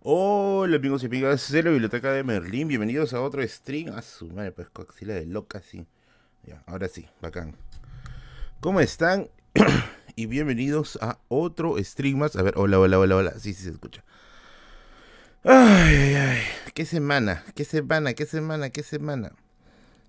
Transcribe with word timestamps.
Hola 0.00 0.76
amigos 0.76 1.02
y 1.02 1.06
amigas 1.06 1.50
de 1.50 1.60
la 1.60 1.70
biblioteca 1.70 2.12
de 2.12 2.22
Merlín, 2.22 2.68
bienvenidos 2.68 3.14
a 3.14 3.20
otro 3.20 3.46
stream. 3.46 3.92
A 3.96 4.00
su 4.00 4.28
madre, 4.28 4.52
pues 4.52 4.68
coxila 4.68 5.14
de 5.14 5.26
loca, 5.26 5.60
sí. 5.60 5.88
Ya, 6.44 6.62
ahora 6.66 6.86
sí, 6.86 7.08
bacán. 7.20 7.56
¿Cómo 8.60 8.78
están? 8.78 9.28
y 10.14 10.26
bienvenidos 10.26 11.00
a 11.02 11.18
otro 11.26 11.82
stream 11.82 12.18
más. 12.18 12.36
A 12.36 12.42
ver, 12.42 12.54
hola, 12.56 12.78
hola, 12.78 13.00
hola, 13.00 13.16
hola. 13.16 13.32
Sí, 13.40 13.52
sí 13.52 13.64
se 13.64 13.70
escucha. 13.70 14.04
Ay, 15.42 15.96
ay, 15.96 16.14
ay. 16.14 16.42
Qué 16.74 16.84
semana, 16.84 17.44
qué 17.56 17.64
semana, 17.64 18.14
qué 18.14 18.24
semana, 18.24 18.70
qué 18.70 18.84
semana. 18.84 19.32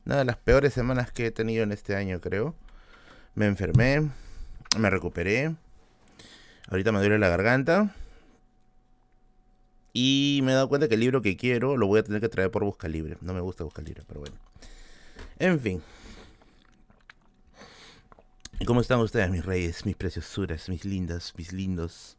Nada 0.06 0.20
de 0.20 0.26
las 0.26 0.38
peores 0.38 0.72
semanas 0.72 1.12
que 1.12 1.26
he 1.26 1.32
tenido 1.32 1.64
en 1.64 1.72
este 1.72 1.96
año, 1.96 2.22
creo. 2.22 2.54
Me 3.34 3.48
enfermé, 3.48 4.08
me 4.78 4.90
recuperé. 4.92 5.56
Ahorita 6.70 6.92
me 6.92 7.00
duele 7.00 7.18
la 7.18 7.30
garganta. 7.30 7.96
Y 10.02 10.40
me 10.44 10.54
he 10.54 10.56
dado 10.56 10.70
cuenta 10.70 10.88
que 10.88 10.94
el 10.94 11.02
libro 11.02 11.22
que 11.22 11.36
quiero 11.36 11.76
lo 11.76 11.86
voy 11.86 12.00
a 12.00 12.04
tener 12.04 12.22
que 12.22 12.30
traer 12.30 12.50
por 12.50 12.64
Busca 12.64 12.88
Libre. 12.88 13.18
No 13.20 13.34
me 13.34 13.42
gusta 13.42 13.66
Busca 13.66 13.82
Libre, 13.82 14.06
pero 14.08 14.22
bueno. 14.22 14.38
En 15.40 15.60
fin. 15.60 15.84
¿Y 18.62 18.64
cómo 18.64 18.80
están 18.80 19.02
ustedes, 19.02 19.30
mis 19.30 19.44
reyes, 19.44 19.86
mis 19.86 19.98
preciosuras, 19.98 20.70
mis 20.70 20.86
lindas, 20.86 21.34
mis 21.36 21.52
lindos? 21.52 22.16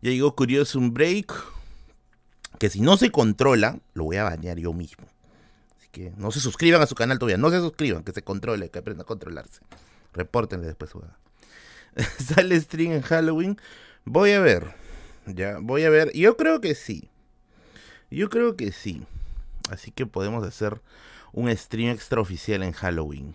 Ya 0.00 0.10
llegó 0.10 0.34
Curioso 0.34 0.78
un 0.78 0.94
break. 0.94 1.34
Que 2.58 2.70
si 2.70 2.80
no 2.80 2.96
se 2.96 3.10
controla, 3.10 3.78
lo 3.92 4.04
voy 4.04 4.16
a 4.16 4.24
bañar 4.24 4.58
yo 4.58 4.72
mismo. 4.72 5.06
Así 5.76 5.88
que 5.92 6.14
no 6.16 6.30
se 6.30 6.40
suscriban 6.40 6.80
a 6.80 6.86
su 6.86 6.94
canal 6.94 7.18
todavía. 7.18 7.36
No 7.36 7.50
se 7.50 7.58
suscriban, 7.58 8.04
que 8.04 8.12
se 8.12 8.22
controle, 8.22 8.70
que 8.70 8.78
aprenda 8.78 9.02
a 9.02 9.06
controlarse. 9.06 9.60
Repórtenle 10.14 10.66
después. 10.66 10.92
Sale 12.24 12.58
stream 12.58 12.92
en 12.92 13.02
Halloween. 13.02 13.58
Voy 14.06 14.32
a 14.32 14.40
ver. 14.40 14.80
Ya, 15.26 15.58
voy 15.60 15.84
a 15.84 15.90
ver. 15.90 16.12
Yo 16.14 16.36
creo 16.36 16.60
que 16.60 16.74
sí. 16.74 17.08
Yo 18.10 18.28
creo 18.28 18.56
que 18.56 18.72
sí. 18.72 19.02
Así 19.70 19.90
que 19.90 20.06
podemos 20.06 20.44
hacer 20.44 20.80
un 21.32 21.54
stream 21.56 21.90
extraoficial 21.90 22.62
en 22.62 22.72
Halloween. 22.72 23.34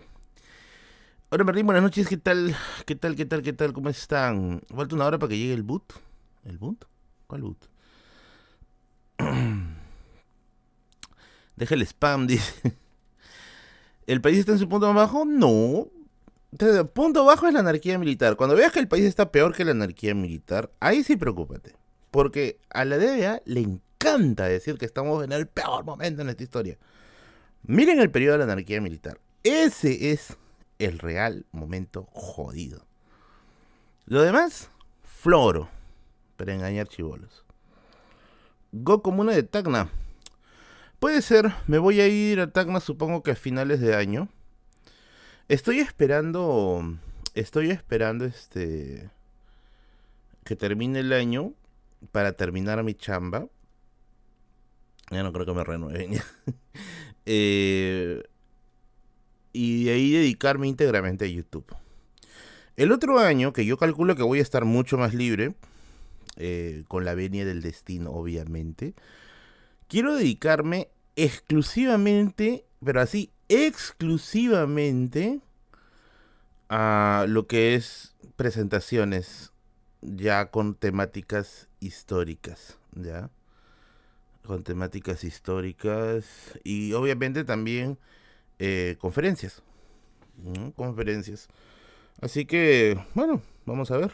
Hola 1.30 1.44
Martín, 1.44 1.66
buenas 1.66 1.82
noches, 1.82 2.08
¿qué 2.08 2.16
tal? 2.16 2.56
¿Qué 2.86 2.94
tal, 2.94 3.16
qué 3.16 3.26
tal, 3.26 3.42
qué 3.42 3.52
tal? 3.52 3.72
¿Cómo 3.72 3.90
están? 3.90 4.62
Falta 4.74 4.94
una 4.94 5.06
hora 5.06 5.18
para 5.18 5.30
que 5.30 5.38
llegue 5.38 5.52
el 5.52 5.62
boot. 5.62 5.92
¿El 6.44 6.58
boot? 6.58 6.84
¿Cuál 7.26 7.42
boot? 7.42 7.68
Deja 11.56 11.74
el 11.74 11.82
spam, 11.82 12.26
dice. 12.26 12.74
¿El 14.06 14.20
país 14.20 14.38
está 14.38 14.52
en 14.52 14.58
su 14.58 14.68
punto 14.68 14.86
más 14.86 14.94
bajo? 14.94 15.24
No. 15.24 15.88
Entonces, 16.52 16.82
punto 16.92 17.24
bajo 17.24 17.46
es 17.46 17.52
la 17.52 17.60
anarquía 17.60 17.98
militar. 17.98 18.36
Cuando 18.36 18.56
veas 18.56 18.72
que 18.72 18.80
el 18.80 18.88
país 18.88 19.04
está 19.04 19.30
peor 19.30 19.54
que 19.54 19.64
la 19.64 19.72
anarquía 19.72 20.14
militar, 20.14 20.70
ahí 20.80 21.04
sí 21.04 21.16
preocúpate. 21.16 21.74
Porque 22.10 22.58
a 22.70 22.84
la 22.84 22.96
DBA 22.96 23.42
le 23.44 23.60
encanta 23.60 24.44
decir 24.44 24.78
que 24.78 24.86
estamos 24.86 25.22
en 25.24 25.32
el 25.32 25.46
peor 25.46 25.84
momento 25.84 26.22
en 26.22 26.30
esta 26.30 26.42
historia. 26.42 26.78
Miren 27.62 28.00
el 28.00 28.10
periodo 28.10 28.38
de 28.38 28.46
la 28.46 28.52
anarquía 28.52 28.80
militar. 28.80 29.18
Ese 29.42 30.12
es 30.12 30.36
el 30.78 30.98
real 30.98 31.44
momento 31.52 32.08
jodido. 32.12 32.86
Lo 34.06 34.22
demás, 34.22 34.70
floro. 35.02 35.68
Para 36.36 36.54
engañar 36.54 36.88
chivolos. 36.88 37.44
Go 38.72 39.02
Comuna 39.02 39.32
de 39.32 39.42
Tacna. 39.42 39.90
Puede 41.00 41.20
ser, 41.20 41.52
me 41.66 41.78
voy 41.78 42.00
a 42.00 42.08
ir 42.08 42.40
a 42.40 42.50
Tacna 42.50 42.80
supongo 42.80 43.22
que 43.22 43.32
a 43.32 43.36
finales 43.36 43.80
de 43.80 43.94
año. 43.94 44.28
Estoy 45.48 45.78
esperando. 45.80 46.98
Estoy 47.34 47.70
esperando 47.70 48.26
este. 48.26 49.10
Que 50.44 50.56
termine 50.56 51.00
el 51.00 51.12
año. 51.14 51.54
Para 52.12 52.32
terminar 52.32 52.82
mi 52.84 52.94
chamba. 52.94 53.48
Ya 55.10 55.22
no 55.22 55.32
creo 55.32 55.46
que 55.46 55.54
me 55.54 55.64
renueven. 55.64 56.20
eh, 57.26 58.22
y 59.54 59.84
de 59.84 59.90
ahí 59.90 60.12
dedicarme 60.12 60.68
íntegramente 60.68 61.24
a 61.24 61.28
YouTube. 61.28 61.74
El 62.76 62.92
otro 62.92 63.18
año, 63.18 63.54
que 63.54 63.64
yo 63.64 63.78
calculo 63.78 64.14
que 64.16 64.22
voy 64.22 64.40
a 64.40 64.42
estar 64.42 64.66
mucho 64.66 64.98
más 64.98 65.14
libre. 65.14 65.54
Eh, 66.36 66.84
con 66.88 67.06
la 67.06 67.14
venia 67.14 67.46
del 67.46 67.62
destino, 67.62 68.10
obviamente. 68.10 68.94
Quiero 69.88 70.14
dedicarme 70.14 70.88
exclusivamente, 71.16 72.66
pero 72.84 73.00
así 73.00 73.32
exclusivamente 73.48 75.40
a 76.68 77.24
lo 77.28 77.46
que 77.46 77.74
es 77.74 78.14
presentaciones 78.36 79.52
ya 80.00 80.50
con 80.50 80.74
temáticas 80.74 81.68
históricas, 81.80 82.78
¿ya? 82.92 83.30
Con 84.44 84.62
temáticas 84.64 85.24
históricas 85.24 86.26
y 86.64 86.92
obviamente 86.92 87.44
también 87.44 87.98
eh, 88.58 88.96
conferencias, 88.98 89.62
conferencias. 90.76 91.48
Así 92.20 92.46
que, 92.46 92.98
bueno, 93.14 93.42
vamos 93.66 93.90
a 93.90 93.96
ver. 93.96 94.12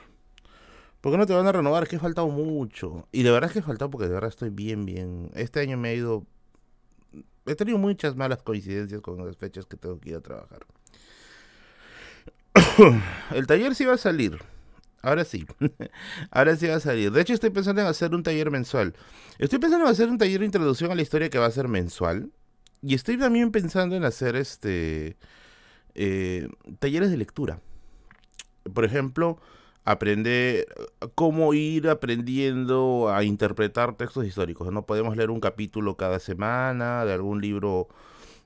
¿Por 1.01 1.13
qué 1.13 1.19
no 1.19 1.27
te 1.27 1.35
van 1.35 1.47
a 1.47 1.53
renovar? 1.53 1.87
Que 1.87 1.97
he 1.97 1.99
faltado 1.99 2.29
mucho. 2.29 3.07
Y 3.13 3.23
de 3.23 3.31
verdad 3.31 3.49
es 3.51 3.53
que 3.53 3.59
he 3.59 3.63
faltado 3.63 3.91
porque 3.91 4.09
de 4.09 4.15
verdad 4.15 4.31
estoy 4.31 4.51
bien, 4.51 4.87
bien. 4.87 5.31
Este 5.35 5.61
año 5.61 5.77
me 5.77 5.91
ha 5.91 5.95
ido 5.95 6.27
he 7.47 7.55
tenido 7.55 7.79
muchas 7.79 8.17
malas 8.17 8.43
coincidencias 8.43 9.01
con 9.01 9.25
las 9.25 9.37
fechas 9.37 9.67
que 9.67 9.77
tengo 9.77 9.99
que 9.99 10.11
ir 10.11 10.17
a 10.17 10.21
trabajar. 10.21 10.67
El 13.35 13.47
taller 13.47 13.75
sí 13.75 13.85
va 13.85 13.95
a 13.95 13.99
salir. 13.99 14.39
Ahora 15.03 15.25
sí. 15.25 15.47
Ahora 16.31 16.57
sí 16.57 16.67
va 16.67 16.77
a 16.77 16.81
salir. 16.81 17.13
De 17.13 17.21
hecho, 17.21 17.35
estoy 17.35 17.51
pensando 17.51 17.83
en 17.83 17.87
hacer 17.87 18.15
un 18.15 18.23
taller 18.23 18.51
mensual. 18.51 18.95
Estoy 19.39 19.59
pensando 19.59 19.85
en 19.87 19.93
hacer 19.93 20.09
un 20.09 20.19
taller 20.19 20.41
de 20.41 20.47
introducción 20.47 20.91
a 20.91 20.95
la 20.95 21.03
historia 21.03 21.29
que 21.29 21.39
va 21.39 21.47
a 21.47 21.51
ser 21.51 21.69
mensual. 21.69 22.31
Y 22.81 22.95
estoy 22.95 23.19
también 23.19 23.51
pensando 23.51 23.97
en 23.97 24.05
hacer 24.05 24.37
este 24.37 25.17
eh, 25.95 26.49
talleres 26.79 27.11
de 27.11 27.17
lectura. 27.17 27.61
Por 28.73 28.85
ejemplo, 28.85 29.39
aprender 29.85 30.67
cómo 31.15 31.55
ir 31.55 31.89
aprendiendo 31.89 33.11
a 33.13 33.23
interpretar 33.25 33.97
textos 33.97 34.27
históricos. 34.27 34.73
No 34.73 34.87
podemos 34.87 35.17
leer 35.17 35.31
un 35.31 35.41
capítulo 35.41 35.97
cada 35.97 36.19
semana 36.19 37.05
de 37.05 37.13
algún 37.13 37.41
libro 37.41 37.89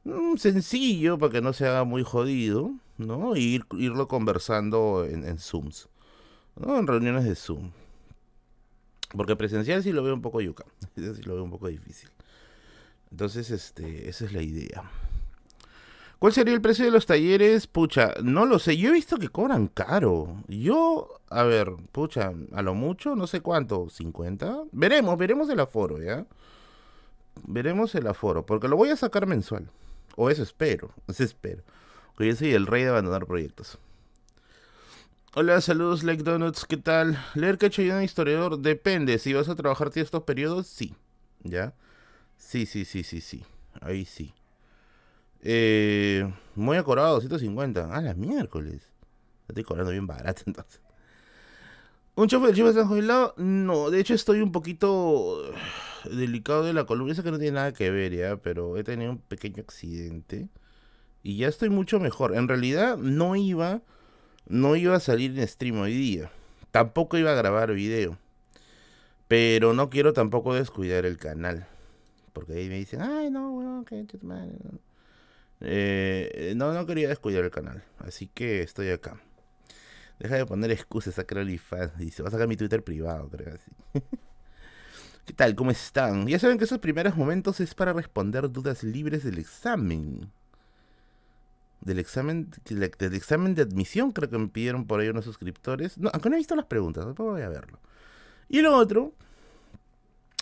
mm, 0.05 0.37
sencillo 0.37 1.19
para 1.19 1.33
que 1.33 1.41
no 1.41 1.53
se 1.53 1.67
haga 1.67 1.85
muy 1.85 2.03
jodido, 2.03 2.73
¿no? 2.99 3.37
Y 3.37 3.55
ir, 3.55 3.67
irlo 3.73 4.09
conversando 4.09 5.05
en, 5.09 5.25
en 5.25 5.39
Zooms, 5.39 5.89
¿no? 6.57 6.79
En 6.79 6.87
reuniones 6.87 7.25
de 7.25 7.37
Zoom. 7.37 7.71
Porque 9.17 9.37
presencial 9.37 9.83
sí 9.83 9.93
lo 9.93 10.03
veo 10.03 10.15
un 10.15 10.23
poco 10.23 10.41
yuca, 10.41 10.65
sí 10.95 11.23
lo 11.23 11.35
veo 11.35 11.45
un 11.45 11.51
poco 11.51 11.69
difícil. 11.69 12.11
Entonces, 13.11 13.51
este, 13.51 14.09
esa 14.09 14.27
es 14.27 14.33
la 14.33 14.43
idea. 14.43 14.83
¿Cuál 16.19 16.33
sería 16.33 16.55
el 16.55 16.61
precio 16.61 16.85
de 16.85 16.91
los 16.91 17.07
talleres? 17.07 17.69
Pucha, 17.69 18.15
no 18.23 18.45
lo 18.45 18.59
sé. 18.59 18.77
Yo 18.77 18.91
he 18.91 18.93
visto 18.93 19.19
que 19.19 19.29
cobran 19.29 19.69
caro. 19.69 20.43
Yo, 20.49 21.21
a 21.31 21.45
ver, 21.45 21.73
pucha, 21.93 22.33
a 22.53 22.63
lo 22.63 22.75
mucho, 22.75 23.15
no 23.15 23.29
sé 23.29 23.41
cuánto, 23.41 23.87
¿50? 23.87 24.69
Veremos, 24.73 25.17
veremos 25.17 25.49
el 25.49 25.61
aforo, 25.61 26.03
¿ya? 26.03 26.27
Veremos 27.47 27.95
el 27.95 28.09
aforo, 28.09 28.45
porque 28.45 28.67
lo 28.67 28.77
voy 28.77 28.91
a 28.91 28.97
sacar 28.97 29.27
mensual. 29.27 29.71
O 30.17 30.29
eso 30.29 30.43
espero, 30.43 30.91
eso 31.07 31.23
espero. 31.23 31.63
Porque 32.15 32.31
yo 32.31 32.37
soy 32.37 32.53
el 32.53 32.67
rey 32.67 32.83
de 32.83 32.89
abandonar 32.89 33.27
proyectos. 33.27 33.79
Hola, 35.35 35.61
saludos, 35.61 36.03
Like 36.03 36.25
Donuts, 36.25 36.65
¿qué 36.65 36.79
tal? 36.79 37.17
Leer 37.35 37.59
que 37.59 37.67
hecho 37.67 37.83
yo 37.83 37.97
un 37.97 38.03
historiador 38.03 38.59
depende. 38.59 39.21
Si 39.21 39.35
vas 39.35 39.49
a 39.49 39.55
trabajar 39.55 39.93
estos 39.95 40.25
periodos, 40.25 40.67
sí. 40.67 40.97
¿Ya? 41.45 41.75
Sí, 42.37 42.67
sí, 42.67 42.85
sí, 42.85 43.05
sí, 43.05 43.21
sí. 43.21 43.45
Ahí 43.81 44.05
sí. 44.05 44.35
Eh, 45.43 46.31
muy 46.55 46.77
acorado, 46.77 47.15
250. 47.15 47.89
Ah, 47.93 48.01
la 48.01 48.15
miércoles. 48.15 48.83
Estoy 49.49 49.65
cobrando 49.65 49.93
bien 49.93 50.07
barato 50.07 50.43
entonces. 50.47 50.81
¿Un 52.15 52.27
chofer 52.27 52.49
del 52.49 52.57
chivo 52.57 52.69
está 52.69 52.85
jubilado? 52.85 53.35
No, 53.37 53.91
de 53.91 54.01
hecho 54.01 54.13
estoy 54.13 54.41
un 54.41 54.51
poquito 54.51 55.41
delicado 56.11 56.65
de 56.65 56.73
la 56.73 56.85
columna. 56.85 57.13
Eso 57.13 57.23
que 57.23 57.31
no 57.31 57.39
tiene 57.39 57.55
nada 57.55 57.73
que 57.73 57.91
ver 57.91 58.41
pero 58.41 58.77
he 58.77 58.83
tenido 58.83 59.13
un 59.13 59.19
pequeño 59.19 59.63
accidente. 59.63 60.49
Y 61.23 61.37
ya 61.37 61.49
estoy 61.49 61.71
mucho 61.71 62.01
mejor. 62.01 62.35
En 62.35 62.49
realidad 62.49 62.97
no 62.97 63.37
iba, 63.37 63.83
no 64.49 64.75
iba 64.75 64.97
a 64.97 65.01
salir 65.01 65.39
en 65.39 65.47
stream 65.47 65.79
hoy 65.79 65.95
día. 65.95 66.31
Tampoco 66.73 67.19
iba 67.19 67.31
a 67.31 67.37
grabar 67.37 67.73
video. 67.73 68.19
Pero 69.29 69.75
no 69.75 69.91
quiero 69.91 70.13
tampoco 70.13 70.55
descuidar 70.55 71.07
el 71.07 71.19
canal. 71.19 71.69
Porque 72.33 72.55
ahí 72.55 72.69
me 72.69 72.77
dicen, 72.77 73.03
ay 73.03 73.31
no, 73.31 73.53
weón, 73.53 73.85
que 73.85 74.05
madre. 74.23 74.57
Eh, 75.61 76.53
no, 76.57 76.73
no 76.73 76.87
quería 76.87 77.09
descuidar 77.09 77.45
el 77.45 77.51
canal. 77.51 77.85
Así 77.99 78.29
que 78.29 78.63
estoy 78.63 78.91
acá. 78.91 79.21
Deja 80.19 80.37
de 80.37 80.47
poner 80.47 80.71
excusas 80.71 81.19
a 81.19 81.27
OnlyFans. 81.31 81.99
Dice, 81.99 82.23
va 82.23 82.29
a 82.29 82.33
sacar 82.33 82.49
mi 82.49 82.57
Twitter 82.57 82.83
privado, 82.83 83.29
creo 83.29 83.55
así. 83.55 83.71
¿Qué 85.27 85.33
tal? 85.35 85.55
¿Cómo 85.55 85.71
están? 85.71 86.27
Ya 86.27 86.39
saben 86.39 86.59
que 86.59 86.65
esos 86.65 86.79
primeros 86.79 87.17
momentos 87.17 87.61
es 87.61 87.75
para 87.75 87.93
responder 87.93 88.51
dudas 88.51 88.83
libres 88.83 89.25
del 89.25 89.39
examen. 89.39 90.33
Del 91.81 91.99
examen, 91.99 92.51
del 92.65 93.15
examen 93.15 93.55
de 93.55 93.63
admisión, 93.63 94.11
creo 94.11 94.29
que 94.29 94.39
me 94.39 94.49
pidieron 94.49 94.87
por 94.87 95.01
ahí 95.01 95.09
unos 95.09 95.25
suscriptores. 95.25 95.99
No, 95.99 96.11
aunque 96.13 96.31
no 96.31 96.37
he 96.37 96.39
visto 96.39 96.57
las 96.57 96.67
preguntas, 96.67 97.07
después 97.07 97.29
voy 97.29 97.43
a 97.43 97.49
verlo. 97.49 97.79
Y 98.49 98.63
lo 98.63 98.75
otro 98.75 99.13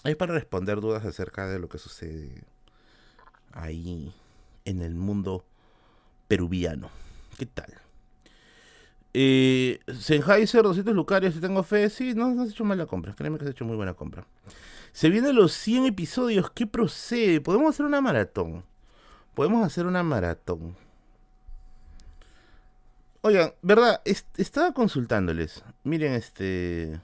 es 0.05 0.17
para 0.17 0.33
responder 0.33 0.81
dudas 0.81 1.05
acerca 1.05 1.47
de 1.49 1.59
lo 1.59 1.69
que 1.69 1.79
sucede 1.79 2.45
ahí 3.53 4.15
en 4.67 4.83
el 4.83 4.95
mundo 4.95 5.47
peruviano. 6.29 6.91
¿Qué 7.39 7.47
tal? 7.47 7.73
Eh, 9.15 9.81
Sennheiser, 9.99 10.63
200 10.63 10.95
lucarios, 10.95 11.35
si 11.35 11.41
tengo 11.41 11.63
fe. 11.63 11.89
Sí, 11.89 12.13
no, 12.15 12.35
no 12.35 12.43
has 12.43 12.51
hecho 12.51 12.65
mala 12.65 12.85
compra. 12.85 13.15
Créeme 13.15 13.39
que 13.39 13.45
has 13.47 13.51
hecho 13.53 13.65
muy 13.65 13.77
buena 13.77 13.95
compra. 13.95 14.27
Se 14.93 15.09
vienen 15.09 15.35
los 15.35 15.53
100 15.53 15.87
episodios. 15.87 16.51
¿Qué 16.51 16.67
procede? 16.67 17.41
Podemos 17.41 17.71
hacer 17.71 17.87
una 17.87 18.03
maratón. 18.03 18.65
Podemos 19.35 19.65
hacer 19.65 19.87
una 19.87 20.03
maratón. 20.03 20.77
Oigan, 23.23 23.55
verdad, 23.63 24.03
estaba 24.05 24.73
consultándoles. 24.73 25.65
Miren, 25.83 26.13
este. 26.13 27.01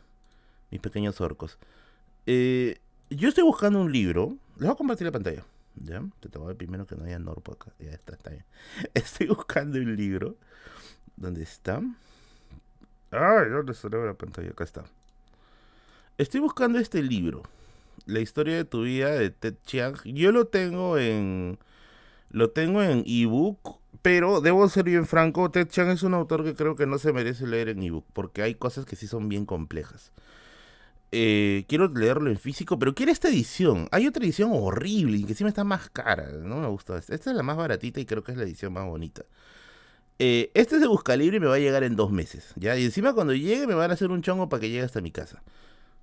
Mis 0.70 0.80
pequeños 0.80 1.20
orcos. 1.20 1.58
Eh, 2.26 2.78
yo 3.10 3.28
estoy 3.28 3.44
buscando 3.44 3.80
un 3.80 3.90
libro. 3.90 4.36
Les 4.56 4.64
voy 4.64 4.72
a 4.72 4.74
compartir 4.74 5.06
la 5.06 5.12
pantalla. 5.12 5.44
¿Ya? 5.76 6.02
Te 6.20 6.28
tengo 6.28 6.48
que 6.48 6.54
primero 6.54 6.86
que 6.86 6.96
no 6.96 7.04
haya 7.04 7.18
Norpo 7.18 7.52
acá. 7.52 7.72
Ya 7.78 7.90
está, 7.90 8.14
está 8.14 8.30
bien. 8.30 8.44
Estoy 8.94 9.28
buscando 9.28 9.78
un 9.78 9.96
libro. 9.96 10.36
¿Dónde 11.16 11.42
está? 11.42 11.82
Ay, 13.10 13.50
¿dónde 13.50 13.72
está 13.72 13.88
la 13.88 14.14
pantalla? 14.14 14.50
Acá 14.50 14.64
está. 14.64 14.84
Estoy 16.18 16.40
buscando 16.40 16.78
este 16.78 17.02
libro. 17.02 17.42
La 18.06 18.20
historia 18.20 18.56
de 18.56 18.64
tu 18.64 18.82
vida 18.82 19.10
de 19.10 19.30
Ted 19.30 19.54
Chiang. 19.64 19.96
Yo 20.04 20.32
lo 20.32 20.46
tengo 20.46 20.98
en. 20.98 21.58
Lo 22.30 22.50
tengo 22.50 22.82
en 22.82 23.04
ebook. 23.06 23.80
Pero 24.02 24.40
debo 24.40 24.68
ser 24.68 24.84
bien 24.84 25.06
franco. 25.06 25.50
Ted 25.50 25.68
Chiang 25.68 25.90
es 25.90 26.02
un 26.02 26.14
autor 26.14 26.42
que 26.44 26.54
creo 26.54 26.74
que 26.74 26.86
no 26.86 26.98
se 26.98 27.12
merece 27.12 27.46
leer 27.46 27.68
en 27.68 27.82
ebook. 27.82 28.06
Porque 28.12 28.42
hay 28.42 28.54
cosas 28.54 28.84
que 28.84 28.96
sí 28.96 29.06
son 29.06 29.28
bien 29.28 29.46
complejas. 29.46 30.12
Eh, 31.12 31.64
quiero 31.68 31.88
leerlo 31.88 32.30
en 32.30 32.38
físico, 32.38 32.78
pero 32.78 32.94
quiero 32.94 33.12
esta 33.12 33.28
edición. 33.28 33.86
Hay 33.90 34.06
otra 34.06 34.24
edición 34.24 34.50
horrible 34.52 35.18
y 35.18 35.24
que 35.24 35.44
me 35.44 35.50
está 35.50 35.62
más 35.62 35.90
cara. 35.90 36.32
No 36.42 36.56
me 36.56 36.66
gusta. 36.68 36.96
Esta 36.96 37.14
es 37.14 37.26
la 37.36 37.42
más 37.42 37.56
baratita 37.56 38.00
y 38.00 38.06
creo 38.06 38.24
que 38.24 38.32
es 38.32 38.38
la 38.38 38.44
edición 38.44 38.72
más 38.72 38.86
bonita. 38.86 39.22
Este 40.18 40.76
es 40.76 40.80
de 40.80 40.86
Buscalibre 40.86 41.36
y 41.36 41.40
me 41.40 41.48
va 41.48 41.56
a 41.56 41.58
llegar 41.58 41.82
en 41.84 41.96
dos 41.96 42.12
meses. 42.12 42.52
¿ya? 42.56 42.76
Y 42.78 42.84
encima 42.84 43.12
cuando 43.12 43.34
llegue 43.34 43.66
me 43.66 43.74
van 43.74 43.90
a 43.90 43.94
hacer 43.94 44.10
un 44.10 44.22
chongo 44.22 44.48
para 44.48 44.60
que 44.60 44.70
llegue 44.70 44.82
hasta 44.82 45.00
mi 45.00 45.10
casa. 45.10 45.42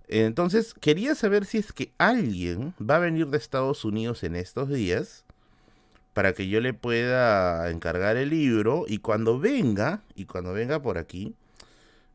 Entonces, 0.10 0.74
quería 0.74 1.16
saber 1.16 1.46
si 1.46 1.60
es 1.60 1.72
que 1.72 1.92
alguien 1.98 2.74
va 2.80 2.98
a 2.98 3.00
venir 3.00 3.28
de 3.28 3.38
Estados 3.38 3.86
Unidos 3.86 4.24
en 4.24 4.36
estos 4.36 4.70
días 4.70 5.24
para 6.14 6.34
que 6.34 6.50
yo 6.50 6.60
le 6.60 6.74
pueda 6.74 7.70
encargar 7.70 8.18
el 8.18 8.30
libro 8.32 8.86
y 8.88 8.98
cuando 8.98 9.40
venga, 9.40 10.02
y 10.16 10.26
cuando 10.26 10.52
venga 10.52 10.82
por 10.82 10.98
aquí, 10.98 11.36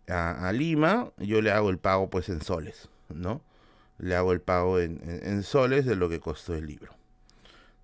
a, 0.09 0.53
Lima, 0.53 1.13
yo 1.19 1.41
le 1.41 1.51
hago 1.51 1.71
el 1.71 1.79
pago 1.79 2.11
pues 2.11 2.29
en 2.29 2.43
soles, 2.43 2.89
¿no? 3.09 3.41
Le 3.99 4.17
hago 4.17 4.33
el 4.33 4.41
pago 4.41 4.81
en, 4.81 5.43
soles 5.43 5.87
de 5.87 5.97
lo 5.97 6.09
que 6.09 6.21
costó 6.21 6.55
el 6.55 6.67
libro. 6.67 6.93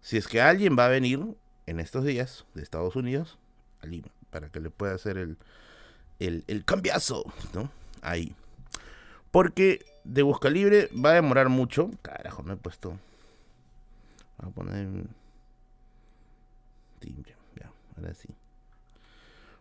Si 0.00 0.17
es 0.17 0.29
que 0.29 0.41
alguien 0.41 0.77
va 0.79 0.87
a 0.87 0.89
venir 0.89 1.21
en 1.67 1.81
estos 1.81 2.05
días 2.05 2.47
de 2.55 2.62
Estados 2.62 2.97
Unidos 2.97 3.39
a 3.83 3.87
Lima, 3.87 4.09
para 4.31 4.49
que 4.49 4.61
le 4.61 4.71
pueda 4.71 4.95
hacer 4.95 5.19
el, 5.19 5.39
el, 6.19 6.45
el 6.47 6.65
cambiazo, 6.65 7.25
¿no? 7.55 7.71
Ahí. 8.03 8.35
Porque 9.31 9.85
de 10.05 10.23
Busca 10.23 10.50
Libre 10.50 10.89
va 10.93 11.11
a 11.11 11.15
demorar 11.15 11.49
mucho. 11.49 11.91
Carajo, 12.03 12.43
me 12.43 12.55
he 12.55 12.57
puesto. 12.57 12.99
A 14.39 14.49
poner. 14.49 15.05
Timbre, 16.99 17.35
ya, 17.57 17.71
ahora 17.97 18.15
sí. 18.15 18.29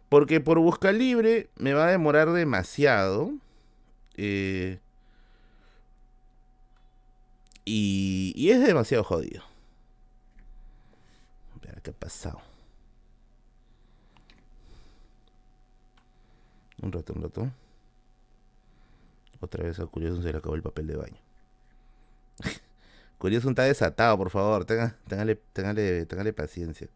Porque 0.10 0.42
por 0.42 0.60
busca 0.60 0.92
libre 0.92 1.50
me 1.56 1.74
va 1.74 1.88
a 1.88 1.92
demorar 1.92 2.32
demasiado. 2.32 3.32
Eh, 4.18 4.80
y, 7.64 8.50
es 8.50 8.66
demasiado 8.66 9.04
jodido. 9.04 9.44
Espera, 11.54 11.80
¿qué 11.82 11.92
ha 11.92 11.94
pasado? 11.94 12.42
Un 16.82 16.92
rato, 16.92 17.14
un 17.14 17.22
rato. 17.22 17.52
Otra 19.42 19.64
vez 19.64 19.80
a 19.80 19.86
Curioso 19.86 20.24
se 20.24 20.32
le 20.32 20.40
acabó 20.40 20.56
el 20.56 20.64
papel 20.64 20.88
de 20.88 20.96
baño. 20.96 21.18
Curioso 23.20 23.50
está 23.50 23.64
desatado, 23.64 24.18
por 24.18 24.32
favor. 24.32 24.66
Tenga, 24.66 24.98
téngale, 25.08 26.06
téngale 26.06 26.34
paciencia 26.34 26.88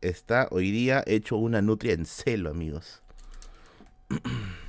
está 0.00 0.48
hoy 0.50 0.70
día 0.70 1.02
hecho 1.06 1.36
una 1.36 1.62
nutria 1.62 1.92
en 1.92 2.06
celo, 2.06 2.50
amigos. 2.50 3.02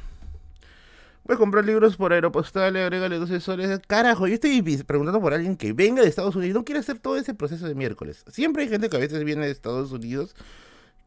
Voy 1.23 1.35
a 1.35 1.37
comprar 1.37 1.63
libros 1.63 1.97
por 1.97 2.13
Aeropostale, 2.13 2.81
agrégale 2.81 3.17
12 3.17 3.39
soles. 3.39 3.79
Carajo, 3.87 4.27
yo 4.27 4.33
estoy 4.33 4.61
preguntando 4.85 5.21
por 5.21 5.33
alguien 5.33 5.55
que 5.55 5.71
venga 5.71 6.01
de 6.01 6.09
Estados 6.09 6.35
Unidos. 6.35 6.55
No 6.55 6.65
quiere 6.65 6.79
hacer 6.79 6.99
todo 6.99 7.15
ese 7.15 7.33
proceso 7.33 7.67
de 7.67 7.75
miércoles. 7.75 8.25
Siempre 8.31 8.63
hay 8.63 8.69
gente 8.69 8.89
que 8.89 8.97
a 8.97 8.99
veces 8.99 9.23
viene 9.23 9.45
de 9.45 9.51
Estados 9.51 9.91
Unidos 9.91 10.35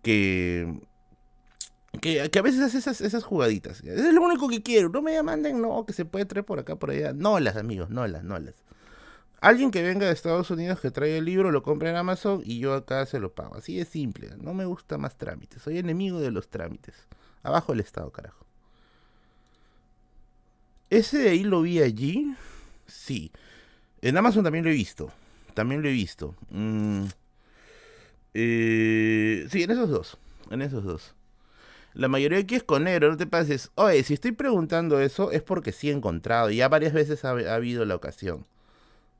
que. 0.02 0.80
Que, 2.00 2.20
a 2.20 2.42
veces 2.42 2.60
hace 2.60 3.06
esas, 3.06 3.24
jugaditas. 3.24 3.80
Es 3.82 4.12
lo 4.12 4.22
único 4.22 4.48
que 4.48 4.62
quiero. 4.62 4.88
No 4.88 5.02
me 5.02 5.20
manden, 5.22 5.60
no, 5.60 5.84
que 5.86 5.92
se 5.92 6.04
puede 6.04 6.24
traer 6.24 6.44
por 6.44 6.58
acá, 6.58 6.76
por 6.76 6.90
allá. 6.90 7.12
No 7.12 7.38
las, 7.38 7.56
amigos, 7.56 7.90
no 7.90 8.06
las, 8.06 8.24
no 8.24 8.38
las. 8.38 8.54
Alguien 9.44 9.70
que 9.70 9.82
venga 9.82 10.06
de 10.06 10.12
Estados 10.14 10.50
Unidos 10.50 10.80
que 10.80 10.90
traiga 10.90 11.18
el 11.18 11.26
libro, 11.26 11.50
lo 11.50 11.62
compre 11.62 11.90
en 11.90 11.96
Amazon 11.96 12.40
y 12.46 12.60
yo 12.60 12.72
acá 12.72 13.04
se 13.04 13.20
lo 13.20 13.34
pago. 13.34 13.56
Así 13.56 13.76
de 13.76 13.84
simple. 13.84 14.30
No 14.38 14.54
me 14.54 14.64
gusta 14.64 14.96
más 14.96 15.18
trámites. 15.18 15.60
Soy 15.60 15.76
enemigo 15.76 16.18
de 16.18 16.30
los 16.30 16.48
trámites. 16.48 16.94
Abajo 17.42 17.74
el 17.74 17.80
Estado, 17.80 18.10
carajo. 18.10 18.46
Ese 20.88 21.18
de 21.18 21.28
ahí 21.28 21.44
lo 21.44 21.60
vi 21.60 21.82
allí. 21.82 22.34
Sí. 22.86 23.32
En 24.00 24.16
Amazon 24.16 24.44
también 24.44 24.64
lo 24.64 24.70
he 24.70 24.74
visto. 24.74 25.12
También 25.52 25.82
lo 25.82 25.88
he 25.90 25.92
visto. 25.92 26.34
Mm. 26.48 27.04
Eh, 28.32 29.46
sí, 29.50 29.62
en 29.62 29.70
esos 29.70 29.90
dos. 29.90 30.16
En 30.50 30.62
esos 30.62 30.84
dos. 30.84 31.14
La 31.92 32.08
mayoría 32.08 32.38
aquí 32.38 32.54
es 32.54 32.62
con 32.62 32.84
negro, 32.84 33.10
no 33.10 33.18
te 33.18 33.26
pases. 33.26 33.70
Oye, 33.74 34.04
si 34.04 34.14
estoy 34.14 34.32
preguntando 34.32 35.00
eso 35.00 35.32
es 35.32 35.42
porque 35.42 35.72
sí 35.72 35.90
he 35.90 35.92
encontrado. 35.92 36.48
Ya 36.48 36.70
varias 36.70 36.94
veces 36.94 37.26
ha 37.26 37.32
habido 37.54 37.84
la 37.84 37.94
ocasión. 37.94 38.46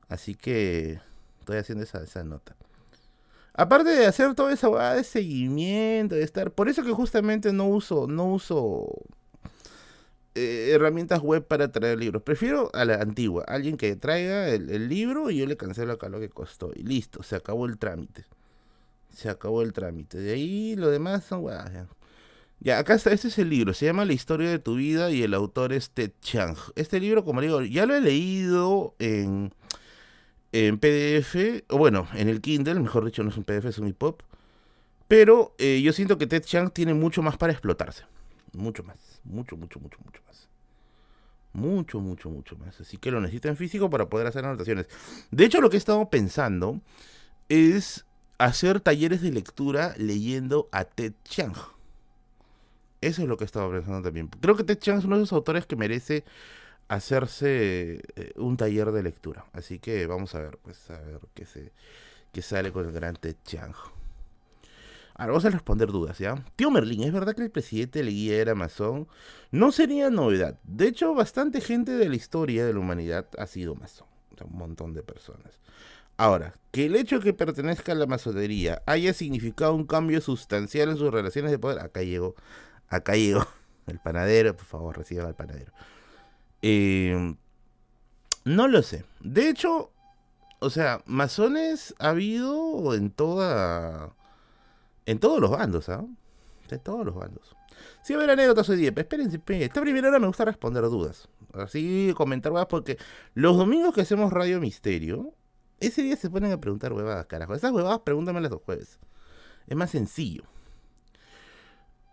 Así 0.09 0.35
que 0.35 0.99
estoy 1.39 1.57
haciendo 1.57 1.83
esa, 1.83 2.23
nota. 2.23 2.55
Aparte 3.53 3.89
de 3.89 4.05
hacer 4.05 4.33
toda 4.35 4.51
esa 4.53 4.69
hueá 4.69 4.93
de 4.95 5.03
seguimiento, 5.03 6.15
de 6.15 6.23
estar. 6.23 6.51
Por 6.51 6.69
eso 6.69 6.83
que 6.83 6.91
justamente 6.91 7.53
no 7.53 7.67
uso, 7.67 8.05
no 8.07 8.25
uso 8.25 8.87
eh, 10.35 10.71
herramientas 10.73 11.21
web 11.21 11.45
para 11.45 11.71
traer 11.71 11.97
libros. 11.97 12.21
Prefiero 12.21 12.69
a 12.73 12.85
la 12.85 12.95
antigua. 12.95 13.45
Alguien 13.47 13.77
que 13.77 13.95
traiga 13.95 14.49
el, 14.49 14.89
libro 14.89 15.31
y 15.31 15.37
yo 15.37 15.45
le 15.45 15.57
cancelo 15.57 15.93
acá 15.93 16.09
lo 16.09 16.19
que 16.19 16.29
costó. 16.29 16.71
Y 16.75 16.83
listo, 16.83 17.23
se 17.23 17.35
acabó 17.35 17.65
el 17.65 17.77
trámite. 17.77 18.25
Se 19.13 19.29
acabó 19.29 19.61
el 19.61 19.71
trámite. 19.71 20.17
De 20.17 20.33
ahí 20.33 20.75
lo 20.75 20.89
demás 20.89 21.23
son. 21.23 21.45
Ya. 21.45 21.87
ya. 22.59 22.79
acá 22.79 22.95
está, 22.95 23.11
este 23.11 23.29
es 23.29 23.39
el 23.39 23.49
libro. 23.49 23.73
Se 23.73 23.85
llama 23.85 24.03
La 24.03 24.13
historia 24.13 24.49
de 24.49 24.59
tu 24.59 24.75
vida 24.75 25.09
y 25.09 25.23
el 25.23 25.33
autor 25.33 25.71
es 25.71 25.89
Ted 25.91 26.11
Chang. 26.19 26.57
Este 26.75 26.99
libro, 26.99 27.23
como 27.23 27.39
digo, 27.39 27.61
ya 27.61 27.85
lo 27.85 27.95
he 27.95 28.01
leído 28.01 28.93
en 28.99 29.53
en 30.55 30.77
PDF, 30.77 31.65
o 31.67 31.77
bueno, 31.77 32.07
en 32.13 32.29
el 32.29 32.39
Kindle, 32.39 32.79
mejor 32.79 33.03
dicho, 33.03 33.21
no 33.23 33.29
es 33.29 33.35
un 33.35 33.43
PDF, 33.43 33.65
es 33.65 33.77
un 33.77 33.89
EPUB. 33.89 34.15
Pero 35.09 35.53
eh, 35.57 35.81
yo 35.81 35.91
siento 35.91 36.17
que 36.17 36.27
Ted 36.27 36.43
Chiang 36.43 36.71
tiene 36.71 36.93
mucho 36.93 37.21
más 37.21 37.35
para 37.35 37.51
explotarse. 37.51 38.05
Mucho 38.53 38.81
más. 38.83 38.95
Mucho, 39.25 39.57
mucho, 39.57 39.81
mucho, 39.81 39.97
mucho 40.05 40.21
más. 40.25 40.47
Mucho, 41.51 41.99
mucho, 41.99 42.29
mucho 42.29 42.55
más. 42.55 42.79
Así 42.79 42.97
que 42.97 43.11
lo 43.11 43.19
necesito 43.19 43.49
en 43.49 43.57
físico 43.57 43.89
para 43.89 44.07
poder 44.07 44.27
hacer 44.27 44.45
anotaciones. 44.45 44.87
De 45.29 45.43
hecho, 45.43 45.59
lo 45.59 45.69
que 45.69 45.75
he 45.75 45.77
estado 45.77 46.09
pensando 46.09 46.79
es 47.49 48.05
hacer 48.37 48.79
talleres 48.79 49.21
de 49.21 49.31
lectura 49.31 49.93
leyendo 49.97 50.69
a 50.71 50.85
Ted 50.85 51.13
Chiang. 51.25 51.53
Eso 53.01 53.21
es 53.21 53.27
lo 53.27 53.35
que 53.35 53.43
he 53.43 53.45
estado 53.45 53.69
pensando 53.69 54.01
también. 54.03 54.29
Creo 54.39 54.55
que 54.55 54.63
Ted 54.63 54.79
Chiang 54.79 54.99
es 54.99 55.05
uno 55.05 55.17
de 55.17 55.23
esos 55.23 55.35
autores 55.35 55.65
que 55.65 55.75
merece 55.75 56.23
hacerse 56.87 58.01
eh, 58.15 58.33
un 58.35 58.57
taller 58.57 58.91
de 58.91 59.03
lectura. 59.03 59.45
Así 59.53 59.79
que 59.79 60.05
vamos 60.07 60.35
a 60.35 60.41
ver, 60.41 60.57
pues 60.61 60.89
a 60.89 60.99
ver 60.99 61.19
qué 61.33 61.45
se 61.45 61.71
qué 62.31 62.41
sale 62.41 62.71
con 62.71 62.85
el 62.85 62.91
gran 62.91 63.15
Ted. 63.15 63.37
Ahora 65.17 65.31
vamos 65.31 65.45
a 65.45 65.49
responder 65.49 65.87
dudas, 65.87 66.19
¿ya? 66.19 66.43
Tío 66.57 66.69
Merlin, 66.69 67.03
¿es 67.03 67.13
verdad 67.13 67.33
que 67.33 67.43
el 67.43 67.49
presidente 67.49 67.99
del 67.99 68.09
guía 68.09 68.35
era 68.35 68.55
masón? 68.55 69.07
No 69.51 69.71
sería 69.71 70.09
novedad. 70.09 70.59
De 70.63 70.87
hecho, 70.87 71.13
bastante 71.13 71.61
gente 71.61 71.93
de 71.93 72.09
la 72.09 72.15
historia 72.17 72.65
de 72.65 72.73
la 72.73 72.79
humanidad 72.79 73.27
ha 73.37 73.47
sido 73.47 73.75
masón. 73.75 74.07
un 74.43 74.57
montón 74.57 74.93
de 74.93 75.01
personas. 75.01 75.59
Ahora, 76.17 76.55
que 76.71 76.87
el 76.87 76.97
hecho 76.97 77.19
de 77.19 77.23
que 77.23 77.33
pertenezca 77.33 77.93
a 77.93 77.95
la 77.95 78.05
masonería 78.05 78.81
haya 78.85 79.13
significado 79.13 79.73
un 79.73 79.85
cambio 79.85 80.19
sustancial 80.19 80.89
en 80.89 80.97
sus 80.97 81.11
relaciones 81.11 81.51
de 81.51 81.59
poder. 81.59 81.79
Acá 81.79 82.03
llegó, 82.03 82.35
acá 82.89 83.15
llegó. 83.15 83.47
El 83.87 83.99
panadero, 83.99 84.55
por 84.57 84.65
favor, 84.65 84.97
reciba 84.97 85.25
al 85.25 85.35
panadero. 85.35 85.71
Eh, 86.67 87.35
no 88.43 88.67
lo 88.67 88.81
sé. 88.81 89.05
De 89.19 89.49
hecho, 89.49 89.91
o 90.57 90.71
sea, 90.71 91.03
masones 91.05 91.93
ha 91.99 92.09
habido 92.09 92.95
en 92.95 93.11
toda. 93.11 94.15
En 95.05 95.19
todos 95.19 95.39
los 95.39 95.51
bandos, 95.51 95.89
¿ah? 95.89 96.03
En 96.71 96.79
todos 96.79 97.05
los 97.05 97.13
bandos. 97.13 97.55
Si 98.01 98.15
a 98.15 98.17
ver 98.17 98.31
anécdotas 98.31 98.67
hoy 98.69 98.77
día, 98.77 98.91
espérense, 98.95 99.39
esta 99.47 99.81
primera 99.81 100.07
hora 100.07 100.17
me 100.17 100.25
gusta 100.25 100.43
responder 100.43 100.81
dudas. 100.85 101.29
Así 101.53 102.11
comentar 102.17 102.51
huevadas 102.51 102.67
porque 102.67 102.97
los 103.35 103.57
domingos 103.57 103.93
que 103.93 104.01
hacemos 104.01 104.33
Radio 104.33 104.59
Misterio, 104.59 105.35
ese 105.79 106.01
día 106.01 106.15
se 106.15 106.31
ponen 106.31 106.51
a 106.51 106.59
preguntar 106.59 106.93
huevadas, 106.93 107.27
carajo. 107.27 107.53
Esas 107.53 107.73
huevadas 107.73 107.99
pregúntamelas 107.99 108.49
los 108.49 108.63
jueves. 108.63 108.99
Es 109.67 109.77
más 109.77 109.91
sencillo. 109.91 110.45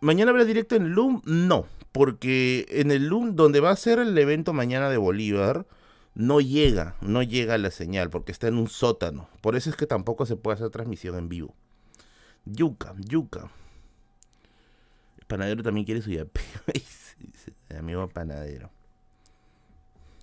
¿Mañana 0.02 0.30
habrá 0.30 0.44
directo 0.44 0.76
en 0.76 0.90
Loom? 0.90 1.22
No, 1.24 1.66
porque 1.92 2.66
en 2.70 2.90
el 2.90 3.08
Loom, 3.08 3.36
donde 3.36 3.60
va 3.60 3.70
a 3.70 3.76
ser 3.76 3.98
el 3.98 4.16
evento 4.16 4.52
mañana 4.52 4.88
de 4.88 4.96
Bolívar, 4.96 5.66
no 6.14 6.40
llega, 6.40 6.96
no 7.00 7.22
llega 7.22 7.56
la 7.58 7.70
señal, 7.70 8.10
porque 8.10 8.32
está 8.32 8.48
en 8.48 8.56
un 8.56 8.68
sótano. 8.68 9.28
Por 9.40 9.56
eso 9.56 9.70
es 9.70 9.76
que 9.76 9.86
tampoco 9.86 10.26
se 10.26 10.36
puede 10.36 10.56
hacer 10.56 10.70
transmisión 10.70 11.16
en 11.16 11.28
vivo. 11.28 11.54
Yuca, 12.44 12.94
yuca. 12.98 13.50
El 15.18 15.26
panadero 15.26 15.62
también 15.62 15.86
quiere 15.86 16.02
su 16.02 16.10
yape. 16.10 16.40
amigo 17.78 18.06
panadero. 18.08 18.70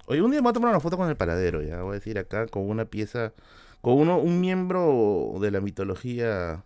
Oye, 0.05 0.21
un 0.21 0.31
día 0.31 0.39
me 0.39 0.45
voy 0.45 0.51
a 0.51 0.53
tomar 0.53 0.71
una 0.71 0.79
foto 0.79 0.97
con 0.97 1.09
el 1.09 1.15
panadero, 1.15 1.61
ya 1.61 1.81
voy 1.83 1.91
a 1.91 1.99
decir 1.99 2.17
acá, 2.17 2.47
con 2.47 2.67
una 2.67 2.85
pieza, 2.85 3.33
con 3.81 3.93
uno, 3.93 4.17
un 4.17 4.41
miembro 4.41 5.35
de 5.39 5.51
la 5.51 5.61
mitología, 5.61 6.63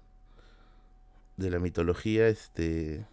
de 1.35 1.49
la 1.49 1.59
mitología, 1.59 2.27
este, 2.27 3.05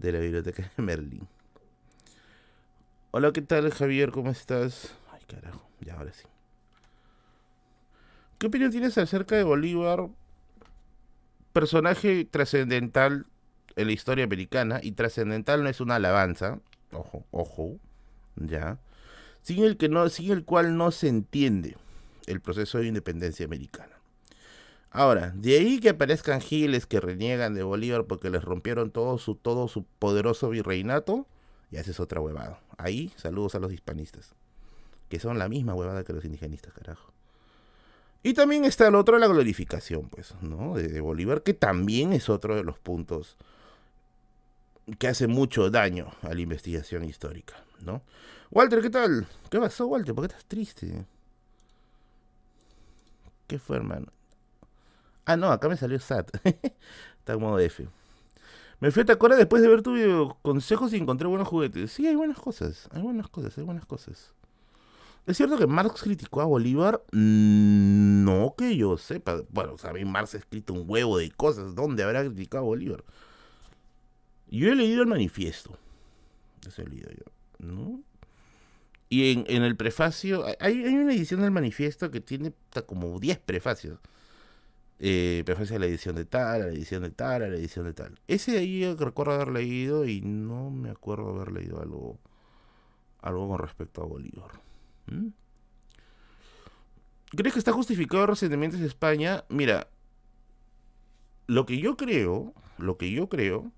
de 0.00 0.12
la 0.12 0.18
biblioteca 0.18 0.70
de 0.76 0.82
Merlin. 0.82 1.28
Hola, 3.10 3.32
¿qué 3.32 3.42
tal, 3.42 3.70
Javier? 3.70 4.10
¿Cómo 4.10 4.30
estás? 4.30 4.94
Ay, 5.12 5.20
carajo, 5.26 5.68
ya 5.80 5.94
ahora 5.94 6.12
sí. 6.12 6.24
¿Qué 8.38 8.46
opinión 8.46 8.70
tienes 8.70 8.96
acerca 8.96 9.36
de 9.36 9.44
Bolívar? 9.44 10.08
Personaje 11.52 12.24
trascendental 12.24 13.26
en 13.76 13.86
la 13.86 13.92
historia 13.92 14.24
americana, 14.24 14.80
y 14.82 14.92
trascendental 14.92 15.62
no 15.62 15.68
es 15.68 15.80
una 15.80 15.96
alabanza, 15.96 16.60
ojo, 16.92 17.24
ojo, 17.30 17.76
ya, 18.36 18.78
sin 19.42 19.64
el, 19.64 19.76
que 19.76 19.88
no, 19.88 20.08
sin 20.08 20.32
el 20.32 20.44
cual 20.44 20.76
no 20.76 20.90
se 20.90 21.08
entiende 21.08 21.76
el 22.26 22.40
proceso 22.40 22.78
de 22.78 22.86
independencia 22.86 23.46
americana. 23.46 23.99
Ahora, 24.90 25.32
de 25.36 25.56
ahí 25.56 25.78
que 25.78 25.90
aparezcan 25.90 26.40
giles 26.40 26.86
que 26.86 27.00
reniegan 27.00 27.54
de 27.54 27.62
Bolívar 27.62 28.04
porque 28.06 28.28
les 28.30 28.42
rompieron 28.42 28.90
todo 28.90 29.18
su, 29.18 29.36
todo 29.36 29.68
su 29.68 29.84
poderoso 29.84 30.48
virreinato, 30.48 31.26
y 31.70 31.76
haces 31.76 32.00
otra 32.00 32.20
huevada. 32.20 32.60
Ahí, 32.78 33.12
saludos 33.16 33.54
a 33.54 33.60
los 33.60 33.72
hispanistas, 33.72 34.34
que 35.08 35.20
son 35.20 35.38
la 35.38 35.48
misma 35.48 35.74
huevada 35.74 36.04
que 36.04 36.12
los 36.12 36.24
indigenistas, 36.24 36.72
carajo. 36.72 37.12
Y 38.22 38.34
también 38.34 38.64
está 38.64 38.88
el 38.88 38.94
otro, 38.96 39.18
la 39.18 39.28
glorificación, 39.28 40.08
pues, 40.10 40.34
¿no? 40.42 40.74
De, 40.74 41.00
Bolívar, 41.00 41.42
que 41.42 41.54
también 41.54 42.12
es 42.12 42.28
otro 42.28 42.56
de 42.56 42.64
los 42.64 42.78
puntos 42.78 43.36
que 44.98 45.08
hace 45.08 45.26
mucho 45.26 45.70
daño 45.70 46.10
a 46.22 46.34
la 46.34 46.40
investigación 46.40 47.04
histórica, 47.04 47.54
¿no? 47.80 48.02
Walter, 48.50 48.82
¿qué 48.82 48.90
tal? 48.90 49.26
¿Qué 49.48 49.60
pasó, 49.60 49.86
Walter? 49.86 50.14
¿Por 50.14 50.26
qué 50.26 50.34
estás 50.34 50.44
triste? 50.46 51.06
¿Qué 53.46 53.58
fue, 53.58 53.76
hermano? 53.76 54.08
Ah, 55.30 55.36
no, 55.36 55.52
acá 55.52 55.68
me 55.68 55.76
salió 55.76 55.98
SAT. 56.00 56.28
Está 57.18 57.34
en 57.34 57.40
modo 57.40 57.58
F. 57.60 57.86
Me 58.80 58.90
fui 58.90 59.02
a 59.02 59.06
Tacora 59.06 59.36
después 59.36 59.62
de 59.62 59.68
ver 59.68 59.82
tu 59.82 60.36
consejos 60.42 60.92
y 60.92 60.96
encontré 60.96 61.28
buenos 61.28 61.46
juguetes. 61.46 61.92
Sí, 61.92 62.06
hay 62.06 62.16
buenas 62.16 62.38
cosas. 62.38 62.88
Hay 62.90 63.02
buenas 63.02 63.28
cosas, 63.28 63.56
hay 63.56 63.62
buenas 63.62 63.86
cosas. 63.86 64.34
¿Es 65.26 65.36
cierto 65.36 65.56
que 65.56 65.68
Marx 65.68 66.02
criticó 66.02 66.40
a 66.40 66.46
Bolívar? 66.46 67.00
Mm, 67.12 68.24
no 68.24 68.54
que 68.58 68.76
yo 68.76 68.96
sepa. 68.96 69.42
Bueno, 69.50 69.74
o 69.74 70.06
Marx 70.06 70.34
ha 70.34 70.38
escrito 70.38 70.72
un 70.72 70.84
huevo 70.88 71.18
de 71.18 71.30
cosas. 71.30 71.76
¿Dónde 71.76 72.02
habrá 72.02 72.24
criticado 72.24 72.64
a 72.64 72.66
Bolívar? 72.66 73.04
Yo 74.48 74.72
he 74.72 74.74
leído 74.74 75.02
el 75.02 75.08
manifiesto. 75.08 75.78
Eso 76.66 76.82
he 76.82 76.86
leído 76.86 77.10
yo. 77.10 77.24
¿No? 77.58 78.02
Y 79.08 79.32
en, 79.32 79.62
el 79.62 79.76
prefacio, 79.76 80.44
hay, 80.58 80.84
hay, 80.84 80.96
una 80.96 81.12
edición 81.12 81.42
del 81.42 81.50
manifiesto 81.50 82.10
que 82.10 82.20
tiene 82.20 82.52
como 82.86 83.20
10 83.20 83.38
prefacios. 83.38 83.98
Eh, 85.02 85.42
prefacio 85.46 85.76
a 85.76 85.78
la 85.78 85.86
edición 85.86 86.14
de 86.14 86.26
tal, 86.26 86.60
a 86.60 86.66
la 86.66 86.72
edición 86.72 87.02
de 87.02 87.10
tal, 87.10 87.42
a 87.42 87.48
la 87.48 87.56
edición 87.56 87.86
de 87.86 87.94
tal. 87.94 88.20
Ese 88.28 88.52
de 88.52 88.58
ahí 88.58 88.94
recuerdo 88.94 89.32
haber 89.32 89.48
leído 89.48 90.04
y 90.04 90.20
no 90.20 90.70
me 90.70 90.90
acuerdo 90.90 91.30
haber 91.30 91.52
leído 91.52 91.80
algo, 91.80 92.18
algo 93.22 93.48
con 93.48 93.58
respecto 93.58 94.02
a 94.02 94.04
Bolívar. 94.04 94.50
¿Crees 97.30 97.54
que 97.54 97.58
está 97.58 97.72
justificado 97.72 98.24
el 98.24 98.28
resentimiento 98.28 98.76
de 98.76 98.86
España? 98.86 99.44
Mira, 99.48 99.88
lo 101.46 101.64
que 101.64 101.78
yo 101.78 101.96
creo, 101.96 102.52
lo 102.76 102.98
que 102.98 103.10
yo 103.10 103.30
creo 103.30 103.72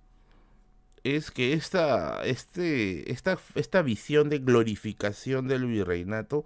es 1.05 1.31
que 1.31 1.53
esta, 1.53 2.25
este, 2.25 3.13
esta, 3.13 3.39
esta 3.55 3.83
visión 3.83 4.29
de 4.29 4.41
glorificación 4.41 5.47
del 5.47 5.67
virreinato 5.67 6.45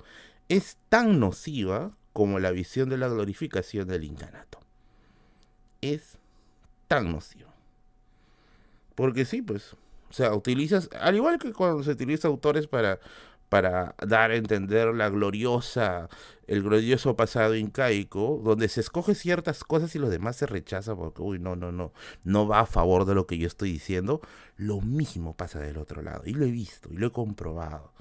es 0.50 0.76
tan 0.90 1.18
nociva 1.18 1.96
como 2.12 2.38
la 2.40 2.50
visión 2.50 2.90
de 2.90 2.98
la 2.98 3.08
glorificación 3.08 3.88
del 3.88 4.04
incanato. 4.04 4.65
Es 5.80 6.18
tan 6.88 7.12
nociva. 7.12 7.52
Porque 8.94 9.24
sí, 9.24 9.42
pues, 9.42 9.74
o 10.08 10.12
sea, 10.12 10.34
utilizas, 10.34 10.88
al 10.98 11.16
igual 11.16 11.38
que 11.38 11.52
cuando 11.52 11.82
se 11.82 11.90
utiliza 11.90 12.28
autores 12.28 12.66
para 12.66 12.98
para 13.48 13.94
dar 14.04 14.30
a 14.30 14.36
entender 14.36 14.92
la 14.94 15.08
gloriosa, 15.08 16.08
el 16.46 16.62
glorioso 16.62 17.16
pasado 17.16 17.54
incaico, 17.54 18.40
donde 18.44 18.68
se 18.68 18.80
escoge 18.80 19.14
ciertas 19.14 19.64
cosas 19.64 19.94
y 19.94 19.98
los 19.98 20.10
demás 20.10 20.36
se 20.36 20.46
rechazan 20.46 20.96
porque, 20.96 21.22
uy, 21.22 21.38
no, 21.38 21.56
no, 21.56 21.72
no, 21.72 21.92
no 22.24 22.48
va 22.48 22.60
a 22.60 22.66
favor 22.66 23.04
de 23.04 23.14
lo 23.14 23.26
que 23.26 23.38
yo 23.38 23.46
estoy 23.46 23.72
diciendo, 23.72 24.20
lo 24.56 24.80
mismo 24.80 25.34
pasa 25.36 25.60
del 25.60 25.78
otro 25.78 26.02
lado, 26.02 26.22
y 26.26 26.34
lo 26.34 26.44
he 26.44 26.50
visto, 26.50 26.88
y 26.92 26.96
lo 26.96 27.08
he 27.08 27.12
comprobado. 27.12 27.92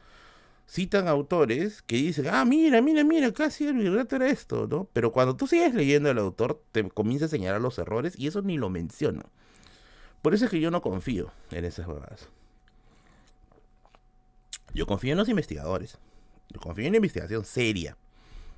Citan 0.67 1.07
autores 1.07 1.83
que 1.83 1.97
dicen, 1.97 2.27
ah, 2.31 2.43
mira, 2.43 2.81
mira, 2.81 3.03
mira, 3.03 3.31
casi 3.31 3.67
el 3.67 3.75
virreinato 3.75 4.15
era 4.15 4.27
esto, 4.27 4.67
¿no? 4.67 4.89
Pero 4.93 5.11
cuando 5.11 5.35
tú 5.35 5.45
sigues 5.45 5.75
leyendo 5.75 6.09
al 6.09 6.17
autor, 6.17 6.61
te 6.71 6.87
comienza 6.89 7.25
a 7.25 7.29
señalar 7.29 7.61
los 7.61 7.77
errores 7.77 8.17
y 8.17 8.27
eso 8.27 8.41
ni 8.41 8.57
lo 8.57 8.69
menciona. 8.69 9.25
Por 10.21 10.33
eso 10.33 10.45
es 10.45 10.51
que 10.51 10.59
yo 10.59 10.71
no 10.71 10.81
confío 10.81 11.31
en 11.51 11.65
esas 11.65 11.87
huevadas. 11.87 12.29
Yo 14.73 14.87
confío 14.87 15.11
en 15.11 15.19
los 15.19 15.29
investigadores. 15.29 15.99
Yo 16.49 16.59
confío 16.59 16.85
en 16.85 16.93
la 16.93 16.97
investigación 16.97 17.45
seria. 17.45 17.95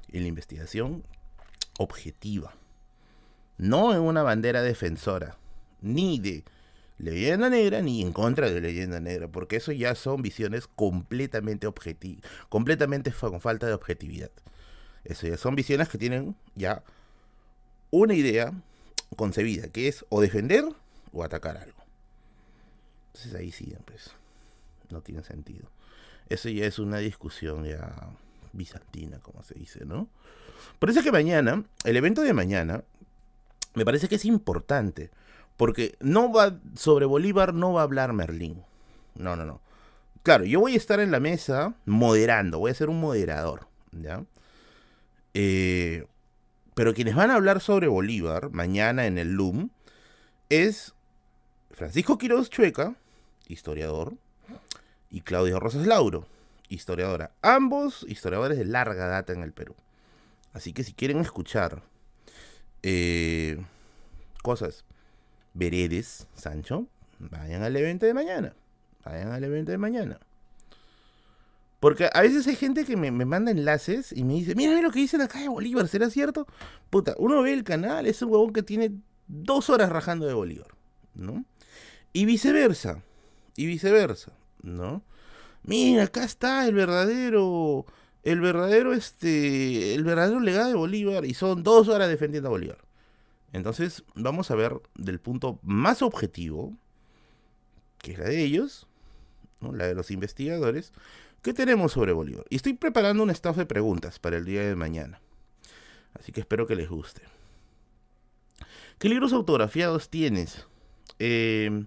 En 0.10 0.22
la 0.22 0.30
investigación 0.30 1.04
objetiva. 1.78 2.56
No 3.58 3.94
en 3.94 4.00
una 4.00 4.24
bandera 4.24 4.62
defensora. 4.62 5.38
Ni 5.82 6.20
de 6.20 6.46
leyenda 6.98 7.50
negra 7.50 7.82
ni 7.82 8.02
en 8.02 8.12
contra 8.14 8.50
de 8.50 8.62
leyenda 8.62 9.00
negra. 9.00 9.28
Porque 9.28 9.58
eso 9.58 9.72
ya 9.72 9.96
son 9.96 10.22
visiones 10.22 10.68
completamente 10.68 11.68
objetivas. 11.68 12.24
Completamente 12.50 13.12
con 13.12 13.42
falta 13.42 13.68
de 13.68 13.74
objetividad. 13.74 14.32
Eso 15.04 15.28
ya 15.28 15.38
son 15.38 15.56
visiones 15.56 15.90
que 15.90 15.98
tienen 15.98 16.36
ya 16.56 16.84
una 17.92 18.14
idea 18.14 18.54
concebida. 19.16 19.68
Que 19.70 19.88
es 19.88 20.06
o 20.10 20.22
defender 20.22 20.66
o 21.12 21.24
atacar 21.24 21.58
algo. 21.58 21.78
Entonces 23.08 23.36
ahí 23.36 23.52
sí, 23.52 23.76
pues. 23.86 24.12
No 24.90 25.02
tiene 25.02 25.24
sentido. 25.24 25.70
Eso 26.30 26.50
ya 26.50 26.66
es 26.66 26.80
una 26.80 26.98
discusión 26.98 27.66
ya 27.66 28.10
bizantina, 28.54 29.20
como 29.20 29.44
se 29.44 29.56
dice, 29.56 29.86
¿no? 29.86 30.10
Por 30.80 30.90
eso 30.90 31.00
es 31.00 31.06
que 31.06 31.12
mañana, 31.12 31.64
el 31.84 31.98
evento 31.98 32.22
de 32.22 32.34
mañana, 32.34 32.84
me 33.76 33.86
parece 33.86 34.08
que 34.08 34.16
es 34.16 34.26
importante, 34.26 35.12
porque 35.58 35.98
no 36.00 36.32
va, 36.32 36.60
sobre 36.76 37.06
Bolívar 37.06 37.54
no 37.54 37.74
va 37.74 37.82
a 37.82 37.84
hablar 37.84 38.14
Merlín. 38.14 38.64
No, 39.16 39.36
no, 39.36 39.46
no. 39.46 39.62
Claro, 40.24 40.46
yo 40.46 40.60
voy 40.60 40.74
a 40.74 40.78
estar 40.78 41.00
en 41.00 41.12
la 41.12 41.20
mesa 41.20 41.76
moderando, 41.86 42.60
voy 42.60 42.72
a 42.72 42.76
ser 42.76 42.90
un 42.90 43.00
moderador, 43.00 43.68
¿ya? 43.92 44.24
Eh, 45.34 46.06
pero 46.74 46.94
quienes 46.94 47.16
van 47.16 47.32
a 47.32 47.36
hablar 47.36 47.60
sobre 47.60 47.88
Bolívar 47.88 48.52
mañana 48.52 49.08
en 49.08 49.18
el 49.18 49.34
LUM 49.34 49.70
es 50.50 50.94
Francisco 51.72 52.18
Quiroz 52.18 52.50
Chueca, 52.50 52.96
historiador, 53.48 54.14
y 55.10 55.22
Claudia 55.22 55.60
Rosas 55.60 55.88
Lauro, 55.88 56.28
historiadora. 56.70 57.32
Ambos 57.42 58.06
historiadores 58.08 58.58
de 58.58 58.66
larga 58.66 59.08
data 59.08 59.34
en 59.34 59.44
el 59.44 59.54
Perú. 59.54 59.76
Así 60.54 60.74
que 60.74 60.84
si 60.84 60.94
quieren 60.94 61.20
escuchar 61.20 61.84
eh, 62.84 63.64
cosas 64.44 64.84
veredes, 65.58 66.28
Sancho, 66.36 66.88
vayan 67.20 67.64
al 67.64 67.76
evento 67.76 68.06
de 68.06 68.14
mañana. 68.14 68.54
Vayan 69.04 69.32
al 69.32 69.44
evento 69.44 69.72
de 69.72 69.78
mañana. 69.78 70.20
Porque 71.80 72.10
a 72.12 72.22
veces 72.22 72.48
hay 72.48 72.56
gente 72.56 72.86
que 72.86 72.98
me, 72.98 73.12
manda 73.12 73.52
enlaces 73.52 74.12
y 74.12 74.24
me 74.24 74.34
dice, 74.34 74.56
mira, 74.56 74.72
mira 74.72 74.82
lo 74.82 74.92
que 74.92 75.00
dicen 75.00 75.22
acá 75.22 75.40
de 75.40 75.48
Bolívar, 75.48 75.88
¿será 75.88 76.10
cierto? 76.10 76.48
Puta, 76.90 77.14
uno 77.18 77.42
ve 77.42 77.54
el 77.54 77.64
canal, 77.64 78.08
es 78.08 78.22
un 78.22 78.32
huevón 78.32 78.52
que 78.52 78.64
tiene 78.64 78.92
dos 79.28 79.70
horas 79.70 79.90
rajando 79.90 80.26
de 80.26 80.34
Bolívar, 80.34 80.70
¿no? 81.14 81.46
Y 82.14 82.26
viceversa, 82.26 83.04
y 83.56 83.68
viceversa. 83.68 84.32
¿no? 84.64 85.04
Mira, 85.64 86.04
acá 86.04 86.24
está 86.24 86.68
el 86.68 86.76
verdadero, 86.76 87.86
el 88.24 88.42
verdadero, 88.42 88.94
este, 88.94 89.94
el 89.94 90.04
verdadero 90.04 90.40
legado 90.40 90.70
de 90.70 90.76
Bolívar 90.76 91.26
y 91.26 91.34
son 91.34 91.64
dos 91.64 91.88
horas 91.88 92.10
defendiendo 92.10 92.50
a 92.50 92.52
Bolívar. 92.52 92.78
Entonces, 93.58 94.04
vamos 94.14 94.52
a 94.52 94.56
ver 94.56 94.80
del 94.94 95.20
punto 95.20 95.60
más 95.64 96.04
objetivo, 96.04 96.78
que 97.98 98.12
es 98.12 98.20
la 98.20 98.26
de 98.26 98.44
ellos, 98.44 98.88
la 99.62 99.88
de 99.88 99.96
los 99.96 100.12
investigadores, 100.12 100.94
¿qué 101.42 101.54
tenemos 101.54 101.94
sobre 101.94 102.14
Bolívar? 102.14 102.46
Y 102.52 102.58
estoy 102.58 102.74
preparando 102.74 103.24
un 103.24 103.32
staff 103.32 103.58
de 103.58 103.66
preguntas 103.66 104.20
para 104.20 104.38
el 104.38 104.46
día 104.46 104.62
de 104.62 104.76
mañana. 104.76 105.20
Así 106.14 106.32
que 106.32 106.42
espero 106.42 106.68
que 106.68 106.76
les 106.76 106.88
guste. 106.88 107.24
¿Qué 109.00 109.10
libros 109.10 109.34
autografiados 109.34 110.10
tienes? 110.10 110.68
Eh, 111.18 111.86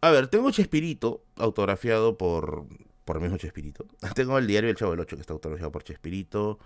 a 0.00 0.10
ver, 0.10 0.28
tengo 0.28 0.50
Chespirito, 0.50 1.22
autografiado 1.36 2.16
por, 2.16 2.64
por 3.04 3.16
el 3.16 3.22
mismo 3.24 3.36
Chespirito. 3.36 3.84
Tengo 4.14 4.38
el 4.38 4.46
diario 4.46 4.70
El 4.70 4.76
Chavo 4.76 4.92
del 4.92 5.00
Ocho, 5.00 5.16
que 5.16 5.20
está 5.20 5.34
autografiado 5.34 5.70
por 5.70 5.84
Chespirito. 5.84 6.58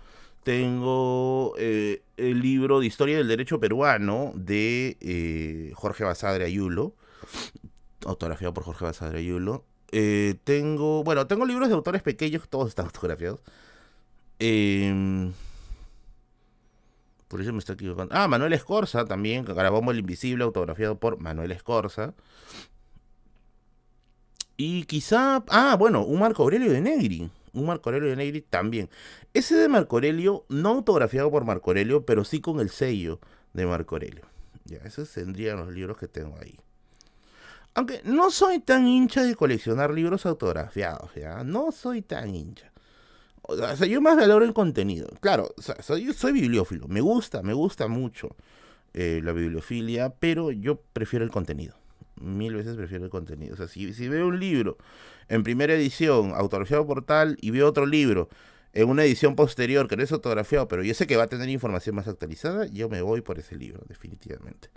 Tengo 0.43 1.53
eh, 1.57 2.03
el 2.17 2.41
libro 2.41 2.81
de 2.81 2.85
Historia 2.85 3.17
del 3.17 3.29
Derecho 3.29 3.59
Peruano 3.59 4.33
de 4.35 4.97
eh, 4.99 5.71
Jorge 5.73 6.03
Basadre 6.03 6.43
Ayulo, 6.43 6.95
autografiado 8.05 8.53
por 8.53 8.63
Jorge 8.65 8.83
Basadre 8.83 9.19
Ayulo. 9.19 9.63
Eh, 9.93 10.35
tengo, 10.43 11.03
bueno, 11.03 11.27
tengo 11.27 11.45
libros 11.45 11.69
de 11.69 11.75
autores 11.75 12.01
pequeños, 12.01 12.49
todos 12.49 12.67
están 12.69 12.85
autografiados. 12.87 13.39
Em, 14.39 15.31
por 17.29 17.39
eso 17.39 17.53
me 17.53 17.59
está 17.59 17.73
equivocando. 17.73 18.13
Ah, 18.13 18.27
Manuel 18.27 18.51
Escorza 18.51 19.05
también, 19.05 19.45
Carabombo 19.45 19.91
el 19.91 19.99
Invisible, 19.99 20.43
autografiado 20.43 20.99
por 20.99 21.19
Manuel 21.19 21.53
Escorza. 21.53 22.13
Y 24.57 24.83
quizá, 24.83 25.43
ah, 25.49 25.75
bueno, 25.79 26.03
un 26.03 26.19
Marco 26.19 26.43
Aurelio 26.43 26.71
de 26.71 26.81
Negri. 26.81 27.31
Un 27.53 27.65
Marco 27.67 27.89
Aurelio 27.89 28.09
de 28.09 28.15
Negri 28.15 28.41
también. 28.41 28.89
Ese 29.33 29.55
de 29.55 29.69
Marco 29.69 29.97
Aurelio, 29.97 30.45
no 30.49 30.69
autografiado 30.69 31.29
por 31.31 31.45
Marco 31.45 31.69
Aurelio, 31.69 32.05
pero 32.05 32.25
sí 32.25 32.41
con 32.41 32.59
el 32.59 32.69
sello 32.69 33.19
de 33.53 33.65
Marco 33.65 33.95
Aurelio. 33.95 34.25
Ya, 34.65 34.77
esos 34.79 35.11
tendrían 35.11 35.57
los 35.57 35.73
libros 35.73 35.97
que 35.97 36.07
tengo 36.07 36.35
ahí. 36.41 36.57
Aunque 37.75 38.01
no 38.03 38.31
soy 38.31 38.59
tan 38.59 38.87
hincha 38.87 39.23
de 39.23 39.35
coleccionar 39.35 39.91
libros 39.91 40.25
autografiados, 40.25 41.13
¿ya? 41.15 41.43
No 41.43 41.71
soy 41.71 42.01
tan 42.01 42.33
hincha. 42.33 42.71
O 43.41 43.57
sea, 43.57 43.75
yo 43.87 44.01
más 44.01 44.15
valoro 44.15 44.45
el 44.45 44.53
contenido. 44.53 45.07
Claro, 45.19 45.53
o 45.57 45.61
soy 45.61 46.31
bibliófilo. 46.31 46.87
Me 46.87 47.01
gusta, 47.01 47.43
me 47.43 47.53
gusta 47.53 47.87
mucho 47.87 48.35
eh, 48.93 49.21
la 49.23 49.33
bibliofilia, 49.33 50.13
pero 50.17 50.51
yo 50.51 50.79
prefiero 50.93 51.25
el 51.25 51.31
contenido 51.31 51.82
mil 52.23 52.55
veces 52.55 52.75
prefiero 52.75 53.05
el 53.05 53.11
contenido. 53.11 53.53
O 53.53 53.57
sea, 53.57 53.67
si, 53.67 53.93
si 53.93 54.07
veo 54.07 54.27
un 54.27 54.39
libro 54.39 54.77
en 55.27 55.43
primera 55.43 55.73
edición, 55.73 56.33
autografiado 56.35 56.85
por 56.87 57.05
tal, 57.05 57.37
y 57.41 57.51
veo 57.51 57.67
otro 57.67 57.85
libro 57.85 58.29
en 58.73 58.89
una 58.89 59.03
edición 59.03 59.35
posterior 59.35 59.87
que 59.87 59.95
no 59.95 60.03
es 60.03 60.11
autografiado, 60.11 60.67
pero 60.67 60.83
yo 60.83 60.93
sé 60.93 61.05
que 61.05 61.15
va 61.15 61.23
a 61.23 61.27
tener 61.27 61.49
información 61.49 61.95
más 61.95 62.07
actualizada, 62.07 62.65
yo 62.67 62.89
me 62.89 63.01
voy 63.01 63.21
por 63.21 63.37
ese 63.37 63.55
libro, 63.55 63.83
definitivamente. 63.87 64.69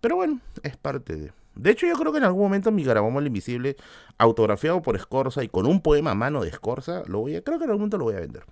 Pero 0.00 0.16
bueno, 0.16 0.40
es 0.62 0.76
parte 0.76 1.16
de... 1.16 1.32
De 1.54 1.70
hecho, 1.70 1.86
yo 1.86 1.94
creo 1.94 2.10
que 2.10 2.18
en 2.18 2.24
algún 2.24 2.42
momento 2.42 2.72
mi 2.72 2.82
Garabomo 2.82 3.20
el 3.20 3.28
Invisible, 3.28 3.76
autografiado 4.18 4.82
por 4.82 4.96
Escorza 4.96 5.44
y 5.44 5.48
con 5.48 5.66
un 5.66 5.80
poema 5.80 6.10
a 6.10 6.14
mano 6.14 6.42
de 6.42 6.48
Escorza, 6.48 7.02
lo 7.06 7.20
voy 7.20 7.36
a, 7.36 7.42
creo 7.42 7.58
que 7.58 7.64
en 7.64 7.70
algún 7.70 7.82
momento 7.82 7.98
lo 7.98 8.04
voy 8.04 8.14
a 8.14 8.20
vender. 8.20 8.44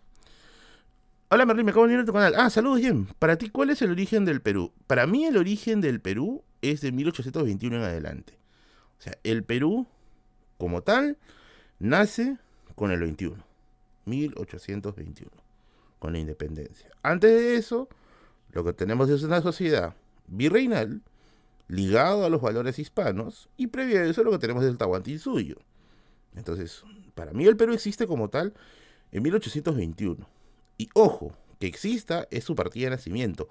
Hola 1.28 1.46
Merlin, 1.46 1.64
me 1.64 1.70
acabo 1.70 1.86
de 1.86 1.94
unir 1.94 2.02
a 2.02 2.06
tu 2.06 2.12
canal. 2.12 2.34
Ah, 2.36 2.50
saludos, 2.50 2.80
Jen. 2.80 3.06
Para 3.18 3.36
ti, 3.36 3.48
¿cuál 3.48 3.70
es 3.70 3.80
el 3.82 3.90
origen 3.90 4.26
del 4.26 4.42
Perú? 4.42 4.70
Para 4.86 5.06
mí, 5.06 5.24
el 5.24 5.38
origen 5.38 5.80
del 5.80 6.00
Perú 6.00 6.44
es 6.62 6.80
de 6.80 6.92
1821 6.92 7.76
en 7.76 7.82
adelante. 7.82 8.38
O 8.98 9.02
sea, 9.02 9.18
el 9.24 9.44
Perú, 9.44 9.86
como 10.58 10.82
tal, 10.82 11.18
nace 11.78 12.38
con 12.74 12.90
el 12.90 13.00
21. 13.00 13.44
1821, 14.04 15.30
con 15.98 16.12
la 16.12 16.18
independencia. 16.18 16.90
Antes 17.02 17.30
de 17.30 17.56
eso, 17.56 17.88
lo 18.50 18.64
que 18.64 18.72
tenemos 18.72 19.10
es 19.10 19.22
una 19.22 19.42
sociedad 19.42 19.94
virreinal 20.26 21.02
ligado 21.68 22.24
a 22.24 22.30
los 22.30 22.40
valores 22.40 22.78
hispanos 22.78 23.48
y 23.56 23.68
previo 23.68 24.00
a 24.00 24.04
eso 24.04 24.22
lo 24.24 24.30
que 24.30 24.38
tenemos 24.38 24.64
es 24.64 24.70
el 24.70 24.78
Tahuantinsuyo. 24.78 25.56
Entonces, 26.34 26.82
para 27.14 27.32
mí 27.32 27.46
el 27.46 27.56
Perú 27.56 27.72
existe 27.72 28.06
como 28.06 28.28
tal 28.28 28.54
en 29.10 29.22
1821. 29.22 30.26
Y 30.78 30.88
ojo, 30.94 31.36
que 31.58 31.66
exista 31.66 32.26
es 32.30 32.44
su 32.44 32.54
partida 32.54 32.86
de 32.86 32.96
nacimiento 32.96 33.48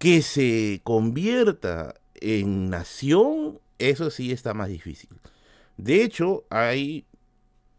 que 0.00 0.22
se 0.22 0.80
convierta 0.82 1.94
en 2.14 2.70
nación, 2.70 3.60
eso 3.78 4.10
sí 4.10 4.32
está 4.32 4.54
más 4.54 4.68
difícil. 4.68 5.10
De 5.76 6.02
hecho, 6.02 6.44
hay 6.48 7.04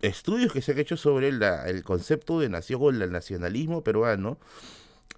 estudios 0.03 0.53
que 0.53 0.61
se 0.61 0.73
han 0.73 0.79
hecho 0.79 0.97
sobre 0.97 1.29
el 1.29 1.83
concepto 1.83 2.39
de 2.39 2.47
nación 2.47 2.79
o 2.83 2.89
el 2.91 3.11
nacionalismo 3.11 3.83
peruano 3.83 4.37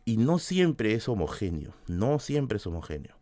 y 0.06 0.16
no 0.16 0.40
siempre 0.40 0.94
es 0.94 1.10
homogéneo, 1.10 1.74
no 1.88 2.20
siempre 2.20 2.56
es 2.56 2.66
homogéneo. 2.68 3.18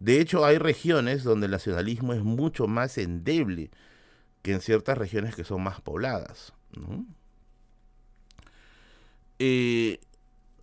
De 0.00 0.18
hecho, 0.18 0.46
hay 0.46 0.56
regiones 0.56 1.22
donde 1.22 1.44
el 1.46 1.52
nacionalismo 1.52 2.14
es 2.14 2.22
mucho 2.22 2.66
más 2.66 2.96
endeble 2.96 3.70
que 4.40 4.52
en 4.52 4.62
ciertas 4.62 4.96
regiones 4.96 5.36
que 5.36 5.44
son 5.44 5.62
más 5.62 5.82
pobladas. 5.82 6.54
Eh, 9.38 10.00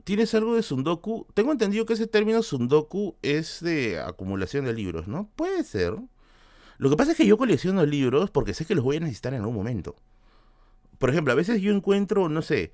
¿Tienes 0.09 0.33
algo 0.33 0.55
de 0.55 0.63
Sundoku? 0.63 1.27
Tengo 1.35 1.51
entendido 1.51 1.85
que 1.85 1.93
ese 1.93 2.07
término 2.07 2.41
Sundoku 2.41 3.15
es 3.21 3.59
de 3.61 3.99
acumulación 3.99 4.65
de 4.65 4.73
libros, 4.73 5.07
¿no? 5.07 5.29
Puede 5.35 5.63
ser. 5.63 5.93
Lo 6.79 6.89
que 6.89 6.97
pasa 6.97 7.11
es 7.11 7.17
que 7.17 7.27
yo 7.27 7.37
colecciono 7.37 7.85
libros 7.85 8.31
porque 8.31 8.55
sé 8.55 8.65
que 8.65 8.73
los 8.73 8.83
voy 8.83 8.97
a 8.97 9.01
necesitar 9.01 9.35
en 9.35 9.41
algún 9.41 9.53
momento. 9.53 9.95
Por 10.97 11.11
ejemplo, 11.11 11.31
a 11.31 11.35
veces 11.35 11.61
yo 11.61 11.71
encuentro, 11.71 12.27
no 12.27 12.41
sé, 12.41 12.71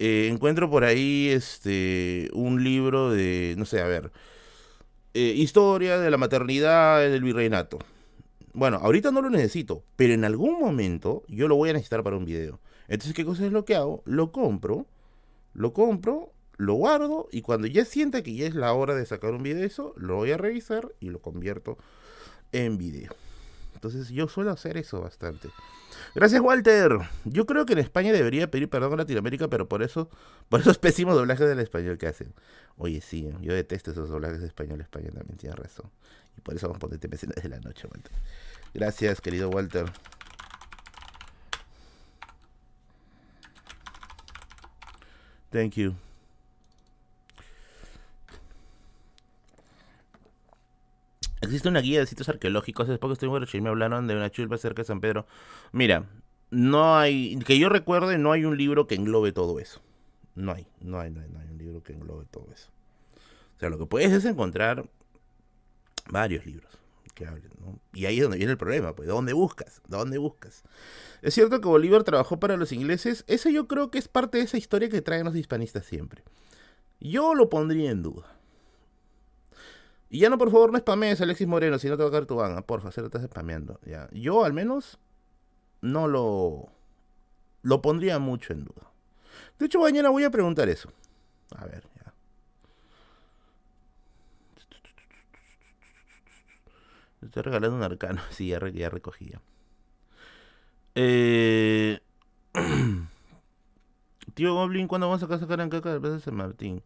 eh, 0.00 0.28
encuentro 0.28 0.68
por 0.70 0.82
ahí 0.82 1.28
este 1.28 2.28
un 2.32 2.64
libro 2.64 3.12
de, 3.12 3.54
no 3.56 3.64
sé, 3.64 3.80
a 3.80 3.86
ver, 3.86 4.10
eh, 5.14 5.34
historia 5.36 6.00
de 6.00 6.10
la 6.10 6.16
maternidad 6.16 6.98
del 6.98 7.22
virreinato. 7.22 7.78
Bueno, 8.54 8.78
ahorita 8.82 9.12
no 9.12 9.22
lo 9.22 9.30
necesito, 9.30 9.84
pero 9.94 10.14
en 10.14 10.24
algún 10.24 10.58
momento 10.58 11.22
yo 11.28 11.46
lo 11.46 11.54
voy 11.54 11.70
a 11.70 11.74
necesitar 11.74 12.02
para 12.02 12.16
un 12.16 12.24
video. 12.24 12.58
Entonces, 12.88 13.14
¿qué 13.14 13.24
cosa 13.24 13.46
es 13.46 13.52
lo 13.52 13.64
que 13.64 13.76
hago? 13.76 14.02
Lo 14.04 14.32
compro, 14.32 14.88
lo 15.54 15.72
compro 15.72 16.32
lo 16.62 16.74
guardo 16.74 17.28
y 17.32 17.42
cuando 17.42 17.66
ya 17.66 17.84
sienta 17.84 18.22
que 18.22 18.34
ya 18.34 18.46
es 18.46 18.54
la 18.54 18.72
hora 18.72 18.94
de 18.94 19.04
sacar 19.04 19.32
un 19.32 19.42
video 19.42 19.58
de 19.58 19.66
eso, 19.66 19.94
lo 19.96 20.16
voy 20.16 20.30
a 20.30 20.36
revisar 20.36 20.92
y 21.00 21.10
lo 21.10 21.20
convierto 21.20 21.76
en 22.52 22.78
video. 22.78 23.12
Entonces 23.74 24.10
yo 24.10 24.28
suelo 24.28 24.52
hacer 24.52 24.76
eso 24.76 25.00
bastante. 25.00 25.48
Gracias 26.14 26.40
Walter. 26.40 26.98
Yo 27.24 27.46
creo 27.46 27.66
que 27.66 27.72
en 27.72 27.80
España 27.80 28.12
debería 28.12 28.48
pedir 28.48 28.70
perdón 28.70 28.92
a 28.92 28.96
Latinoamérica, 28.98 29.48
pero 29.48 29.68
por 29.68 29.82
eso, 29.82 30.08
por 30.48 30.60
esos 30.60 30.78
pésimos 30.78 31.16
doblajes 31.16 31.48
del 31.48 31.58
español 31.58 31.98
que 31.98 32.06
hacen. 32.06 32.32
Oye, 32.76 33.00
sí, 33.00 33.28
yo 33.40 33.54
detesto 33.54 33.90
esos 33.90 34.08
doblajes 34.08 34.40
de 34.40 34.46
español. 34.46 34.80
España 34.80 35.10
también 35.10 35.36
tiene 35.38 35.56
razón. 35.56 35.90
Y 36.38 36.40
por 36.42 36.54
eso 36.54 36.68
vamos 36.68 36.76
a 36.76 36.80
ponerte 36.80 37.08
desde 37.08 37.48
la 37.48 37.58
noche, 37.58 37.88
Walter. 37.90 38.12
Gracias, 38.72 39.20
querido 39.20 39.50
Walter. 39.50 39.86
Thank 45.50 45.74
you. 45.76 45.96
Existe 51.42 51.68
una 51.68 51.80
guía 51.80 52.00
de 52.00 52.06
sitios 52.06 52.28
arqueológicos. 52.28 52.88
Hace 52.88 52.98
poco 52.98 53.12
estoy 53.14 53.28
en 53.28 53.62
me 53.64 53.68
hablaron 53.68 54.06
de 54.06 54.14
una 54.14 54.30
chulpa 54.30 54.56
cerca 54.58 54.82
de 54.82 54.86
San 54.86 55.00
Pedro. 55.00 55.26
Mira, 55.72 56.08
no 56.50 56.96
hay, 56.96 57.38
que 57.40 57.58
yo 57.58 57.68
recuerde, 57.68 58.16
no 58.16 58.32
hay 58.32 58.44
un 58.44 58.56
libro 58.56 58.86
que 58.86 58.94
englobe 58.94 59.32
todo 59.32 59.58
eso. 59.58 59.80
No 60.34 60.52
hay, 60.52 60.66
no 60.80 61.00
hay, 61.00 61.10
no 61.10 61.20
hay, 61.20 61.28
no 61.28 61.40
hay 61.40 61.48
un 61.48 61.58
libro 61.58 61.82
que 61.82 61.92
englobe 61.92 62.24
todo 62.30 62.46
eso. 62.52 62.70
O 63.56 63.60
sea, 63.60 63.68
lo 63.70 63.78
que 63.78 63.86
puedes 63.86 64.12
es 64.12 64.24
encontrar 64.24 64.88
varios 66.08 66.46
libros 66.46 66.70
que 67.14 67.26
hablen, 67.26 67.50
¿no? 67.60 67.78
Y 67.92 68.06
ahí 68.06 68.16
es 68.16 68.22
donde 68.22 68.38
viene 68.38 68.52
el 68.52 68.58
problema, 68.58 68.94
pues, 68.94 69.08
¿dónde 69.08 69.32
buscas? 69.32 69.82
¿Dónde 69.88 70.18
buscas? 70.18 70.62
Es 71.20 71.34
cierto 71.34 71.60
que 71.60 71.68
Bolívar 71.68 72.04
trabajó 72.04 72.38
para 72.38 72.56
los 72.56 72.72
ingleses. 72.72 73.24
Eso 73.26 73.50
yo 73.50 73.68
creo 73.68 73.90
que 73.90 73.98
es 73.98 74.08
parte 74.08 74.38
de 74.38 74.44
esa 74.44 74.56
historia 74.56 74.88
que 74.88 75.02
traen 75.02 75.24
los 75.24 75.36
hispanistas 75.36 75.84
siempre. 75.86 76.22
Yo 77.00 77.34
lo 77.34 77.50
pondría 77.50 77.90
en 77.90 78.02
duda. 78.02 78.26
Y 80.12 80.18
ya 80.18 80.28
no, 80.28 80.36
por 80.36 80.50
favor, 80.50 80.70
no 80.70 80.78
spamees 80.78 81.22
Alexis 81.22 81.48
Moreno, 81.48 81.78
si 81.78 81.88
no 81.88 81.96
te 81.96 82.02
va 82.02 82.10
a 82.10 82.12
caer 82.12 82.26
tu 82.26 82.36
banda. 82.36 82.60
Porfa, 82.60 82.92
se 82.92 83.00
lo 83.00 83.06
estás 83.06 83.24
spameando. 83.24 83.80
Ya. 83.86 84.10
Yo 84.12 84.44
al 84.44 84.52
menos 84.52 84.98
no 85.80 86.06
lo, 86.06 86.68
lo 87.62 87.80
pondría 87.80 88.18
mucho 88.18 88.52
en 88.52 88.66
duda. 88.66 88.92
De 89.58 89.64
hecho, 89.64 89.80
mañana 89.80 90.10
voy 90.10 90.24
a 90.24 90.30
preguntar 90.30 90.68
eso. 90.68 90.92
A 91.56 91.64
ver, 91.64 91.84
ya. 91.96 92.12
estoy 97.22 97.42
regalando 97.42 97.78
un 97.78 97.82
arcano. 97.82 98.20
Sí, 98.32 98.48
ya, 98.48 98.58
recogía. 98.90 99.40
Eh... 100.94 102.00
Tío 104.34 104.52
Goblin, 104.52 104.88
¿cuándo 104.88 105.08
vamos 105.08 105.22
a 105.22 105.38
sacar 105.38 105.60
en 105.60 105.70
caca 105.70 105.98
de 105.98 106.32
Martín? 106.32 106.82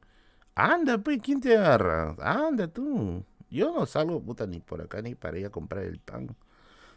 Anda, 0.57 0.99
pues, 0.99 1.21
¿quién 1.23 1.41
te 1.41 1.57
agarra? 1.57 2.17
Anda 2.21 2.69
tú. 2.69 3.25
Yo 3.51 3.73
no 3.73 3.87
salgo, 3.87 4.21
puta, 4.23 4.47
ni 4.47 4.61
por 4.61 4.81
acá 4.83 5.03
ni 5.03 5.15
para 5.15 5.39
ir 5.39 5.47
a 5.47 5.51
comprar 5.51 5.85
el 5.85 6.01
pan. 6.01 6.35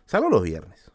Salgo 0.05 0.29
los 0.29 0.43
viernes. 0.43 0.91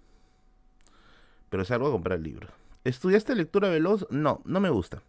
Pero 1.50 1.64
salgo 1.64 1.88
a 1.88 1.92
comprar 1.92 2.20
libros. 2.20 2.50
¿Estudiaste 2.84 3.34
lectura 3.34 3.68
veloz? 3.68 4.06
No, 4.10 4.42
no 4.44 4.60
me 4.60 4.70
gusta. 4.70 5.02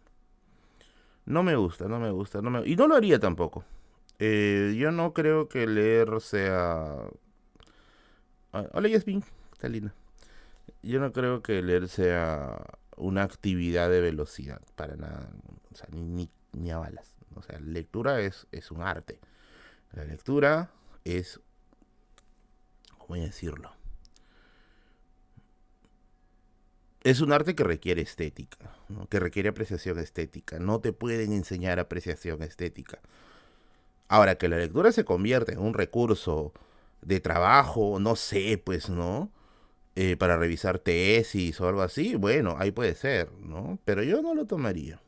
No 1.24 1.42
me 1.42 1.56
gusta, 1.56 1.88
no 1.88 1.98
me 1.98 2.10
gusta. 2.10 2.40
No 2.42 2.50
me... 2.50 2.66
Y 2.68 2.76
no 2.76 2.86
lo 2.86 2.94
haría 2.94 3.18
tampoco. 3.18 3.64
Eh, 4.18 4.76
yo 4.78 4.92
no 4.92 5.12
creo 5.12 5.48
que 5.48 5.66
leer 5.66 6.20
sea 6.20 7.08
Ah, 8.52 8.66
Hola 8.72 8.88
Yasmin, 8.88 9.22
está 9.52 9.68
linda. 9.68 9.94
Yo 10.82 11.00
no 11.00 11.12
creo 11.12 11.42
que 11.42 11.62
leer 11.62 11.88
sea 11.88 12.58
una 12.96 13.22
actividad 13.24 13.90
de 13.90 14.00
velocidad, 14.00 14.62
para 14.76 14.96
nada. 14.96 15.30
O 15.72 15.76
sea, 15.76 15.88
ni, 15.92 16.04
ni, 16.04 16.30
ni 16.52 16.70
a 16.70 16.78
balas. 16.78 17.15
O 17.36 17.42
sea, 17.42 17.58
la 17.60 17.66
lectura 17.66 18.20
es, 18.20 18.46
es 18.52 18.70
un 18.70 18.82
arte. 18.82 19.20
La 19.92 20.04
lectura 20.04 20.70
es, 21.04 21.40
¿cómo 22.98 23.16
decirlo? 23.16 23.72
Es 27.02 27.20
un 27.20 27.32
arte 27.32 27.54
que 27.54 27.62
requiere 27.62 28.02
estética, 28.02 28.74
que 29.08 29.20
requiere 29.20 29.50
apreciación 29.50 29.98
estética. 30.00 30.58
No 30.58 30.80
te 30.80 30.92
pueden 30.92 31.32
enseñar 31.32 31.78
apreciación 31.78 32.42
estética. 32.42 33.00
Ahora, 34.08 34.36
que 34.38 34.48
la 34.48 34.56
lectura 34.56 34.90
se 34.90 35.04
convierte 35.04 35.52
en 35.52 35.60
un 35.60 35.74
recurso 35.74 36.52
de 37.02 37.20
trabajo, 37.20 38.00
no 38.00 38.16
sé, 38.16 38.58
pues, 38.58 38.88
¿no? 38.88 39.30
Eh, 39.94 40.16
para 40.16 40.36
revisar 40.36 40.78
tesis 40.78 41.60
o 41.60 41.68
algo 41.68 41.82
así, 41.82 42.16
bueno, 42.16 42.56
ahí 42.58 42.70
puede 42.72 42.94
ser, 42.94 43.30
¿no? 43.40 43.78
Pero 43.84 44.02
yo 44.02 44.20
no 44.20 44.34
lo 44.34 44.44
tomaría. 44.46 45.00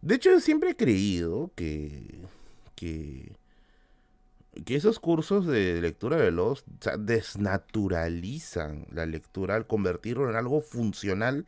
De 0.00 0.14
hecho, 0.14 0.30
yo 0.30 0.40
siempre 0.40 0.70
he 0.70 0.76
creído 0.76 1.50
que, 1.54 2.20
que, 2.74 3.32
que 4.64 4.76
esos 4.76 5.00
cursos 5.00 5.46
de 5.46 5.80
lectura 5.80 6.16
veloz 6.16 6.64
desnaturalizan 6.98 8.86
la 8.92 9.06
lectura 9.06 9.56
al 9.56 9.66
convertirlo 9.66 10.30
en 10.30 10.36
algo 10.36 10.60
funcional 10.60 11.46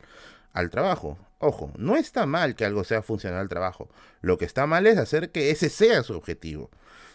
al 0.53 0.69
trabajo. 0.69 1.17
Ojo, 1.39 1.71
no 1.77 1.95
está 1.95 2.25
mal 2.25 2.55
que 2.55 2.65
algo 2.65 2.83
sea 2.83 3.01
funcional 3.01 3.39
al 3.39 3.49
trabajo. 3.49 3.89
Lo 4.21 4.37
que 4.37 4.45
está 4.45 4.67
mal 4.67 4.85
es 4.85 4.97
hacer 4.97 5.31
que 5.31 5.51
ese 5.51 5.69
sea 5.69 6.03
su 6.03 6.13
objetivo. 6.13 6.69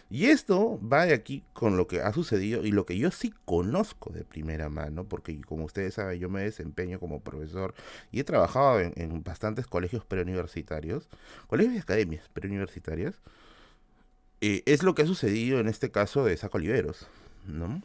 Y 0.09 0.27
esto 0.27 0.79
va 0.81 1.05
de 1.05 1.13
aquí 1.13 1.43
con 1.53 1.75
lo 1.75 1.87
que 1.87 2.01
ha 2.01 2.13
sucedido 2.13 2.65
y 2.65 2.71
lo 2.71 2.85
que 2.85 2.97
yo 2.97 3.11
sí 3.11 3.33
conozco 3.45 4.11
de 4.11 4.23
primera 4.23 4.69
mano, 4.69 5.03
porque 5.03 5.39
como 5.41 5.65
ustedes 5.65 5.95
saben, 5.95 6.19
yo 6.19 6.29
me 6.29 6.41
desempeño 6.41 6.99
como 6.99 7.21
profesor 7.21 7.73
y 8.11 8.21
he 8.21 8.23
trabajado 8.23 8.79
en, 8.79 9.23
bastantes 9.23 9.67
colegios 9.67 10.05
preuniversitarios, 10.05 11.09
colegios 11.47 11.75
y 11.75 11.79
academias 11.79 12.29
preuniversitarias. 12.29 13.15
Eh, 14.39 14.63
es 14.65 14.83
lo 14.83 14.95
que 14.95 15.01
ha 15.01 15.07
sucedido 15.07 15.59
en 15.59 15.67
este 15.67 15.91
caso 15.91 16.23
de 16.23 16.37
Saco 16.37 16.57
Oliveros, 16.57 17.07
¿no? 17.45 17.81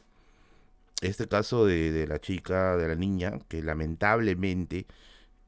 Este 1.00 1.26
caso 1.26 1.66
de, 1.66 1.90
de 1.90 2.06
la 2.06 2.20
chica, 2.20 2.76
de 2.76 2.88
la 2.88 2.94
niña, 2.94 3.38
que 3.48 3.62
lamentablemente 3.62 4.86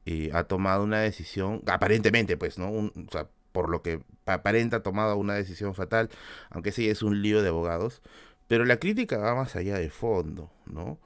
eh, 0.05 0.29
ha 0.33 0.43
tomado 0.43 0.83
una 0.83 0.99
decisión, 0.99 1.63
aparentemente, 1.65 2.37
pues, 2.37 2.59
¿no? 2.59 2.69
Un, 2.69 2.91
o 3.07 3.11
sea, 3.11 3.27
por 3.55 3.69
lo 3.69 3.81
que 3.81 4.01
aparenta 4.25 4.77
ha 4.77 4.83
tomado 4.83 5.15
una 5.15 5.33
decisión 5.35 5.73
fatal, 5.75 6.09
aunque 6.49 6.73
sí 6.73 6.89
es 6.89 7.01
un 7.01 7.21
lío 7.21 7.41
de 7.41 7.47
abogados, 7.47 8.01
pero 8.49 8.65
la 8.65 8.81
crítica 8.81 9.17
va 9.17 9.33
más 9.33 9.55
allá 9.55 9.79
de 9.79 9.89
fondo, 9.89 10.51
¿no? 10.65 10.99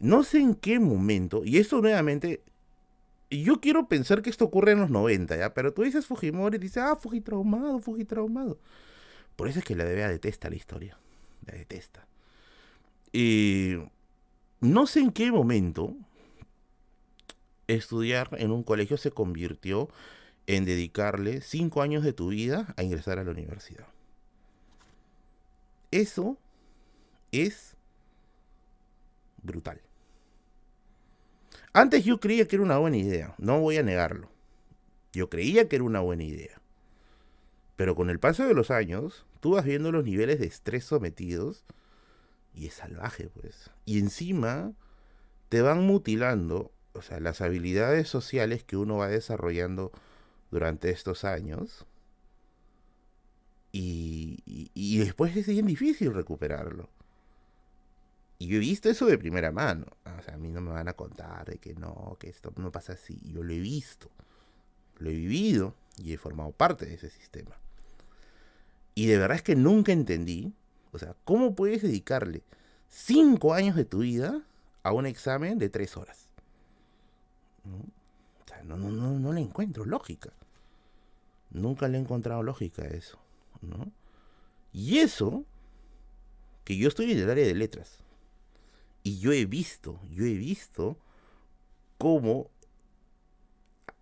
No 0.00 0.24
sé 0.24 0.40
en 0.40 0.56
qué 0.56 0.80
momento, 0.80 1.42
y 1.44 1.58
esto 1.58 1.80
nuevamente, 1.80 2.42
yo 3.30 3.60
quiero 3.60 3.86
pensar 3.86 4.20
que 4.20 4.30
esto 4.30 4.46
ocurre 4.46 4.72
en 4.72 4.80
los 4.80 4.90
90, 4.90 5.36
¿ya? 5.36 5.54
Pero 5.54 5.72
tú 5.72 5.82
dices 5.82 6.06
Fujimori 6.06 6.56
y 6.56 6.58
dices, 6.58 6.82
ah, 6.82 6.96
Fujitraumado, 6.96 7.78
Fujitraumado. 7.78 8.58
Por 9.36 9.46
eso 9.46 9.60
es 9.60 9.64
que 9.64 9.76
la 9.76 9.84
DBA 9.84 10.08
detesta 10.08 10.50
la 10.50 10.56
historia, 10.56 10.98
la 11.46 11.54
detesta. 11.54 12.08
Y 13.12 13.76
no 14.60 14.88
sé 14.88 14.98
en 15.00 15.12
qué 15.12 15.30
momento 15.30 15.94
estudiar 17.68 18.30
en 18.38 18.50
un 18.50 18.64
colegio 18.64 18.96
se 18.96 19.12
convirtió 19.12 19.88
en 20.46 20.64
dedicarle 20.64 21.40
cinco 21.40 21.82
años 21.82 22.04
de 22.04 22.12
tu 22.12 22.28
vida 22.28 22.74
a 22.76 22.82
ingresar 22.82 23.18
a 23.18 23.24
la 23.24 23.30
universidad. 23.32 23.86
Eso 25.90 26.36
es 27.32 27.76
brutal. 29.42 29.80
Antes 31.72 32.04
yo 32.04 32.20
creía 32.20 32.48
que 32.48 32.56
era 32.56 32.64
una 32.64 32.78
buena 32.78 32.96
idea, 32.96 33.34
no 33.38 33.60
voy 33.60 33.76
a 33.76 33.82
negarlo. 33.82 34.30
Yo 35.12 35.28
creía 35.28 35.68
que 35.68 35.76
era 35.76 35.84
una 35.84 36.00
buena 36.00 36.24
idea. 36.24 36.60
Pero 37.76 37.94
con 37.94 38.08
el 38.08 38.18
paso 38.18 38.46
de 38.46 38.54
los 38.54 38.70
años, 38.70 39.26
tú 39.40 39.52
vas 39.52 39.64
viendo 39.64 39.92
los 39.92 40.04
niveles 40.04 40.40
de 40.40 40.46
estrés 40.46 40.84
sometidos 40.84 41.64
y 42.54 42.66
es 42.66 42.74
salvaje, 42.74 43.28
pues. 43.28 43.70
Y 43.84 43.98
encima 43.98 44.72
te 45.48 45.60
van 45.60 45.82
mutilando, 45.86 46.72
o 46.94 47.02
sea, 47.02 47.20
las 47.20 47.42
habilidades 47.42 48.08
sociales 48.08 48.64
que 48.64 48.76
uno 48.76 48.96
va 48.96 49.08
desarrollando 49.08 49.92
durante 50.50 50.90
estos 50.90 51.24
años. 51.24 51.86
Y, 53.72 54.42
y, 54.74 54.98
después 54.98 55.36
es 55.36 55.46
bien 55.46 55.66
difícil 55.66 56.14
recuperarlo. 56.14 56.88
Y 58.38 58.46
yo 58.46 58.56
he 58.56 58.60
visto 58.60 58.88
eso 58.88 59.04
de 59.06 59.18
primera 59.18 59.52
mano. 59.52 59.86
O 60.18 60.22
sea, 60.22 60.34
a 60.34 60.38
mí 60.38 60.50
no 60.50 60.62
me 60.62 60.72
van 60.72 60.88
a 60.88 60.94
contar 60.94 61.50
de 61.50 61.58
que 61.58 61.74
no, 61.74 62.16
que 62.18 62.30
esto 62.30 62.52
no 62.56 62.72
pasa 62.72 62.94
así. 62.94 63.20
Yo 63.24 63.42
lo 63.42 63.52
he 63.52 63.60
visto. 63.60 64.10
Lo 64.98 65.10
he 65.10 65.14
vivido 65.14 65.74
y 65.98 66.14
he 66.14 66.18
formado 66.18 66.52
parte 66.52 66.86
de 66.86 66.94
ese 66.94 67.10
sistema. 67.10 67.56
Y 68.94 69.06
de 69.06 69.18
verdad 69.18 69.36
es 69.36 69.42
que 69.42 69.56
nunca 69.56 69.92
entendí, 69.92 70.54
o 70.92 70.98
sea, 70.98 71.14
¿cómo 71.24 71.54
puedes 71.54 71.82
dedicarle 71.82 72.42
cinco 72.88 73.52
años 73.52 73.76
de 73.76 73.84
tu 73.84 73.98
vida 73.98 74.42
a 74.82 74.92
un 74.92 75.04
examen 75.04 75.58
de 75.58 75.68
tres 75.68 75.98
horas? 75.98 76.28
¿No? 77.64 77.95
No, 78.66 78.76
no, 78.76 78.90
no, 78.90 79.18
no 79.18 79.32
le 79.32 79.40
encuentro 79.40 79.84
lógica. 79.84 80.32
Nunca 81.50 81.88
le 81.88 81.98
he 81.98 82.00
encontrado 82.00 82.42
lógica 82.42 82.82
a 82.82 82.88
eso, 82.88 83.18
¿no? 83.62 83.90
Y 84.72 84.98
eso, 84.98 85.44
que 86.64 86.76
yo 86.76 86.88
estoy 86.88 87.12
en 87.12 87.18
el 87.18 87.30
área 87.30 87.46
de 87.46 87.54
letras. 87.54 87.98
Y 89.02 89.18
yo 89.20 89.32
he 89.32 89.46
visto, 89.46 90.00
yo 90.10 90.24
he 90.24 90.34
visto 90.34 90.98
cómo 91.98 92.50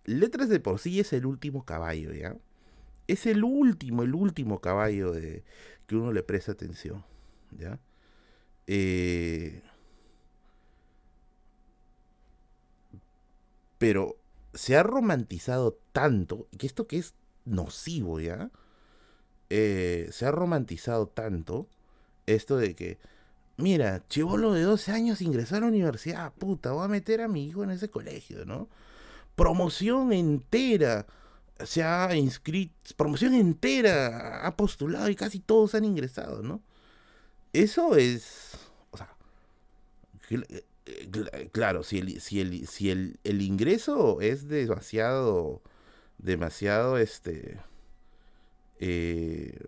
letras 0.05 0.49
de 0.49 0.59
por 0.59 0.79
sí 0.79 0.99
es 0.99 1.13
el 1.13 1.25
último 1.25 1.63
caballo, 1.63 2.13
¿ya? 2.13 2.35
Es 3.07 3.25
el 3.27 3.43
último, 3.43 4.03
el 4.03 4.15
último 4.15 4.59
caballo 4.61 5.11
de 5.11 5.43
que 5.87 5.95
uno 5.95 6.11
le 6.11 6.23
presta 6.23 6.53
atención, 6.53 7.03
¿ya? 7.51 7.79
Eh, 8.67 9.61
pero 13.77 14.17
se 14.55 14.75
ha 14.75 14.83
romantizado 14.83 15.77
tanto, 15.91 16.47
que 16.57 16.65
esto 16.65 16.87
que 16.87 16.97
es 16.97 17.13
nocivo, 17.45 18.19
¿ya? 18.19 18.49
Eh, 19.49 20.09
se 20.11 20.25
ha 20.25 20.31
romantizado 20.31 21.07
tanto 21.07 21.67
esto 22.25 22.57
de 22.57 22.73
que, 22.75 22.97
mira, 23.57 24.03
chivolo 24.09 24.53
de 24.53 24.63
12 24.63 24.91
años 24.91 25.21
ingresó 25.21 25.57
a 25.57 25.59
la 25.59 25.67
universidad, 25.67 26.33
puta, 26.33 26.71
voy 26.71 26.85
a 26.85 26.87
meter 26.87 27.21
a 27.21 27.27
mi 27.27 27.47
hijo 27.47 27.63
en 27.63 27.71
ese 27.71 27.89
colegio, 27.89 28.45
¿no? 28.45 28.67
Promoción 29.35 30.13
entera 30.13 31.05
se 31.63 31.83
ha 31.83 32.13
inscrito, 32.15 32.73
promoción 32.97 33.33
entera 33.33 34.45
ha 34.45 34.55
postulado 34.57 35.09
y 35.09 35.15
casi 35.15 35.39
todos 35.39 35.75
han 35.75 35.85
ingresado, 35.85 36.41
¿no? 36.43 36.61
Eso 37.53 37.95
es, 37.95 38.57
o 38.91 38.97
sea, 38.97 39.15
claro, 41.51 41.83
si 41.83 41.97
el, 41.99 42.21
si 42.21 42.41
el, 42.41 42.67
si 42.67 42.91
el, 42.91 43.19
el 43.23 43.41
ingreso 43.41 44.21
es 44.21 44.47
demasiado 44.47 45.61
demasiado 46.17 46.97
este 46.97 47.59
eh, 48.79 49.67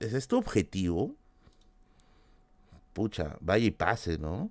es 0.00 0.28
tu 0.28 0.36
objetivo 0.36 1.14
pucha 2.92 3.36
vaya 3.40 3.66
y 3.66 3.70
pase 3.70 4.18
no 4.18 4.50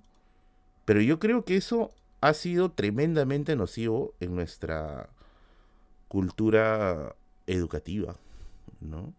pero 0.84 1.00
yo 1.00 1.18
creo 1.18 1.44
que 1.44 1.56
eso 1.56 1.90
ha 2.20 2.32
sido 2.32 2.70
tremendamente 2.70 3.56
nocivo 3.56 4.14
en 4.20 4.34
nuestra 4.34 5.08
cultura 6.08 7.14
educativa 7.46 8.16
no 8.80 9.12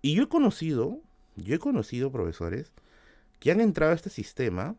y 0.00 0.14
yo 0.14 0.24
he 0.24 0.28
conocido 0.28 0.98
yo 1.36 1.54
he 1.54 1.58
conocido 1.58 2.10
profesores 2.10 2.72
que 3.42 3.50
han 3.50 3.60
entrado 3.60 3.90
a 3.90 3.96
este 3.96 4.08
sistema 4.08 4.76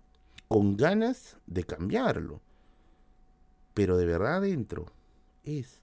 con 0.47 0.77
ganas 0.77 1.35
de 1.47 1.65
cambiarlo 1.65 2.39
pero 3.73 3.97
de 3.97 4.05
verdad 4.05 4.37
adentro 4.37 4.91
es 5.43 5.81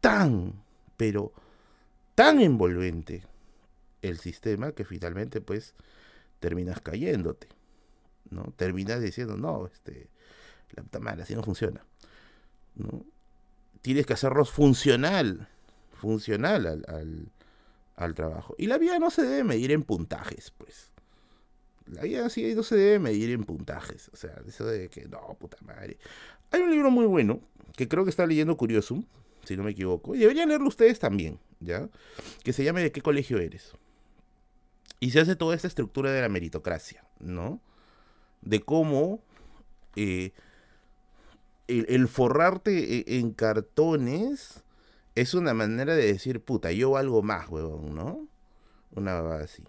tan, 0.00 0.62
pero 0.96 1.32
tan 2.14 2.40
envolvente 2.40 3.24
el 4.02 4.18
sistema 4.18 4.72
que 4.72 4.84
finalmente 4.84 5.40
pues 5.40 5.74
terminas 6.38 6.80
cayéndote, 6.80 7.48
¿no? 8.30 8.52
Terminas 8.56 9.00
diciendo, 9.00 9.36
no, 9.36 9.66
este, 9.66 10.08
la 10.70 10.82
puta 10.82 11.00
madre, 11.00 11.22
así 11.22 11.34
no 11.34 11.42
funciona, 11.42 11.84
¿no? 12.76 13.04
Tienes 13.82 14.06
que 14.06 14.12
hacerlos 14.12 14.50
funcional, 14.50 15.48
funcional 15.92 16.66
al, 16.66 16.84
al, 16.88 17.32
al 17.96 18.14
trabajo. 18.14 18.54
Y 18.58 18.66
la 18.66 18.78
vida 18.78 18.98
no 18.98 19.10
se 19.10 19.22
debe 19.22 19.44
medir 19.44 19.72
en 19.72 19.82
puntajes, 19.82 20.52
pues. 20.56 20.92
La 21.92 22.02
vida 22.02 22.28
sí 22.28 22.54
no 22.54 22.62
se 22.62 22.76
debe 22.76 22.98
medir 22.98 23.30
en 23.30 23.44
puntajes. 23.44 24.10
O 24.12 24.16
sea, 24.16 24.34
eso 24.46 24.66
de 24.66 24.88
que, 24.88 25.06
no, 25.06 25.36
puta 25.38 25.56
madre. 25.62 25.98
Hay 26.50 26.60
un 26.60 26.70
libro 26.70 26.90
muy 26.90 27.06
bueno 27.06 27.40
que 27.76 27.88
creo 27.88 28.04
que 28.04 28.10
está 28.10 28.26
leyendo 28.26 28.56
Curioso, 28.56 29.02
si 29.44 29.56
no 29.56 29.62
me 29.62 29.70
equivoco. 29.70 30.14
Y 30.14 30.18
deberían 30.18 30.48
leerlo 30.48 30.68
ustedes 30.68 30.98
también, 30.98 31.38
¿ya? 31.60 31.88
Que 32.42 32.52
se 32.52 32.64
llama 32.64 32.80
¿De 32.80 32.92
qué 32.92 33.00
colegio 33.00 33.38
eres? 33.38 33.72
Y 35.00 35.10
se 35.10 35.20
hace 35.20 35.36
toda 35.36 35.54
esta 35.54 35.68
estructura 35.68 36.10
de 36.10 36.20
la 36.20 36.28
meritocracia, 36.28 37.04
¿no? 37.20 37.60
De 38.42 38.60
cómo 38.60 39.22
eh, 39.96 40.32
el, 41.68 42.08
forrarte 42.08 42.98
e, 42.98 43.18
en 43.18 43.32
cartones 43.32 44.64
es 45.14 45.34
una 45.34 45.54
manera 45.54 45.94
de 45.94 46.06
decir, 46.06 46.40
puta, 46.40 46.72
yo 46.72 46.96
algo 46.96 47.22
más, 47.22 47.48
huevón, 47.48 47.94
¿no? 47.94 48.28
Una 48.94 49.36
así. 49.36 49.64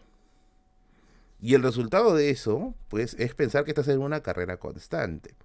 Y 1.41 1.55
el 1.55 1.63
resultado 1.63 2.15
de 2.15 2.29
eso, 2.29 2.75
pues, 2.89 3.15
es 3.15 3.33
pensar 3.33 3.63
que 3.63 3.71
estás 3.71 3.87
en 3.87 4.01
una 4.01 4.21
carrera 4.21 4.57
constante. 4.57 5.35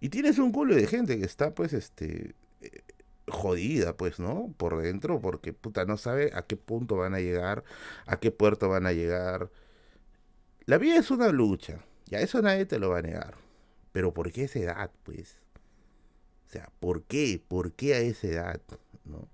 Y 0.00 0.08
tienes 0.08 0.38
un 0.38 0.52
culo 0.52 0.74
de 0.74 0.86
gente 0.86 1.18
que 1.18 1.24
está, 1.24 1.54
pues, 1.54 1.72
este, 1.72 2.34
eh, 2.60 2.82
jodida, 3.28 3.96
pues, 3.96 4.18
¿no? 4.18 4.54
Por 4.56 4.80
dentro, 4.80 5.20
porque, 5.20 5.52
puta, 5.52 5.84
no 5.84 5.96
sabe 5.96 6.30
a 6.34 6.42
qué 6.42 6.56
punto 6.56 6.96
van 6.96 7.14
a 7.14 7.20
llegar, 7.20 7.64
a 8.06 8.18
qué 8.20 8.30
puerto 8.30 8.68
van 8.68 8.86
a 8.86 8.92
llegar. 8.92 9.50
La 10.66 10.78
vida 10.78 10.96
es 10.96 11.10
una 11.10 11.28
lucha, 11.28 11.84
ya 12.06 12.20
eso 12.20 12.40
nadie 12.42 12.66
te 12.66 12.78
lo 12.78 12.90
va 12.90 12.98
a 12.98 13.02
negar. 13.02 13.34
Pero 13.92 14.14
¿por 14.14 14.32
qué 14.32 14.44
esa 14.44 14.58
edad, 14.60 14.90
pues? 15.02 15.38
O 16.46 16.50
sea, 16.50 16.70
¿por 16.80 17.02
qué? 17.04 17.42
¿Por 17.46 17.72
qué 17.72 17.94
a 17.94 17.98
esa 17.98 18.26
edad? 18.26 18.60
¿No? 19.04 19.28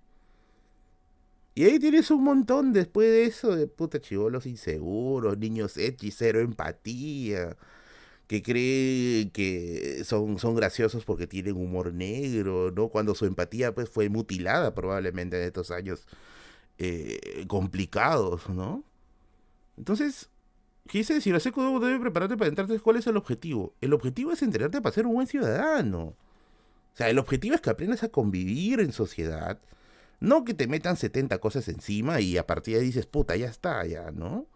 Y 1.59 1.64
ahí 1.64 1.81
tienes 1.81 2.09
un 2.12 2.23
montón 2.23 2.73
después 2.73 3.09
de 3.09 3.25
eso 3.25 3.57
de 3.57 3.66
puta 3.66 4.01
chivolos 4.01 4.47
inseguros, 4.47 5.38
niños 5.38 5.77
hechicero 5.77 6.38
empatía, 6.38 7.57
que 8.29 8.44
creen 8.44 9.31
que 9.31 10.05
son, 10.05 10.38
son 10.38 10.55
graciosos 10.55 11.05
porque 11.05 11.27
tienen 11.27 11.57
humor 11.57 11.92
negro, 11.92 12.71
¿no? 12.71 12.90
Cuando 12.90 13.16
su 13.16 13.27
empatía 13.27 13.75
pues 13.75 13.90
fue 13.90 14.09
mutilada 14.09 14.73
probablemente 14.73 15.37
en 15.37 15.49
estos 15.49 15.73
años 15.73 16.07
eh, 16.79 17.44
complicados, 17.49 18.49
¿no? 18.49 18.85
Entonces, 19.77 20.31
quise 20.87 21.14
decir, 21.14 21.40
seco 21.40 21.81
debe 21.81 21.99
prepararte 21.99 22.37
para 22.37 22.51
entrarte. 22.51 22.79
¿Cuál 22.79 22.99
es 22.99 23.09
el 23.09 23.16
objetivo? 23.16 23.75
El 23.81 23.94
objetivo 23.94 24.31
es 24.31 24.42
entrenarte 24.42 24.81
para 24.81 24.94
ser 24.94 25.07
un 25.07 25.14
buen 25.14 25.27
ciudadano. 25.27 26.14
O 26.94 26.97
sea, 26.97 27.11
el 27.11 27.18
objetivo 27.18 27.57
es 27.57 27.61
que 27.61 27.71
aprendas 27.71 28.05
a 28.05 28.11
convivir 28.11 28.79
en 28.79 28.92
sociedad, 28.92 29.59
no 30.20 30.44
que 30.44 30.54
te 30.54 30.66
metan 30.66 30.96
70 30.96 31.38
cosas 31.38 31.68
encima 31.68 32.20
y 32.20 32.38
a 32.38 32.46
partir 32.46 32.74
de 32.74 32.81
ahí 32.81 32.87
dices, 32.87 33.07
puta, 33.07 33.37
ya 33.37 33.46
está, 33.46 33.85
ya, 33.87 34.11
¿no? 34.11 34.46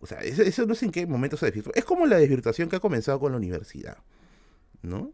O 0.00 0.06
sea, 0.06 0.20
eso, 0.20 0.66
no 0.66 0.74
sé 0.74 0.86
en 0.86 0.92
qué 0.92 1.06
momento 1.06 1.36
se 1.36 1.46
desvirtúa. 1.46 1.72
Es 1.74 1.84
como 1.84 2.06
la 2.06 2.18
desvirtuación 2.18 2.68
que 2.68 2.76
ha 2.76 2.80
comenzado 2.80 3.18
con 3.18 3.32
la 3.32 3.38
universidad, 3.38 3.98
¿no? 4.82 5.12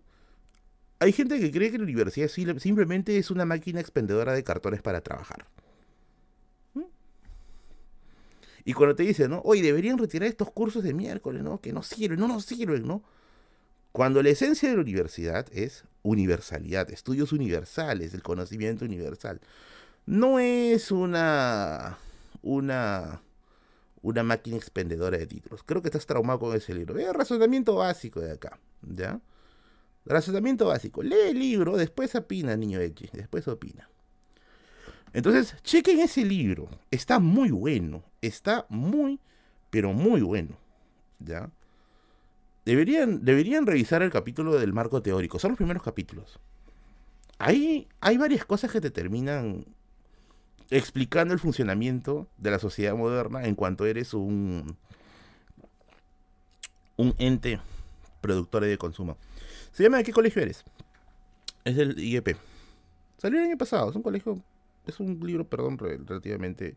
Hay 0.99 1.13
gente 1.13 1.39
que 1.41 1.51
cree 1.51 1.71
que 1.71 1.79
la 1.79 1.85
universidad 1.85 2.29
simplemente 2.29 3.17
es 3.19 3.31
una 3.31 3.45
máquina 3.45 3.81
expendedora 3.81 4.33
de 4.33 4.45
cartones 4.45 4.83
para 4.83 5.01
trabajar. 5.01 5.47
¿Mm? 6.75 6.83
Y 8.65 8.73
cuando 8.73 8.95
te 8.95 9.03
dicen, 9.03 9.31
¿no? 9.31 9.41
Oye, 9.45 9.63
deberían 9.63 9.99
retirar 9.99 10.29
estos 10.29 10.51
cursos 10.51 10.83
de 10.83 10.95
miércoles, 10.95 11.43
¿no? 11.43 11.61
Que 11.61 11.73
no 11.73 11.83
sirven, 11.83 12.21
no 12.21 12.29
nos 12.29 12.45
sirven, 12.45 12.87
¿no? 12.87 13.03
Cuando 13.95 14.25
la 14.25 14.31
esencia 14.31 14.69
de 14.69 14.75
la 14.75 14.83
universidad 14.83 15.47
es 15.53 15.85
universalidad, 16.03 16.91
estudios 16.91 17.31
universales, 17.31 18.13
el 18.13 18.25
conocimiento 18.25 18.85
universal. 18.85 19.41
No 20.05 20.41
es 20.41 20.91
una, 20.91 21.97
una, 22.43 23.23
una 24.03 24.23
máquina 24.25 24.57
expendedora 24.57 25.17
de 25.17 25.29
títulos. 25.29 25.63
Creo 25.63 25.81
que 25.81 25.87
estás 25.87 26.07
traumado 26.07 26.41
con 26.41 26.57
ese 26.57 26.75
libro. 26.75 26.99
Es 26.99 27.13
razonamiento 27.13 27.77
básico 27.77 28.19
de 28.19 28.33
acá, 28.33 28.59
¿ya? 28.83 29.21
Razonamiento 30.05 30.67
básico. 30.67 31.01
Lee 31.05 31.29
el 31.29 31.39
libro, 31.39 31.77
después 31.77 32.17
opina, 32.17 32.57
niño 32.57 32.81
X, 32.81 33.11
después 33.13 33.47
opina. 33.47 33.89
Entonces, 35.13 35.55
chequen 35.63 36.01
ese 36.01 36.25
libro. 36.25 36.69
Está 36.91 37.21
muy 37.21 37.53
bueno. 37.53 38.03
Está 38.21 38.67
muy, 38.69 39.21
pero 39.71 39.93
muy 39.93 40.21
bueno. 40.21 40.59
¿Ya? 41.21 41.49
Deberían, 42.65 43.25
deberían 43.25 43.67
revisar 43.67 44.03
el 44.03 44.11
capítulo 44.11 44.59
del 44.59 44.73
marco 44.73 45.03
teórico. 45.03 45.39
Son 45.39 45.51
los 45.51 45.59
primeros 45.59 45.83
capítulos. 45.83 46.39
Ahí 47.39 47.89
hay 48.01 48.17
varias 48.17 48.45
cosas 48.45 48.71
que 48.71 48.81
te 48.81 48.91
terminan 48.91 49.67
explicando 50.71 51.35
el 51.35 51.41
funcionamiento 51.41 52.27
de 52.39 52.51
la 52.51 52.59
sociedad 52.59 52.95
moderna 52.95 53.45
en 53.45 53.55
cuanto 53.55 53.85
eres 53.85 54.15
un, 54.15 54.77
un 56.97 57.15
ente 57.19 57.61
productor 58.21 58.65
de 58.65 58.79
consumo. 58.79 59.19
Se 59.73 59.83
llama 59.83 59.99
¿De 59.99 60.05
qué 60.05 60.13
colegio 60.13 60.41
eres? 60.41 60.65
Es 61.65 61.77
el 61.77 61.99
IEP. 61.99 62.37
Salió 63.19 63.41
el 63.41 63.47
año 63.47 63.59
pasado. 63.59 63.91
Es 63.91 63.97
un 63.97 64.03
colegio. 64.03 64.39
Es 64.87 65.01
un 65.01 65.19
libro, 65.21 65.45
perdón, 65.45 65.79
relativamente 65.79 66.77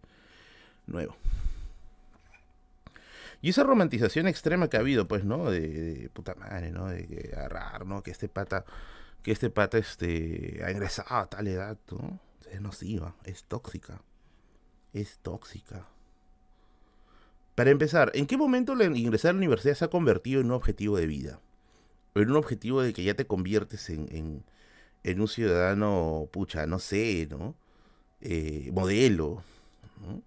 nuevo. 0.86 1.16
Y 3.42 3.50
esa 3.50 3.64
romantización 3.64 4.28
extrema 4.28 4.70
que 4.70 4.78
ha 4.78 4.82
habido, 4.82 5.08
pues, 5.08 5.24
¿no? 5.24 5.50
De, 5.50 6.10
puta 6.14 6.36
madre, 6.36 6.72
¿no? 6.72 6.88
De 6.88 7.32
agarrar, 7.34 7.86
¿no? 7.86 8.04
Que 8.04 8.12
este 8.12 8.30
pata, 8.30 8.66
que 9.24 9.32
este 9.32 9.50
pata, 9.50 9.78
este, 9.78 10.62
ha 10.66 10.72
ingresado 10.72 11.16
a 11.16 11.30
tal 11.30 11.48
edad, 11.48 11.78
¿no? 11.92 12.20
Es 12.52 12.62
nociva, 12.62 13.16
es 13.24 13.44
tóxica. 13.44 14.02
Es 14.94 15.20
tóxica. 15.20 15.88
Para 17.56 17.72
empezar, 17.72 18.12
¿en 18.14 18.26
qué 18.26 18.38
momento 18.38 18.74
ingresar 18.84 19.30
a 19.30 19.34
la 19.34 19.38
universidad 19.38 19.76
se 19.76 19.86
ha 19.86 19.90
convertido 19.90 20.42
en 20.42 20.48
un 20.48 20.54
objetivo 20.54 20.98
de 20.98 21.08
vida? 21.08 21.40
En 22.16 22.32
un 22.32 22.38
objetivo 22.38 22.82
de 22.82 22.94
que 22.94 23.04
ya 23.04 23.14
te 23.14 23.28
conviertes 23.28 23.90
en 23.90 24.44
un 25.04 25.28
ciudadano, 25.28 26.30
pucha, 26.32 26.66
no 26.66 26.80
sé, 26.80 27.28
¿no? 27.30 27.56
Eh, 28.22 28.72
modelo, 28.74 29.44
¿no? 30.02 30.24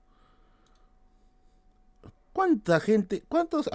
¿Cuánta 2.33 2.81
gente, 2.81 3.25
cuántos, 3.29 3.69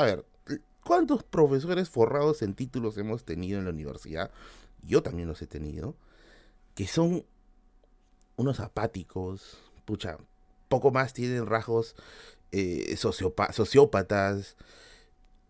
profesores 1.24 1.89
forrados 1.89 2.41
en 2.41 2.54
títulos 2.54 2.98
hemos 2.98 3.26
tenido 3.26 3.60
en 3.60 3.65
la 3.65 3.72
universidad? 3.72 4.32
Yo 4.82 5.04
también 5.04 5.28
los 5.28 5.41
he 5.41 5.48
tenido, 5.48 5.96
que 6.74 6.88
son 6.88 7.26
unos 8.38 8.60
apáticos, 8.60 9.58
pucha, 9.86 10.18
poco 10.70 10.91
más 10.91 11.13
tienen 11.13 11.46
rasgos 11.46 11.96
eh, 12.52 12.96
sociópatas, 12.98 14.56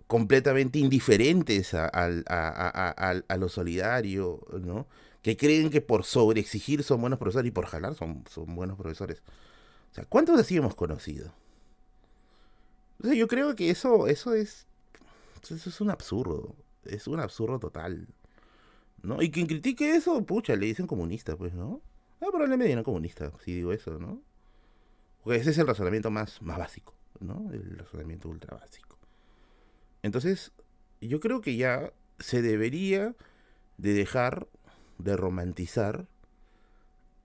completamente 0.08 0.80
indiferentes 0.80 1.74
a, 1.74 1.88
a, 1.88 3.38
lo 3.38 3.50
solidario. 3.50 4.41
Que 5.22 5.38
creen 5.38 5.70
que 5.70 5.82
por 5.82 6.04
sobreexigir 6.04 6.84
son 6.84 7.02
buenos 7.02 7.18
profesores 7.20 7.50
y 7.50 7.52
por 7.52 7.65
jalar 7.65 7.96
son, 7.96 8.24
son 8.30 8.56
buenos 8.56 8.78
profesores. 8.78 9.24
O 9.91 9.96
sea, 9.96 10.06
¿cuántos 10.06 10.39
así 10.39 10.58
hemos 10.58 10.76
conocido? 10.76 11.34
Yo 12.99 13.27
creo 13.27 13.55
que 13.55 13.69
eso, 13.69 14.08
eso 14.08 14.34
es. 14.34 14.67
Eso 15.43 15.69
es 15.69 15.81
un 15.81 15.91
absurdo. 15.91 16.55
Es 16.86 17.08
un 17.08 17.19
absurdo 17.19 17.60
total. 17.60 18.08
¿No? 19.01 19.21
Y 19.21 19.29
quien 19.29 19.45
critique 19.45 19.95
eso, 19.95 20.23
pucha, 20.25 20.55
le 20.55 20.65
dicen 20.65 20.88
comunista, 20.88 21.36
pues, 21.36 21.53
¿no? 21.53 21.81
Ah, 22.21 22.27
probablemente 22.31 22.75
no 22.75 22.84
comunista, 22.84 23.31
si 23.43 23.53
digo 23.53 23.71
eso, 23.71 23.99
¿no? 23.99 24.21
Porque 25.23 25.39
ese 25.39 25.51
es 25.51 25.58
el 25.60 25.67
razonamiento 25.67 26.10
más, 26.10 26.41
más 26.41 26.58
básico, 26.58 26.95
¿no? 27.19 27.51
El 27.51 27.77
razonamiento 27.77 28.29
ultra 28.29 28.58
básico. 28.58 28.97
Entonces, 30.01 30.51
yo 31.01 31.19
creo 31.19 31.41
que 31.41 31.55
ya 31.55 31.93
se 32.19 32.41
debería 32.41 33.15
de 33.77 33.93
dejar 33.93 34.47
de 34.97 35.17
romantizar 35.17 36.08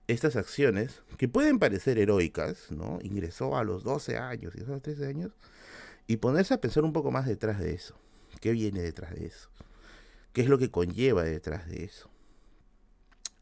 estas 0.07 0.35
acciones 0.35 1.03
que 1.17 1.27
pueden 1.27 1.59
parecer 1.59 1.97
heroicas, 1.97 2.71
¿no? 2.71 2.99
Ingresó 3.01 3.57
a 3.57 3.63
los 3.63 3.83
12 3.83 4.17
años 4.17 4.53
y 4.55 4.61
a 4.61 4.65
los 4.65 4.81
13 4.81 5.07
años, 5.07 5.31
y 6.11 6.17
ponerse 6.17 6.53
a 6.53 6.59
pensar 6.59 6.83
un 6.83 6.91
poco 6.91 7.09
más 7.09 7.25
detrás 7.25 7.57
de 7.57 7.73
eso. 7.73 7.95
¿Qué 8.41 8.51
viene 8.51 8.81
detrás 8.81 9.15
de 9.15 9.27
eso? 9.27 9.49
¿Qué 10.33 10.41
es 10.41 10.49
lo 10.49 10.57
que 10.57 10.69
conlleva 10.69 11.23
detrás 11.23 11.69
de 11.69 11.85
eso? 11.85 12.09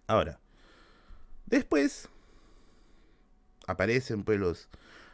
Ahora, 0.06 0.40
después 1.48 2.10
aparecen 3.66 4.24
pues 4.24 4.40
los, 4.40 4.70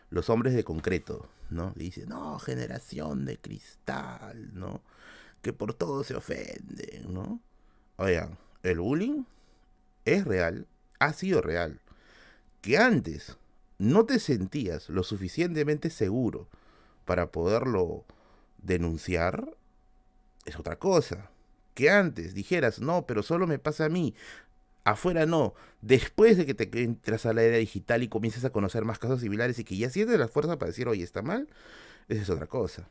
los 0.10 0.30
hombres 0.30 0.54
de 0.54 0.66
concreto, 0.66 1.30
¿no? 1.50 1.72
dicen, 1.78 2.10
no, 2.10 2.40
generación 2.40 3.24
de 3.24 3.38
cristal, 3.38 4.54
¿no? 4.54 4.82
Que 5.42 5.54
por 5.54 5.74
todo 5.74 6.04
se 6.04 6.14
ofenden, 6.14 7.14
¿no? 7.14 7.40
Oigan, 7.96 8.38
el 8.64 8.82
bullying 8.82 9.24
es 10.04 10.26
real, 10.26 10.68
ha 11.00 11.14
sido 11.14 11.42
real. 11.42 11.80
Que 12.60 12.80
antes 12.80 13.38
no 13.78 14.06
te 14.06 14.20
sentías 14.20 14.90
lo 14.90 15.04
suficientemente 15.04 15.90
seguro 15.90 16.50
para 17.06 17.32
poderlo 17.32 18.04
denunciar, 18.58 19.56
es 20.46 20.58
otra 20.58 20.78
cosa. 20.78 21.30
Que 21.74 21.90
antes 21.90 22.34
dijeras, 22.34 22.80
no, 22.80 23.06
pero 23.06 23.22
solo 23.22 23.48
me 23.48 23.60
pasa 23.60 23.86
a 23.86 23.90
mí, 23.90 24.16
afuera 24.86 25.26
no, 25.26 25.56
después 25.82 26.38
de 26.38 26.46
que 26.46 26.54
te 26.54 26.84
entras 26.84 27.26
a 27.26 27.34
la 27.34 27.44
era 27.44 27.58
digital 27.58 28.04
y 28.04 28.08
comiences 28.08 28.46
a 28.46 28.52
conocer 28.52 28.86
más 28.86 29.00
casos 29.00 29.22
similares 29.22 29.60
y 29.60 29.64
que 29.64 29.76
ya 29.76 29.90
sientes 29.90 30.18
la 30.18 30.28
fuerza 30.28 30.58
para 30.58 30.70
decir, 30.70 30.88
oye, 30.88 31.04
está 31.04 31.22
mal, 31.22 31.50
esa 32.08 32.22
es 32.22 32.30
otra 32.30 32.48
cosa. 32.48 32.88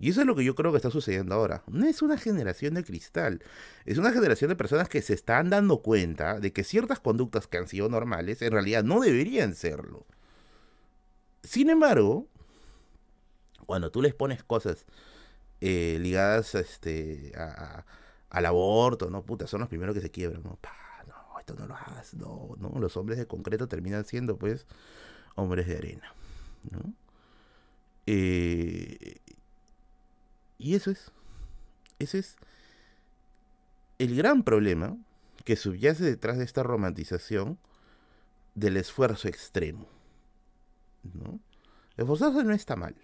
Y 0.00 0.10
eso 0.10 0.20
es 0.20 0.26
lo 0.26 0.36
que 0.36 0.44
yo 0.44 0.54
creo 0.54 0.70
que 0.70 0.76
está 0.76 0.90
sucediendo 0.90 1.34
ahora. 1.34 1.64
No 1.66 1.86
es 1.86 2.02
una 2.02 2.16
generación 2.16 2.74
de 2.74 2.84
cristal, 2.84 3.42
es 3.84 3.98
una 3.98 4.12
generación 4.12 4.48
de 4.48 4.56
personas 4.56 4.88
que 4.88 5.02
se 5.02 5.12
están 5.12 5.50
dando 5.50 5.82
cuenta 5.82 6.38
de 6.38 6.52
que 6.52 6.64
ciertas 6.64 7.00
conductas 7.00 7.46
que 7.46 7.58
han 7.58 7.66
sido 7.68 7.88
normales 7.88 8.40
en 8.42 8.52
realidad 8.52 8.84
no 8.84 9.00
deberían 9.00 9.54
serlo. 9.54 10.06
Sin 11.42 11.68
embargo, 11.68 12.28
cuando 13.68 13.90
tú 13.90 14.00
les 14.00 14.14
pones 14.14 14.42
cosas 14.42 14.86
eh, 15.60 15.98
ligadas 16.00 16.54
este, 16.54 17.34
al 18.30 18.46
aborto, 18.46 19.10
¿no? 19.10 19.22
Puta, 19.26 19.46
son 19.46 19.60
los 19.60 19.68
primeros 19.68 19.94
que 19.94 20.00
se 20.00 20.10
quiebran, 20.10 20.42
¿no? 20.42 20.58
no, 21.06 21.38
esto 21.38 21.54
no 21.54 21.66
lo 21.66 21.74
hagas, 21.74 22.14
no, 22.14 22.56
no. 22.58 22.80
Los 22.80 22.96
hombres 22.96 23.18
de 23.18 23.26
concreto 23.26 23.68
terminan 23.68 24.06
siendo, 24.06 24.38
pues, 24.38 24.66
hombres 25.34 25.66
de 25.66 25.76
arena, 25.76 26.14
¿no? 26.70 26.94
Eh, 28.06 29.18
y 30.56 30.74
eso 30.74 30.90
es, 30.90 31.12
ese 31.98 32.20
es 32.20 32.36
el 33.98 34.16
gran 34.16 34.44
problema 34.44 34.96
que 35.44 35.56
subyace 35.56 36.04
detrás 36.04 36.38
de 36.38 36.44
esta 36.44 36.62
romantización 36.62 37.58
del 38.54 38.78
esfuerzo 38.78 39.28
extremo. 39.28 39.86
¿no? 41.02 41.38
Esforzarse 41.98 42.44
no 42.44 42.54
está 42.54 42.74
mal. 42.74 42.96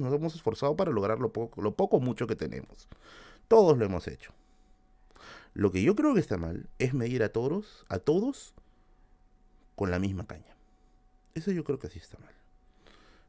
Nos 0.00 0.12
hemos 0.12 0.34
esforzado 0.34 0.76
para 0.76 0.90
lograr 0.90 1.18
lo 1.18 1.32
poco, 1.32 1.62
lo 1.62 1.74
poco 1.74 2.00
mucho 2.00 2.26
que 2.26 2.36
tenemos. 2.36 2.88
Todos 3.48 3.76
lo 3.78 3.84
hemos 3.84 4.08
hecho. 4.08 4.32
Lo 5.54 5.70
que 5.70 5.82
yo 5.82 5.94
creo 5.94 6.14
que 6.14 6.20
está 6.20 6.36
mal 6.36 6.68
es 6.78 6.94
medir 6.94 7.22
a 7.22 7.28
todos, 7.28 7.84
a 7.88 7.98
todos 7.98 8.54
con 9.76 9.90
la 9.90 9.98
misma 9.98 10.26
caña. 10.26 10.56
Eso 11.34 11.52
yo 11.52 11.64
creo 11.64 11.78
que 11.78 11.88
sí 11.88 11.98
está 11.98 12.18
mal. 12.18 12.32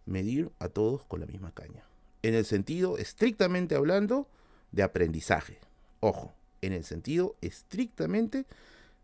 Medir 0.06 0.52
a 0.60 0.70
todos 0.70 1.04
con 1.06 1.20
la 1.20 1.26
misma 1.26 1.52
caña. 1.52 1.84
En 2.24 2.34
el 2.34 2.46
sentido, 2.46 2.98
estrictamente 2.98 3.76
hablando, 3.76 4.28
de 4.72 4.84
aprendizaje. 4.84 5.60
Ojo, 6.00 6.34
en 6.62 6.74
el 6.74 6.84
sentido 6.84 7.36
estrictamente 7.42 8.46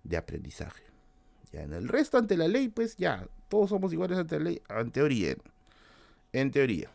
de 0.03 0.17
aprendizaje. 0.17 0.83
Ya 1.51 1.61
en 1.63 1.73
el 1.73 1.87
resto, 1.87 2.17
ante 2.17 2.37
la 2.37 2.47
ley, 2.47 2.69
pues 2.69 2.97
ya, 2.97 3.27
todos 3.49 3.69
somos 3.69 3.93
iguales 3.93 4.17
ante 4.17 4.37
la 4.37 4.45
ley, 4.45 4.61
en 4.69 4.91
teoría. 4.91 5.35
En 6.33 6.51
teoría. 6.51 6.89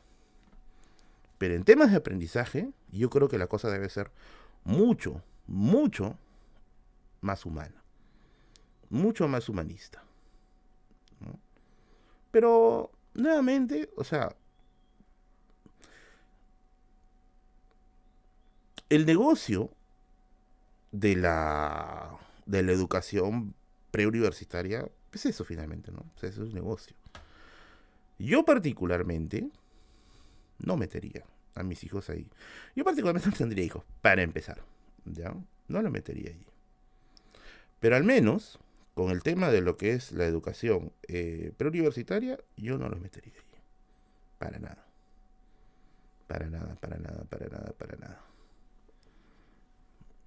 Pero 1.39 1.55
en 1.55 1.65
temas 1.65 1.91
de 1.91 1.97
aprendizaje, 1.97 2.71
yo 2.91 3.11
creo 3.11 3.29
que 3.29 3.39
la 3.39 3.47
cosa 3.47 3.71
debe 3.71 3.89
ser 3.89 4.11
mucho, 4.65 5.23
mucho 5.47 6.17
más 7.21 7.45
humana. 7.45 7.83
Mucho 8.89 9.29
más 9.29 9.49
humanista. 9.49 10.03
Pero, 12.31 12.91
nuevamente, 13.15 13.91
o 13.97 14.05
sea, 14.05 14.35
el 18.89 19.07
negocio 19.07 19.71
de 20.93 21.17
la, 21.17 22.19
de 22.47 22.63
la 22.63 22.73
educación 22.73 23.55
preuniversitaria 23.91 24.89
es 25.13 25.27
eso 25.27 25.45
finalmente, 25.45 25.91
¿no? 25.91 26.05
Sea, 26.17 26.29
eso 26.29 26.43
es 26.43 26.49
un 26.49 26.55
negocio. 26.55 26.95
Yo 28.19 28.45
particularmente 28.45 29.51
no 30.59 30.77
metería 30.77 31.25
a 31.55 31.63
mis 31.63 31.83
hijos 31.85 32.11
ahí. 32.11 32.29
Yo 32.75 32.85
particularmente 32.85 33.31
no 33.31 33.37
tendría 33.37 33.65
hijos, 33.65 33.85
para 34.03 34.23
empezar. 34.23 34.63
¿Ya? 35.05 35.35
No 35.69 35.83
lo 35.83 35.91
metería 35.91 36.31
allí. 36.31 36.47
Pero 37.81 37.97
al 37.97 38.05
menos, 38.05 38.59
con 38.95 39.11
el 39.11 39.23
tema 39.23 39.51
de 39.51 39.61
lo 39.61 39.77
que 39.77 39.93
es 39.93 40.13
la 40.13 40.25
educación 40.25 40.93
eh, 41.09 41.53
preuniversitaria, 41.57 42.39
yo 42.57 42.79
no 42.79 42.89
los 42.89 43.01
metería 43.01 43.35
allí. 43.35 43.61
Para 44.39 44.59
nada. 44.59 44.87
Para 46.27 46.47
nada, 46.49 46.75
para 46.77 46.99
nada, 46.99 47.25
para 47.25 47.47
nada, 47.49 47.73
para 47.79 47.97
nada. 47.97 48.21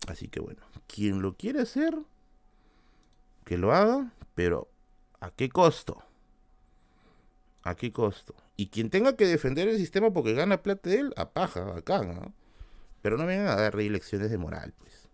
Así 0.07 0.27
que 0.27 0.39
bueno, 0.39 0.61
quien 0.87 1.21
lo 1.21 1.35
quiere 1.35 1.61
hacer, 1.61 1.97
que 3.45 3.57
lo 3.57 3.73
haga, 3.73 4.13
pero 4.33 4.69
¿a 5.19 5.31
qué 5.31 5.49
costo? 5.49 6.03
¿A 7.63 7.75
qué 7.75 7.91
costo? 7.91 8.33
Y 8.59 8.67
quien 8.67 8.89
tenga 8.89 9.15
que 9.15 9.25
defender 9.25 9.69
el 9.69 9.77
sistema 9.77 10.11
porque 10.11 10.33
gana 10.33 10.61
plata 10.61 10.89
de 10.89 10.99
él, 10.99 11.13
a 11.15 11.29
paja, 11.29 11.61
bacán, 11.61 12.13
¿no? 12.13 12.33
Pero 13.01 13.17
no 13.17 13.25
vengan 13.25 13.47
a 13.47 13.55
dar 13.55 13.73
lecciones 13.75 14.29
de 14.31 14.37
moral, 14.37 14.73
pues. 14.77 15.07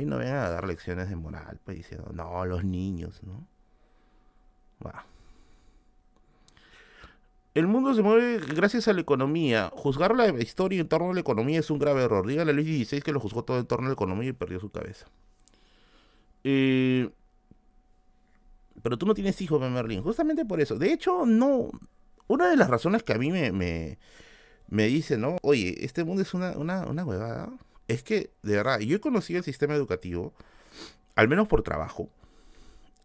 Y 0.00 0.04
no 0.04 0.18
vengan 0.18 0.36
a 0.36 0.50
dar 0.50 0.68
lecciones 0.68 1.08
de 1.08 1.16
moral, 1.16 1.58
pues 1.64 1.78
diciendo, 1.78 2.12
no, 2.14 2.46
los 2.46 2.62
niños, 2.62 3.20
¿no? 3.24 3.44
Va. 4.86 5.04
El 7.54 7.66
mundo 7.66 7.92
se 7.92 8.02
mueve 8.02 8.38
gracias 8.54 8.86
a 8.86 8.92
la 8.92 9.00
economía. 9.00 9.72
Juzgar 9.74 10.14
la 10.14 10.28
historia 10.28 10.80
en 10.80 10.86
torno 10.86 11.10
a 11.10 11.14
la 11.14 11.20
economía 11.20 11.58
es 11.58 11.72
un 11.72 11.80
grave 11.80 12.04
error. 12.04 12.24
Dígale 12.24 12.52
a 12.52 12.54
Luis 12.54 12.88
XVI 12.88 13.02
que 13.02 13.10
lo 13.10 13.18
juzgó 13.18 13.42
todo 13.42 13.58
en 13.58 13.66
torno 13.66 13.86
a 13.86 13.88
la 13.88 13.94
economía 13.94 14.28
y 14.28 14.32
perdió 14.32 14.60
su 14.60 14.70
cabeza. 14.70 15.06
Eh, 16.44 17.10
pero 18.80 18.96
tú 18.96 19.06
no 19.06 19.14
tienes 19.14 19.40
hijos, 19.40 19.60
Merlin. 19.60 20.04
Justamente 20.04 20.44
por 20.44 20.60
eso. 20.60 20.78
De 20.78 20.92
hecho, 20.92 21.26
no. 21.26 21.68
Una 22.32 22.50
de 22.50 22.56
las 22.56 22.70
razones 22.70 23.02
que 23.02 23.12
a 23.12 23.18
mí 23.18 23.30
me, 23.30 23.52
me, 23.52 24.86
dice, 24.86 25.18
¿no? 25.18 25.36
Oye, 25.42 25.84
este 25.84 26.04
mundo 26.04 26.22
es 26.22 26.34
una, 26.34 26.52
una, 26.52 26.86
una 26.86 27.04
huevada. 27.04 27.50
Es 27.88 28.02
que, 28.02 28.30
de 28.42 28.56
verdad, 28.56 28.80
yo 28.80 28.96
he 28.96 29.00
conocido 29.00 29.38
el 29.38 29.44
sistema 29.44 29.74
educativo, 29.74 30.32
al 31.14 31.28
menos 31.28 31.48
por 31.48 31.62
trabajo. 31.62 32.08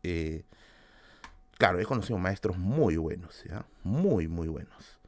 Eh, 0.03 0.43
Claro, 1.57 1.79
he 1.79 1.85
conocido 1.85 2.19
maestros 2.19 2.57
muy 2.57 2.97
buenos, 2.97 3.43
¿ya? 3.43 3.65
Muy, 3.83 4.27
muy 4.27 4.47
buenos. 4.47 4.99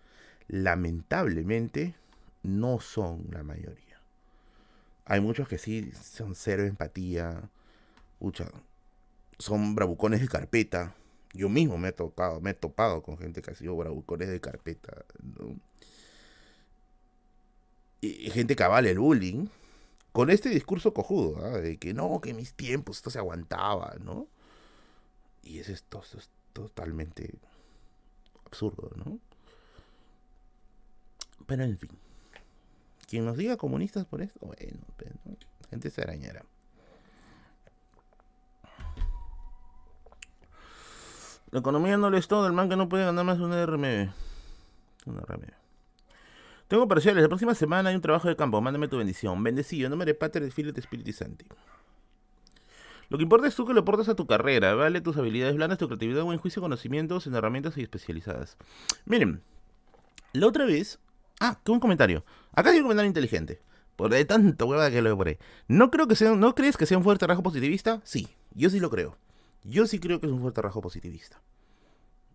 Lamentablemente, 0.47 1.93
no 2.41 2.80
son 2.80 3.28
la 3.32 3.43
mayoría. 3.43 4.01
Hay 5.05 5.22
muchos 5.22 5.47
que 5.47 5.59
sí 5.59 5.91
son 5.93 6.34
cero 6.34 6.65
empatía. 6.65 7.49
son 9.38 9.76
bravucones 9.76 10.22
de 10.22 10.28
carpeta. 10.28 10.95
Yo 11.34 11.49
mismo 11.49 11.77
me 11.77 11.89
he 11.89 11.91
tocado, 11.91 12.41
me 12.41 12.51
he 12.51 12.53
topado 12.53 13.03
con 13.03 13.17
gente 13.17 13.41
que 13.41 13.51
ha 13.51 13.55
sido 13.55 13.75
bravucones 13.75 14.30
de 14.30 14.41
carpeta. 14.41 15.05
Y 18.01 18.32
gente 18.32 18.55
que 18.55 18.63
vale 18.63 18.91
el 18.91 18.99
bullying. 18.99 19.47
Con 20.11 20.32
este 20.32 20.49
discurso 20.49 20.93
cojudo, 20.93 21.45
¿ah? 21.45 21.59
de 21.59 21.77
que 21.77 21.93
no, 21.93 22.19
que 22.19 22.34
mis 22.34 22.53
tiempos 22.53 22.97
esto 22.97 23.11
se 23.11 23.19
aguantaba, 23.19 23.95
¿no? 24.01 24.27
Y 25.43 25.59
es 25.59 25.69
esto, 25.69 26.01
esto, 26.01 26.19
totalmente 26.51 27.36
absurdo, 28.45 28.91
¿no? 28.95 29.19
Pero 31.45 31.63
en 31.63 31.77
fin, 31.77 31.91
quien 33.07 33.25
nos 33.25 33.38
diga 33.38 33.57
comunistas 33.57 34.05
por 34.05 34.21
esto, 34.21 34.39
bueno, 34.45 34.80
pues, 34.97 35.11
gente 35.69 35.89
se 35.89 36.01
arañará. 36.01 36.43
La 41.52 41.60
economía 41.60 41.97
no 41.97 42.10
le 42.10 42.18
es 42.18 42.28
todo, 42.28 42.45
el 42.47 42.54
man 42.54 42.70
que 42.70 42.76
no 42.76 42.89
puede 42.89 43.06
ganar 43.06 43.26
más 43.26 43.39
una 43.39 43.66
RMB. 43.66 44.10
Una 45.06 45.22
RMB. 45.22 45.45
Tengo 46.68 46.88
parciales, 46.88 47.24
la 47.24 47.28
próxima 47.30 47.56
semana 47.56 47.89
hay 47.89 47.95
un 47.95 48.02
trabajo 48.02 48.28
de 48.28 48.36
campo, 48.36 48.62
mándame 48.62 48.88
tu 48.88 48.97
bendición. 48.97 49.43
Bendecido, 49.43 49.89
nombre 49.89 50.14
Pater, 50.14 50.43
Espíritu 50.43 50.80
Espíritu 50.80 51.12
Santi. 51.14 51.45
Lo 53.10 53.18
que 53.18 53.24
importa 53.24 53.47
es 53.47 53.56
tú 53.56 53.66
que 53.66 53.74
lo 53.74 53.82
aportas 53.82 54.08
a 54.08 54.16
tu 54.16 54.28
carrera, 54.28 54.76
¿vale? 54.76 55.02
Tus 55.02 55.18
habilidades 55.18 55.56
blandas, 55.56 55.80
tu 55.80 55.88
creatividad, 55.88 56.24
buen 56.24 56.38
juicio, 56.38 56.62
conocimientos 56.62 57.26
en 57.26 57.34
herramientas 57.34 57.76
y 57.78 57.82
especializadas. 57.82 58.56
Miren, 59.06 59.41
la 60.34 60.45
otra 60.45 60.66
vez... 60.66 61.00
Ah, 61.39 61.60
qué 61.64 61.72
un 61.72 61.80
comentario. 61.80 62.24
Acá 62.54 62.70
hay 62.70 62.78
un 62.78 62.84
comentario 62.84 63.08
inteligente. 63.08 63.62
Por 63.95 64.12
de 64.12 64.24
tanta 64.26 64.66
hueva 64.66 64.91
que 64.91 65.02
lo 65.02 65.18
por 65.18 65.30
ahí. 65.30 65.38
¿No, 65.68 65.89
creo 65.89 66.08
que 66.08 66.16
sea, 66.16 66.36
¿No 66.36 66.54
crees 66.54 66.78
que 66.78 66.86
sea 66.86 67.00
un 67.00 67.04
fuerte 67.04 67.26
rasgo 67.26 67.41
positivista? 67.41 68.00
Sí, 68.04 68.28
yo 68.54 68.70
sí 68.70 68.80
lo 68.80 68.91
creo. 68.91 69.18
Yo 69.64 69.88
sí 69.88 69.99
creo 69.99 70.20
que 70.20 70.28
es 70.28 70.32
un 70.32 70.41
fuerte 70.41 70.62
rasgo 70.62 70.82
positivista. 70.82 71.41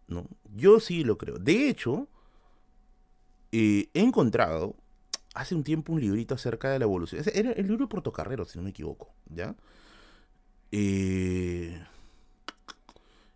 ¿No? 0.06 0.26
Yo 0.54 0.80
sí 0.80 1.02
lo 1.04 1.16
creo. 1.16 1.38
De 1.38 1.68
hecho, 1.68 2.08
eh, 3.52 3.88
he 3.94 4.00
encontrado 4.00 4.76
hace 5.34 5.54
un 5.54 5.64
tiempo 5.64 5.92
un 5.92 6.00
librito 6.00 6.34
acerca 6.34 6.70
de 6.70 6.78
la 6.78 6.84
evolución. 6.84 7.22
Era 7.32 7.52
el 7.52 7.66
libro 7.66 7.88
Portocarrero, 7.88 8.44
si 8.44 8.58
no 8.58 8.64
me 8.64 8.70
equivoco. 8.70 9.12
¿Ya? 9.26 9.54
Eh, 10.72 11.84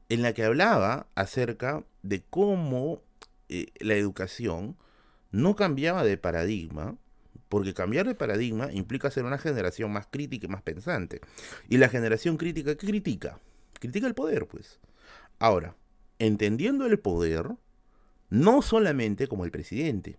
en 0.09 0.23
la 0.23 0.33
que 0.33 0.45
hablaba 0.45 1.07
acerca 1.15 1.85
de 2.03 2.23
cómo 2.23 3.03
eh, 3.49 3.67
la 3.81 3.95
educación 3.95 4.77
no 5.31 5.55
cambiaba 5.55 6.05
de 6.05 6.17
paradigma, 6.17 6.97
porque 7.49 7.75
cambiar 7.75 8.07
de 8.07 8.15
paradigma 8.15 8.73
implica 8.73 9.11
ser 9.11 9.25
una 9.25 9.39
generación 9.39 9.93
más 9.93 10.07
crítica 10.11 10.47
y 10.47 10.51
más 10.51 10.63
pensante. 10.63 11.21
Y 11.69 11.79
la 11.79 11.89
generación 11.89 12.37
crítica, 12.37 12.77
¿qué 12.77 12.87
critica? 12.87 13.39
Critica 13.79 14.07
el 14.07 14.15
poder, 14.15 14.47
pues. 14.47 14.81
Ahora, 15.39 15.77
entendiendo 16.19 16.87
el 16.87 16.99
poder, 16.99 17.51
no 18.31 18.63
solamente 18.63 19.29
como 19.29 19.45
el 19.45 19.51
presidente, 19.51 20.19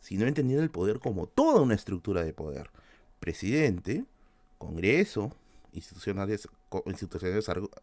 sino 0.00 0.26
entendiendo 0.26 0.62
el 0.62 0.70
poder 0.70 0.98
como 0.98 1.26
toda 1.26 1.60
una 1.60 1.74
estructura 1.74 2.24
de 2.24 2.32
poder. 2.32 2.70
Presidente, 3.20 4.04
Congreso, 4.58 5.32
institucionales 5.72 6.48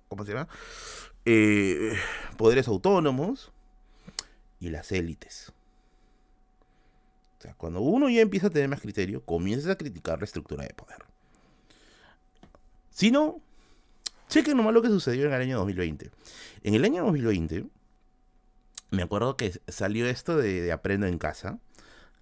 ¿cómo 0.08 0.26
se 0.26 0.34
llama? 0.34 0.48
Eh, 1.26 1.94
poderes 2.38 2.68
autónomos 2.68 3.52
y 4.60 4.70
las 4.70 4.92
élites. 4.92 5.52
O 7.40 7.42
sea, 7.42 7.56
cuando 7.56 7.82
uno 7.82 8.10
ya 8.10 8.22
empieza 8.22 8.48
a 8.48 8.50
tener 8.50 8.70
más 8.70 8.82
criterio, 8.82 9.24
comienza 9.26 9.72
a 9.72 9.78
criticar 9.78 10.20
la 10.20 10.26
estructura 10.26 10.64
de 10.64 10.74
poder. 10.74 11.00
Si 12.92 13.10
no, 13.10 13.42
chequen 14.32 14.58
nomás 14.58 14.74
lo 14.74 14.82
que 14.82 14.88
sucedió 14.88 15.28
en 15.28 15.34
el 15.34 15.42
año 15.42 15.58
2020. 15.58 16.10
En 16.64 16.74
el 16.74 16.86
año 16.86 17.04
2020, 17.04 17.66
me 18.90 19.04
acuerdo 19.04 19.36
que 19.36 19.52
salió 19.68 20.08
esto 20.08 20.38
de, 20.38 20.72
Aprendo 20.72 21.06
en 21.06 21.18
Casa, 21.18 21.60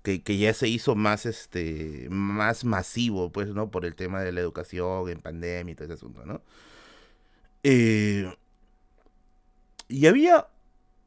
que, 0.01 0.20
ya 0.38 0.53
se 0.53 0.68
hizo 0.68 0.95
más, 0.95 1.28
este, 1.28 2.07
más 2.10 2.66
masivo, 2.66 3.32
pues, 3.32 3.49
¿no? 3.49 3.70
Por 3.70 3.86
el 3.86 3.95
tema 3.95 4.22
de 4.22 4.32
la 4.32 4.41
educación 4.41 5.07
en 5.10 5.20
pandemia 5.20 5.72
y 5.72 5.76
todo 5.76 5.86
ese 5.86 5.93
asunto, 5.93 6.26
¿no? 6.26 6.41
Eh, 7.64 8.34
y 9.88 10.07
había, 10.07 10.47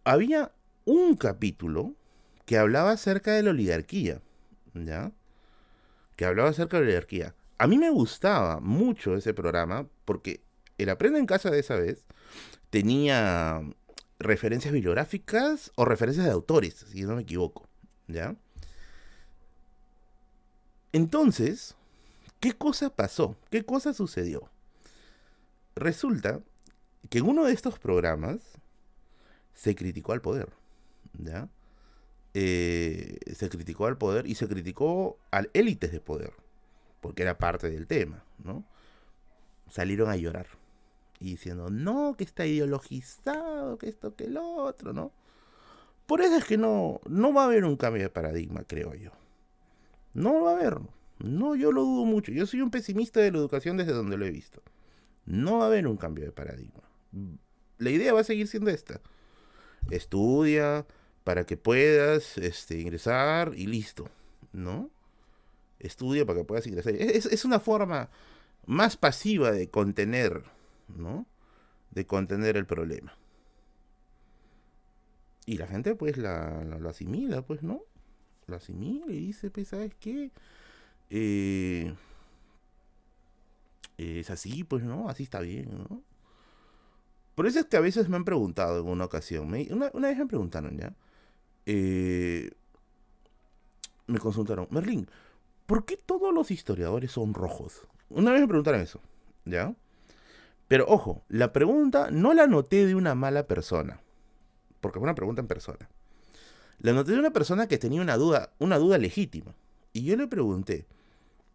había 0.04 0.52
un 0.84 1.16
capítulo 1.16 1.94
que 2.46 2.58
hablaba 2.58 2.92
acerca 2.92 3.32
de 3.32 3.42
la 3.42 3.50
oligarquía, 3.50 4.20
¿ya? 4.74 5.10
Que 6.14 6.26
hablaba 6.26 6.50
acerca 6.50 6.76
de 6.76 6.84
la 6.84 6.88
oligarquía. 6.90 7.34
A 7.58 7.66
mí 7.66 7.76
me 7.76 7.90
gustaba 7.90 8.60
mucho 8.60 9.16
ese 9.16 9.34
programa 9.34 9.88
porque 10.04 10.42
el 10.82 10.90
Aprende 10.90 11.18
en 11.18 11.26
Casa 11.26 11.50
de 11.50 11.60
esa 11.60 11.76
vez 11.76 12.04
tenía 12.70 13.62
referencias 14.18 14.72
bibliográficas 14.72 15.72
o 15.74 15.84
referencias 15.84 16.26
de 16.26 16.32
autores, 16.32 16.86
si 16.90 17.02
no 17.02 17.16
me 17.16 17.22
equivoco, 17.22 17.68
¿ya? 18.06 18.36
Entonces, 20.92 21.74
¿qué 22.40 22.52
cosa 22.52 22.90
pasó? 22.90 23.36
¿Qué 23.50 23.64
cosa 23.64 23.92
sucedió? 23.92 24.50
Resulta 25.74 26.40
que 27.10 27.18
en 27.18 27.28
uno 27.28 27.44
de 27.44 27.52
estos 27.52 27.78
programas 27.78 28.40
se 29.54 29.74
criticó 29.74 30.12
al 30.12 30.22
poder, 30.22 30.48
¿ya? 31.12 31.48
Eh, 32.34 33.18
se 33.34 33.48
criticó 33.50 33.86
al 33.86 33.98
poder 33.98 34.26
y 34.26 34.34
se 34.34 34.48
criticó 34.48 35.18
al 35.30 35.50
élites 35.52 35.92
de 35.92 36.00
poder, 36.00 36.32
porque 37.00 37.22
era 37.22 37.36
parte 37.36 37.68
del 37.70 37.86
tema, 37.86 38.24
¿no? 38.42 38.64
Salieron 39.68 40.08
a 40.08 40.16
llorar 40.16 40.61
y 41.22 41.30
diciendo, 41.30 41.70
no, 41.70 42.16
que 42.16 42.24
está 42.24 42.44
ideologizado, 42.46 43.78
que 43.78 43.88
esto, 43.88 44.16
que 44.16 44.28
lo 44.28 44.44
otro, 44.44 44.92
¿no? 44.92 45.12
Por 46.06 46.20
eso 46.20 46.36
es 46.36 46.44
que 46.44 46.58
no, 46.58 47.00
no 47.08 47.32
va 47.32 47.42
a 47.42 47.46
haber 47.46 47.64
un 47.64 47.76
cambio 47.76 48.02
de 48.02 48.10
paradigma, 48.10 48.64
creo 48.64 48.92
yo. 48.94 49.12
No 50.14 50.42
va 50.42 50.50
a 50.50 50.54
haber. 50.54 50.80
No, 51.20 51.54
yo 51.54 51.70
lo 51.70 51.82
dudo 51.82 52.04
mucho. 52.04 52.32
Yo 52.32 52.44
soy 52.46 52.60
un 52.60 52.72
pesimista 52.72 53.20
de 53.20 53.30
la 53.30 53.38
educación 53.38 53.76
desde 53.76 53.92
donde 53.92 54.16
lo 54.16 54.26
he 54.26 54.30
visto. 54.30 54.62
No 55.24 55.58
va 55.58 55.64
a 55.64 55.66
haber 55.68 55.86
un 55.86 55.96
cambio 55.96 56.24
de 56.24 56.32
paradigma. 56.32 56.82
La 57.78 57.90
idea 57.90 58.12
va 58.12 58.20
a 58.20 58.24
seguir 58.24 58.48
siendo 58.48 58.70
esta. 58.70 59.00
Estudia 59.90 60.84
para 61.22 61.44
que 61.44 61.56
puedas 61.56 62.36
este, 62.36 62.80
ingresar 62.80 63.52
y 63.56 63.66
listo, 63.66 64.08
¿no? 64.52 64.90
Estudia 65.78 66.26
para 66.26 66.40
que 66.40 66.44
puedas 66.44 66.66
ingresar. 66.66 66.96
Es, 66.96 67.26
es 67.26 67.44
una 67.44 67.60
forma 67.60 68.10
más 68.66 68.96
pasiva 68.96 69.52
de 69.52 69.70
contener 69.70 70.42
¿no? 70.96 71.26
De 71.90 72.06
contener 72.06 72.56
el 72.56 72.66
problema. 72.66 73.14
Y 75.46 75.56
la 75.56 75.66
gente 75.66 75.94
pues 75.94 76.16
la, 76.16 76.60
asimila, 76.88 77.42
pues, 77.42 77.62
¿no? 77.62 77.82
Lo 78.46 78.56
asimila 78.56 79.06
y 79.06 79.26
dice, 79.26 79.50
pues, 79.50 79.68
¿sabes 79.68 79.94
qué? 79.98 80.30
Eh, 81.10 81.94
es 83.98 84.30
así, 84.30 84.64
pues, 84.64 84.84
¿no? 84.84 85.08
Así 85.08 85.24
está 85.24 85.40
bien, 85.40 85.86
¿no? 85.88 86.02
Por 87.34 87.46
eso 87.46 87.60
es 87.60 87.66
que 87.66 87.76
a 87.76 87.80
veces 87.80 88.08
me 88.08 88.16
han 88.16 88.24
preguntado 88.24 88.80
en 88.80 88.88
una 88.88 89.06
ocasión, 89.06 89.48
una, 89.70 89.90
vez 89.90 90.18
me 90.18 90.26
preguntaron 90.26 90.76
ya, 90.76 90.94
eh, 91.64 92.50
me 94.06 94.18
consultaron, 94.18 94.68
Merlín, 94.70 95.08
¿por 95.66 95.86
qué 95.86 95.96
todos 95.96 96.34
los 96.34 96.50
historiadores 96.50 97.10
son 97.10 97.32
rojos? 97.32 97.86
Una 98.10 98.32
vez 98.32 98.42
me 98.42 98.48
preguntaron 98.48 98.82
eso, 98.82 99.00
¿ya? 99.46 99.74
Pero 100.72 100.86
ojo, 100.88 101.22
la 101.28 101.52
pregunta 101.52 102.10
no 102.10 102.32
la 102.32 102.46
noté 102.46 102.86
de 102.86 102.94
una 102.94 103.14
mala 103.14 103.46
persona, 103.46 104.00
porque 104.80 104.98
fue 104.98 105.04
una 105.04 105.14
pregunta 105.14 105.42
en 105.42 105.46
persona. 105.46 105.90
La 106.78 106.94
noté 106.94 107.12
de 107.12 107.18
una 107.18 107.34
persona 107.34 107.68
que 107.68 107.76
tenía 107.76 108.00
una 108.00 108.16
duda, 108.16 108.54
una 108.58 108.78
duda 108.78 108.96
legítima. 108.96 109.54
Y 109.92 110.04
yo 110.04 110.16
le 110.16 110.28
pregunté, 110.28 110.86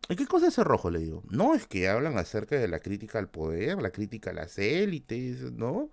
¿qué 0.08 0.28
cosa 0.28 0.50
es 0.50 0.60
el 0.60 0.66
rojo? 0.66 0.92
Le 0.92 1.00
digo, 1.00 1.24
no 1.32 1.56
es 1.56 1.66
que 1.66 1.90
hablan 1.90 2.20
acerca 2.20 2.60
de 2.60 2.68
la 2.68 2.78
crítica 2.78 3.18
al 3.18 3.28
poder, 3.28 3.82
la 3.82 3.90
crítica 3.90 4.30
a 4.30 4.34
las 4.34 4.60
élites, 4.60 5.52
¿no? 5.52 5.90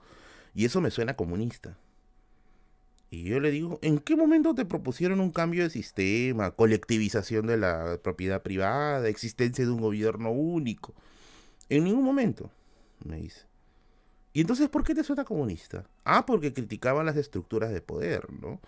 Y 0.54 0.66
eso 0.66 0.82
me 0.82 0.90
suena 0.90 1.16
comunista. 1.16 1.78
Y 3.08 3.24
yo 3.24 3.40
le 3.40 3.50
digo, 3.50 3.78
¿en 3.80 4.00
qué 4.00 4.16
momento 4.16 4.54
te 4.54 4.66
propusieron 4.66 5.20
un 5.20 5.30
cambio 5.30 5.62
de 5.62 5.70
sistema, 5.70 6.50
colectivización 6.50 7.46
de 7.46 7.56
la 7.56 7.98
propiedad 8.02 8.42
privada, 8.42 9.08
existencia 9.08 9.64
de 9.64 9.70
un 9.70 9.80
gobierno 9.80 10.30
único? 10.30 10.92
En 11.70 11.84
ningún 11.84 12.04
momento 12.04 12.50
me 13.05 13.16
dice. 13.16 13.47
¿Y 14.32 14.40
entonces 14.40 14.68
por 14.68 14.82
qué 14.84 14.95
te 14.95 15.05
suena 15.05 15.24
comunista? 15.24 15.88
Ah, 16.05 16.26
porque 16.26 16.53
criticaban 16.53 17.07
las 17.07 17.16
estructuras 17.16 17.72
de 17.72 17.80
poder, 17.80 18.32
¿no? 18.32 18.61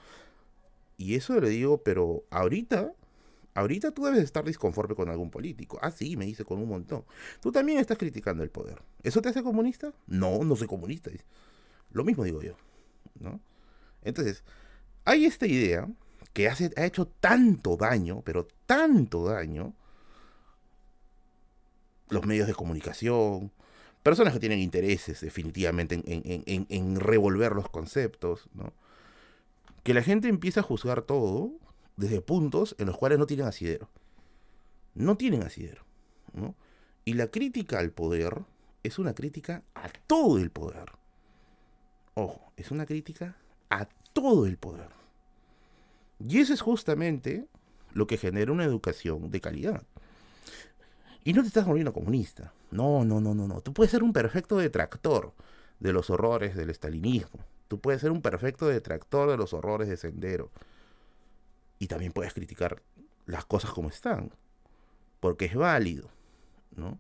Y 0.97 1.16
eso 1.16 1.39
le 1.41 1.51
digo, 1.51 1.83
pero 1.83 2.24
ahorita, 2.31 2.93
ahorita 3.55 3.91
tú 3.91 4.05
debes 4.05 4.22
estar 4.22 4.45
disconforme 4.45 4.95
con 4.95 5.09
algún 5.09 5.31
político. 5.31 5.79
Ah, 5.83 5.91
sí, 5.91 6.16
me 6.16 6.24
dice 6.24 6.45
con 6.45 6.59
un 6.59 6.68
montón. 6.68 7.05
Tú 7.41 7.51
también 7.53 7.79
estás 7.79 7.99
criticando 7.99 8.43
el 8.43 8.51
poder. 8.51 8.81
¿Eso 9.03 9.20
te 9.20 9.29
hace 9.29 9.43
comunista? 9.43 9.93
No, 10.07 10.45
no 10.45 10.57
soy 10.57 10.68
comunista. 10.68 11.11
Lo 11.91 12.05
mismo 12.05 12.24
digo 12.24 12.43
yo, 12.43 12.55
¿no? 13.18 13.41
Entonces, 14.03 14.45
hay 15.05 15.24
esta 15.24 15.47
idea 15.47 15.89
que 16.33 16.49
hace, 16.49 16.70
ha 16.77 16.85
hecho 16.85 17.07
tanto 17.07 17.77
daño, 17.77 18.22
pero 18.24 18.47
tanto 18.66 19.24
daño, 19.24 19.74
los 22.09 22.24
medios 22.24 22.47
de 22.47 22.55
comunicación, 22.55 23.51
personas 24.07 24.32
que 24.32 24.38
tienen 24.38 24.61
intereses 24.61 25.20
definitivamente 25.20 26.00
en, 26.07 27.00
revolver 27.00 27.50
los 27.57 27.68
conceptos. 27.68 28.48
Que 29.82 29.94
la 29.94 30.02
gente 30.02 30.28
empieza 30.28 30.61
a 30.61 30.62
juzgar 30.62 31.02
todo 31.02 31.50
desde 31.96 32.20
puntos 32.20 32.76
en 32.78 32.86
los 32.86 32.96
cuales 32.96 33.18
no 33.18 33.26
tienen 33.26 33.48
asidero. 33.48 33.90
No 34.94 35.16
tienen 35.16 35.42
asidero. 35.42 35.84
Y 37.04 37.14
la 37.14 37.32
crítica 37.32 37.80
al 37.80 37.90
poder 37.90 38.42
es 38.84 39.00
una 39.00 39.12
crítica 39.12 39.64
a 39.74 39.88
todo 40.07 40.38
el 40.38 40.52
poder. 40.52 40.92
Ojo, 42.14 42.52
es 42.57 42.70
una 42.70 42.86
crítica 42.86 43.36
a 43.70 43.88
todo 44.12 44.46
el 44.46 44.57
poder. 44.57 44.90
Y 46.24 46.38
eso 46.38 46.54
es 46.54 46.61
justamente 46.61 47.48
lo 47.92 48.07
que 48.07 48.18
genera 48.18 48.52
una 48.52 48.62
educación 48.62 49.32
de 49.32 49.40
calidad. 49.40 49.82
Y 51.24 51.32
no 51.32 51.42
te 51.42 51.48
estás 51.48 51.66
volviendo 51.66 51.92
comunista. 51.92 52.52
No, 52.71 53.05
no, 53.05 53.21
no, 53.21 53.35
no, 53.35 53.47
no. 53.47 53.61
Tú 53.61 53.73
puedes 53.73 53.91
ser 53.91 54.03
un 54.03 54.12
perfecto 54.12 54.59
detractor 54.59 55.33
de 55.81 55.93
los 55.93 56.11
horrores 56.11 56.57
del 56.57 56.71
estalinismo. 56.71 57.41
Tú 57.69 57.81
puedes 57.81 58.01
ser 58.01 58.11
un 58.11 58.23
perfecto 58.23 58.69
detractor 58.69 59.31
de 59.31 59.37
los 59.37 59.53
horrores 59.53 59.89
de 59.89 59.97
Sendero. 59.97 60.51
Y 61.79 61.89
también 61.89 62.12
puedes 62.12 62.33
criticar 62.33 62.83
las 63.27 63.45
cosas 63.45 63.71
como 63.73 63.89
están. 63.89 64.31
Porque 65.21 65.47
es 65.47 65.55
válido, 65.55 66.09
¿no? 66.75 66.99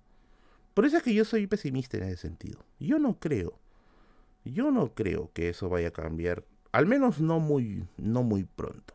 Por 0.74 0.84
eso 0.84 0.98
es 0.98 1.02
que 1.02 1.14
yo 1.14 1.24
soy 1.24 1.46
pesimista 1.46 1.96
en 1.96 2.04
ese 2.04 2.16
sentido. 2.16 2.60
Yo 2.78 2.98
no 2.98 3.18
creo. 3.18 3.58
Yo 4.44 4.70
no 4.70 4.94
creo 4.94 5.30
que 5.32 5.48
eso 5.48 5.68
vaya 5.68 5.88
a 5.88 5.92
cambiar. 5.92 6.44
Al 6.72 6.86
menos 6.86 7.20
no 7.20 7.40
muy, 7.40 7.86
no 7.96 8.22
muy 8.22 8.44
pronto. 8.44 8.94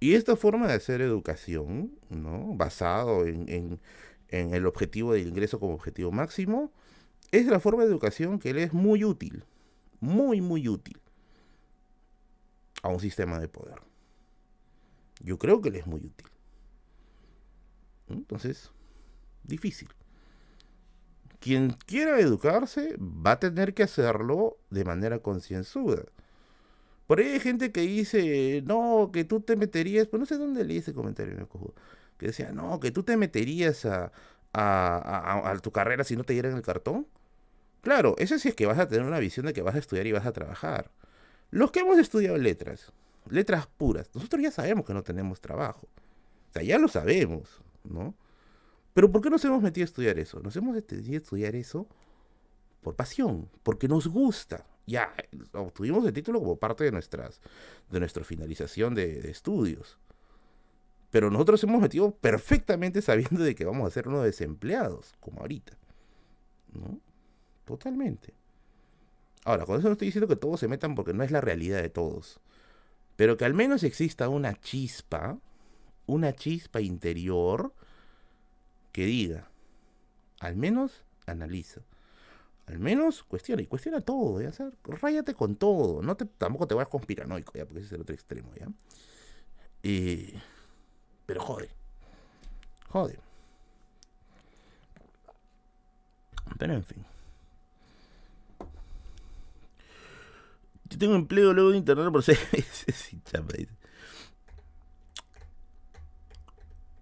Y 0.00 0.14
esta 0.14 0.34
forma 0.34 0.66
de 0.66 0.74
hacer 0.74 1.00
educación, 1.00 1.92
¿no? 2.08 2.54
Basado 2.54 3.24
en 3.24 3.48
en 3.48 3.80
el 4.32 4.66
objetivo 4.66 5.12
del 5.12 5.28
ingreso 5.28 5.60
como 5.60 5.74
objetivo 5.74 6.10
máximo, 6.10 6.72
es 7.30 7.46
la 7.46 7.60
forma 7.60 7.84
de 7.84 7.90
educación 7.90 8.38
que 8.38 8.52
le 8.52 8.64
es 8.64 8.72
muy 8.72 9.04
útil, 9.04 9.44
muy, 10.00 10.40
muy 10.40 10.68
útil 10.68 10.98
a 12.82 12.88
un 12.88 13.00
sistema 13.00 13.38
de 13.38 13.48
poder. 13.48 13.80
Yo 15.20 15.38
creo 15.38 15.60
que 15.60 15.70
le 15.70 15.78
es 15.78 15.86
muy 15.86 16.00
útil. 16.00 16.26
Entonces, 18.08 18.70
difícil. 19.44 19.88
Quien 21.38 21.70
quiera 21.86 22.20
educarse 22.20 22.96
va 22.98 23.32
a 23.32 23.40
tener 23.40 23.74
que 23.74 23.82
hacerlo 23.82 24.58
de 24.70 24.84
manera 24.84 25.20
concienzuda. 25.20 26.04
Por 27.06 27.18
ahí 27.18 27.26
hay 27.28 27.40
gente 27.40 27.72
que 27.72 27.80
dice, 27.82 28.62
no, 28.64 29.10
que 29.12 29.24
tú 29.24 29.40
te 29.40 29.56
meterías, 29.56 30.06
pues 30.06 30.20
no 30.20 30.26
sé 30.26 30.38
dónde 30.38 30.64
leí 30.64 30.78
ese 30.78 30.94
comentario, 30.94 31.36
me 31.36 31.46
cojo 31.46 31.74
que 32.22 32.28
decía, 32.28 32.52
no, 32.52 32.78
que 32.78 32.92
tú 32.92 33.02
te 33.02 33.16
meterías 33.16 33.84
a, 33.84 34.12
a, 34.52 35.58
tu 35.60 35.72
carrera 35.72 36.04
si 36.04 36.16
no 36.16 36.22
te 36.22 36.32
dieran 36.32 36.54
el 36.54 36.62
cartón. 36.62 37.08
Claro, 37.80 38.14
eso 38.16 38.38
sí 38.38 38.48
es 38.48 38.54
que 38.54 38.64
vas 38.64 38.78
a 38.78 38.86
tener 38.86 39.04
una 39.04 39.18
visión 39.18 39.44
de 39.44 39.52
que 39.52 39.60
vas 39.60 39.74
a 39.74 39.78
estudiar 39.78 40.06
y 40.06 40.12
vas 40.12 40.24
a 40.24 40.32
trabajar. 40.32 40.92
Los 41.50 41.72
que 41.72 41.80
hemos 41.80 41.98
estudiado 41.98 42.38
letras, 42.38 42.92
letras 43.28 43.66
puras, 43.66 44.08
nosotros 44.14 44.40
ya 44.40 44.52
sabemos 44.52 44.86
que 44.86 44.94
no 44.94 45.02
tenemos 45.02 45.40
trabajo. 45.40 45.88
O 46.50 46.52
sea, 46.52 46.62
ya 46.62 46.78
lo 46.78 46.86
sabemos, 46.86 47.60
¿no? 47.82 48.14
Pero 48.94 49.10
¿por 49.10 49.20
qué 49.20 49.28
nos 49.28 49.44
hemos 49.44 49.60
metido 49.60 49.82
a 49.82 49.86
estudiar 49.86 50.18
eso? 50.20 50.38
Nos 50.40 50.54
hemos 50.54 50.76
metido 50.76 51.02
a 51.02 51.16
estudiar 51.16 51.56
eso 51.56 51.88
por 52.82 52.94
pasión, 52.94 53.50
porque 53.64 53.88
nos 53.88 54.06
gusta. 54.06 54.64
Ya 54.86 55.12
obtuvimos 55.54 56.06
el 56.06 56.12
título 56.12 56.38
como 56.38 56.56
parte 56.56 56.84
de 56.84 56.92
nuestras 56.92 57.40
de 57.90 57.98
nuestra 57.98 58.22
finalización 58.22 58.94
de 58.94 59.28
estudios. 59.28 59.98
Pero 61.12 61.30
nosotros 61.30 61.62
hemos 61.62 61.82
metido 61.82 62.10
perfectamente 62.10 63.02
sabiendo 63.02 63.44
de 63.44 63.54
que 63.54 63.66
vamos 63.66 63.86
a 63.86 63.90
ser 63.90 64.08
unos 64.08 64.24
desempleados, 64.24 65.12
como 65.20 65.42
ahorita. 65.42 65.76
¿No? 66.72 66.98
Totalmente. 67.66 68.32
Ahora, 69.44 69.66
con 69.66 69.78
eso 69.78 69.88
no 69.88 69.92
estoy 69.92 70.06
diciendo 70.06 70.26
que 70.26 70.36
todos 70.36 70.58
se 70.58 70.68
metan 70.68 70.94
porque 70.94 71.12
no 71.12 71.22
es 71.22 71.30
la 71.30 71.42
realidad 71.42 71.82
de 71.82 71.90
todos. 71.90 72.40
Pero 73.16 73.36
que 73.36 73.44
al 73.44 73.52
menos 73.52 73.82
exista 73.82 74.30
una 74.30 74.58
chispa, 74.58 75.38
una 76.06 76.32
chispa 76.32 76.80
interior 76.80 77.74
que 78.90 79.04
diga, 79.04 79.50
al 80.40 80.56
menos 80.56 81.04
analiza. 81.26 81.82
Al 82.64 82.78
menos 82.78 83.22
cuestiona, 83.22 83.60
y 83.60 83.66
cuestiona 83.66 84.00
todo, 84.00 84.40
¿ya? 84.40 84.50
Ráyate 84.84 85.34
con 85.34 85.56
todo. 85.56 86.00
No 86.00 86.16
te, 86.16 86.24
tampoco 86.24 86.66
te 86.66 86.74
vayas 86.74 86.88
conspiranoico, 86.88 87.52
¿ya? 87.54 87.66
Porque 87.66 87.80
ese 87.80 87.88
es 87.88 87.92
el 87.92 88.00
otro 88.00 88.14
extremo, 88.14 88.50
¿ya? 88.58 88.68
Y... 89.82 90.32
Pero 91.32 91.44
jode. 91.46 91.70
Jode. 92.90 93.18
Pero 96.58 96.74
en 96.74 96.84
fin. 96.84 97.02
Yo 100.90 100.98
tengo 100.98 101.14
empleo 101.14 101.54
luego 101.54 101.70
de 101.70 101.78
internet 101.78 102.12
por 102.12 102.22
seis 102.22 102.38
meses. 102.52 103.16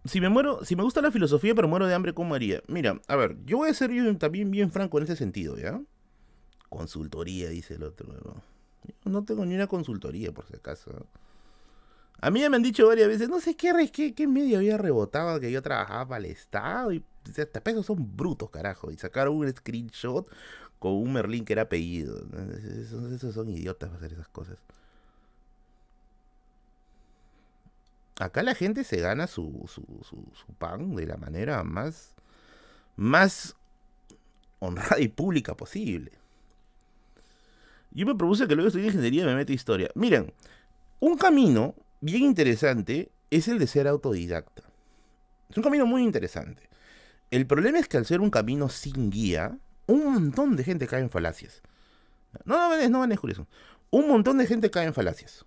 Si 0.04 0.20
me 0.20 0.28
muero, 0.28 0.64
si 0.64 0.76
me 0.76 0.84
gusta 0.84 1.02
la 1.02 1.10
filosofía 1.10 1.52
pero 1.56 1.66
muero 1.66 1.88
de 1.88 1.94
hambre, 1.94 2.14
¿cómo 2.14 2.36
haría? 2.36 2.62
Mira, 2.68 3.00
a 3.08 3.16
ver, 3.16 3.36
yo 3.46 3.56
voy 3.56 3.70
a 3.70 3.74
ser 3.74 3.90
yo 3.90 4.16
también 4.16 4.52
bien 4.52 4.70
franco 4.70 4.98
en 4.98 5.04
ese 5.04 5.16
sentido, 5.16 5.58
¿ya? 5.58 5.82
Consultoría, 6.68 7.48
dice 7.48 7.74
el 7.74 7.82
otro. 7.82 8.40
No 9.04 9.24
tengo 9.24 9.44
ni 9.44 9.56
una 9.56 9.66
consultoría, 9.66 10.30
por 10.30 10.46
si 10.46 10.54
acaso. 10.54 11.08
A 12.22 12.30
mí 12.30 12.40
ya 12.40 12.50
me 12.50 12.56
han 12.56 12.62
dicho 12.62 12.86
varias 12.86 13.08
veces, 13.08 13.28
no 13.28 13.40
sé 13.40 13.56
qué, 13.56 13.90
qué, 13.92 14.14
qué 14.14 14.26
medio 14.26 14.58
había 14.58 14.76
rebotado 14.76 15.40
que 15.40 15.50
yo 15.50 15.62
trabajaba 15.62 16.08
para 16.08 16.24
el 16.24 16.26
Estado 16.26 16.92
y 16.92 17.02
hasta 17.28 17.60
pesos 17.62 17.86
son 17.86 18.16
brutos, 18.16 18.50
carajo. 18.50 18.90
Y 18.90 18.96
sacaron 18.96 19.36
un 19.36 19.50
screenshot 19.50 20.26
con 20.78 20.92
un 20.92 21.12
Merlín 21.12 21.44
que 21.44 21.54
era 21.54 21.62
apellido. 21.62 22.22
Esos, 22.82 23.34
son 23.34 23.48
idiotas 23.48 23.88
para 23.88 23.98
hacer 23.98 24.12
esas 24.12 24.28
cosas. 24.28 24.58
Acá 28.18 28.42
la 28.42 28.54
gente 28.54 28.84
se 28.84 28.98
gana 29.00 29.26
su, 29.26 29.64
su, 29.66 29.82
su, 30.02 30.52
pan 30.58 30.94
de 30.94 31.06
la 31.06 31.16
manera 31.16 31.64
más, 31.64 32.14
más 32.96 33.56
honrada 34.58 35.00
y 35.00 35.08
pública 35.08 35.56
posible. 35.56 36.12
Yo 37.92 38.04
me 38.04 38.14
propuse 38.14 38.46
que 38.46 38.54
luego 38.54 38.68
estudié 38.68 38.88
ingeniería 38.88 39.22
y 39.22 39.26
me 39.26 39.34
mete 39.34 39.54
historia. 39.54 39.90
Miren, 39.94 40.34
un 41.00 41.16
camino 41.16 41.74
bien 42.00 42.24
interesante 42.24 43.10
es 43.30 43.48
el 43.48 43.58
de 43.58 43.66
ser 43.66 43.88
autodidacta. 43.88 44.62
Es 45.48 45.56
un 45.56 45.62
camino 45.62 45.86
muy 45.86 46.02
interesante. 46.02 46.68
El 47.30 47.46
problema 47.46 47.78
es 47.78 47.88
que 47.88 47.96
al 47.96 48.06
ser 48.06 48.20
un 48.20 48.30
camino 48.30 48.68
sin 48.68 49.10
guía, 49.10 49.58
un 49.86 50.12
montón 50.12 50.56
de 50.56 50.64
gente 50.64 50.86
cae 50.86 51.00
en 51.00 51.10
falacias. 51.10 51.62
No, 52.44 52.68
no, 52.68 52.88
no, 52.88 53.06
no 53.06 53.28
eso. 53.28 53.46
Un 53.90 54.08
montón 54.08 54.38
de 54.38 54.46
gente 54.46 54.70
cae 54.70 54.86
en 54.86 54.94
falacias. 54.94 55.44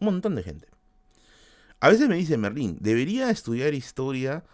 Un 0.00 0.06
montón 0.06 0.34
de 0.34 0.42
gente. 0.42 0.68
A 1.80 1.90
veces 1.90 2.08
me 2.08 2.16
dice 2.16 2.38
Merlín, 2.38 2.78
debería 2.80 3.30
estudiar 3.30 3.74
historia, 3.74 4.44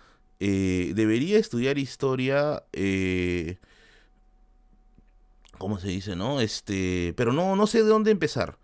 eh, 0.40 0.92
debería 0.96 1.38
estudiar 1.38 1.78
historia, 1.78 2.64
eh, 2.72 3.58
¿cómo 5.58 5.78
se 5.78 5.88
dice, 5.88 6.16
no? 6.16 6.40
Este, 6.40 7.14
pero 7.16 7.32
no, 7.32 7.54
no 7.54 7.66
sé 7.68 7.84
de 7.84 7.88
dónde 7.88 8.10
empezar. 8.10 8.58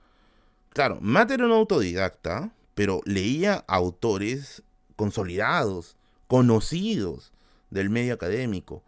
Claro, 0.77 0.99
Matt 1.01 1.31
era 1.31 1.47
un 1.47 1.53
autodidacta, 1.53 2.53
pero 2.74 3.01
leía 3.07 3.64
autores 3.66 4.62
consolidados, 4.95 5.97
conocidos 6.27 7.33
del 7.70 7.89
medio 7.89 8.12
académico. 8.12 8.83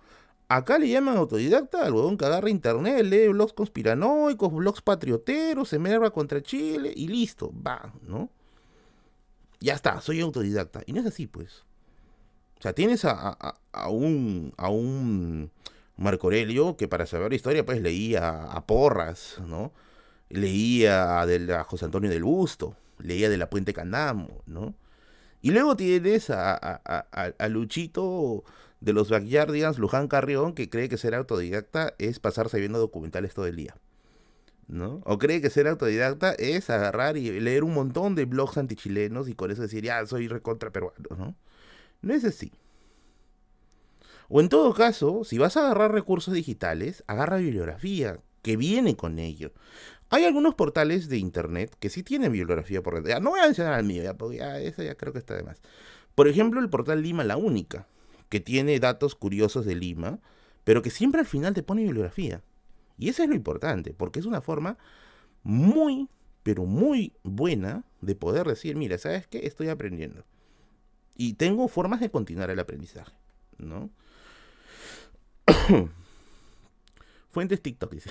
Acá 0.49 0.79
le 0.79 0.91
llaman 0.91 1.17
autodidacta 1.17 1.87
al 1.87 1.95
huevón 1.95 2.19
que 2.19 2.27
agarra 2.27 2.51
internet, 2.51 3.07
lee 3.07 3.29
blogs 3.29 3.55
conspiranoicos, 3.55 4.53
blogs 4.53 4.83
patrioteros, 4.83 5.71
se 5.71 5.79
merva 5.79 6.11
contra 6.11 6.43
Chile 6.43 6.93
y 6.95 7.09
listo, 7.09 7.55
va, 7.67 7.91
¿no? 8.03 8.29
Ya 9.59 9.73
está, 9.73 10.03
soy 10.03 10.21
autodidacta. 10.21 10.83
Y 10.85 10.93
no 10.93 11.01
es 11.01 11.07
así, 11.07 11.27
pues. 11.27 11.65
O 12.59 12.63
sea, 12.63 12.75
tienes 12.75 13.07
a, 13.07 13.31
a, 13.73 13.89
un, 13.89 14.53
a 14.59 14.69
un 14.69 15.51
Marco 15.97 16.27
Aurelio 16.27 16.77
que 16.77 16.87
para 16.87 17.07
saber 17.07 17.33
historia, 17.33 17.65
pues 17.65 17.81
leía 17.81 18.45
a 18.45 18.67
Porras, 18.67 19.37
¿no? 19.47 19.73
Leía 20.31 21.25
de 21.27 21.55
a 21.55 21.65
José 21.65 21.87
Antonio 21.87 22.11
del 22.11 22.25
Busto, 22.25 22.77
leía 22.99 23.29
de 23.29 23.37
la 23.37 23.51
Puente 23.51 23.73
Candamo, 23.73 24.43
¿no? 24.47 24.75
Y 25.41 25.53
luego 25.53 25.77
tienes 25.77 26.31
a, 26.31 26.55
a, 26.55 27.49
Luchito 27.49 28.43
de 28.81 28.93
los 28.93 29.09
Backyardigans, 29.09 29.79
Luján 29.79 30.09
Carrión, 30.09 30.53
que 30.53 30.69
cree 30.69 30.89
que 30.89 30.99
ser 30.99 31.15
autodidacta 31.15 31.95
es 31.99 32.19
pasarse 32.19 32.59
viendo 32.59 32.79
documentales 32.79 33.35
todo 33.35 33.47
el 33.47 33.57
día. 33.57 33.77
¿No? 34.67 35.01
O 35.07 35.17
cree 35.17 35.41
que 35.41 35.49
ser 35.49 35.67
autodidacta 35.67 36.33
es 36.33 36.69
agarrar 36.69 37.17
y 37.17 37.41
leer 37.41 37.65
un 37.65 37.73
montón 37.73 38.15
de 38.15 38.27
blogs 38.27 38.59
antichilenos 38.59 39.29
y 39.29 39.35
con 39.35 39.51
eso 39.51 39.63
decir, 39.63 39.85
ya, 39.85 40.05
soy 40.07 40.29
recontra 40.29 40.71
peruano, 40.71 41.09
¿no? 41.17 41.37
No 42.03 42.15
es 42.15 42.25
así. 42.25 42.53
O 44.29 44.41
en 44.41 44.51
todo 44.51 44.75
caso, 44.75 45.25
si 45.25 45.39
vas 45.39 45.57
a 45.57 45.65
agarrar 45.65 45.93
recursos 45.93 46.35
digitales, 46.35 47.03
agarra 47.07 47.39
bibliografía 47.39 48.21
que 48.43 48.57
viene 48.57 48.95
con 48.95 49.19
ello. 49.19 49.53
Hay 50.11 50.25
algunos 50.25 50.55
portales 50.55 51.09
de 51.09 51.19
internet 51.19 51.75
que 51.79 51.91
sí 51.91 52.03
tienen 52.03 52.33
bibliografía 52.33 52.83
por 52.83 52.95
dentro. 52.95 53.21
no 53.21 53.31
voy 53.31 53.41
a 53.41 53.45
mencionar 53.45 53.75
al 53.75 53.85
mío, 53.85 54.03
ya, 54.03 54.15
porque 54.15 54.39
ya, 54.39 54.59
eso 54.59 54.83
ya 54.83 54.95
creo 54.95 55.13
que 55.13 55.19
está 55.19 55.35
de 55.35 55.43
más. 55.43 55.61
Por 56.15 56.29
ejemplo, 56.29 56.61
el 56.61 56.71
portal 56.71 57.03
Lima 57.03 57.25
La 57.25 57.37
Única, 57.37 57.87
que 58.29 58.41
tiene 58.41 58.81
datos 58.81 59.15
curiosos 59.15 59.67
de 59.67 59.75
Lima, 59.75 60.21
pero 60.65 60.83
que 60.83 60.91
siempre 60.91 61.21
al 61.21 61.27
final 61.27 61.55
te 61.55 61.63
pone 61.63 61.83
bibliografía. 61.83 62.43
Y 62.97 63.09
eso 63.09 63.23
es 63.23 63.29
lo 63.29 63.35
importante, 63.35 63.95
porque 63.95 64.19
es 64.19 64.27
una 64.27 64.41
forma 64.41 64.79
muy, 65.43 66.09
pero 66.43 66.65
muy 66.65 67.13
buena 67.23 67.85
de 68.01 68.15
poder 68.15 68.47
decir, 68.47 68.77
mira, 68.77 68.99
¿sabes 68.99 69.27
qué? 69.27 69.47
Estoy 69.47 69.69
aprendiendo. 69.69 70.25
Y 71.17 71.35
tengo 71.35 71.69
formas 71.69 72.01
de 72.01 72.11
continuar 72.11 72.51
el 72.51 72.59
aprendizaje, 72.59 73.13
¿no? 73.59 73.91
Fuentes 77.31 77.61
TikTok, 77.63 77.93
dice. 77.93 78.11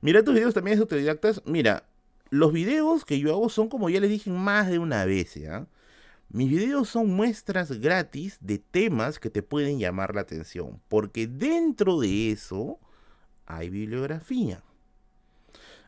Mira 0.00 0.22
tus 0.22 0.34
videos 0.34 0.54
también 0.54 0.76
de 0.76 0.82
autodidactas. 0.82 1.42
Mira, 1.46 1.84
los 2.30 2.52
videos 2.52 3.04
que 3.04 3.18
yo 3.18 3.32
hago 3.32 3.48
son 3.48 3.68
como 3.68 3.90
ya 3.90 4.00
les 4.00 4.10
dije 4.10 4.30
más 4.30 4.68
de 4.68 4.78
una 4.78 5.04
vez. 5.04 5.38
Mis 6.28 6.48
videos 6.48 6.88
son 6.88 7.10
muestras 7.10 7.72
gratis 7.80 8.38
de 8.40 8.58
temas 8.58 9.18
que 9.18 9.30
te 9.30 9.42
pueden 9.42 9.78
llamar 9.80 10.14
la 10.14 10.20
atención, 10.20 10.80
porque 10.88 11.26
dentro 11.26 11.98
de 11.98 12.30
eso 12.30 12.78
hay 13.46 13.68
bibliografía. 13.68 14.62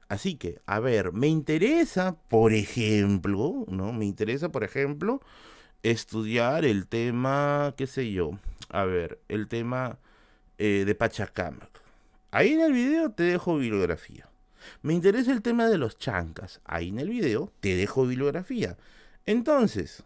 Así 0.09 0.35
que, 0.35 0.61
a 0.67 0.81
ver, 0.81 1.13
me 1.13 1.29
interesa, 1.29 2.17
por 2.29 2.53
ejemplo, 2.53 3.65
¿no? 3.69 3.93
Me 3.93 4.05
interesa, 4.05 4.51
por 4.51 4.65
ejemplo, 4.65 5.23
estudiar 5.83 6.65
el 6.65 6.87
tema, 6.87 7.75
qué 7.77 7.87
sé 7.87 8.13
yo, 8.13 8.33
a 8.69 8.85
ver, 8.85 9.21
el 9.29 9.49
tema 9.49 9.99
eh, 10.59 10.85
de 10.85 10.95
Pachacamac. 10.95 11.72
Ahí 12.35 12.55
en 12.55 12.63
el 12.63 12.73
video 12.73 13.11
te 13.11 13.25
dejo 13.25 13.59
bibliografía. 13.59 14.27
Me 14.81 14.95
interesa 14.95 15.33
el 15.33 15.43
tema 15.43 15.69
de 15.69 15.77
los 15.77 15.99
chancas. 15.99 16.63
Ahí 16.65 16.89
en 16.89 16.99
el 16.99 17.11
video 17.11 17.53
te 17.61 17.77
dejo 17.77 18.07
bibliografía. 18.07 18.79
Entonces, 19.27 20.03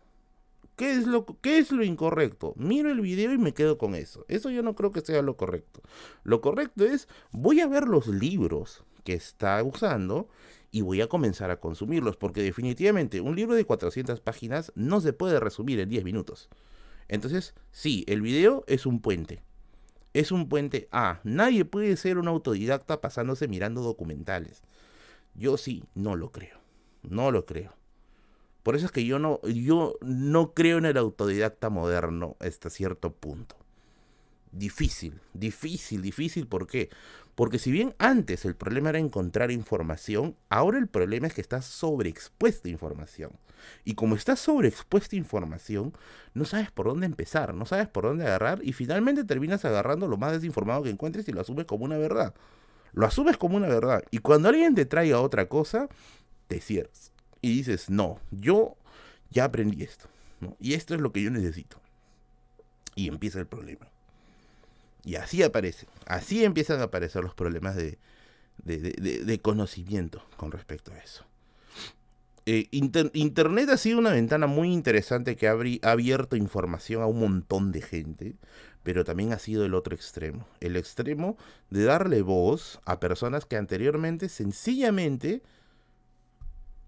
¿qué 0.75 0.91
es 0.91 1.07
lo, 1.07 1.25
es 1.45 1.71
lo 1.71 1.85
incorrecto? 1.85 2.53
Miro 2.57 2.91
el 2.91 3.01
video 3.01 3.33
y 3.33 3.39
me 3.39 3.55
quedo 3.55 3.79
con 3.79 3.95
eso. 3.95 4.25
Eso 4.27 4.51
yo 4.51 4.65
no 4.65 4.75
creo 4.75 4.91
que 4.91 5.03
sea 5.03 5.23
lo 5.23 5.37
correcto. 5.37 5.83
Lo 6.25 6.41
correcto 6.41 6.85
es, 6.85 7.07
voy 7.31 7.61
a 7.61 7.69
ver 7.69 7.87
los 7.87 8.09
libros 8.09 8.83
que 9.05 9.15
está 9.15 9.63
usando 9.63 10.29
y 10.73 10.81
voy 10.81 11.03
a 11.03 11.07
comenzar 11.07 11.53
a 11.53 11.61
consumirlos, 11.61 12.17
porque 12.17 12.43
definitivamente 12.43 13.21
un 13.21 13.37
libro 13.37 13.55
de 13.55 13.65
400 13.65 14.21
páginas 14.21 14.73
no 14.75 15.01
se 15.01 15.13
puede 15.13 15.39
resumir 15.39 15.79
en 15.79 15.91
10 15.91 16.03
minutos. 16.03 16.49
Entonces, 17.07 17.55
sí, 17.71 18.05
el 18.09 18.21
video 18.21 18.65
es 18.67 18.85
un 18.85 19.01
puente 19.01 19.45
es 20.21 20.33
un 20.33 20.49
puente 20.49 20.89
A. 20.93 21.21
Nadie 21.25 21.65
puede 21.65 21.97
ser 21.97 22.17
un 22.17 22.27
autodidacta 22.29 23.01
pasándose 23.01 23.49
mirando 23.49 23.83
documentales. 23.83 24.63
Yo 25.35 25.59
sí, 25.59 25.85
no 25.95 26.17
lo 26.17 26.33
creo. 26.33 26.59
No 27.03 27.31
lo 27.31 27.45
creo. 27.45 27.75
Por 28.63 28.75
eso 28.77 28.87
es 28.87 28.93
que 28.93 29.05
yo 29.05 29.19
no, 29.19 29.41
yo 29.43 29.97
no 30.01 30.55
creo 30.55 30.79
en 30.79 30.87
el 30.87 30.97
autodidacta 30.97 31.69
moderno 31.71 32.37
hasta 32.41 32.71
cierto 32.71 33.13
punto. 33.13 33.57
Difícil, 34.53 35.21
difícil, 35.35 36.01
difícil. 36.01 36.47
¿Por 36.47 36.67
qué? 36.67 36.89
Porque 37.37 37.59
si 37.59 37.71
bien 37.71 37.95
antes 37.99 38.47
el 38.47 38.57
problema 38.57 38.89
era 38.89 38.99
encontrar 38.99 39.51
información, 39.51 40.35
ahora 40.49 40.79
el 40.79 40.89
problema 40.89 41.27
es 41.27 41.35
que 41.35 41.43
está 41.43 41.61
sobreexpuesta 41.61 42.71
información. 42.71 43.31
Y 43.85 43.95
como 43.95 44.17
está 44.17 44.37
sobreexpuesta 44.37 45.17
información, 45.17 45.93
no 46.33 46.47
sabes 46.47 46.71
por 46.71 46.87
dónde 46.87 47.05
empezar, 47.05 47.53
no 47.53 47.67
sabes 47.67 47.89
por 47.89 48.05
dónde 48.05 48.25
agarrar 48.25 48.61
y 48.63 48.73
finalmente 48.73 49.23
terminas 49.23 49.67
agarrando 49.67 50.09
lo 50.09 50.17
más 50.17 50.33
desinformado 50.33 50.83
que 50.83 50.91
encuentres 50.91 51.29
y 51.29 51.33
lo 51.33 51.43
asumes 51.43 51.67
como 51.67 51.85
una 51.85 51.99
verdad. 51.99 52.35
Lo 52.95 53.07
asumes 53.07 53.37
como 53.37 53.59
una 53.59 53.69
verdad. 53.69 54.03
Y 54.11 54.19
cuando 54.19 54.49
alguien 54.49 54.75
te 54.75 54.87
traiga 54.87 55.21
otra 55.21 55.47
cosa, 55.47 55.89
te 56.49 56.63
cierras. 56.63 57.13
Y 57.43 57.55
dices, 57.55 57.91
no, 57.91 58.19
yo 58.31 58.77
ya 59.29 59.45
aprendí 59.45 59.83
esto. 59.83 60.09
Y 60.59 60.73
esto 60.73 60.95
es 60.95 61.03
lo 61.03 61.13
que 61.13 61.23
yo 61.23 61.31
necesito. 61.31 61.79
Y 62.95 63.09
empieza 63.09 63.39
el 63.39 63.47
problema. 63.47 63.91
Y 65.07 65.15
así 65.15 65.43
aparece. 65.45 65.87
Así 66.05 66.45
empiezan 66.45 66.81
a 66.81 66.85
aparecer 66.85 67.23
los 67.23 67.33
problemas 67.33 67.77
de, 67.77 67.97
de, 68.59 69.39
conocimiento 69.41 70.21
con 70.37 70.51
respecto 70.51 70.93
a 70.93 70.99
eso. 70.99 71.25
Eh, 72.45 72.67
Internet 72.73 73.71
ha 73.71 73.77
sido 73.77 74.01
una 74.01 74.11
ventana 74.11 74.49
muy 74.49 74.73
interesante 74.73 75.37
que 75.37 75.49
ha 75.49 75.57
abierto 75.89 76.37
información 76.37 77.03
a 77.03 77.07
un 77.07 77.21
montón 77.21 77.71
de 77.71 77.83
gente, 77.83 78.35
pero 78.83 79.05
también 79.05 79.33
ha 79.33 79.39
sido 79.39 79.65
el 79.65 79.75
otro 79.75 79.95
extremo. 79.95 80.45
El 80.61 80.77
extremo 80.77 81.37
de 81.71 81.85
darle 81.85 82.23
voz 82.23 82.81
a 82.85 82.99
personas 82.99 83.47
que 83.47 83.57
anteriormente 83.57 84.29
sencillamente 84.29 85.41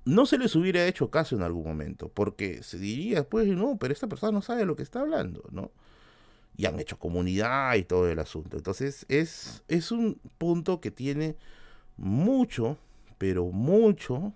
no 0.05 0.27
se 0.27 0.39
les 0.39 0.57
hubiera 0.57 0.85
hecho 0.87 1.11
caso 1.11 1.37
en 1.37 1.43
algún 1.43 1.65
momento, 1.65 2.09
porque 2.09 2.65
se 2.65 2.79
diría, 2.79 3.29
pues, 3.29 3.47
no, 3.47 3.77
pero 3.79 3.93
esta 3.93 4.09
persona 4.09 4.33
no 4.33 4.43
sabe 4.43 4.65
lo 4.65 4.75
que 4.75 4.83
está 4.83 5.03
hablando, 5.03 5.45
¿no? 5.53 5.71
Y 6.59 6.67
han 6.67 6.79
hecho 6.79 6.99
comunidad 6.99 7.77
y 7.77 7.85
todo 7.85 8.11
el 8.11 8.19
asunto. 8.19 8.59
Entonces, 8.59 9.07
es, 9.09 9.63
es 9.69 9.91
un 9.91 10.21
punto 10.37 10.81
que 10.83 10.91
tiene 10.91 11.37
mucho, 11.97 12.77
pero 13.17 13.47
mucho 13.47 14.35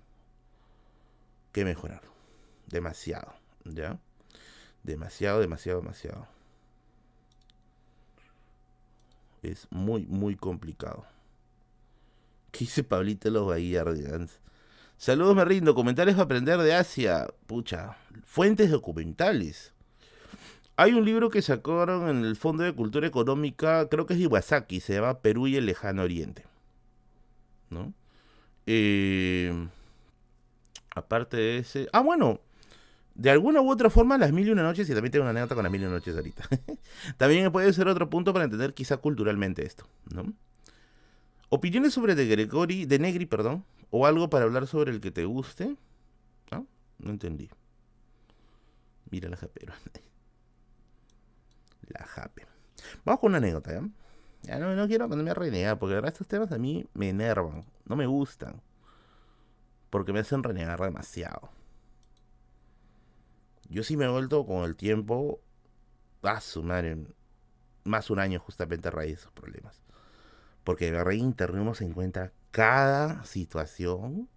que 1.53 1.65
mejorar. 1.65 2.01
Demasiado, 2.69 3.35
¿ya? 3.65 3.99
Demasiado, 4.83 5.41
demasiado, 5.41 5.81
demasiado. 5.81 6.27
Es 9.43 9.67
muy, 9.71 10.07
muy 10.07 10.37
complicado. 10.37 11.05
¿Qué 12.53 12.61
dice 12.61 12.85
Pablito 12.85 13.31
los 13.31 13.49
Bahías? 13.49 13.85
Saludos, 14.97 15.35
me 15.35 15.45
rindo. 15.45 15.75
Comentarios 15.75 16.15
para 16.15 16.25
aprender 16.25 16.59
de 16.61 16.75
Asia. 16.75 17.27
Pucha, 17.47 17.97
fuentes 18.25 18.71
documentales. 18.71 19.73
Hay 20.83 20.95
un 20.95 21.05
libro 21.05 21.31
que 21.31 21.43
sacaron 21.43 22.09
en 22.09 22.25
el 22.25 22.35
Fondo 22.35 22.65
de 22.65 22.73
Cultura 22.73 23.07
Económica, 23.07 23.89
creo 23.89 24.05
que 24.05 24.15
es 24.15 24.21
Iwasaki, 24.21 24.81
se 24.81 24.95
llama 24.95 25.21
Perú 25.21 25.47
y 25.47 25.55
el 25.55 25.65
Lejano 25.65 26.03
Oriente. 26.03 26.45
¿No? 27.71 27.95
Eh, 28.67 29.69
aparte 30.93 31.37
de 31.37 31.59
ese. 31.59 31.89
Ah, 31.93 32.01
bueno. 32.01 32.41
De 33.15 33.31
alguna 33.31 33.61
u 33.61 33.71
otra 33.71 33.91
forma, 33.91 34.19
las 34.19 34.33
mil 34.33 34.49
y 34.49 34.51
una 34.51 34.65
noches, 34.65 34.91
y 34.91 34.93
también 34.93 35.13
tengo 35.13 35.23
una 35.23 35.31
anécdota 35.31 35.55
con 35.55 35.63
las 35.63 35.71
mil 35.71 35.83
y 35.83 35.85
una 35.85 35.95
noches 35.95 36.17
ahorita. 36.17 36.49
también 37.17 37.53
puede 37.53 37.73
ser 37.73 37.87
otro 37.87 38.11
punto 38.11 38.33
para 38.33 38.47
entender 38.47 38.75
quizá 38.75 38.97
culturalmente 38.97 39.65
esto, 39.65 39.87
¿no? 40.13 40.33
Opiniones 41.49 41.95
sobre 41.95 42.17
de 42.17 42.27
Gregory, 42.27 42.87
de 42.87 42.99
Negri, 42.99 43.27
perdón, 43.27 43.65
o 43.91 44.05
algo 44.05 44.29
para 44.29 44.47
hablar 44.47 44.67
sobre 44.67 44.91
el 44.91 45.01
que 45.01 45.13
te 45.13 45.27
guste. 45.27 45.77
¿No? 46.51 46.67
No 46.99 47.11
entendí. 47.11 47.51
Mira 49.11 49.29
la 49.29 49.37
japera. 49.37 49.77
La 51.93 52.07
jape. 52.07 52.47
Vamos 53.05 53.21
con 53.21 53.31
una 53.31 53.39
anécdota, 53.39 53.73
¿ya? 53.73 53.89
Ya 54.43 54.59
no, 54.59 54.75
no 54.75 54.89
quiero 54.89 55.09
ponerme 55.09 55.31
a 55.31 55.35
renegar, 55.35 55.79
porque 55.79 56.01
estos 56.07 56.27
temas 56.27 56.51
a 56.51 56.59
mí 56.59 56.87
me 56.95 57.11
enervan, 57.11 57.65
no 57.85 57.97
me 57.97 58.07
gustan. 58.07 58.61
Porque 59.91 60.13
me 60.13 60.21
hacen 60.21 60.43
renegar 60.43 60.81
demasiado. 60.81 61.51
Yo 63.69 63.85
sí 63.85 63.97
me 63.97 64.07
he 64.07 64.09
vuelto 64.09 64.45
con 64.45 64.65
el 64.65 64.77
tiempo 64.77 65.41
a 66.23 66.41
sumar 66.41 66.85
más 67.85 68.11
un 68.11 68.19
año 68.19 68.41
justamente 68.41 68.89
a 68.89 68.91
raíz 68.91 69.13
de 69.13 69.21
esos 69.21 69.33
problemas. 69.33 69.81
Porque 70.65 70.89
en 70.89 70.95
la 70.95 71.05
red 71.05 71.17
internet 71.17 71.75
se 71.75 71.85
encuentra 71.85 72.33
cada 72.51 73.25
situación, 73.25 74.29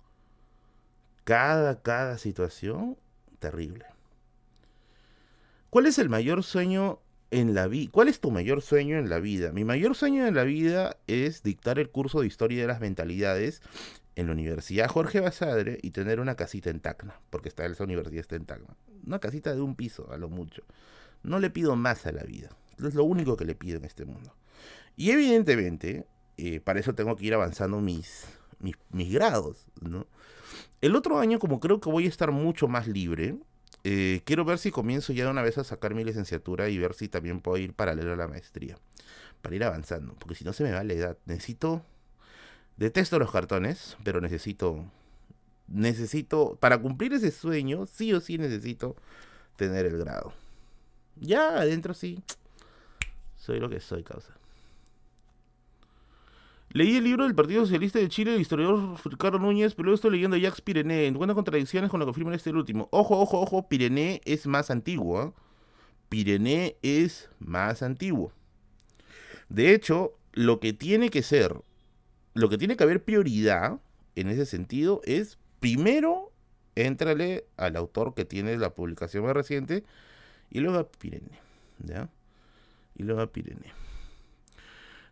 cada, 1.24 1.82
cada 1.82 2.18
situación 2.18 2.98
terrible. 3.40 3.86
¿Cuál 5.70 5.88
es 5.88 6.00
el 6.00 6.10
mayor 6.10 6.44
sueño 6.44 7.02
en 7.32 7.54
la 7.54 7.68
vida? 7.68 7.90
¿Cuál 7.92 8.08
es 8.08 8.20
tu 8.20 8.32
mayor 8.32 8.62
sueño 8.62 8.98
en 8.98 9.10
la 9.10 9.20
vida? 9.20 9.52
Mi 9.52 9.64
mayor 9.64 9.96
sueño 9.96 10.26
en 10.26 10.36
la 10.36 10.44
vida 10.44 10.98
es 11.08 11.44
dictar 11.44 11.80
el 11.80 11.90
curso 11.90 12.22
de 12.22 12.28
historia 12.28 12.62
de 12.62 12.68
las 12.68 12.82
mentalidades 12.82 13.62
en 14.16 14.28
la 14.28 14.34
Universidad 14.34 14.88
Jorge 14.88 15.20
Basadre 15.20 15.80
y 15.82 15.92
tener 15.92 16.20
una 16.20 16.36
casita 16.36 16.70
en 16.70 16.80
Tacna, 16.80 17.20
porque 17.30 17.50
está 17.50 17.66
esa 17.66 17.84
universidad 17.84 18.22
está 18.22 18.36
en 18.36 18.46
Tacna. 18.46 18.76
Una 19.06 19.20
casita 19.20 19.54
de 19.54 19.62
un 19.62 19.76
piso, 19.76 20.12
a 20.12 20.18
lo 20.18 20.30
mucho. 20.30 20.64
No 21.24 21.40
le 21.40 21.50
pido 21.50 21.76
más 21.76 22.06
a 22.06 22.12
la 22.12 22.24
vida. 22.24 22.50
Es 22.84 22.94
lo 22.94 23.04
único 23.04 23.38
que 23.38 23.46
le 23.46 23.56
pido 23.56 23.78
en 23.78 23.86
este 23.86 24.06
mundo. 24.06 24.34
Y 24.96 25.12
evidentemente, 25.12 26.08
eh, 26.38 26.60
para 26.60 26.80
eso 26.80 26.96
tengo 26.96 27.16
que 27.16 27.26
ir 27.26 27.34
avanzando 27.34 27.82
mis, 27.82 28.26
mis, 28.60 29.12
grados, 29.12 29.68
¿no? 29.82 30.08
El 30.82 30.96
otro 30.96 31.20
año, 31.20 31.40
como 31.40 31.60
creo 31.60 31.80
que 31.80 31.90
voy 31.90 32.06
a 32.06 32.10
estar 32.10 32.32
mucho 32.32 32.68
más 32.68 32.88
libre, 32.88 33.36
eh, 33.84 34.22
quiero 34.26 34.46
ver 34.46 34.58
si 34.58 34.72
comienzo 34.72 35.14
ya 35.14 35.26
de 35.26 35.32
una 35.32 35.42
vez 35.42 35.58
a 35.58 35.64
sacar 35.64 35.94
mi 35.94 36.04
licenciatura 36.04 36.70
y 36.70 36.78
ver 36.78 36.94
si 36.94 37.08
también 37.08 37.42
puedo 37.42 37.58
ir 37.58 37.74
paralelo 37.74 38.14
a 38.14 38.16
la 38.16 38.28
maestría, 38.28 38.78
para 39.42 39.56
ir 39.56 39.64
avanzando, 39.64 40.16
porque 40.16 40.36
si 40.36 40.44
no 40.44 40.54
se 40.54 40.64
me 40.64 40.72
va 40.72 40.84
la 40.84 40.94
edad. 40.94 41.18
Necesito, 41.26 41.84
detesto 42.78 43.20
los 43.20 43.32
cartones, 43.32 43.98
pero 44.04 44.22
necesito, 44.22 44.86
necesito, 45.68 46.58
para 46.60 46.80
cumplir 46.80 47.14
ese 47.14 47.32
sueño, 47.32 47.86
sí 47.86 48.14
o 48.14 48.22
sí 48.22 48.38
necesito 48.38 48.96
tener 49.56 49.86
el 49.86 49.98
grado. 49.98 50.34
Ya 51.16 51.60
adentro 51.60 51.94
sí, 51.94 52.22
soy 53.38 53.60
lo 53.60 53.70
que 53.70 53.80
soy, 53.80 54.04
causa. 54.04 54.34
Leí 56.76 56.98
el 56.98 57.06
libro 57.06 57.24
del 57.24 57.34
Partido 57.34 57.62
Socialista 57.62 58.00
de 58.00 58.10
Chile 58.10 58.32
del 58.32 58.42
historiador 58.42 58.98
Ricardo 59.06 59.40
Núñez, 59.40 59.74
pero 59.74 59.86
luego 59.86 59.96
estoy 59.96 60.12
leyendo 60.12 60.36
Jacques 60.36 60.60
Pirené. 60.60 61.08
Encuentra 61.08 61.34
contradicciones 61.34 61.90
con 61.90 62.02
lo 62.02 62.06
que 62.06 62.10
afirma 62.10 62.36
este 62.36 62.50
último. 62.50 62.90
Ojo, 62.92 63.18
ojo, 63.18 63.40
ojo, 63.40 63.70
Pirené 63.70 64.20
es 64.26 64.46
más 64.46 64.70
antiguo. 64.70 65.24
¿eh? 65.24 65.32
Pirené 66.10 66.76
es 66.82 67.30
más 67.40 67.82
antiguo. 67.82 68.34
De 69.48 69.74
hecho, 69.74 70.18
lo 70.34 70.60
que 70.60 70.74
tiene 70.74 71.10
que 71.10 71.24
ser, 71.24 71.56
lo 72.34 72.50
que 72.50 72.58
tiene 72.58 72.76
que 72.76 72.84
haber 72.84 73.02
prioridad 73.02 73.80
en 74.18 74.28
ese 74.28 74.46
sentido 74.46 75.00
es 75.06 75.38
primero 75.62 76.34
éntrale 76.76 77.46
al 77.56 77.78
autor 77.78 78.16
que 78.16 78.26
tiene 78.26 78.58
la 78.58 78.76
publicación 78.76 79.24
más 79.24 79.34
reciente 79.34 79.86
y 80.50 80.60
luego 80.60 80.80
a 80.80 80.92
Pirené. 80.92 81.40
¿Ya? 81.80 82.10
Y 82.98 83.04
luego 83.04 83.22
a 83.22 83.32
Pirené. 83.32 83.85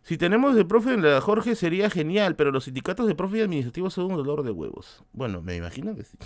Si 0.04 0.18
tenemos 0.18 0.54
de 0.54 0.66
profe 0.66 0.92
en 0.92 1.02
la 1.02 1.20
Jorge 1.22 1.56
sería 1.56 1.88
genial, 1.88 2.36
pero 2.36 2.52
los 2.52 2.64
sindicatos 2.64 3.06
de 3.06 3.14
profe 3.14 3.38
y 3.38 3.40
administrativos 3.40 3.94
son 3.94 4.04
un 4.04 4.16
dolor 4.18 4.42
de 4.42 4.50
huevos. 4.50 5.02
Bueno, 5.14 5.40
me 5.40 5.56
imagino 5.56 5.96
que 5.96 6.04
sí. 6.04 6.18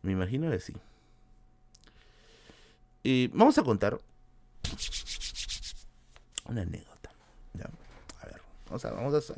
Me 0.00 0.12
imagino 0.12 0.50
que 0.50 0.60
sí. 0.60 0.72
vamos 3.34 3.58
a 3.58 3.62
contar 3.62 3.98
una 6.46 6.62
anécdota. 6.62 7.10
A 8.22 8.26
ver, 8.26 8.40
vamos 8.66 8.84
a, 8.86 8.90
vamos 8.92 9.32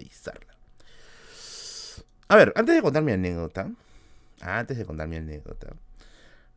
a 2.31 2.37
ver, 2.37 2.53
antes 2.55 2.75
de 2.77 2.83
contar 2.83 3.03
mi 3.03 3.13
anécdota, 3.13 3.71
antes 4.41 4.79
de 4.79 4.85
contar 4.85 5.09
mi 5.09 5.17
anécdota, 5.17 5.75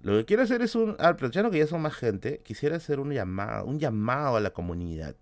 lo 0.01 0.17
que 0.17 0.25
quiero 0.25 0.43
hacer 0.43 0.61
es 0.61 0.75
un, 0.75 0.97
aprovechando 0.99 1.49
que 1.49 1.59
ya 1.59 1.67
son 1.67 1.81
más 1.81 1.95
gente, 1.95 2.41
quisiera 2.43 2.75
hacer 2.75 2.99
un 2.99 3.11
llamado, 3.11 3.65
un 3.65 3.79
llamado 3.79 4.35
a 4.35 4.39
la 4.39 4.51
comunidad 4.51 5.15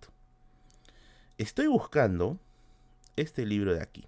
estoy 1.39 1.67
buscando 1.67 2.37
este 3.15 3.45
libro 3.45 3.73
de 3.73 3.81
aquí. 3.81 4.05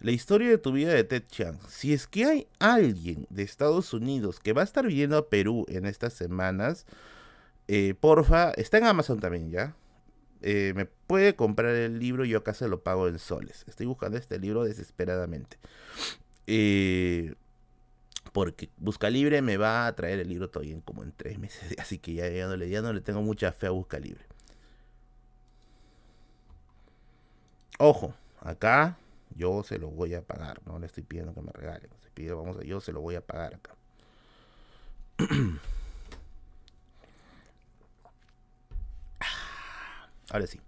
La 0.00 0.10
historia 0.10 0.48
de 0.48 0.58
tu 0.58 0.72
vida 0.72 0.92
de 0.92 1.04
Ted 1.04 1.24
Chiang. 1.28 1.58
Si 1.68 1.92
es 1.92 2.06
que 2.06 2.24
hay 2.24 2.46
alguien 2.58 3.26
de 3.30 3.42
Estados 3.42 3.92
Unidos 3.92 4.40
que 4.40 4.52
va 4.52 4.62
a 4.62 4.64
estar 4.64 4.86
viniendo 4.86 5.16
a 5.16 5.28
Perú 5.28 5.66
en 5.68 5.86
estas 5.86 6.14
semanas, 6.14 6.86
eh, 7.68 7.94
porfa, 7.98 8.50
está 8.52 8.78
en 8.78 8.84
Amazon 8.84 9.20
también 9.20 9.50
ya. 9.50 9.74
Eh, 10.42 10.72
me 10.76 10.84
puede 10.84 11.34
comprar 11.36 11.74
el 11.74 11.98
libro, 11.98 12.24
yo 12.24 12.38
acá 12.38 12.54
se 12.54 12.68
lo 12.68 12.82
pago 12.82 13.08
en 13.08 13.18
soles. 13.18 13.64
Estoy 13.66 13.86
buscando 13.86 14.18
este 14.18 14.38
libro 14.38 14.64
desesperadamente. 14.64 15.58
Eh, 16.46 17.34
porque 18.32 18.68
Busca 18.76 19.10
Libre 19.10 19.42
me 19.42 19.56
va 19.56 19.86
a 19.86 19.94
traer 19.94 20.18
el 20.18 20.28
libro 20.28 20.50
todavía 20.50 20.74
en 20.74 20.80
como 20.80 21.02
en 21.02 21.12
tres 21.12 21.38
meses. 21.38 21.74
Así 21.78 21.98
que 21.98 22.14
ya, 22.14 22.46
no, 22.46 22.56
ya 22.56 22.82
no 22.82 22.92
le 22.92 23.00
tengo 23.00 23.22
mucha 23.22 23.52
fe 23.52 23.68
a 23.68 23.70
Busca 23.70 23.98
Libre. 23.98 24.24
Ojo, 27.78 28.14
acá 28.40 28.96
yo 29.36 29.62
se 29.64 29.78
lo 29.78 29.88
voy 29.90 30.14
a 30.14 30.22
pagar, 30.22 30.60
no 30.66 30.78
le 30.78 30.86
estoy 30.86 31.02
pidiendo 31.02 31.34
que 31.34 31.42
me 31.42 31.52
regale, 31.52 31.88
pido, 32.14 32.36
vamos 32.36 32.56
a, 32.58 32.62
yo 32.62 32.80
se 32.80 32.92
lo 32.92 33.00
voy 33.00 33.16
a 33.16 33.20
pagar 33.20 33.54
acá. 33.54 33.74
Ahora 40.30 40.46
sí. 40.46 40.60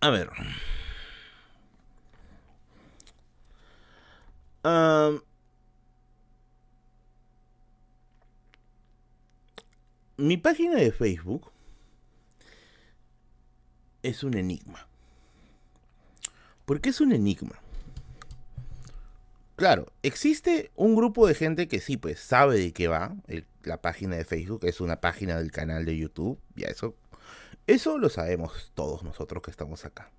A 0.00 0.10
ver. 0.10 0.30
mi 10.16 10.36
página 10.38 10.76
de 10.76 10.90
Facebook 10.92 11.53
es 14.04 14.22
un 14.22 14.36
enigma. 14.36 14.86
¿Por 16.66 16.80
qué 16.80 16.90
es 16.90 17.00
un 17.00 17.12
enigma? 17.12 17.58
Claro, 19.56 19.86
existe 20.02 20.70
un 20.76 20.94
grupo 20.94 21.26
de 21.26 21.34
gente 21.34 21.68
que 21.68 21.80
sí, 21.80 21.96
pues 21.96 22.20
sabe 22.20 22.58
de 22.58 22.72
qué 22.72 22.86
va. 22.86 23.16
la 23.62 23.80
página 23.80 24.16
de 24.16 24.24
Facebook 24.24 24.64
es 24.64 24.80
una 24.80 25.00
página 25.00 25.38
del 25.38 25.50
canal 25.50 25.84
de 25.84 25.96
YouTube. 25.96 26.38
Ya 26.54 26.66
eso, 26.68 26.94
eso 27.66 27.98
lo 27.98 28.10
sabemos 28.10 28.72
todos 28.74 29.02
nosotros 29.02 29.42
que 29.42 29.50
estamos 29.50 29.84
acá. 29.84 30.10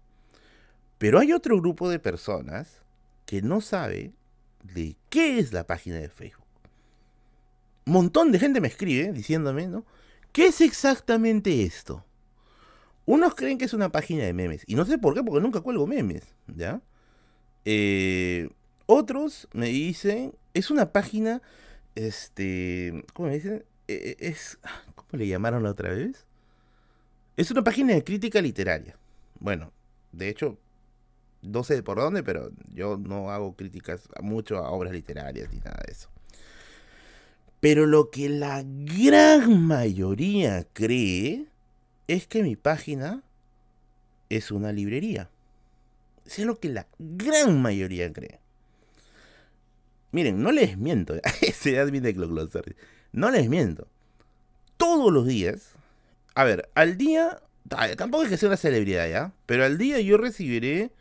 Pero 0.97 1.19
hay 1.19 1.31
otro 1.31 1.59
grupo 1.61 1.89
de 1.89 1.99
personas 1.99 2.81
que 3.25 3.41
no 3.41 3.61
sabe 3.61 4.13
de 4.63 4.95
qué 5.09 5.37
es 5.37 5.53
la 5.53 5.67
página 5.67 5.97
de 5.97 6.09
Facebook. 6.09 6.45
Un 7.85 7.93
montón 7.93 8.31
de 8.31 8.39
gente 8.39 8.61
me 8.61 8.67
escribe 8.67 9.11
diciéndome, 9.11 9.67
¿no? 9.67 9.85
¿Qué 10.31 10.47
es 10.47 10.61
exactamente 10.61 11.63
esto? 11.63 12.03
Unos 13.05 13.35
creen 13.35 13.57
que 13.57 13.65
es 13.65 13.73
una 13.73 13.91
página 13.91 14.23
de 14.23 14.33
memes. 14.33 14.63
Y 14.67 14.75
no 14.75 14.85
sé 14.85 14.97
por 14.97 15.13
qué, 15.13 15.23
porque 15.23 15.41
nunca 15.41 15.61
cuelgo 15.61 15.85
memes, 15.85 16.23
¿ya? 16.47 16.81
Eh, 17.65 18.49
otros 18.87 19.47
me 19.53 19.67
dicen, 19.67 20.33
es 20.53 20.71
una 20.71 20.91
página, 20.91 21.41
este, 21.95 23.05
¿cómo 23.13 23.29
me 23.29 23.35
dicen? 23.35 23.65
Eh, 23.87 24.15
es, 24.19 24.57
¿cómo 24.95 25.09
le 25.11 25.27
llamaron 25.27 25.63
la 25.63 25.71
otra 25.71 25.89
vez? 25.89 26.25
Es 27.37 27.51
una 27.51 27.63
página 27.63 27.93
de 27.93 28.03
crítica 28.03 28.41
literaria. 28.41 28.97
Bueno, 29.39 29.71
de 30.11 30.29
hecho, 30.29 30.57
no 31.41 31.63
sé 31.63 31.83
por 31.83 31.97
dónde, 31.97 32.23
pero 32.23 32.51
yo 32.73 32.97
no 32.97 33.31
hago 33.31 33.55
críticas 33.55 34.07
mucho 34.21 34.57
a 34.57 34.71
obras 34.71 34.93
literarias 34.93 35.51
ni 35.51 35.59
nada 35.59 35.81
de 35.85 35.91
eso. 35.91 36.09
Pero 37.59 37.85
lo 37.85 38.09
que 38.09 38.29
la 38.29 38.63
gran 38.63 39.65
mayoría 39.65 40.65
cree 40.73 41.47
es 42.07 42.27
que 42.27 42.43
mi 42.43 42.55
página 42.55 43.23
es 44.29 44.51
una 44.51 44.71
librería. 44.71 45.29
Eso 46.25 46.41
es 46.41 46.47
lo 46.47 46.59
que 46.59 46.69
la 46.69 46.87
gran 46.97 47.61
mayoría 47.61 48.11
cree. 48.11 48.39
Miren, 50.11 50.41
no 50.41 50.51
les 50.51 50.77
miento. 50.77 51.15
Ese 51.41 51.79
admin 51.79 52.03
de 52.03 52.75
No 53.11 53.31
les 53.31 53.49
miento. 53.49 53.87
Todos 54.77 55.11
los 55.11 55.27
días. 55.27 55.73
A 56.33 56.43
ver, 56.43 56.69
al 56.73 56.97
día. 56.97 57.41
Tampoco 57.97 58.23
es 58.23 58.29
que 58.29 58.37
sea 58.37 58.49
una 58.49 58.57
celebridad, 58.57 59.09
¿ya? 59.09 59.33
Pero 59.45 59.65
al 59.65 59.77
día 59.77 59.99
yo 59.99 60.17
recibiré 60.17 60.91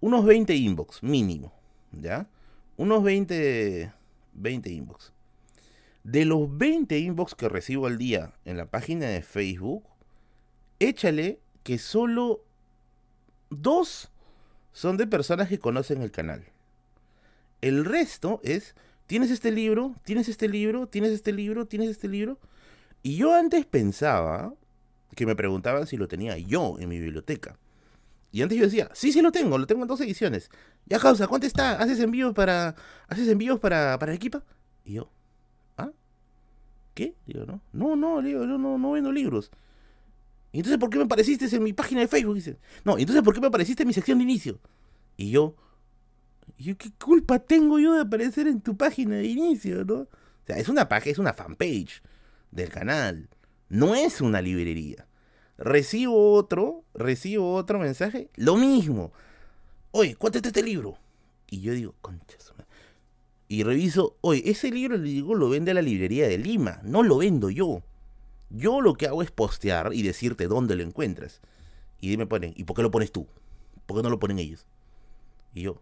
unos 0.00 0.24
20 0.24 0.54
inbox, 0.54 1.02
mínimo. 1.02 1.52
¿Ya? 1.92 2.26
Unos 2.76 3.02
20. 3.02 3.92
20 4.34 4.70
inbox. 4.70 5.12
De 6.02 6.24
los 6.24 6.56
20 6.56 6.98
inbox 6.98 7.34
que 7.34 7.48
recibo 7.48 7.86
al 7.86 7.98
día 7.98 8.34
en 8.44 8.56
la 8.56 8.66
página 8.66 9.06
de 9.06 9.22
Facebook, 9.22 9.84
échale 10.88 11.40
que 11.62 11.78
solo 11.78 12.44
dos 13.50 14.10
son 14.72 14.96
de 14.96 15.06
personas 15.06 15.48
que 15.48 15.58
conocen 15.58 16.02
el 16.02 16.10
canal. 16.10 16.44
El 17.60 17.84
resto 17.84 18.40
es, 18.42 18.74
tienes 19.06 19.30
este 19.30 19.50
libro, 19.50 19.94
tienes 20.04 20.28
este 20.28 20.48
libro, 20.48 20.86
tienes 20.86 21.12
este 21.12 21.32
libro, 21.32 21.66
tienes 21.66 21.88
este 21.88 22.08
libro. 22.08 22.38
Y 23.02 23.16
yo 23.16 23.34
antes 23.34 23.64
pensaba 23.66 24.52
que 25.14 25.26
me 25.26 25.36
preguntaban 25.36 25.86
si 25.86 25.96
lo 25.96 26.08
tenía 26.08 26.36
yo 26.38 26.76
en 26.78 26.88
mi 26.88 26.98
biblioteca. 26.98 27.56
Y 28.32 28.42
antes 28.42 28.58
yo 28.58 28.64
decía, 28.64 28.90
sí, 28.94 29.12
sí 29.12 29.22
lo 29.22 29.30
tengo, 29.30 29.56
lo 29.58 29.66
tengo 29.66 29.82
en 29.82 29.88
dos 29.88 30.00
ediciones. 30.00 30.50
Ya 30.86 30.98
causa, 30.98 31.28
¿cuánto 31.28 31.46
está? 31.46 31.78
¿Haces 31.80 32.00
envíos 32.00 32.34
para. 32.34 32.74
¿Haces 33.06 33.28
envíos 33.28 33.60
para, 33.60 33.96
para 33.98 34.12
Equipa? 34.12 34.42
Y 34.84 34.94
yo, 34.94 35.08
¿ah? 35.78 35.90
¿Qué? 36.94 37.14
Digo, 37.26 37.46
no, 37.46 37.60
no, 37.72 37.94
no, 37.94 38.22
digo, 38.22 38.44
no, 38.44 38.58
no, 38.58 38.76
no 38.76 38.90
vendo 38.90 39.12
libros. 39.12 39.52
¿Y 40.54 40.58
entonces 40.58 40.78
por 40.78 40.88
qué 40.88 40.98
me 40.98 41.04
apareciste 41.04 41.46
en 41.56 41.64
mi 41.64 41.72
página 41.72 42.00
de 42.02 42.06
Facebook? 42.06 42.36
Dice. 42.36 42.56
No, 42.84 42.96
¿y 42.96 43.00
entonces 43.00 43.24
por 43.24 43.34
qué 43.34 43.40
me 43.40 43.48
apareciste 43.48 43.82
en 43.82 43.88
mi 43.88 43.92
sección 43.92 44.18
de 44.18 44.22
inicio? 44.22 44.60
Y 45.16 45.30
yo, 45.30 45.56
¿qué 46.56 46.92
culpa 47.04 47.40
tengo 47.40 47.80
yo 47.80 47.92
de 47.94 48.02
aparecer 48.02 48.46
en 48.46 48.60
tu 48.60 48.76
página 48.76 49.16
de 49.16 49.24
inicio, 49.24 49.84
no? 49.84 49.94
O 50.02 50.08
sea, 50.46 50.56
es 50.56 50.68
una 50.68 50.88
página, 50.88 51.10
es 51.10 51.18
una 51.18 51.32
fanpage 51.32 52.04
del 52.52 52.68
canal. 52.68 53.28
No 53.68 53.96
es 53.96 54.20
una 54.20 54.40
librería. 54.40 55.08
Recibo 55.58 56.34
otro, 56.34 56.84
recibo 56.94 57.54
otro 57.54 57.80
mensaje, 57.80 58.30
lo 58.36 58.56
mismo. 58.56 59.12
Oye, 59.90 60.14
cuéntate 60.14 60.50
este 60.50 60.62
libro. 60.62 60.96
Y 61.50 61.62
yo 61.62 61.72
digo, 61.72 61.96
concha 62.00 62.36
Y 63.48 63.64
reviso, 63.64 64.18
oye, 64.20 64.48
ese 64.48 64.70
libro 64.70 65.00
digo, 65.00 65.34
lo 65.34 65.48
vende 65.48 65.72
a 65.72 65.74
la 65.74 65.82
librería 65.82 66.28
de 66.28 66.38
Lima, 66.38 66.78
no 66.84 67.02
lo 67.02 67.18
vendo 67.18 67.50
yo. 67.50 67.82
Yo 68.56 68.80
lo 68.80 68.94
que 68.94 69.06
hago 69.06 69.22
es 69.22 69.30
postear 69.30 69.92
y 69.92 70.02
decirte 70.02 70.46
dónde 70.46 70.76
lo 70.76 70.82
encuentras. 70.82 71.40
Y 72.00 72.16
me 72.16 72.26
ponen, 72.26 72.52
¿y 72.56 72.64
por 72.64 72.76
qué 72.76 72.82
lo 72.82 72.90
pones 72.90 73.12
tú? 73.12 73.26
¿Por 73.86 73.96
qué 73.96 74.02
no 74.02 74.10
lo 74.10 74.18
ponen 74.18 74.38
ellos? 74.38 74.66
Y 75.54 75.62
yo, 75.62 75.80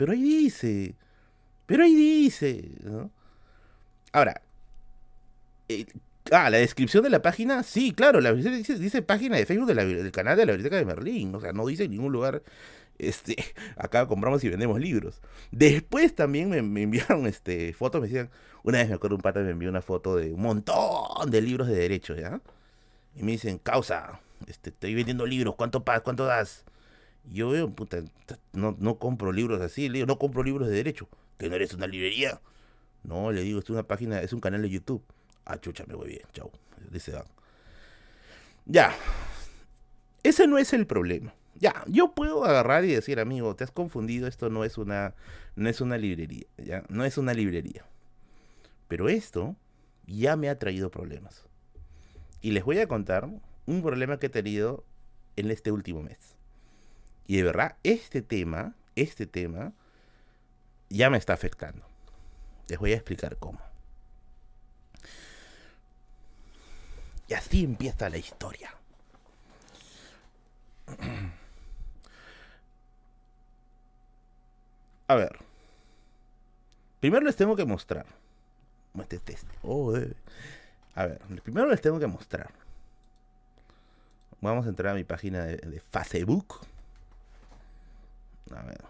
pero 0.00 0.12
ahí 0.12 0.22
dice, 0.22 0.94
pero 1.66 1.84
ahí 1.84 1.94
dice, 1.94 2.70
Ahora, 4.12 4.40
eh, 5.68 5.84
ah, 6.32 6.48
la 6.48 6.56
descripción 6.56 7.04
de 7.04 7.10
la 7.10 7.20
página, 7.20 7.62
sí, 7.62 7.92
claro, 7.92 8.22
la 8.22 8.32
dice, 8.32 8.78
dice 8.78 9.02
página 9.02 9.36
de 9.36 9.44
Facebook 9.44 9.66
del 9.66 10.10
canal 10.10 10.38
de 10.38 10.46
la 10.46 10.52
Biblioteca 10.52 10.76
de 10.76 10.86
Merlín, 10.86 11.34
o 11.34 11.40
sea, 11.42 11.52
no 11.52 11.66
dice 11.66 11.84
en 11.84 11.90
ningún 11.90 12.12
lugar, 12.12 12.42
este, 12.98 13.36
acá 13.76 14.06
compramos 14.06 14.42
y 14.42 14.48
vendemos 14.48 14.80
libros. 14.80 15.20
Después 15.50 16.14
también 16.14 16.48
me, 16.48 16.58
enviaron 16.58 17.26
este, 17.26 17.74
fotos, 17.74 18.00
me 18.00 18.08
decían, 18.08 18.30
una 18.62 18.78
vez 18.78 18.88
me 18.88 18.94
acuerdo 18.94 19.16
un 19.16 19.22
pata 19.22 19.40
me 19.40 19.50
envió 19.50 19.68
una 19.70 19.82
foto 19.82 20.16
de 20.16 20.32
un 20.32 20.42
montón 20.42 21.30
de 21.30 21.40
libros 21.40 21.68
de 21.68 21.76
derecho, 21.76 22.14
¿ya? 22.16 22.40
Y 23.16 23.22
me 23.22 23.32
dicen, 23.32 23.58
causa, 23.58 24.20
este, 24.46 24.70
estoy 24.70 24.94
vendiendo 24.94 25.26
libros, 25.26 25.54
¿cuánto, 25.56 25.84
cuánto 25.84 26.24
das? 26.24 26.64
Y 27.30 27.36
yo 27.36 27.50
veo, 27.50 27.70
puta, 27.70 28.02
no, 28.52 28.76
no 28.78 28.98
compro 28.98 29.32
libros 29.32 29.60
así, 29.60 29.88
le 29.88 29.94
digo, 29.94 30.06
no 30.06 30.18
compro 30.18 30.42
libros 30.42 30.68
de 30.68 30.74
derecho, 30.74 31.08
que 31.38 31.48
no 31.48 31.56
eres 31.56 31.74
una 31.74 31.86
librería. 31.86 32.40
No, 33.02 33.32
le 33.32 33.42
digo, 33.42 33.60
es 33.60 33.70
una 33.70 33.82
página, 33.82 34.20
es 34.20 34.32
un 34.32 34.40
canal 34.40 34.62
de 34.62 34.70
YouTube. 34.70 35.02
Ah, 35.44 35.58
chucha, 35.58 35.84
me 35.86 35.94
voy 35.94 36.08
bien, 36.08 36.22
chau. 36.32 36.50
Dice, 36.90 37.14
Ya, 38.66 38.94
ese 40.22 40.46
no 40.46 40.58
es 40.58 40.72
el 40.72 40.86
problema. 40.86 41.34
Ya, 41.54 41.84
yo 41.86 42.12
puedo 42.14 42.44
agarrar 42.44 42.84
y 42.84 42.94
decir, 42.94 43.20
amigo, 43.20 43.54
te 43.54 43.64
has 43.64 43.70
confundido, 43.70 44.26
esto 44.26 44.48
no 44.48 44.64
es 44.64 44.78
una, 44.78 45.14
no 45.56 45.68
es 45.68 45.80
una 45.80 45.98
librería, 45.98 46.46
ya, 46.56 46.84
no 46.88 47.04
es 47.04 47.18
una 47.18 47.34
librería. 47.34 47.84
Pero 48.90 49.08
esto 49.08 49.56
ya 50.04 50.34
me 50.34 50.50
ha 50.50 50.58
traído 50.58 50.90
problemas. 50.90 51.46
Y 52.40 52.50
les 52.50 52.64
voy 52.64 52.80
a 52.80 52.88
contar 52.88 53.28
un 53.66 53.82
problema 53.82 54.18
que 54.18 54.26
he 54.26 54.30
tenido 54.30 54.82
en 55.36 55.48
este 55.52 55.70
último 55.70 56.02
mes. 56.02 56.34
Y 57.28 57.36
de 57.36 57.44
verdad, 57.44 57.76
este 57.84 58.20
tema, 58.20 58.74
este 58.96 59.26
tema, 59.26 59.74
ya 60.88 61.08
me 61.08 61.18
está 61.18 61.34
afectando. 61.34 61.86
Les 62.66 62.80
voy 62.80 62.90
a 62.90 62.96
explicar 62.96 63.36
cómo. 63.36 63.60
Y 67.28 67.34
así 67.34 67.62
empieza 67.62 68.10
la 68.10 68.18
historia. 68.18 68.74
A 75.06 75.14
ver. 75.14 75.38
Primero 76.98 77.24
les 77.24 77.36
tengo 77.36 77.54
que 77.54 77.64
mostrar. 77.64 78.18
Este 78.98 79.36
oh, 79.62 79.96
eh. 79.96 80.14
A 80.94 81.06
ver, 81.06 81.20
primero 81.42 81.68
les 81.68 81.80
tengo 81.80 81.98
que 81.98 82.06
mostrar. 82.06 82.50
Vamos 84.40 84.66
a 84.66 84.70
entrar 84.70 84.92
a 84.92 84.96
mi 84.96 85.04
página 85.04 85.44
de, 85.44 85.80
Facebook. 85.90 86.60
A 88.50 88.62
ver. 88.62 88.82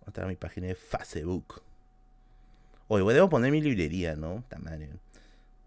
Vamos 0.00 0.06
a 0.06 0.10
entrar 0.10 0.26
a 0.26 0.28
mi 0.28 0.36
página 0.36 0.66
de 0.68 0.74
Facebook. 0.74 1.62
Oye, 2.88 3.14
debo 3.14 3.28
poner 3.28 3.52
mi 3.52 3.60
librería, 3.60 4.16
¿no? 4.16 4.42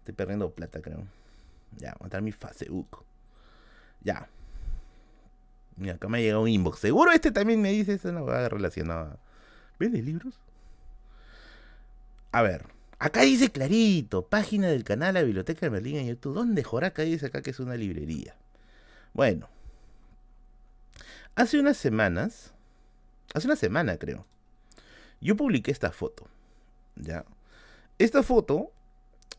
Estoy 0.00 0.14
perdiendo 0.14 0.50
plata, 0.50 0.80
creo. 0.80 1.04
Ya, 1.76 1.94
voy 1.98 2.06
entrar 2.06 2.20
a 2.20 2.24
mi 2.24 2.32
Facebook. 2.32 3.04
Ya. 4.02 4.28
Acá 5.92 6.08
me 6.08 6.18
ha 6.18 6.20
llegado 6.20 6.42
un 6.42 6.48
inbox. 6.48 6.80
Seguro 6.80 7.12
este 7.12 7.30
también 7.30 7.60
me 7.60 7.70
dice 7.70 7.94
eso, 7.94 8.10
no 8.12 8.24
va 8.24 8.48
relacionado. 8.48 9.16
¿Vendes 9.78 10.04
libros? 10.04 10.34
A 12.30 12.42
ver, 12.42 12.66
acá 12.98 13.22
dice 13.22 13.50
clarito, 13.50 14.26
página 14.26 14.68
del 14.68 14.84
canal 14.84 15.14
La 15.14 15.22
Biblioteca 15.22 15.60
de 15.66 15.70
Berlín 15.70 15.96
en 15.96 16.08
YouTube. 16.08 16.34
¿Dónde 16.34 16.62
Joraca 16.62 17.02
dice 17.02 17.26
acá 17.26 17.42
que 17.42 17.50
es 17.50 17.60
una 17.60 17.76
librería? 17.76 18.36
Bueno, 19.14 19.48
hace 21.34 21.58
unas 21.58 21.76
semanas, 21.76 22.52
hace 23.34 23.46
una 23.46 23.56
semana 23.56 23.96
creo, 23.96 24.26
yo 25.20 25.36
publiqué 25.36 25.70
esta 25.70 25.90
foto. 25.90 26.26
¿Ya? 26.96 27.24
Esta 27.98 28.22
foto 28.22 28.72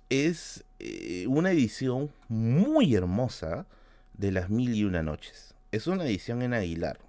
es 0.10 0.64
eh, 0.80 1.26
una 1.28 1.52
edición 1.52 2.12
muy 2.28 2.96
hermosa 2.96 3.68
de 4.14 4.32
las 4.32 4.50
mil 4.50 4.74
y 4.74 4.84
una 4.84 5.04
noches. 5.04 5.54
Es 5.72 5.88
una 5.88 6.06
edición 6.06 6.42
en 6.42 6.54
Aguilar 6.54 7.09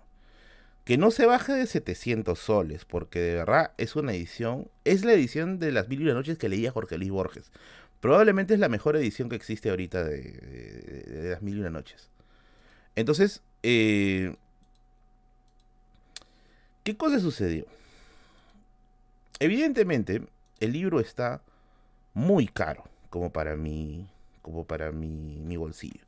que 0.90 0.98
no 0.98 1.12
se 1.12 1.24
baje 1.24 1.52
de 1.52 1.68
700 1.68 2.36
soles, 2.36 2.84
porque 2.84 3.20
de 3.20 3.36
verdad 3.36 3.70
es 3.78 3.94
una 3.94 4.12
edición, 4.12 4.68
es 4.84 5.04
la 5.04 5.12
edición 5.12 5.60
de 5.60 5.70
las 5.70 5.88
mil 5.88 6.00
y 6.00 6.02
una 6.02 6.14
noches 6.14 6.36
que 6.36 6.48
leía 6.48 6.72
Jorge 6.72 6.98
Luis 6.98 7.12
Borges. 7.12 7.52
Probablemente 8.00 8.54
es 8.54 8.58
la 8.58 8.68
mejor 8.68 8.96
edición 8.96 9.28
que 9.28 9.36
existe 9.36 9.70
ahorita 9.70 10.02
de, 10.02 11.28
las 11.30 11.42
mil 11.42 11.58
y 11.58 11.60
una 11.60 11.70
noches. 11.70 12.10
Entonces, 12.96 13.40
eh, 13.62 14.34
¿qué 16.82 16.96
cosa 16.96 17.20
sucedió? 17.20 17.66
Evidentemente, 19.38 20.22
el 20.58 20.72
libro 20.72 20.98
está 20.98 21.40
muy 22.14 22.48
caro 22.48 22.82
como 23.10 23.30
para 23.30 23.54
mi, 23.54 24.08
como 24.42 24.64
para 24.64 24.90
mi, 24.90 25.38
mi 25.38 25.56
bolsillo. 25.56 26.02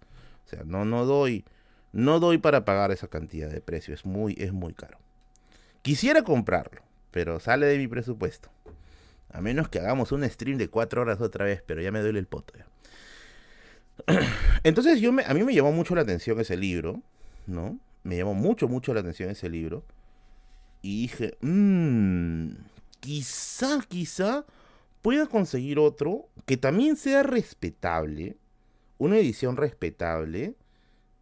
O 0.45 0.49
sea, 0.49 0.65
no, 0.65 0.85
no 0.85 1.05
doy 1.05 1.45
no 1.93 2.21
doy 2.21 2.39
para 2.39 2.65
pagar 2.65 2.91
esa 2.91 3.09
cantidad 3.09 3.51
de 3.51 3.61
precio, 3.61 3.95
es 3.95 4.05
muy, 4.05 4.35
es 4.39 4.53
muy 4.53 4.75
caro. 4.75 4.99
Quisiera 5.83 6.23
comprarlo, 6.23 6.83
pero 7.11 7.41
sale 7.41 7.67
de 7.67 7.79
mi 7.79 7.89
presupuesto. 7.89 8.51
A 9.31 9.41
menos 9.41 9.69
que 9.69 9.79
hagamos 9.79 10.13
un 10.13 10.29
stream 10.29 10.59
de 10.59 10.69
cuatro 10.69 11.03
horas 11.03 11.21
otra 11.21 11.45
vez, 11.45 11.63
pero 11.67 11.81
ya 11.81 11.91
me 11.91 12.01
duele 12.01 12.19
el 12.19 12.27
poto. 12.27 12.55
Entonces 14.63 15.01
yo 15.01 15.13
me, 15.13 15.25
a 15.25 15.35
mí 15.35 15.43
me 15.43 15.55
llamó 15.55 15.73
mucho 15.73 15.95
la 15.95 16.03
atención 16.03 16.39
ese 16.41 16.57
libro, 16.57 17.03
¿no? 17.47 17.79
Me 18.05 18.17
llamó 18.17 18.35
mucho, 18.35 18.69
mucho 18.69 18.93
la 18.95 19.01
atención 19.01 19.31
ese 19.31 19.49
libro. 19.49 19.85
Y 20.83 21.03
dije, 21.03 21.37
mmm, 21.41 22.53
quizá, 23.01 23.81
quizá 23.89 24.45
pueda 25.03 25.27
conseguir 25.27 25.79
otro 25.79 26.29
que 26.47 26.57
también 26.57 26.97
sea 26.97 27.23
respetable, 27.23 28.37
una 28.99 29.19
edición 29.19 29.57
respetable, 29.57 30.55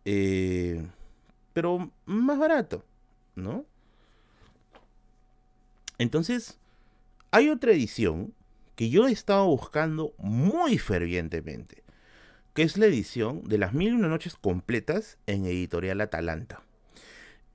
eh, 0.05 0.87
pero 1.53 1.91
más 2.07 2.39
barato, 2.39 2.85
¿no? 3.35 3.65
Entonces, 5.99 6.59
hay 7.31 7.49
otra 7.51 7.73
edición 7.73 8.33
que 8.77 8.89
yo 8.89 9.07
he 9.07 9.13
estado 9.13 9.47
buscando 9.47 10.15
muy 10.17 10.79
fervientemente, 10.79 11.83
que 12.55 12.63
es 12.63 12.79
la 12.79 12.87
edición 12.87 13.43
de 13.45 13.59
las 13.59 13.75
mil 13.75 13.89
y 13.89 13.97
una 13.97 14.09
noches 14.09 14.37
completas 14.37 15.19
en 15.27 15.45
editorial 15.45 16.01
Atalanta. 16.01 16.63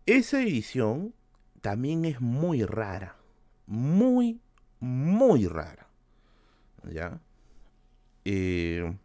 Esa 0.05 0.41
edición 0.43 1.15
también 1.61 2.05
es 2.05 2.21
muy 2.21 2.63
rara, 2.63 3.15
muy, 3.65 4.39
muy 4.79 5.47
rara. 5.47 5.87
¿Ya? 6.91 7.19
Eh, 8.23 8.95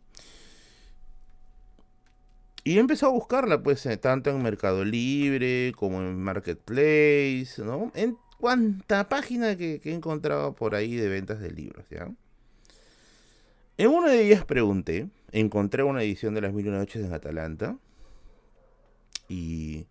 y 2.64 2.76
he 2.76 2.80
empezado 2.80 3.12
a 3.12 3.14
buscarla, 3.14 3.62
pues, 3.62 3.84
eh, 3.86 3.96
tanto 3.96 4.30
en 4.30 4.42
Mercado 4.42 4.84
Libre 4.84 5.72
como 5.76 6.00
en 6.00 6.20
Marketplace, 6.22 7.62
¿no? 7.64 7.90
En 7.94 8.18
cuánta 8.38 9.08
página 9.08 9.56
que, 9.56 9.80
encontrado 9.84 10.54
por 10.54 10.74
ahí 10.74 10.96
de 10.96 11.08
ventas 11.08 11.40
de 11.40 11.50
libros, 11.50 11.86
¿ya? 11.90 12.10
En 13.78 13.88
una 13.88 14.10
de 14.10 14.26
ellas 14.26 14.44
pregunté, 14.44 15.08
encontré 15.32 15.82
una 15.82 16.02
edición 16.02 16.34
de 16.34 16.42
Las 16.42 16.52
Mil 16.52 16.66
y 16.66 16.70
Noches 16.70 17.04
en 17.04 17.14
Atalanta. 17.14 17.78
Y, 19.28 19.86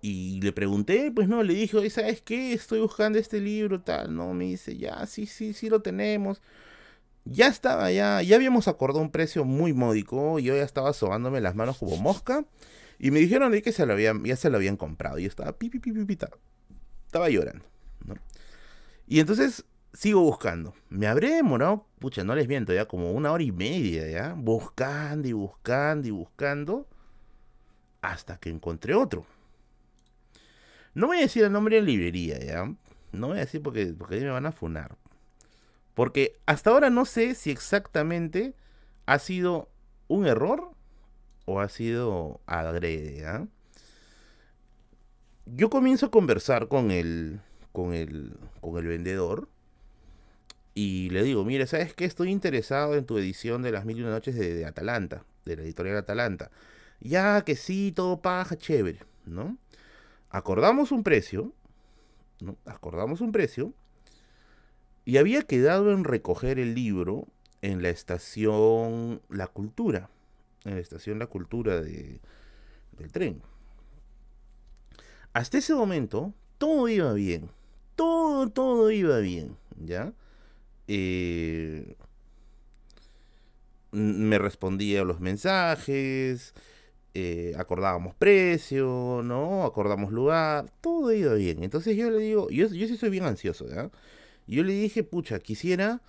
y 0.00 0.40
le 0.40 0.52
pregunté, 0.52 1.12
pues 1.14 1.28
no, 1.28 1.42
le 1.44 1.54
dije, 1.54 1.90
¿sabes 1.90 2.22
qué? 2.22 2.52
Estoy 2.54 2.80
buscando 2.80 3.18
este 3.18 3.40
libro, 3.40 3.80
tal, 3.82 4.16
¿no? 4.16 4.34
Me 4.34 4.46
dice, 4.46 4.76
ya, 4.76 5.06
sí, 5.06 5.26
sí, 5.26 5.52
sí 5.52 5.68
lo 5.68 5.80
tenemos. 5.80 6.42
Ya 7.24 7.46
estaba, 7.46 7.90
ya, 7.92 8.20
ya 8.22 8.36
habíamos 8.36 8.66
acordado 8.68 9.00
un 9.00 9.10
precio 9.10 9.44
muy 9.44 9.72
módico. 9.72 10.38
Yo 10.38 10.56
ya 10.56 10.62
estaba 10.62 10.92
sobándome 10.92 11.40
las 11.40 11.54
manos 11.54 11.78
como 11.78 11.96
mosca. 11.96 12.44
Y 12.98 13.10
me 13.10 13.20
dijeron 13.20 13.52
que 13.60 13.72
se 13.72 13.86
lo 13.86 13.92
habían, 13.94 14.24
ya 14.24 14.36
se 14.36 14.50
lo 14.50 14.56
habían 14.56 14.76
comprado. 14.76 15.18
Y 15.18 15.22
yo 15.22 15.28
estaba 15.28 15.52
pi, 15.52 15.68
pi, 15.70 15.78
pi, 15.78 15.92
pi, 15.92 16.18
Estaba 17.06 17.28
llorando. 17.28 17.64
Y 19.06 19.20
entonces 19.20 19.64
sigo 19.92 20.22
buscando. 20.22 20.74
Me 20.88 21.06
habré 21.06 21.34
demorado, 21.34 21.86
pucha, 21.98 22.24
no 22.24 22.34
les 22.34 22.48
miento, 22.48 22.72
ya 22.72 22.86
como 22.86 23.12
una 23.12 23.32
hora 23.32 23.42
y 23.42 23.52
media, 23.52 24.08
ya. 24.08 24.34
Buscando 24.34 25.28
y 25.28 25.32
buscando 25.32 26.08
y 26.08 26.10
buscando. 26.10 26.86
Hasta 28.00 28.38
que 28.38 28.50
encontré 28.50 28.94
otro. 28.94 29.26
No 30.94 31.06
voy 31.06 31.18
a 31.18 31.20
decir 31.20 31.44
el 31.44 31.52
nombre 31.52 31.76
de 31.76 31.82
librería, 31.82 32.38
ya. 32.38 32.72
No 33.12 33.28
voy 33.28 33.38
a 33.38 33.40
decir 33.40 33.62
porque, 33.62 33.86
porque 33.86 34.16
ahí 34.16 34.22
me 34.22 34.30
van 34.30 34.46
a 34.46 34.52
funar. 34.52 34.96
Porque 35.94 36.38
hasta 36.46 36.70
ahora 36.70 36.90
no 36.90 37.04
sé 37.04 37.34
si 37.34 37.50
exactamente 37.50 38.54
ha 39.06 39.18
sido 39.18 39.68
un 40.08 40.26
error 40.26 40.70
o 41.44 41.60
ha 41.60 41.68
sido 41.68 42.40
agrede. 42.46 43.26
¿ah? 43.26 43.46
Yo 45.46 45.70
comienzo 45.70 46.06
a 46.06 46.10
conversar 46.10 46.68
con 46.68 46.90
el, 46.90 47.40
con 47.72 47.92
el, 47.94 48.36
con 48.60 48.78
el 48.78 48.86
vendedor 48.86 49.48
y 50.74 51.10
le 51.10 51.22
digo, 51.22 51.44
mire, 51.44 51.66
¿sabes 51.66 51.94
qué? 51.94 52.04
Estoy 52.04 52.30
interesado 52.30 52.96
en 52.96 53.04
tu 53.04 53.18
edición 53.18 53.62
de 53.62 53.72
las 53.72 53.84
mil 53.84 53.98
y 53.98 54.02
una 54.02 54.10
noches 54.10 54.34
de, 54.34 54.64
Atalanta, 54.64 55.24
de 55.44 55.56
la 55.56 55.62
editorial 55.62 55.96
Atalanta. 55.96 56.50
Ya 57.00 57.42
que 57.44 57.56
sí, 57.56 57.92
todo 57.94 58.22
paja, 58.22 58.56
chévere, 58.56 59.00
¿no? 59.26 59.58
Acordamos 60.30 60.92
un 60.92 61.02
precio, 61.02 61.52
¿no? 62.40 62.56
Acordamos 62.64 63.20
un 63.20 63.32
precio 63.32 63.74
y 65.04 65.16
había 65.16 65.42
quedado 65.42 65.92
en 65.92 66.04
recoger 66.04 66.58
el 66.58 66.74
libro 66.74 67.26
en 67.60 67.82
la 67.82 67.90
estación 67.90 69.20
La 69.28 69.46
Cultura, 69.46 70.10
en 70.64 70.74
la 70.74 70.80
estación 70.80 71.18
La 71.18 71.26
Cultura 71.26 71.80
de, 71.80 72.20
del 72.98 73.12
tren. 73.12 73.42
Hasta 75.32 75.58
ese 75.58 75.74
momento, 75.74 76.34
todo 76.58 76.88
iba 76.88 77.12
bien. 77.14 77.50
Todo, 77.96 78.48
todo 78.50 78.90
iba 78.90 79.18
bien, 79.18 79.56
¿ya? 79.76 80.12
Eh, 80.88 81.94
me 83.92 84.38
respondía 84.38 85.02
a 85.02 85.04
los 85.04 85.20
mensajes, 85.20 86.54
eh, 87.14 87.54
acordábamos 87.58 88.14
precio, 88.14 89.20
¿no? 89.22 89.64
Acordamos 89.64 90.12
lugar, 90.12 90.70
todo 90.80 91.12
iba 91.12 91.34
bien. 91.34 91.62
Entonces 91.62 91.96
yo 91.96 92.10
le 92.10 92.18
digo, 92.18 92.48
yo, 92.50 92.68
yo 92.68 92.88
sí 92.88 92.96
soy 92.96 93.10
bien 93.10 93.24
ansioso, 93.24 93.68
¿ya? 93.68 93.90
Yo 94.52 94.64
le 94.64 94.72
dije, 94.72 95.02
pucha, 95.02 95.38
quisiera 95.38 96.02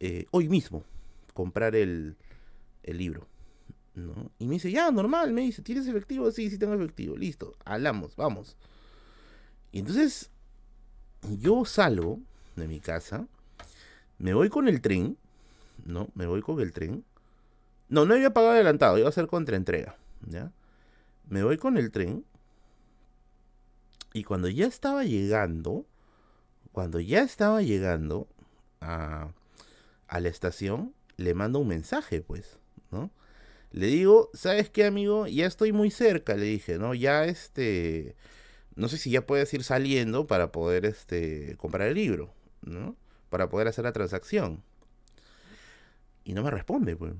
eh, 0.00 0.26
hoy 0.30 0.48
mismo 0.48 0.84
comprar 1.32 1.74
el, 1.74 2.16
el 2.82 2.98
libro. 2.98 3.26
¿no? 3.94 4.30
Y 4.38 4.46
me 4.46 4.54
dice, 4.54 4.70
ya, 4.70 4.90
normal, 4.90 5.32
me 5.32 5.42
dice, 5.42 5.62
¿tienes 5.62 5.86
efectivo? 5.86 6.30
Sí, 6.30 6.50
sí 6.50 6.58
tengo 6.58 6.74
efectivo, 6.74 7.16
listo, 7.16 7.54
hablamos, 7.64 8.14
vamos. 8.16 8.56
Y 9.72 9.80
entonces 9.80 10.30
yo 11.40 11.64
salgo 11.64 12.20
de 12.56 12.68
mi 12.68 12.80
casa, 12.80 13.26
me 14.18 14.34
voy 14.34 14.48
con 14.48 14.68
el 14.68 14.80
tren, 14.80 15.16
¿no? 15.84 16.08
Me 16.14 16.26
voy 16.26 16.42
con 16.42 16.60
el 16.60 16.72
tren. 16.72 17.04
No, 17.88 18.04
no 18.04 18.14
había 18.14 18.32
pagado 18.32 18.52
adelantado, 18.52 18.98
iba 18.98 19.08
a 19.08 19.12
ser 19.12 19.26
contraentrega, 19.26 19.96
¿ya? 20.26 20.52
Me 21.28 21.42
voy 21.42 21.56
con 21.56 21.76
el 21.78 21.90
tren. 21.90 22.24
Y 24.12 24.24
cuando 24.24 24.48
ya 24.48 24.66
estaba 24.66 25.04
llegando, 25.04 25.86
cuando 26.76 27.00
ya 27.00 27.22
estaba 27.22 27.62
llegando 27.62 28.28
a, 28.82 29.32
la 30.10 30.28
estación, 30.28 30.92
le 31.16 31.32
mando 31.32 31.58
un 31.58 31.68
mensaje, 31.68 32.20
pues, 32.20 32.58
¿no? 32.90 33.10
Le 33.70 33.86
digo, 33.86 34.28
¿sabes 34.34 34.68
qué, 34.68 34.84
amigo? 34.84 35.26
Ya 35.26 35.46
estoy 35.46 35.72
muy 35.72 35.90
cerca, 35.90 36.34
le 36.34 36.44
dije, 36.44 36.76
¿no? 36.76 36.92
Ya 36.92 37.24
este, 37.24 38.14
no 38.74 38.88
sé 38.88 38.98
si 38.98 39.10
ya 39.10 39.24
puedes 39.24 39.54
ir 39.54 39.64
saliendo 39.64 40.26
para 40.26 40.52
poder, 40.52 40.84
este, 40.84 41.56
comprar 41.56 41.88
el 41.88 41.94
libro, 41.94 42.34
¿no? 42.60 42.94
Para 43.30 43.48
poder 43.48 43.68
hacer 43.68 43.84
la 43.84 43.92
transacción. 43.92 44.62
Y 46.24 46.34
no 46.34 46.42
me 46.42 46.50
responde, 46.50 46.94
pues, 46.94 47.14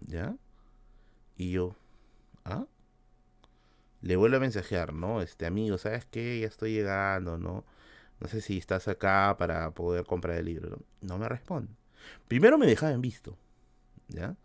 ¿ya? 0.00 0.34
Y 1.36 1.50
yo, 1.50 1.76
¿ah? 2.46 2.64
Le 4.00 4.16
vuelvo 4.16 4.38
a 4.38 4.40
mensajear, 4.40 4.94
¿no? 4.94 5.20
Este, 5.20 5.44
amigo, 5.44 5.76
¿sabes 5.76 6.06
qué? 6.06 6.40
Ya 6.40 6.46
estoy 6.46 6.72
llegando, 6.72 7.36
¿no? 7.36 7.66
No 8.22 8.28
sé 8.28 8.40
si 8.40 8.56
estás 8.56 8.86
acá 8.86 9.34
para 9.36 9.72
poder 9.72 10.04
comprar 10.04 10.38
el 10.38 10.44
libro. 10.44 10.78
No 11.00 11.18
me 11.18 11.28
responde. 11.28 11.72
Primero 12.28 12.56
me 12.56 12.66
dejaba 12.66 12.92
en 12.92 13.00
visto. 13.00 13.36
¿Ya? 14.06 14.36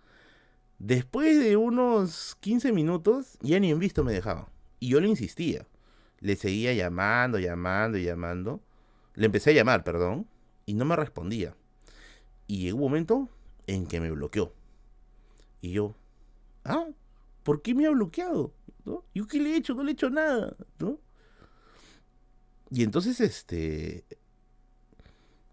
Después 0.80 1.38
de 1.38 1.58
unos 1.58 2.36
15 2.40 2.72
minutos, 2.72 3.38
ya 3.40 3.60
ni 3.60 3.70
en 3.70 3.78
visto 3.78 4.04
me 4.04 4.14
dejaba. 4.14 4.50
Y 4.80 4.90
yo 4.90 5.00
le 5.00 5.08
insistía. 5.08 5.68
Le 6.22 6.36
seguía 6.36 6.74
llamando, 6.74 7.38
llamando, 7.38 8.00
llamando. 8.00 8.62
Le 9.14 9.28
empecé 9.28 9.52
a 9.52 9.54
llamar, 9.54 9.84
perdón. 9.84 10.26
Y 10.66 10.74
no 10.74 10.84
me 10.84 10.96
respondía. 10.96 11.56
Y 12.48 12.62
llegó 12.62 12.78
un 12.78 12.84
momento 12.84 13.30
en 13.68 13.86
que 13.86 14.00
me 14.00 14.10
bloqueó. 14.10 14.54
Y 15.62 15.74
yo, 15.74 15.94
ah, 16.66 16.88
¿por 17.44 17.62
qué 17.62 17.76
me 17.76 17.86
ha 17.86 17.92
bloqueado? 17.92 18.54
¿Yo 19.14 19.28
qué 19.28 19.40
le 19.40 19.52
he 19.52 19.58
hecho? 19.58 19.76
No 19.76 19.84
le 19.84 19.92
he 19.92 19.94
hecho 19.94 20.10
nada. 20.10 20.56
¿no? 20.80 20.98
Y 22.72 22.84
entonces, 22.84 23.20
este. 23.22 24.04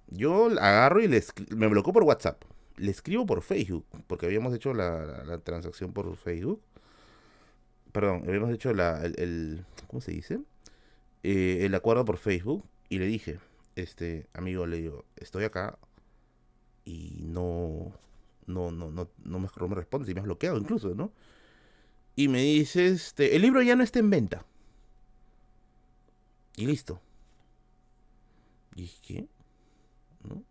Yo 0.09 0.47
agarro 0.47 1.03
y 1.03 1.09
le 1.09 1.23
me 1.57 1.67
bloqueo 1.69 1.93
por 1.93 2.05
WhatsApp. 2.05 2.43
Le 2.77 2.91
escribo 2.91 3.25
por 3.27 3.43
Facebook, 3.43 3.87
porque 4.07 4.27
habíamos 4.27 4.55
hecho 4.55 4.75
la, 4.75 5.39
transacción 5.45 5.93
por 5.93 6.17
Facebook. 6.17 6.61
Perdón, 7.93 8.25
habíamos 8.27 8.53
hecho 8.53 8.73
la, 8.75 9.05
el, 9.05 9.65
¿Cómo 9.87 10.01
se 10.01 10.13
dice? 10.13 10.41
Eh, 11.23 11.61
el 11.63 11.75
acuerdo 11.75 12.05
por 12.05 12.19
Facebook. 12.19 12.65
Y 12.89 12.99
le 12.99 13.07
dije, 13.07 13.39
este, 13.77 14.27
amigo, 14.35 14.67
le 14.67 14.79
digo, 14.79 15.05
estoy 15.17 15.45
acá 15.45 15.79
y 16.85 17.25
no. 17.25 17.93
No, 18.47 18.71
no, 18.71 18.91
no, 18.91 19.09
no 19.25 19.39
me, 19.39 19.49
no 19.59 19.69
me 19.69 19.75
responde, 19.75 20.11
y 20.11 20.15
me 20.15 20.21
has 20.21 20.27
bloqueado 20.27 20.59
incluso, 20.59 20.95
¿no? 20.95 21.13
Y 22.15 22.29
me 22.29 22.43
dice, 22.43 22.89
este, 22.89 23.37
el 23.37 23.43
libro 23.43 23.63
ya 23.63 23.75
no 23.75 23.83
está 23.83 24.01
en 24.01 24.11
venta. 24.11 24.45
Y 26.57 26.67
listo. 26.67 27.01
Y 28.77 28.89
¿qué? 29.03 29.27
¿No? 30.29 30.43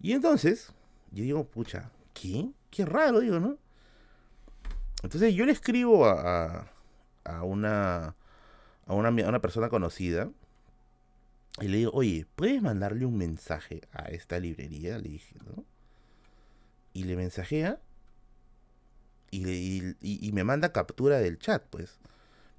Y 0.00 0.12
entonces, 0.12 0.72
yo 1.12 1.22
digo, 1.24 1.44
pucha, 1.44 1.90
¿qué? 2.14 2.50
Qué 2.70 2.84
raro, 2.84 3.20
digo, 3.20 3.40
¿no? 3.40 3.58
Entonces 5.02 5.34
yo 5.34 5.44
le 5.46 5.52
escribo 5.52 6.06
a, 6.06 6.68
a 7.24 7.42
una, 7.44 8.14
a 8.86 8.94
una, 8.94 9.08
a 9.08 9.28
una 9.28 9.40
persona 9.40 9.68
conocida 9.68 10.30
y 11.60 11.68
le 11.68 11.78
digo, 11.78 11.90
oye, 11.94 12.26
¿puedes 12.36 12.62
mandarle 12.62 13.04
un 13.06 13.16
mensaje 13.16 13.82
a 13.92 14.04
esta 14.06 14.38
librería? 14.40 14.98
Le 14.98 15.08
dije, 15.10 15.36
¿no? 15.46 15.64
Y 16.92 17.04
le 17.04 17.16
mensajea 17.16 17.80
y, 19.30 19.44
le- 19.44 19.96
y- 20.00 20.28
y 20.28 20.32
me 20.32 20.42
manda 20.44 20.72
captura 20.72 21.18
del 21.18 21.38
chat, 21.38 21.64
pues. 21.70 21.98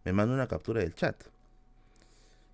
Me 0.06 0.14
manda 0.14 0.34
una 0.34 0.48
captura 0.48 0.82
del 0.82 0.94
chat. 0.94 1.22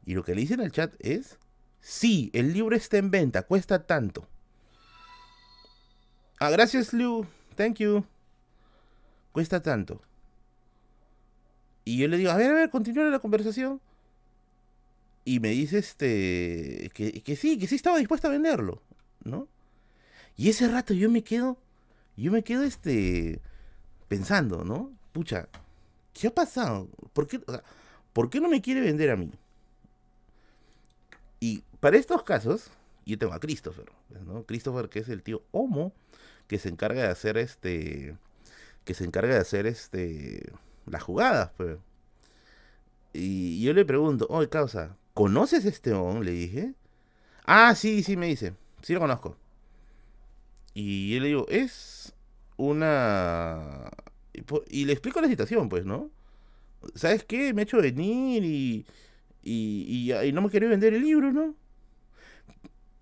Y 0.05 0.13
lo 0.13 0.23
que 0.23 0.35
le 0.35 0.41
dice 0.41 0.53
en 0.53 0.61
el 0.61 0.71
chat 0.71 0.93
es, 0.99 1.37
sí, 1.79 2.29
el 2.33 2.53
libro 2.53 2.75
está 2.75 2.97
en 2.97 3.11
venta, 3.11 3.43
cuesta 3.43 3.85
tanto. 3.85 4.27
Ah, 6.39 6.49
gracias, 6.49 6.93
Liu. 6.93 7.25
Thank 7.55 7.77
you. 7.77 8.05
Cuesta 9.31 9.61
tanto. 9.61 10.01
Y 11.83 11.97
yo 11.97 12.07
le 12.07 12.17
digo, 12.17 12.31
a 12.31 12.37
ver, 12.37 12.51
a 12.51 12.53
ver, 12.53 12.69
continúa 12.69 13.05
la 13.05 13.19
conversación. 13.19 13.81
Y 15.23 15.39
me 15.39 15.49
dice 15.49 15.79
este 15.79 16.91
que, 16.93 17.23
que 17.23 17.35
sí, 17.35 17.57
que 17.57 17.67
sí 17.67 17.75
estaba 17.75 17.97
dispuesta 17.97 18.27
a 18.27 18.31
venderlo, 18.31 18.81
¿no? 19.23 19.47
Y 20.37 20.49
ese 20.49 20.67
rato 20.67 20.93
yo 20.93 21.09
me 21.09 21.23
quedo, 21.23 21.57
yo 22.15 22.31
me 22.31 22.43
quedo 22.43 22.63
este 22.63 23.41
pensando, 24.07 24.63
¿no? 24.63 24.91
Pucha, 25.13 25.47
¿qué 26.13 26.27
ha 26.27 26.33
pasado? 26.33 26.89
¿Por 27.13 27.27
qué, 27.27 27.41
¿por 28.13 28.29
qué 28.29 28.39
no 28.39 28.49
me 28.49 28.61
quiere 28.61 28.81
vender 28.81 29.09
a 29.09 29.15
mí? 29.15 29.31
Para 31.79 31.97
estos 31.97 32.23
casos, 32.23 32.71
yo 33.05 33.17
tengo 33.17 33.33
a 33.33 33.39
Christopher, 33.39 33.85
pues, 34.09 34.23
¿no? 34.23 34.43
Christopher 34.45 34.89
que 34.89 34.99
es 34.99 35.09
el 35.09 35.23
tío 35.23 35.43
Homo 35.51 35.93
que 36.47 36.59
se 36.59 36.69
encarga 36.69 37.03
de 37.03 37.09
hacer 37.09 37.37
este 37.37 38.15
que 38.83 38.93
se 38.93 39.03
encarga 39.03 39.33
de 39.35 39.41
hacer 39.41 39.65
este 39.65 40.51
las 40.85 41.03
jugadas, 41.03 41.51
pues. 41.57 41.77
Y 43.13 43.63
yo 43.63 43.73
le 43.73 43.85
pregunto, 43.85 44.27
oye, 44.29 44.49
causa, 44.49 44.97
¿conoces 45.13 45.65
este 45.65 45.93
on? 45.93 46.25
Le 46.25 46.31
dije. 46.31 46.73
Ah, 47.45 47.75
sí, 47.75 48.03
sí, 48.03 48.17
me 48.17 48.27
dice. 48.27 48.53
Sí 48.81 48.93
lo 48.93 48.99
conozco. 48.99 49.37
Y 50.73 51.13
yo 51.13 51.21
le 51.21 51.27
digo, 51.29 51.45
es 51.49 52.13
una... 52.57 53.89
Y 54.69 54.85
le 54.85 54.93
explico 54.93 55.21
la 55.21 55.27
situación, 55.29 55.69
pues, 55.69 55.85
¿no? 55.85 56.09
¿Sabes 56.95 57.23
qué? 57.23 57.53
Me 57.53 57.61
ha 57.61 57.63
hecho 57.63 57.77
venir 57.81 58.43
y... 58.43 58.85
Y, 59.43 60.11
y, 60.11 60.13
y 60.13 60.31
no 60.33 60.41
me 60.41 60.49
quería 60.49 60.69
vender 60.69 60.93
el 60.93 61.03
libro, 61.03 61.31
¿no? 61.31 61.55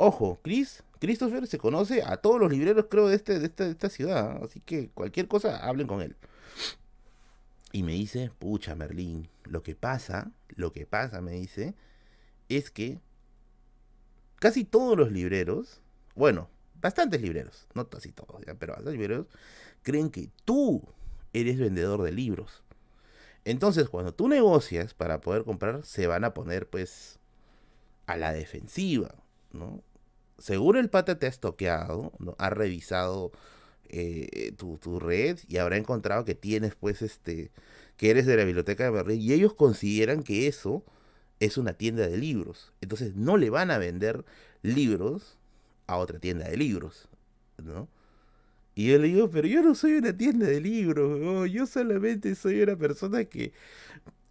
Ojo, 0.06 0.38
Chris, 0.44 0.84
Christopher 1.00 1.48
se 1.48 1.58
conoce 1.58 2.04
a 2.04 2.18
todos 2.18 2.38
los 2.38 2.52
libreros, 2.52 2.88
creo, 2.90 3.08
de, 3.08 3.16
este, 3.16 3.40
de, 3.40 3.46
esta, 3.46 3.64
de 3.64 3.72
esta 3.72 3.88
ciudad. 3.88 4.44
Así 4.44 4.60
que 4.60 4.90
cualquier 4.90 5.30
cosa, 5.30 5.66
hablen 5.66 5.88
con 5.88 6.02
él. 6.02 6.18
Y 7.72 7.84
me 7.84 7.94
dice, 7.94 8.30
pucha, 8.38 8.76
Merlín, 8.76 9.30
lo 9.46 9.64
que 9.64 9.76
pasa, 9.76 10.30
lo 10.50 10.74
que 10.74 10.86
pasa, 10.86 11.22
me 11.22 11.32
dice, 11.32 11.74
es 12.50 12.70
que 12.70 13.00
casi 14.40 14.66
todos 14.66 14.98
los 14.98 15.10
libreros, 15.10 15.80
bueno, 16.16 16.50
bastantes 16.82 17.22
libreros, 17.22 17.66
no 17.74 17.90
casi 17.90 18.12
todos, 18.12 18.46
ya, 18.46 18.56
pero 18.56 18.74
bastantes 18.74 19.00
libreros, 19.00 19.28
creen 19.84 20.10
que 20.10 20.32
tú 20.44 20.84
eres 21.32 21.58
vendedor 21.58 22.02
de 22.02 22.12
libros. 22.12 22.62
Entonces, 23.46 23.88
cuando 23.88 24.14
tú 24.14 24.28
negocias 24.28 24.94
para 24.94 25.22
poder 25.22 25.46
comprar, 25.46 25.86
se 25.86 26.08
van 26.08 26.26
a 26.26 26.34
poner, 26.34 26.70
pues, 26.70 27.20
a 28.06 28.18
la 28.18 28.34
defensiva, 28.34 29.16
¿no? 29.54 29.82
Seguro 30.44 30.78
el 30.82 30.90
pata 30.90 31.18
te 31.18 31.26
ha 31.26 31.30
estoqueado, 31.30 32.12
¿no? 32.20 32.36
Ha 32.38 32.50
revisado 32.50 33.32
eh, 33.88 34.52
tu, 34.58 34.78
tu 34.78 35.00
red 35.00 35.40
y 35.48 35.56
habrá 35.56 35.78
encontrado 35.78 36.26
que 36.26 36.36
tienes, 36.36 36.76
pues, 36.76 37.02
este, 37.02 37.50
que 37.96 38.10
eres 38.10 38.26
de 38.26 38.36
la 38.36 38.44
biblioteca 38.44 38.84
de 38.84 38.90
Berlín 38.90 39.22
y 39.22 39.32
ellos 39.32 39.54
consideran 39.54 40.22
que 40.22 40.48
eso 40.48 40.84
es 41.40 41.58
una 41.58 41.76
tienda 41.76 42.06
de 42.10 42.18
libros. 42.18 42.74
Entonces 42.82 43.16
no 43.16 43.38
le 43.38 43.50
van 43.52 43.72
a 43.72 43.78
vender 43.78 44.26
libros 44.64 45.38
a 45.88 45.96
otra 45.96 46.20
tienda 46.20 46.50
de 46.50 46.58
libros, 46.58 47.08
¿no? 47.64 47.88
Y 48.76 48.88
yo 48.92 49.00
le 49.00 49.08
digo, 49.08 49.30
pero 49.30 49.48
yo 49.48 49.62
no 49.62 49.76
soy 49.76 49.94
una 49.94 50.12
tienda 50.12 50.48
de 50.48 50.60
libros, 50.60 51.50
yo 51.50 51.66
solamente 51.68 52.36
soy 52.36 52.62
una 52.64 52.76
persona 52.76 53.24
que, 53.24 53.54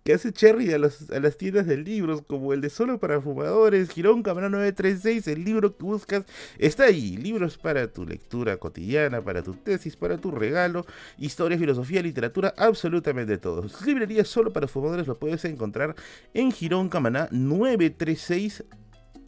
que 0.04 0.14
hace 0.14 0.32
cherry 0.32 0.72
a, 0.72 0.76
a 0.76 1.20
las 1.20 1.36
tiendas 1.36 1.66
de 1.66 1.76
libros, 1.76 2.22
como 2.22 2.52
el 2.52 2.60
de 2.60 2.70
Solo 2.70 2.98
para 2.98 3.20
Fumadores, 3.20 3.90
Girón 3.90 4.22
Cámara 4.22 4.48
936, 4.48 5.28
el 5.28 5.44
libro 5.44 5.76
que 5.76 5.84
buscas 5.84 6.24
está 6.58 6.84
ahí. 6.84 7.16
Libros 7.16 7.58
para 7.58 7.88
tu 7.88 8.04
lectura 8.04 8.56
cotidiana, 8.56 9.22
para 9.22 9.42
tu 9.42 9.54
tesis, 9.54 9.96
para 9.96 10.18
tu 10.18 10.30
regalo, 10.30 10.84
historia, 11.18 11.58
filosofía, 11.58 12.02
literatura, 12.02 12.54
absolutamente 12.56 13.38
todo. 13.38 13.64
Librería 13.86 14.24
Solo 14.24 14.52
para 14.52 14.68
Fumadores 14.68 15.06
lo 15.06 15.18
puedes 15.18 15.44
encontrar 15.44 15.94
en 16.34 16.50
Girón 16.50 16.88
Camaná 16.88 17.28
936 17.30 18.64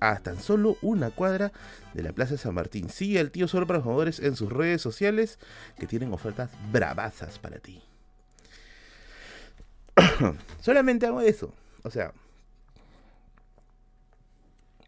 a 0.00 0.18
tan 0.18 0.38
solo 0.40 0.76
una 0.82 1.10
cuadra 1.10 1.52
de 1.94 2.02
la 2.02 2.12
Plaza 2.12 2.36
San 2.36 2.54
Martín. 2.54 2.88
Sigue 2.88 3.20
al 3.20 3.30
tío 3.30 3.48
Solo 3.48 3.66
para 3.66 3.80
Fumadores 3.80 4.20
en 4.20 4.36
sus 4.36 4.52
redes 4.52 4.82
sociales 4.82 5.38
que 5.78 5.86
tienen 5.86 6.12
ofertas 6.12 6.50
bravazas 6.72 7.38
para 7.38 7.58
ti. 7.58 7.82
Solamente 10.60 11.06
hago 11.06 11.20
eso. 11.20 11.52
O 11.82 11.90
sea, 11.90 12.12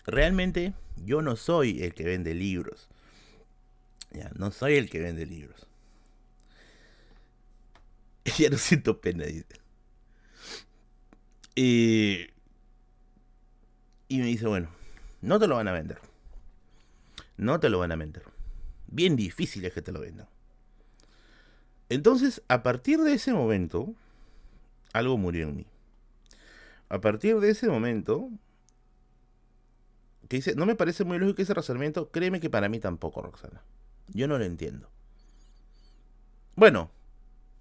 realmente 0.05 0.75
yo 1.05 1.23
no 1.23 1.37
soy 1.37 1.83
el 1.83 1.95
que 1.95 2.05
vende 2.05 2.35
libros. 2.35 2.89
Ya, 4.13 4.31
no 4.37 4.51
soy 4.51 4.77
el 4.77 4.89
que 4.89 5.01
vende 5.01 5.27
libros. 5.27 5.67
Ya 8.39 8.51
no 8.51 8.59
siento 8.59 9.01
pena. 9.01 9.25
Y, 11.55 12.27
y 14.09 14.19
me 14.19 14.27
dice, 14.27 14.47
bueno, 14.47 14.69
no 15.23 15.39
te 15.39 15.47
lo 15.47 15.57
van 15.57 15.69
a 15.69 15.73
vender. 15.73 15.99
No 17.37 17.61
te 17.61 17.71
lo 17.71 17.79
van 17.79 17.93
a 17.93 17.97
vender. 17.97 18.25
Bien 18.89 19.17
difícil 19.17 19.65
es 19.65 19.73
que 19.73 19.81
te 19.81 19.93
lo 19.93 20.01
vendan. 20.01 20.29
Entonces, 21.89 22.43
a 22.49 22.63
partir 22.63 23.01
de 23.01 23.15
ese 23.15 23.33
momento, 23.33 23.95
algo 24.97 25.17
murió 25.19 25.49
en 25.49 25.57
mí. 25.57 25.67
A 26.89 27.01
partir 27.01 27.39
de 27.41 27.51
ese 27.51 27.69
momento, 27.69 28.31
que 30.29 30.37
dice, 30.37 30.55
no 30.55 30.67
me 30.67 30.75
parece 30.75 31.05
muy 31.05 31.19
lógico 31.19 31.43
ese 31.43 31.55
razonamiento, 31.55 32.11
créeme 32.11 32.41
que 32.41 32.51
para 32.51 32.69
mí 32.69 32.79
tampoco, 32.79 33.23
Roxana. 33.23 33.63
Yo 34.09 34.29
no 34.29 34.39
lo 34.39 34.45
entiendo. 34.45 34.89
Bueno, 36.55 36.91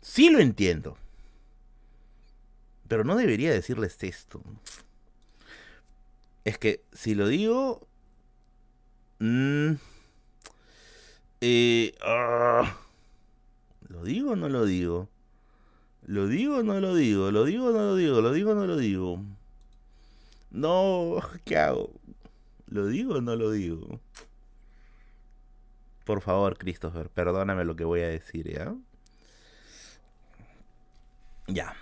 sí 0.01 0.29
lo 0.29 0.39
entiendo. 0.39 0.97
Pero 2.87 3.03
no 3.03 3.15
debería 3.15 3.51
decirles 3.51 3.97
esto. 4.03 4.41
Es 6.43 6.57
que 6.59 6.83
si 6.93 7.15
lo 7.15 7.27
digo... 7.27 7.87
mm, 9.19 9.73
eh, 11.41 11.95
ah, 12.01 12.77
¿Lo 13.87 14.03
digo 14.03 14.31
o 14.31 14.35
no 14.35 14.49
lo 14.49 14.65
digo? 14.65 15.09
¿Lo 16.05 16.27
digo 16.27 16.57
o 16.57 16.63
no 16.63 16.79
lo 16.79 16.93
digo? 16.93 17.31
¿Lo 17.31 17.45
digo 17.45 17.67
o 17.67 17.71
no 17.71 17.79
lo 17.79 17.95
digo? 17.95 18.21
¿Lo 18.21 18.31
digo 18.31 18.51
o 18.51 18.55
no 18.55 18.67
lo 18.67 18.77
digo? 18.77 19.23
No, 20.51 21.19
¿qué 21.45 21.57
hago? 21.57 21.91
¿Lo 22.67 22.85
digo 22.85 23.15
o 23.15 23.21
no 23.21 23.35
lo 23.35 23.51
digo? 23.51 23.99
Por 26.05 26.21
favor, 26.21 26.57
Christopher, 26.57 27.09
perdóname 27.09 27.65
lo 27.65 27.75
que 27.75 27.83
voy 27.83 28.01
a 28.01 28.07
decir, 28.07 28.47
¿ya? 28.47 28.75
Ya. 31.47 31.75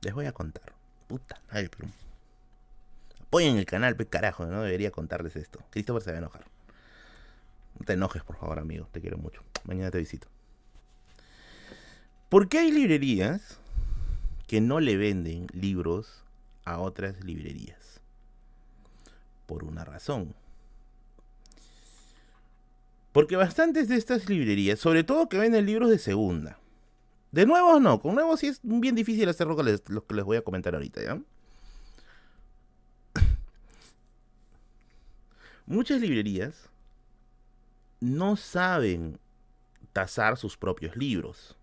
Les 0.00 0.14
voy 0.14 0.24
a 0.24 0.32
contar. 0.32 0.72
Puta, 1.08 1.42
ay, 1.50 1.68
pero... 1.68 1.90
Apoyen 3.20 3.58
el 3.58 3.66
canal, 3.66 3.96
pe 3.96 4.06
carajo, 4.06 4.46
no 4.46 4.62
debería 4.62 4.90
contarles 4.90 5.36
esto. 5.36 5.58
Christopher 5.70 6.02
se 6.02 6.10
va 6.12 6.16
a 6.16 6.18
enojar. 6.20 6.46
No 7.78 7.84
te 7.84 7.92
enojes, 7.92 8.22
por 8.22 8.36
favor, 8.36 8.58
amigo. 8.58 8.88
Te 8.92 9.02
quiero 9.02 9.18
mucho. 9.18 9.42
Mañana 9.64 9.90
te 9.90 9.98
visito. 9.98 10.28
¿Por 12.36 12.50
qué 12.50 12.58
hay 12.58 12.70
librerías 12.70 13.58
que 14.46 14.60
no 14.60 14.78
le 14.78 14.98
venden 14.98 15.46
libros 15.54 16.22
a 16.66 16.80
otras 16.80 17.24
librerías? 17.24 18.02
Por 19.46 19.64
una 19.64 19.86
razón. 19.86 20.34
Porque 23.12 23.36
bastantes 23.36 23.88
de 23.88 23.96
estas 23.96 24.28
librerías, 24.28 24.78
sobre 24.78 25.02
todo 25.02 25.30
que 25.30 25.38
venden 25.38 25.64
libros 25.64 25.88
de 25.88 25.98
segunda. 25.98 26.58
De 27.32 27.46
nuevos 27.46 27.80
no, 27.80 28.00
con 28.00 28.14
nuevos 28.14 28.40
sí 28.40 28.48
es 28.48 28.60
bien 28.62 28.94
difícil 28.94 29.26
hacer 29.30 29.46
lo 29.46 29.56
que 29.56 29.62
les, 29.62 29.82
voy 30.22 30.36
a 30.36 30.44
comentar 30.44 30.74
ahorita, 30.74 31.02
¿ya? 31.02 31.18
Muchas 35.64 36.02
librerías 36.02 36.68
no 37.98 38.36
saben 38.36 39.18
tasar 39.94 40.36
sus 40.36 40.58
propios 40.58 40.94
libros. 40.96 41.56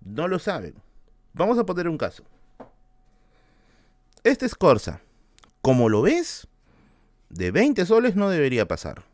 No 0.00 0.28
lo 0.28 0.38
saben. 0.38 0.74
Vamos 1.32 1.58
a 1.58 1.64
poner 1.66 1.88
un 1.88 1.98
caso. 1.98 2.24
Este 4.24 4.46
es 4.46 4.54
Corsa. 4.54 5.00
Como 5.62 5.88
lo 5.88 6.02
ves, 6.02 6.46
de 7.28 7.50
20 7.50 7.84
soles 7.86 8.16
no 8.16 8.30
debería 8.30 8.66
pasar. 8.66 9.04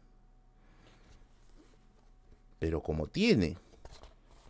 Pero 2.58 2.82
como 2.82 3.06
tiene 3.06 3.58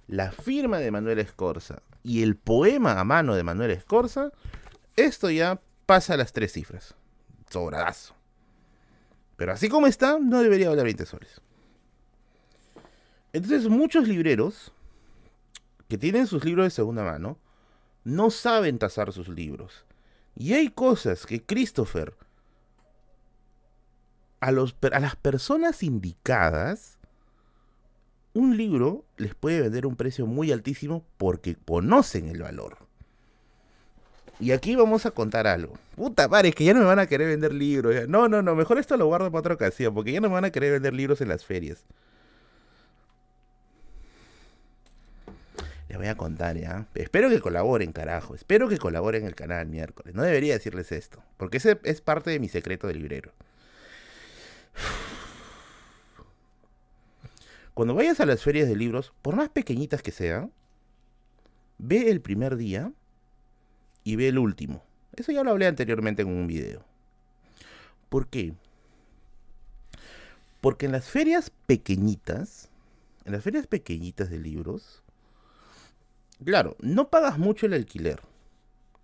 la 0.06 0.30
firma 0.30 0.78
de 0.78 0.90
Manuel 0.90 1.18
Escorza 1.18 1.82
y 2.02 2.22
el 2.22 2.36
poema 2.36 3.00
a 3.00 3.04
mano 3.04 3.34
de 3.34 3.42
Manuel 3.42 3.70
Escorza, 3.70 4.30
esto 4.96 5.30
ya 5.30 5.60
pasa 5.86 6.14
a 6.14 6.16
las 6.16 6.32
tres 6.32 6.52
cifras. 6.52 6.94
Sobradazo. 7.50 8.14
Pero 9.36 9.52
así 9.52 9.68
como 9.68 9.86
está, 9.86 10.18
no 10.20 10.42
debería 10.42 10.68
valer 10.68 10.84
20 10.84 11.06
soles. 11.06 11.40
Entonces 13.32 13.68
muchos 13.68 14.06
libreros 14.06 14.72
que 15.94 15.98
tienen 15.98 16.26
sus 16.26 16.44
libros 16.44 16.66
de 16.66 16.70
segunda 16.70 17.04
mano 17.04 17.38
no 18.02 18.32
saben 18.32 18.80
tasar 18.80 19.12
sus 19.12 19.28
libros. 19.28 19.84
Y 20.34 20.54
hay 20.54 20.68
cosas 20.68 21.24
que 21.24 21.40
Christopher 21.40 22.14
a, 24.40 24.50
los, 24.50 24.74
a 24.90 24.98
las 24.98 25.14
personas 25.14 25.84
indicadas 25.84 26.98
un 28.32 28.56
libro 28.56 29.04
les 29.18 29.36
puede 29.36 29.60
vender 29.60 29.86
un 29.86 29.94
precio 29.94 30.26
muy 30.26 30.50
altísimo 30.50 31.04
porque 31.16 31.54
conocen 31.54 32.26
el 32.26 32.42
valor. 32.42 32.78
Y 34.40 34.50
aquí 34.50 34.74
vamos 34.74 35.06
a 35.06 35.12
contar 35.12 35.46
algo. 35.46 35.74
Puta 35.94 36.26
madre, 36.26 36.48
es 36.48 36.56
que 36.56 36.64
ya 36.64 36.74
no 36.74 36.80
me 36.80 36.86
van 36.86 36.98
a 36.98 37.06
querer 37.06 37.28
vender 37.28 37.54
libros. 37.54 38.08
No, 38.08 38.28
no, 38.28 38.42
no, 38.42 38.56
mejor 38.56 38.78
esto 38.78 38.96
lo 38.96 39.06
guardo 39.06 39.30
para 39.30 39.38
otra 39.38 39.54
ocasión, 39.54 39.94
porque 39.94 40.10
ya 40.10 40.20
no 40.20 40.28
me 40.28 40.34
van 40.34 40.44
a 40.44 40.50
querer 40.50 40.72
vender 40.72 40.92
libros 40.92 41.20
en 41.20 41.28
las 41.28 41.44
ferias. 41.44 41.84
Voy 45.96 46.08
a 46.08 46.16
contar 46.16 46.56
ya. 46.56 46.86
Espero 46.94 47.30
que 47.30 47.40
colaboren, 47.40 47.92
carajo. 47.92 48.34
Espero 48.34 48.68
que 48.68 48.78
colaboren 48.78 49.22
en 49.22 49.28
el 49.28 49.34
canal 49.34 49.66
miércoles. 49.66 50.14
No 50.14 50.22
debería 50.22 50.54
decirles 50.54 50.92
esto, 50.92 51.22
porque 51.36 51.58
ese 51.58 51.78
es 51.84 52.00
parte 52.00 52.30
de 52.30 52.40
mi 52.40 52.48
secreto 52.48 52.86
de 52.86 52.94
librero. 52.94 53.32
Cuando 57.74 57.94
vayas 57.94 58.20
a 58.20 58.26
las 58.26 58.42
ferias 58.42 58.68
de 58.68 58.76
libros, 58.76 59.12
por 59.22 59.36
más 59.36 59.48
pequeñitas 59.48 60.02
que 60.02 60.12
sean, 60.12 60.52
ve 61.78 62.10
el 62.10 62.20
primer 62.20 62.56
día 62.56 62.92
y 64.04 64.16
ve 64.16 64.28
el 64.28 64.38
último. 64.38 64.82
Eso 65.16 65.32
ya 65.32 65.44
lo 65.44 65.50
hablé 65.50 65.66
anteriormente 65.66 66.22
en 66.22 66.28
un 66.28 66.46
video. 66.46 66.84
¿Por 68.08 68.28
qué? 68.28 68.54
Porque 70.60 70.86
en 70.86 70.92
las 70.92 71.08
ferias 71.08 71.50
pequeñitas, 71.66 72.68
en 73.24 73.32
las 73.32 73.42
ferias 73.42 73.66
pequeñitas 73.66 74.30
de 74.30 74.38
libros, 74.38 75.03
claro, 76.42 76.76
no 76.80 77.08
pagas 77.08 77.38
mucho 77.38 77.66
el 77.66 77.74
alquiler. 77.74 78.20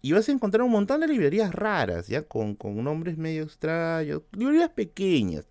Y 0.02 0.12
vas 0.12 0.28
a 0.28 0.32
encontrar 0.32 0.62
un 0.62 0.72
montón 0.72 1.00
de 1.00 1.08
librerías 1.08 1.54
raras, 1.54 2.08
ya 2.08 2.22
con, 2.22 2.54
con 2.54 2.82
nombres 2.82 3.18
medio 3.18 3.42
extraños, 3.42 4.22
librerías 4.32 4.70
pequeñas, 4.70 5.46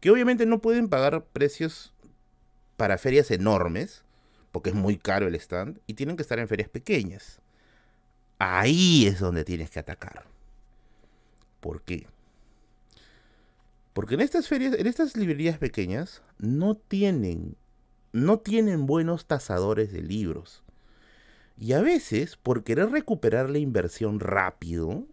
que 0.00 0.10
obviamente 0.10 0.44
no 0.44 0.60
pueden 0.60 0.88
pagar 0.88 1.24
precios 1.24 1.94
para 2.76 2.98
ferias 2.98 3.30
enormes, 3.30 4.02
porque 4.52 4.70
es 4.70 4.76
muy 4.76 4.98
caro 4.98 5.26
el 5.26 5.34
stand, 5.34 5.80
y 5.86 5.94
tienen 5.94 6.16
que 6.16 6.22
estar 6.22 6.38
en 6.38 6.48
ferias 6.48 6.68
pequeñas. 6.68 7.40
Ahí 8.38 9.06
es 9.06 9.18
donde 9.18 9.44
tienes 9.44 9.70
que 9.70 9.78
atacar. 9.78 10.24
¿Por 11.60 11.82
qué? 11.82 12.06
Porque 13.94 14.14
en 14.14 14.20
estas 14.20 14.46
ferias, 14.46 14.74
en 14.74 14.86
estas 14.86 15.16
librerías 15.16 15.56
pequeñas, 15.56 16.22
no 16.38 16.74
tienen, 16.74 17.56
no 18.12 18.38
tienen 18.38 18.86
buenos 18.86 19.24
tasadores 19.24 19.90
de 19.90 20.02
libros. 20.02 20.62
Y 21.58 21.72
a 21.72 21.80
veces, 21.80 22.36
por 22.36 22.64
querer 22.64 22.90
recuperar 22.90 23.48
la 23.48 23.58
inversión 23.58 24.20
rápido, 24.20 25.04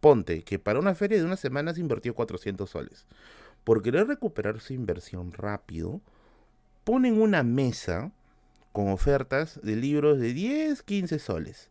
ponte 0.00 0.42
que 0.42 0.58
para 0.58 0.78
una 0.78 0.94
feria 0.94 1.18
de 1.18 1.24
una 1.24 1.36
semana 1.36 1.74
se 1.74 1.80
invirtió 1.80 2.14
400 2.14 2.70
soles. 2.70 3.06
Por 3.64 3.82
querer 3.82 4.06
recuperar 4.06 4.60
su 4.60 4.72
inversión 4.72 5.32
rápido, 5.32 6.00
ponen 6.84 7.20
una 7.20 7.42
mesa 7.42 8.12
con 8.72 8.90
ofertas 8.90 9.60
de 9.62 9.76
libros 9.76 10.18
de 10.20 10.32
10, 10.32 10.82
15 10.82 11.18
soles. 11.18 11.70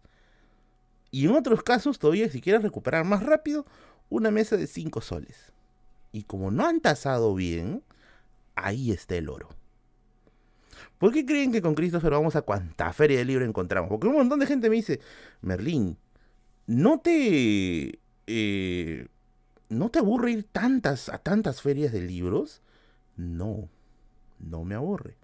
Y 1.10 1.26
en 1.26 1.32
otros 1.36 1.64
casos, 1.64 2.00
todavía 2.00 2.30
si 2.30 2.42
quieres 2.42 2.64
recuperar 2.64 3.06
más 3.06 3.24
rápido, 3.24 3.66
una 4.10 4.30
mesa 4.30 4.58
de 4.58 4.68
5 4.68 5.00
soles. 5.02 5.54
Y 6.12 6.24
como 6.24 6.52
no 6.52 6.68
han 6.68 6.82
tasado 6.82 7.34
bien, 7.34 7.82
ahí 8.56 8.92
está 8.92 9.16
el 9.16 9.30
oro. 9.30 9.50
¿Por 10.98 11.14
qué 11.14 11.26
creen 11.26 11.52
que 11.52 11.62
con 11.62 11.76
Christopher 11.76 12.12
vamos 12.12 12.36
a 12.36 12.42
cuánta 12.42 12.92
feria 12.94 13.20
de 13.20 13.26
libro 13.26 13.46
encontramos? 13.46 13.90
Porque 13.90 14.08
un 14.08 14.16
montón 14.16 14.40
de 14.40 14.48
gente 14.48 14.70
me 14.70 14.78
dice, 14.78 15.00
Merlín, 15.42 15.98
¿no 16.66 17.00
te... 17.00 18.00
Eh, 18.28 19.08
¿No 19.70 19.90
te 19.90 20.00
aburre 20.00 20.32
ir 20.32 20.44
tantas, 20.44 21.10
a 21.10 21.18
tantas 21.18 21.62
ferias 21.62 21.92
de 21.92 22.02
libros? 22.02 22.62
No 23.18 23.70
no 24.40 24.64
me 24.64 24.76
aburre. 24.76 25.16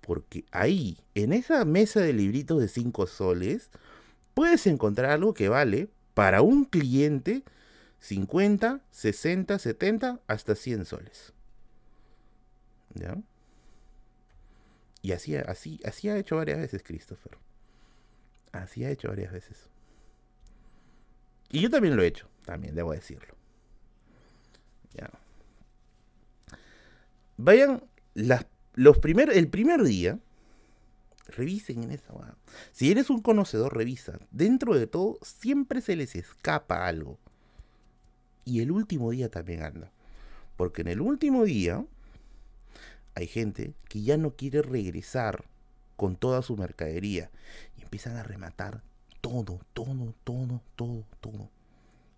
Porque 0.00 0.44
ahí, 0.50 0.98
en 1.14 1.32
esa 1.32 1.64
mesa 1.64 2.00
de 2.00 2.12
libritos 2.12 2.60
de 2.60 2.68
5 2.68 3.06
soles, 3.06 3.70
puedes 4.34 4.66
encontrar 4.66 5.10
algo 5.10 5.34
que 5.34 5.48
vale 5.48 5.88
para 6.14 6.42
un 6.42 6.64
cliente 6.64 7.42
50, 8.00 8.80
60, 8.90 9.58
70, 9.58 10.20
hasta 10.26 10.54
100 10.54 10.84
soles. 10.86 11.32
¿Ya? 12.94 13.18
Y 15.02 15.12
así, 15.12 15.36
así, 15.36 15.80
así 15.84 16.08
ha 16.08 16.16
hecho 16.16 16.36
varias 16.36 16.58
veces 16.58 16.82
Christopher. 16.82 17.38
Así 18.52 18.84
ha 18.84 18.90
hecho 18.90 19.08
varias 19.08 19.32
veces. 19.32 19.68
Y 21.50 21.60
yo 21.60 21.70
también 21.70 21.96
lo 21.96 22.02
he 22.02 22.06
hecho, 22.06 22.28
también 22.44 22.74
debo 22.74 22.92
decirlo. 22.92 23.34
Ya. 24.94 25.10
Vayan 27.36 27.82
los 28.74 28.98
primer, 28.98 29.30
el 29.30 29.48
primer 29.48 29.82
día, 29.82 30.18
revisen 31.28 31.84
en 31.84 31.92
esa. 31.92 32.12
Si 32.72 32.90
eres 32.90 33.10
un 33.10 33.22
conocedor, 33.22 33.76
revisa. 33.76 34.18
Dentro 34.30 34.74
de 34.74 34.86
todo, 34.86 35.18
siempre 35.22 35.80
se 35.80 35.96
les 35.96 36.16
escapa 36.16 36.86
algo. 36.86 37.18
Y 38.44 38.60
el 38.60 38.70
último 38.70 39.10
día 39.10 39.30
también 39.30 39.62
anda. 39.62 39.92
Porque 40.56 40.82
en 40.82 40.88
el 40.88 41.00
último 41.00 41.44
día 41.44 41.84
hay 43.18 43.26
gente 43.26 43.74
que 43.88 44.00
ya 44.00 44.16
no 44.16 44.36
quiere 44.36 44.62
regresar 44.62 45.44
con 45.96 46.14
toda 46.14 46.40
su 46.40 46.56
mercadería. 46.56 47.32
Y 47.76 47.82
empiezan 47.82 48.16
a 48.16 48.22
rematar 48.22 48.80
todo, 49.20 49.60
todo, 49.72 50.14
todo, 50.22 50.62
todo, 50.76 51.04
todo. 51.20 51.50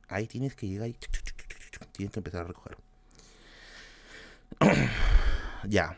Ahí 0.08 0.26
tienes 0.26 0.54
que 0.54 0.68
llegar 0.68 0.90
y 0.90 0.96
tienes 1.92 2.12
que 2.12 2.20
empezar 2.20 2.42
a 2.42 2.48
recoger. 2.48 2.76
ya. 5.66 5.96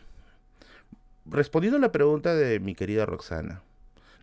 Respondiendo 1.27 1.79
a 1.79 1.81
la 1.81 1.91
pregunta 1.91 2.37
de 2.37 2.61
mi 2.61 2.77
querida 2.77 3.05
Roxana, 3.05 3.61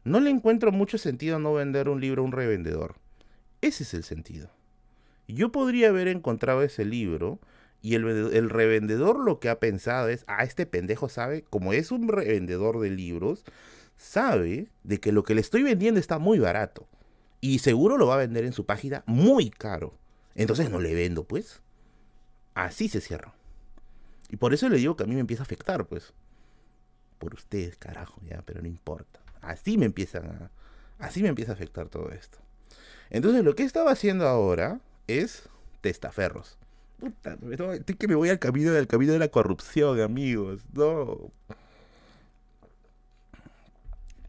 no 0.06 0.22
le 0.22 0.30
encuentro 0.30 0.72
mucho 0.72 0.98
sentido 0.98 1.40
no 1.40 1.54
vender 1.54 1.90
un 1.90 2.00
libro 2.00 2.22
a 2.22 2.26
un 2.26 2.32
revendedor. 2.32 2.96
Ese 3.60 3.84
es 3.84 3.94
el 3.94 4.06
sentido. 4.06 4.50
Yo 5.28 5.52
podría 5.52 5.90
haber 5.90 6.08
encontrado 6.08 6.62
ese 6.62 6.86
libro 6.86 7.40
y 7.82 7.96
el, 7.96 8.06
el, 8.08 8.50
revendedor 8.50 9.20
lo 9.20 9.40
que 9.40 9.50
ha 9.50 9.60
pensado 9.60 10.10
es, 10.10 10.26
ah, 10.28 10.44
este 10.44 10.66
pendejo 10.66 11.08
sabe, 11.08 11.44
como 11.50 11.74
es 11.74 11.92
un 11.92 12.08
revendedor 12.08 12.80
de 12.80 12.90
libros, 12.90 13.46
sabe 13.98 14.68
de 14.84 15.00
que 15.00 15.12
lo 15.12 15.24
que 15.24 15.36
le 15.36 15.42
estoy 15.42 15.64
vendiendo 15.64 16.00
está 16.00 16.20
muy 16.20 16.40
barato. 16.40 16.88
Y 17.42 17.60
seguro 17.60 17.98
lo 17.98 18.08
va 18.08 18.16
a 18.16 18.20
vender 18.20 18.44
en 18.44 18.54
su 18.54 18.66
página 18.66 19.04
muy 19.06 19.50
caro. 19.50 19.94
Entonces 20.36 20.70
no 20.70 20.80
le 20.80 20.94
vendo, 20.94 21.24
pues. 21.24 21.62
Así 22.54 22.90
se 22.90 23.02
cierra. 23.02 23.34
Y 24.30 24.38
por 24.38 24.54
eso 24.54 24.68
le 24.70 24.78
digo 24.78 24.96
que 24.96 25.04
a 25.04 25.08
mí 25.08 25.16
me 25.16 25.22
empieza 25.22 25.44
a 25.44 25.46
afectar, 25.46 25.86
pues. 25.86 26.14
Por 27.18 27.34
ustedes, 27.34 27.78
carajo, 27.78 28.22
ya, 28.28 28.42
pero 28.46 28.62
no 28.62 28.68
importa. 28.68 29.22
Así 29.42 29.78
me 29.78 29.86
empiezan 29.86 30.26
a. 30.28 30.52
Así 30.98 31.22
me 31.22 31.30
empieza 31.30 31.54
a 31.54 31.56
afectar 31.56 31.88
todo 31.88 32.12
esto. 32.12 32.40
Entonces 33.10 33.44
lo 33.44 33.56
que 33.56 33.64
estaba 33.64 33.92
haciendo 33.92 34.28
ahora 34.28 34.82
es 35.08 35.44
testaferros. 35.82 36.59
Puta, 37.00 37.38
estoy 37.76 37.96
que 37.96 38.08
me 38.08 38.16
voy 38.16 38.30
al 38.30 38.40
camino 38.40 38.72
del 38.72 38.88
camino 38.88 39.14
de 39.14 39.20
la 39.20 39.30
corrupción, 39.30 40.02
amigos. 40.02 40.62
No. 40.74 41.32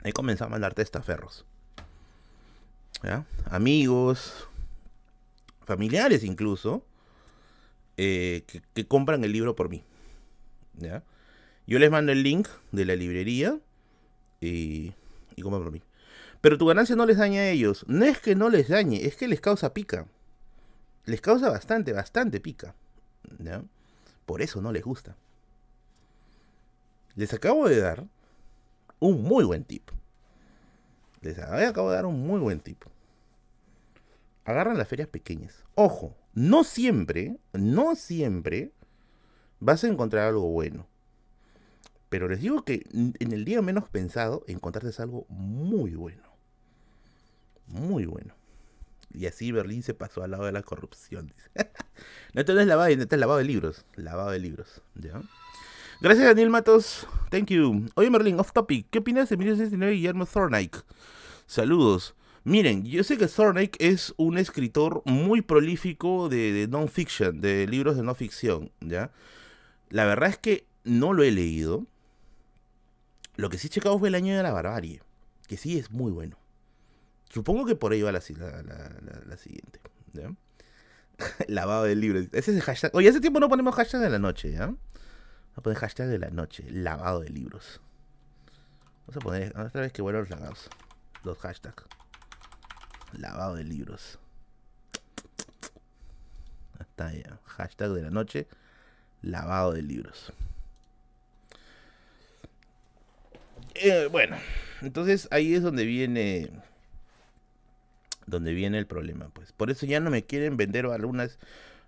He 0.04 0.12
comenzado 0.12 0.48
a 0.48 0.50
mandar 0.50 0.74
testaferros. 0.74 1.44
¿Ya? 3.02 3.26
Amigos, 3.46 4.48
familiares 5.64 6.22
incluso, 6.22 6.84
eh, 7.96 8.44
que 8.74 8.86
compran 8.86 9.24
el 9.24 9.32
libro 9.32 9.56
por 9.56 9.68
mí. 9.68 9.84
Yo 11.66 11.78
les 11.78 11.90
mando 11.90 12.12
el 12.12 12.22
link 12.22 12.48
de 12.72 12.84
la 12.84 12.96
librería 12.96 13.58
y, 14.40 14.92
y 15.36 15.42
coman 15.42 15.62
por 15.62 15.72
mí. 15.72 15.82
Pero 16.40 16.56
tu 16.56 16.66
ganancia 16.66 16.96
no 16.96 17.04
les 17.04 17.18
daña 17.18 17.40
a 17.40 17.50
ellos. 17.50 17.84
No 17.86 18.04
es 18.04 18.18
que 18.20 18.34
no 18.34 18.48
les 18.48 18.68
dañe, 18.68 19.04
es 19.04 19.16
que 19.16 19.28
les 19.28 19.40
causa 19.40 19.74
pica. 19.74 20.06
Les 21.04 21.20
causa 21.20 21.50
bastante, 21.50 21.92
bastante 21.92 22.40
pica. 22.40 22.74
Por 24.26 24.42
eso 24.42 24.60
no 24.60 24.72
les 24.72 24.84
gusta. 24.84 25.16
Les 27.16 27.32
acabo 27.34 27.68
de 27.68 27.80
dar 27.80 28.06
un 28.98 29.22
muy 29.22 29.44
buen 29.44 29.64
tip. 29.64 29.90
Les 31.20 31.38
acabo 31.38 31.90
de 31.90 31.96
dar 31.96 32.06
un 32.06 32.26
muy 32.26 32.40
buen 32.40 32.60
tip. 32.60 32.82
Agarran 34.44 34.78
las 34.78 34.88
ferias 34.88 35.08
pequeñas. 35.08 35.64
Ojo, 35.74 36.16
no 36.34 36.64
siempre, 36.64 37.38
no 37.52 37.94
siempre 37.96 38.72
vas 39.58 39.84
a 39.84 39.88
encontrar 39.88 40.28
algo 40.28 40.50
bueno. 40.50 40.86
Pero 42.08 42.28
les 42.28 42.40
digo 42.40 42.64
que 42.64 42.86
en 42.92 43.32
el 43.32 43.44
día 43.44 43.62
menos 43.62 43.88
pensado 43.88 44.44
encontrarte 44.48 45.00
algo 45.02 45.26
muy 45.28 45.94
bueno. 45.94 46.22
Muy 47.68 48.04
bueno. 48.04 48.39
Y 49.12 49.26
así 49.26 49.52
Berlín 49.52 49.82
se 49.82 49.94
pasó 49.94 50.22
al 50.22 50.30
lado 50.30 50.44
de 50.44 50.52
la 50.52 50.62
corrupción. 50.62 51.26
Dice. 51.26 51.50
no, 52.34 52.40
esto 52.40 52.54
no 52.54 52.60
es 52.60 52.66
lavado, 52.66 52.88
esto 52.88 53.14
es 53.14 53.20
lavado 53.20 53.38
de 53.38 53.44
libros. 53.44 53.84
Lavado 53.96 54.30
de 54.30 54.38
libros. 54.38 54.82
¿ya? 54.94 55.20
Gracias, 56.00 56.26
Daniel 56.26 56.50
Matos. 56.50 57.06
Thank 57.30 57.48
you. 57.48 57.86
Oye, 57.94 58.10
Merlin, 58.10 58.38
off 58.40 58.52
topic. 58.52 58.86
¿Qué 58.90 59.00
opinas 59.00 59.28
de 59.28 59.36
1969 59.36 59.94
Guillermo 59.94 60.26
Thornike? 60.26 60.78
Saludos. 61.46 62.14
Miren, 62.44 62.84
yo 62.86 63.04
sé 63.04 63.18
que 63.18 63.26
Thornike 63.26 63.76
es 63.86 64.14
un 64.16 64.38
escritor 64.38 65.02
muy 65.04 65.42
prolífico 65.42 66.30
de, 66.30 66.52
de 66.52 66.68
non-fiction, 66.68 67.40
de 67.42 67.66
libros 67.66 67.96
de 67.96 68.02
no 68.02 68.14
ficción, 68.14 68.72
¿ya? 68.80 69.10
La 69.90 70.06
verdad 70.06 70.30
es 70.30 70.38
que 70.38 70.64
no 70.84 71.12
lo 71.12 71.22
he 71.22 71.30
leído. 71.30 71.84
Lo 73.36 73.50
que 73.50 73.58
sí 73.58 73.66
he 73.66 73.70
checado 73.70 73.98
fue 73.98 74.08
El 74.08 74.14
Año 74.14 74.34
de 74.34 74.42
la 74.42 74.52
Barbarie, 74.52 75.02
que 75.48 75.58
sí 75.58 75.78
es 75.78 75.90
muy 75.90 76.10
bueno. 76.10 76.39
Supongo 77.30 77.64
que 77.64 77.76
por 77.76 77.92
ahí 77.92 78.02
va 78.02 78.10
la, 78.10 78.20
la, 78.20 79.36
siguiente. 79.36 79.80
¿ya? 80.12 80.34
Lavado 81.48 81.84
del 81.84 82.00
libro. 82.00 82.18
Ese 82.18 82.38
es 82.38 82.48
el 82.48 82.62
hashtag. 82.62 82.90
Oye, 82.94 83.08
hace 83.08 83.20
tiempo 83.20 83.38
no 83.38 83.48
ponemos 83.48 83.74
hashtag 83.74 84.00
de 84.00 84.10
la 84.10 84.18
noche, 84.18 84.50
¿ya? 84.50 84.66
Vamos 84.66 84.78
a 85.56 85.62
poner 85.62 85.78
hashtag 85.78 86.08
de 86.08 86.18
la 86.18 86.30
noche. 86.30 86.64
Lavado 86.70 87.20
de 87.20 87.28
libros. 87.28 87.80
Vamos 89.06 89.16
a 89.16 89.20
poner 89.20 89.58
otra 89.58 89.80
vez 89.80 89.92
que 89.92 90.02
vuelvan 90.02 90.22
los 90.22 90.30
lavados. 90.30 90.68
Los 91.22 91.38
hashtags. 91.38 91.84
Lavado 93.12 93.54
de 93.54 93.64
libros. 93.64 94.18
Está 96.80 97.12
ya. 97.12 97.38
Hashtag 97.44 97.90
de 97.90 98.02
la 98.02 98.10
noche. 98.10 98.48
Lavado 99.22 99.72
de 99.72 99.82
libros. 99.82 100.32
Eh, 103.74 104.08
bueno, 104.10 104.36
entonces 104.82 105.28
ahí 105.30 105.54
es 105.54 105.62
donde 105.62 105.84
viene 105.84 106.50
donde 108.26 108.52
viene 108.54 108.78
el 108.78 108.86
problema, 108.86 109.30
pues. 109.32 109.52
Por 109.52 109.70
eso 109.70 109.86
ya 109.86 110.00
no 110.00 110.10
me 110.10 110.24
quieren 110.24 110.56
vender 110.56 110.86
algunas, 110.86 111.38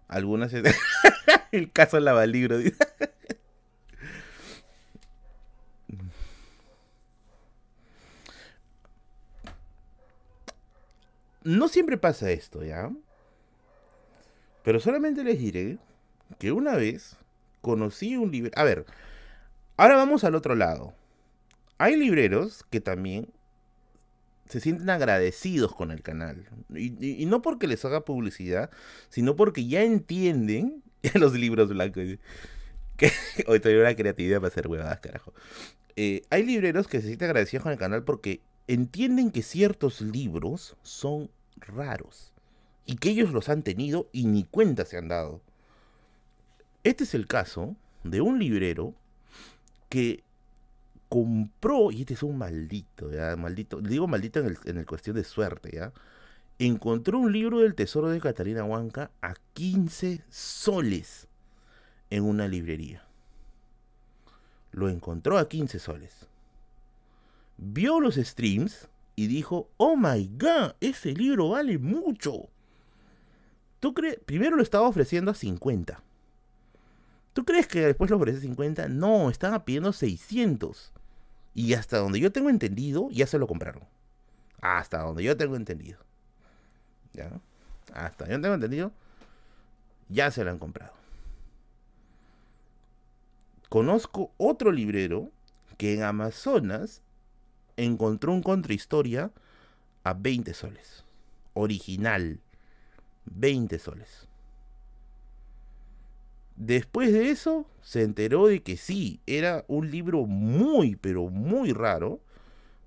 algunas, 0.08 0.52
el 1.52 1.72
caso 1.72 2.00
lavalibro. 2.00 2.58
no 11.44 11.68
siempre 11.68 11.98
pasa 11.98 12.30
esto, 12.30 12.64
¿ya? 12.64 12.90
Pero 14.62 14.80
solamente 14.80 15.24
les 15.24 15.38
diré 15.38 15.78
que 16.38 16.52
una 16.52 16.76
vez 16.76 17.16
conocí 17.60 18.16
un 18.16 18.30
libro. 18.30 18.52
A 18.54 18.64
ver, 18.64 18.86
ahora 19.76 19.96
vamos 19.96 20.24
al 20.24 20.34
otro 20.34 20.54
lado. 20.54 20.94
Hay 21.78 21.96
libreros 21.96 22.64
que 22.70 22.80
también 22.80 23.28
se 24.48 24.60
sienten 24.60 24.90
agradecidos 24.90 25.74
con 25.74 25.90
el 25.90 26.02
canal. 26.02 26.46
Y, 26.74 27.24
no 27.26 27.42
porque 27.42 27.66
les 27.66 27.84
haga 27.84 28.04
publicidad, 28.04 28.70
sino 29.08 29.36
porque 29.36 29.66
ya 29.66 29.82
entienden 29.82 30.82
los 31.14 31.34
libros 31.34 31.68
blancos. 31.68 32.18
Que 32.96 33.10
hoy 33.46 33.60
tengo 33.60 33.80
una 33.80 33.94
creatividad 33.94 34.38
para 34.38 34.48
hacer 34.48 34.68
huevadas, 34.68 35.00
carajo. 35.00 35.32
Eh, 35.96 36.22
hay 36.30 36.44
libreros 36.44 36.88
que 36.88 37.00
se 37.00 37.06
sienten 37.06 37.30
agradecidos 37.30 37.62
con 37.62 37.72
el 37.72 37.78
canal 37.78 38.04
porque 38.04 38.40
entienden 38.66 39.30
que 39.30 39.42
ciertos 39.42 40.00
libros 40.00 40.76
son 40.82 41.30
raros. 41.56 42.32
Y 42.84 42.96
que 42.96 43.10
ellos 43.10 43.32
los 43.32 43.48
han 43.48 43.62
tenido 43.62 44.08
y 44.12 44.26
ni 44.26 44.44
cuenta 44.44 44.84
se 44.84 44.98
han 44.98 45.08
dado. 45.08 45.40
Este 46.84 47.04
es 47.04 47.14
el 47.14 47.28
caso 47.28 47.76
de 48.02 48.20
un 48.20 48.40
librero 48.40 48.94
que 49.88 50.24
compró, 51.12 51.92
y 51.92 52.00
este 52.00 52.14
es 52.14 52.22
un 52.22 52.38
maldito, 52.38 53.12
ya, 53.12 53.36
maldito, 53.36 53.82
digo 53.82 54.06
maldito 54.06 54.40
en 54.40 54.46
el, 54.46 54.58
en 54.64 54.78
el 54.78 54.86
cuestión 54.86 55.14
de 55.14 55.24
suerte, 55.24 55.70
ya, 55.74 55.92
encontró 56.58 57.18
un 57.18 57.30
libro 57.30 57.58
del 57.58 57.74
tesoro 57.74 58.08
de 58.08 58.18
Catalina 58.18 58.64
Huanca 58.64 59.10
a 59.20 59.34
15 59.52 60.24
soles 60.30 61.28
en 62.08 62.24
una 62.24 62.48
librería. 62.48 63.04
Lo 64.70 64.88
encontró 64.88 65.36
a 65.36 65.50
15 65.50 65.78
soles. 65.78 66.14
Vio 67.58 68.00
los 68.00 68.14
streams 68.14 68.88
y 69.14 69.26
dijo, 69.26 69.68
oh 69.76 69.96
my 69.96 70.30
god, 70.38 70.76
ese 70.80 71.12
libro 71.12 71.50
vale 71.50 71.76
mucho. 71.76 72.48
¿Tú 73.80 73.92
crees? 73.92 74.18
Primero 74.24 74.56
lo 74.56 74.62
estaba 74.62 74.88
ofreciendo 74.88 75.32
a 75.32 75.34
50. 75.34 76.02
¿Tú 77.34 77.44
crees 77.44 77.66
que 77.66 77.80
después 77.80 78.10
lo 78.10 78.16
ofrece 78.16 78.40
50? 78.40 78.88
No, 78.88 79.28
estaba 79.28 79.66
pidiendo 79.66 79.92
600. 79.92 80.94
Y 81.54 81.74
hasta 81.74 81.98
donde 81.98 82.20
yo 82.20 82.32
tengo 82.32 82.50
entendido, 82.50 83.08
ya 83.10 83.26
se 83.26 83.38
lo 83.38 83.46
compraron. 83.46 83.84
Hasta 84.60 85.02
donde 85.02 85.22
yo 85.22 85.36
tengo 85.36 85.56
entendido. 85.56 85.98
¿Ya? 87.12 87.40
Hasta 87.92 88.28
yo 88.28 88.40
tengo 88.40 88.54
entendido, 88.54 88.92
ya 90.08 90.30
se 90.30 90.44
lo 90.44 90.50
han 90.50 90.58
comprado. 90.58 90.92
Conozco 93.68 94.32
otro 94.36 94.70
librero 94.70 95.30
que 95.78 95.94
en 95.94 96.02
Amazonas 96.02 97.02
encontró 97.76 98.32
un 98.32 98.42
contrahistoria 98.42 99.30
a 100.04 100.14
20 100.14 100.54
soles. 100.54 101.04
Original. 101.54 102.40
20 103.24 103.78
soles. 103.78 104.28
Después 106.64 107.12
de 107.12 107.30
eso, 107.30 107.66
se 107.80 108.02
enteró 108.02 108.46
de 108.46 108.62
que 108.62 108.76
sí, 108.76 109.20
era 109.26 109.64
un 109.66 109.90
libro 109.90 110.26
muy, 110.26 110.94
pero 110.94 111.28
muy 111.28 111.72
raro, 111.72 112.20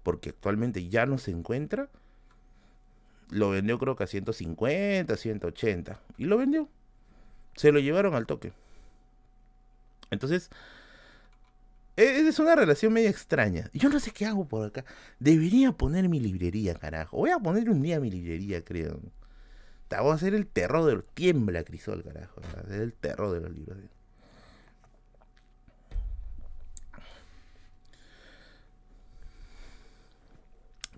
porque 0.02 0.30
actualmente 0.30 0.88
ya 0.88 1.06
no 1.06 1.18
se 1.18 1.32
encuentra. 1.32 1.90
Lo 3.32 3.50
vendió 3.50 3.78
creo 3.78 3.98
que 3.98 4.06
a 4.06 4.08
150, 4.08 5.18
180. 5.18 6.00
Y 6.18 6.24
lo 6.24 6.38
vendió. 6.38 6.70
Se 7.58 7.74
lo 7.74 7.80
llevaron 7.80 8.16
al 8.16 8.26
toque. 8.26 8.54
Entonces, 10.10 10.50
e-, 11.98 12.26
es 12.30 12.40
una 12.40 12.56
relación 12.56 12.94
medio 12.94 13.10
extraña. 13.10 13.70
Yo 13.74 13.90
no 13.90 14.00
sé 14.00 14.12
qué 14.12 14.26
hago 14.26 14.48
por 14.48 14.66
acá. 14.66 14.86
Debería 15.20 15.74
poner 15.74 16.08
mi 16.08 16.22
librería, 16.22 16.76
carajo. 16.76 17.18
Voy 17.18 17.32
a 17.32 17.40
poner 17.40 17.70
un 17.70 17.82
día 17.82 18.00
mi 18.00 18.10
librería, 18.10 18.64
creo. 18.64 19.02
Voy 19.90 20.12
a 20.12 20.16
hacer 20.16 20.34
el 20.34 20.48
terror 20.48 20.86
del 20.86 21.04
tiembla, 21.04 21.64
Crisol, 21.64 22.04
carajo. 22.04 22.42
Es 22.68 22.72
el 22.72 22.94
terror 22.94 23.32
de 23.32 23.42
los 23.42 23.52
libros. 23.52 23.78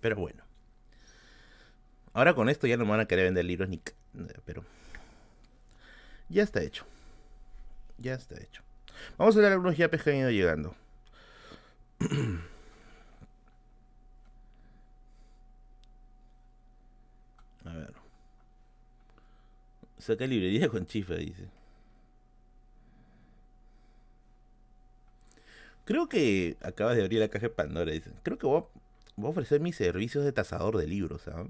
Pero 0.01 0.15
bueno. 0.15 0.43
Ahora 2.13 2.33
con 2.33 2.49
esto 2.49 2.65
ya 2.65 2.77
no 2.77 2.85
me 2.85 2.91
van 2.91 3.01
a 3.01 3.05
querer 3.05 3.25
vender 3.25 3.45
libros 3.45 3.69
ni... 3.69 3.81
Pero... 4.45 4.63
Ya 6.29 6.43
está 6.43 6.61
hecho. 6.61 6.85
Ya 7.97 8.13
está 8.13 8.41
hecho. 8.41 8.63
Vamos 9.17 9.35
a 9.37 9.39
ver 9.39 9.51
algunos 9.51 9.77
yapes 9.77 10.03
que 10.03 10.11
han 10.11 10.17
ido 10.17 10.31
llegando. 10.31 10.75
a 17.65 17.73
ver. 17.73 17.96
Saca 19.97 20.27
librería 20.27 20.69
con 20.69 20.85
chifa, 20.85 21.15
dice. 21.15 21.49
Creo 25.85 26.09
que 26.09 26.57
acabas 26.61 26.97
de 26.97 27.03
abrir 27.03 27.21
la 27.21 27.29
caja 27.29 27.47
de 27.47 27.49
Pandora, 27.49 27.91
dice. 27.91 28.11
Creo 28.23 28.37
que 28.37 28.45
voy 28.45 28.61
a, 28.61 29.27
ofrecer 29.29 29.61
mis 29.61 29.77
servicios 29.77 30.25
de 30.25 30.33
tasador 30.33 30.77
de 30.77 30.85
libros, 30.85 31.21
¿sabes? 31.21 31.47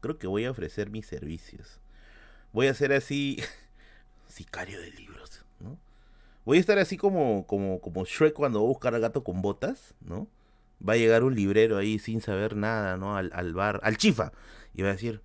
Creo 0.00 0.18
que 0.18 0.26
voy 0.26 0.46
a 0.46 0.50
ofrecer 0.50 0.88
mis 0.88 1.06
servicios. 1.06 1.78
Voy 2.52 2.68
a 2.68 2.74
ser 2.74 2.92
así 2.92 3.38
sicario 4.28 4.80
de 4.80 4.90
libros, 4.92 5.44
¿no? 5.60 5.78
Voy 6.46 6.56
a 6.56 6.60
estar 6.60 6.78
así 6.78 6.96
como, 6.96 7.46
como, 7.46 7.82
como 7.82 8.06
Shrek 8.06 8.32
cuando 8.32 8.60
va 8.60 8.64
a 8.64 8.68
buscar 8.68 8.94
al 8.94 9.02
gato 9.02 9.22
con 9.22 9.42
botas, 9.42 9.94
¿no? 10.00 10.26
Va 10.86 10.94
a 10.94 10.96
llegar 10.96 11.22
un 11.22 11.34
librero 11.34 11.76
ahí 11.76 11.98
sin 11.98 12.22
saber 12.22 12.56
nada, 12.56 12.96
¿no? 12.96 13.16
Al, 13.16 13.30
al 13.34 13.52
bar, 13.52 13.78
al 13.82 13.98
chifa. 13.98 14.32
Y 14.72 14.80
va 14.80 14.88
a 14.88 14.92
decir, 14.92 15.20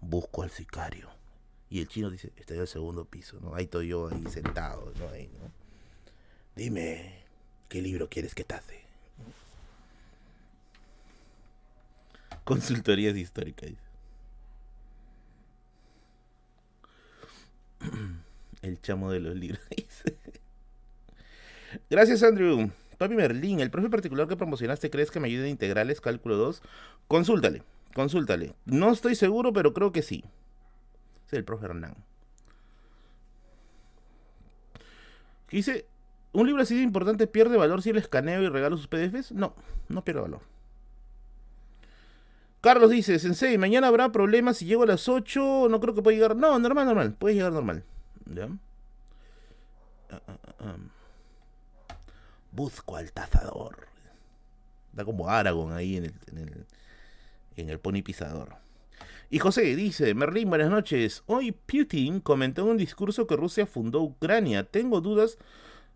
busco 0.00 0.42
al 0.42 0.50
sicario. 0.50 1.13
Y 1.74 1.80
el 1.80 1.88
chino 1.88 2.08
dice, 2.08 2.30
está 2.36 2.54
en 2.54 2.60
el 2.60 2.68
segundo 2.68 3.04
piso, 3.04 3.40
¿no? 3.40 3.56
Ahí 3.56 3.64
estoy 3.64 3.88
yo 3.88 4.08
ahí 4.08 4.24
sentado, 4.30 4.92
¿no? 4.96 5.08
Ahí. 5.08 5.28
Dime, 6.54 7.24
¿qué 7.68 7.82
libro 7.82 8.08
quieres 8.08 8.32
que 8.32 8.44
te 8.44 8.54
hace? 8.54 8.80
Consultorías 12.44 13.16
históricas. 13.16 13.72
El 18.62 18.80
chamo 18.80 19.10
de 19.10 19.18
los 19.18 19.34
libros. 19.34 19.60
Gracias, 21.90 22.22
Andrew. 22.22 22.70
Papi 22.98 23.16
Merlín, 23.16 23.58
el 23.58 23.72
profe 23.72 23.90
particular 23.90 24.28
que 24.28 24.36
promocionaste, 24.36 24.90
¿crees 24.90 25.10
que 25.10 25.18
me 25.18 25.26
ayude 25.26 25.46
en 25.46 25.50
integrales, 25.50 26.00
cálculo 26.00 26.36
2? 26.36 26.62
Consúltale, 27.08 27.64
consúltale. 27.94 28.54
No 28.64 28.92
estoy 28.92 29.16
seguro, 29.16 29.52
pero 29.52 29.74
creo 29.74 29.90
que 29.90 30.02
sí. 30.02 30.22
Es 31.34 31.38
el 31.38 31.44
profe 31.44 31.66
Hernán. 31.66 31.96
dice, 35.50 35.86
¿un 36.32 36.46
libro 36.46 36.62
así 36.62 36.76
de 36.76 36.82
importante 36.82 37.26
pierde 37.26 37.56
valor 37.56 37.82
si 37.82 37.92
le 37.92 37.98
escaneo 37.98 38.40
y 38.40 38.48
regalo 38.48 38.76
sus 38.76 38.86
PDFs? 38.86 39.32
No, 39.32 39.56
no 39.88 40.04
pierde 40.04 40.20
valor. 40.20 40.42
Carlos 42.60 42.90
dice, 42.90 43.18
Sensei, 43.18 43.58
mañana 43.58 43.88
habrá 43.88 44.12
problemas 44.12 44.58
si 44.58 44.64
llego 44.64 44.84
a 44.84 44.86
las 44.86 45.08
8, 45.08 45.66
no 45.68 45.80
creo 45.80 45.94
que 45.94 46.02
pueda 46.02 46.14
llegar. 46.14 46.36
No, 46.36 46.56
normal, 46.60 46.86
normal, 46.86 47.14
puedes 47.14 47.36
llegar 47.36 47.52
normal. 47.52 47.82
Ah, 50.10 50.20
ah, 50.28 50.38
ah, 50.60 50.76
Busco 52.52 52.96
al 52.96 53.10
tazador. 53.10 53.88
Da 54.92 55.04
como 55.04 55.28
Aragón 55.28 55.72
ahí 55.72 55.96
en 55.96 56.04
el, 56.04 56.14
en 56.28 56.38
el, 56.38 56.66
en. 57.56 58.63
Y 59.34 59.40
José 59.40 59.74
dice, 59.74 60.14
Merlín, 60.14 60.48
buenas 60.48 60.70
noches. 60.70 61.24
Hoy 61.26 61.50
Putin 61.50 62.20
comentó 62.20 62.62
en 62.62 62.68
un 62.68 62.76
discurso 62.76 63.26
que 63.26 63.34
Rusia 63.34 63.66
fundó 63.66 64.00
Ucrania. 64.00 64.62
Tengo 64.62 65.00
dudas 65.00 65.38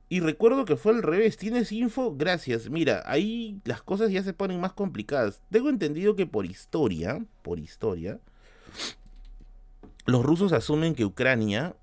y 0.09 0.19
recuerdo 0.19 0.65
que 0.65 0.74
fue 0.74 0.90
al 0.90 1.05
revés. 1.05 1.36
¿Tienes 1.36 1.70
info? 1.70 2.16
Gracias. 2.16 2.69
Mira, 2.69 3.05
ahí 3.06 3.60
las 3.65 3.81
cosas 3.81 4.10
ya 4.10 4.24
se 4.24 4.32
ponen 4.32 4.60
más 4.60 4.73
complicadas. 4.73 5.40
Tengo 5.52 5.69
entendido 5.69 6.16
que 6.16 6.27
por 6.27 6.47
historia, 6.47 7.24
por 7.43 7.60
historia, 7.60 8.19
los 10.05 10.24
rusos 10.24 10.52
asumen 10.52 10.97
que 10.97 11.05
Ucrania 11.05 11.77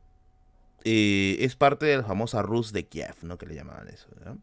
eh, 0.83 1.37
es 1.39 1.55
parte 1.55 1.85
de 1.85 1.95
la 1.95 2.03
famosa 2.03 2.41
Rus 2.41 2.73
de 2.73 2.85
Kiev, 2.85 3.15
¿no? 3.21 3.37
Que 3.37 3.45
le 3.45 3.55
llamaban 3.55 3.87
eso, 3.87 4.09
¿no? 4.25 4.39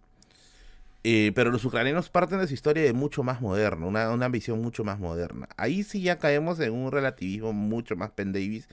Eh, 1.04 1.32
pero 1.34 1.50
los 1.50 1.64
ucranianos 1.64 2.10
parten 2.10 2.38
de 2.38 2.46
su 2.46 2.54
historia 2.54 2.84
de 2.84 2.92
mucho 2.92 3.24
más 3.24 3.40
moderno, 3.40 3.88
una, 3.88 4.10
una 4.10 4.28
visión 4.28 4.60
mucho 4.62 4.84
más 4.84 5.00
moderna. 5.00 5.48
Ahí 5.56 5.82
sí 5.82 6.00
ya 6.00 6.18
caemos 6.18 6.60
en 6.60 6.72
un 6.72 6.92
relativismo 6.92 7.52
mucho 7.52 7.96
más 7.96 8.12
Penn 8.12 8.32
Davis 8.32 8.68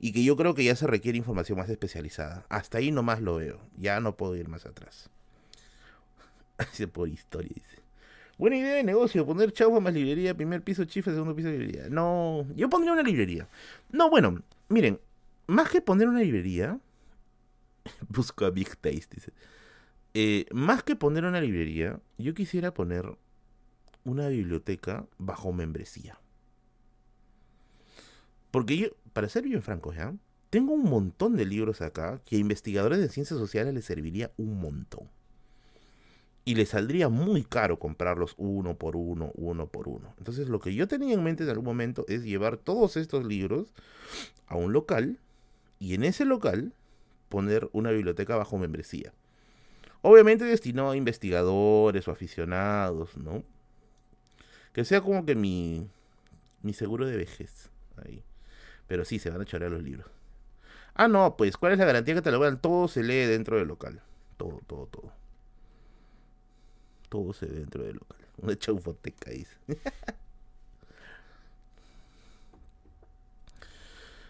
y 0.00 0.12
que 0.12 0.24
yo 0.24 0.34
creo 0.36 0.54
que 0.54 0.64
ya 0.64 0.76
se 0.76 0.86
requiere 0.86 1.18
información 1.18 1.58
más 1.58 1.68
especializada. 1.68 2.46
Hasta 2.48 2.78
ahí 2.78 2.90
nomás 2.90 3.20
lo 3.20 3.36
veo, 3.36 3.60
ya 3.76 4.00
no 4.00 4.16
puedo 4.16 4.34
ir 4.34 4.48
más 4.48 4.64
atrás. 4.64 5.10
Dice 6.70 6.88
por 6.88 7.08
historia, 7.08 7.50
dice. 7.54 7.82
Buena 8.38 8.56
idea 8.56 8.74
de 8.74 8.82
negocio, 8.82 9.24
poner 9.26 9.52
chaufa 9.52 9.78
más 9.78 9.94
librería, 9.94 10.34
primer 10.34 10.62
piso 10.62 10.84
chifa, 10.84 11.12
segundo 11.12 11.36
piso 11.36 11.48
librería. 11.48 11.88
No, 11.88 12.46
yo 12.56 12.68
pondría 12.68 12.92
una 12.92 13.02
librería. 13.02 13.48
No, 13.90 14.10
bueno, 14.10 14.42
miren, 14.68 14.98
más 15.46 15.68
que 15.68 15.80
poner 15.80 16.08
una 16.08 16.20
librería, 16.20 16.78
busco 18.08 18.44
a 18.44 18.50
Big 18.50 18.76
Taste, 18.76 19.08
dice. 19.14 19.32
Eh, 20.16 20.46
más 20.52 20.84
que 20.84 20.94
poner 20.94 21.24
una 21.24 21.40
librería, 21.40 22.00
yo 22.18 22.34
quisiera 22.34 22.72
poner 22.72 23.18
una 24.04 24.28
biblioteca 24.28 25.06
bajo 25.18 25.52
membresía. 25.52 26.20
Porque 28.52 28.76
yo, 28.76 28.88
para 29.12 29.28
ser 29.28 29.42
bien 29.42 29.62
franco, 29.62 29.92
¿ya? 29.92 30.14
Tengo 30.50 30.72
un 30.72 30.84
montón 30.84 31.34
de 31.34 31.44
libros 31.44 31.82
acá 31.82 32.20
que 32.24 32.36
a 32.36 32.38
investigadores 32.38 33.00
de 33.00 33.08
ciencias 33.08 33.40
sociales 33.40 33.74
les 33.74 33.84
serviría 33.84 34.30
un 34.36 34.60
montón. 34.60 35.10
Y 36.44 36.54
les 36.54 36.68
saldría 36.68 37.08
muy 37.08 37.42
caro 37.42 37.80
comprarlos 37.80 38.34
uno 38.36 38.76
por 38.76 38.94
uno, 38.94 39.32
uno 39.34 39.66
por 39.66 39.88
uno. 39.88 40.14
Entonces 40.18 40.48
lo 40.48 40.60
que 40.60 40.72
yo 40.72 40.86
tenía 40.86 41.14
en 41.14 41.24
mente 41.24 41.42
en 41.42 41.50
algún 41.50 41.64
momento 41.64 42.04
es 42.06 42.22
llevar 42.22 42.56
todos 42.56 42.96
estos 42.96 43.24
libros 43.24 43.74
a 44.46 44.54
un 44.54 44.72
local 44.72 45.18
y 45.80 45.94
en 45.94 46.04
ese 46.04 46.24
local 46.24 46.72
poner 47.28 47.68
una 47.72 47.90
biblioteca 47.90 48.36
bajo 48.36 48.58
membresía. 48.58 49.12
Obviamente 50.06 50.44
destinado 50.44 50.90
a 50.90 50.98
investigadores 50.98 52.06
o 52.06 52.10
aficionados, 52.10 53.16
¿no? 53.16 53.42
Que 54.74 54.84
sea 54.84 55.00
como 55.00 55.24
que 55.24 55.34
mi, 55.34 55.88
mi 56.60 56.74
seguro 56.74 57.06
de 57.06 57.16
vejez. 57.16 57.70
Ahí. 57.96 58.22
Pero 58.86 59.06
sí, 59.06 59.18
se 59.18 59.30
van 59.30 59.40
a 59.40 59.44
echar 59.44 59.64
a 59.64 59.70
los 59.70 59.82
libros. 59.82 60.06
Ah, 60.92 61.08
no, 61.08 61.38
pues, 61.38 61.56
¿cuál 61.56 61.72
es 61.72 61.78
la 61.78 61.86
garantía 61.86 62.14
que 62.16 62.20
te 62.20 62.30
lo 62.30 62.38
vean? 62.38 62.60
Todo 62.60 62.86
se 62.86 63.02
lee 63.02 63.24
dentro 63.24 63.56
del 63.56 63.66
local. 63.66 64.02
Todo, 64.36 64.60
todo, 64.66 64.88
todo. 64.88 65.10
Todo 67.08 67.32
se 67.32 67.46
lee 67.46 67.60
dentro 67.60 67.82
del 67.82 67.94
local. 67.94 68.18
Una 68.42 68.58
chaufoteca, 68.58 69.30
dice. 69.30 69.56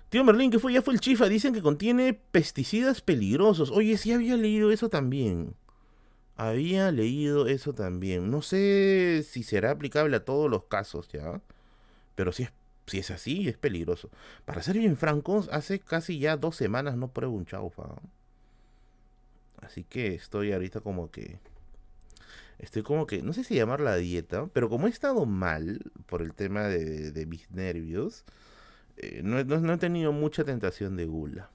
Tío 0.08 0.22
Merlín, 0.22 0.52
¿qué 0.52 0.60
fue? 0.60 0.72
Ya 0.72 0.82
fue 0.82 0.94
el 0.94 1.00
chifa. 1.00 1.28
Dicen 1.28 1.52
que 1.52 1.62
contiene 1.62 2.14
pesticidas 2.14 3.00
peligrosos. 3.00 3.72
Oye, 3.72 3.96
sí 3.98 4.12
había 4.12 4.36
leído 4.36 4.70
eso 4.70 4.88
también. 4.88 5.56
Había 6.36 6.90
leído 6.90 7.46
eso 7.46 7.74
también. 7.74 8.30
No 8.30 8.42
sé 8.42 9.24
si 9.28 9.42
será 9.42 9.70
aplicable 9.70 10.16
a 10.16 10.24
todos 10.24 10.50
los 10.50 10.64
casos, 10.64 11.08
¿ya? 11.08 11.40
Pero 12.16 12.32
si 12.32 12.44
es, 12.44 12.52
si 12.86 12.98
es 12.98 13.10
así, 13.10 13.48
es 13.48 13.56
peligroso. 13.56 14.10
Para 14.44 14.62
ser 14.62 14.78
bien 14.78 14.96
francos, 14.96 15.48
hace 15.52 15.78
casi 15.80 16.18
ya 16.18 16.36
dos 16.36 16.56
semanas 16.56 16.96
no 16.96 17.08
pruebo 17.08 17.36
un 17.36 17.46
chaufa. 17.46 17.84
Así 19.62 19.84
que 19.84 20.14
estoy 20.14 20.52
ahorita 20.52 20.80
como 20.80 21.10
que... 21.10 21.38
Estoy 22.58 22.82
como 22.82 23.06
que, 23.06 23.22
no 23.22 23.32
sé 23.32 23.44
si 23.44 23.56
llamar 23.56 23.80
la 23.80 23.96
dieta, 23.96 24.46
pero 24.52 24.68
como 24.68 24.86
he 24.86 24.90
estado 24.90 25.26
mal 25.26 25.80
por 26.06 26.22
el 26.22 26.34
tema 26.34 26.62
de, 26.68 27.26
mis 27.26 27.50
nervios, 27.50 28.24
eh, 28.96 29.22
no, 29.24 29.42
no 29.44 29.72
he 29.72 29.78
tenido 29.78 30.12
mucha 30.12 30.44
tentación 30.44 30.96
de 30.96 31.04
gula. 31.06 31.50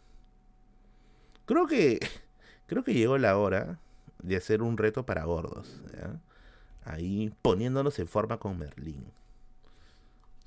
Creo 1.46 1.68
que, 1.68 2.00
creo 2.68 2.84
que 2.84 2.94
llegó 2.94 3.18
la 3.18 3.38
hora 3.38 3.80
de 4.22 4.36
hacer 4.36 4.62
un 4.62 4.78
reto 4.78 5.06
para 5.06 5.24
gordos. 5.24 5.82
Ahí 6.84 7.34
poniéndonos 7.42 8.00
en 8.00 8.08
forma 8.08 8.38
con 8.38 8.58
Merlín. 8.58 9.06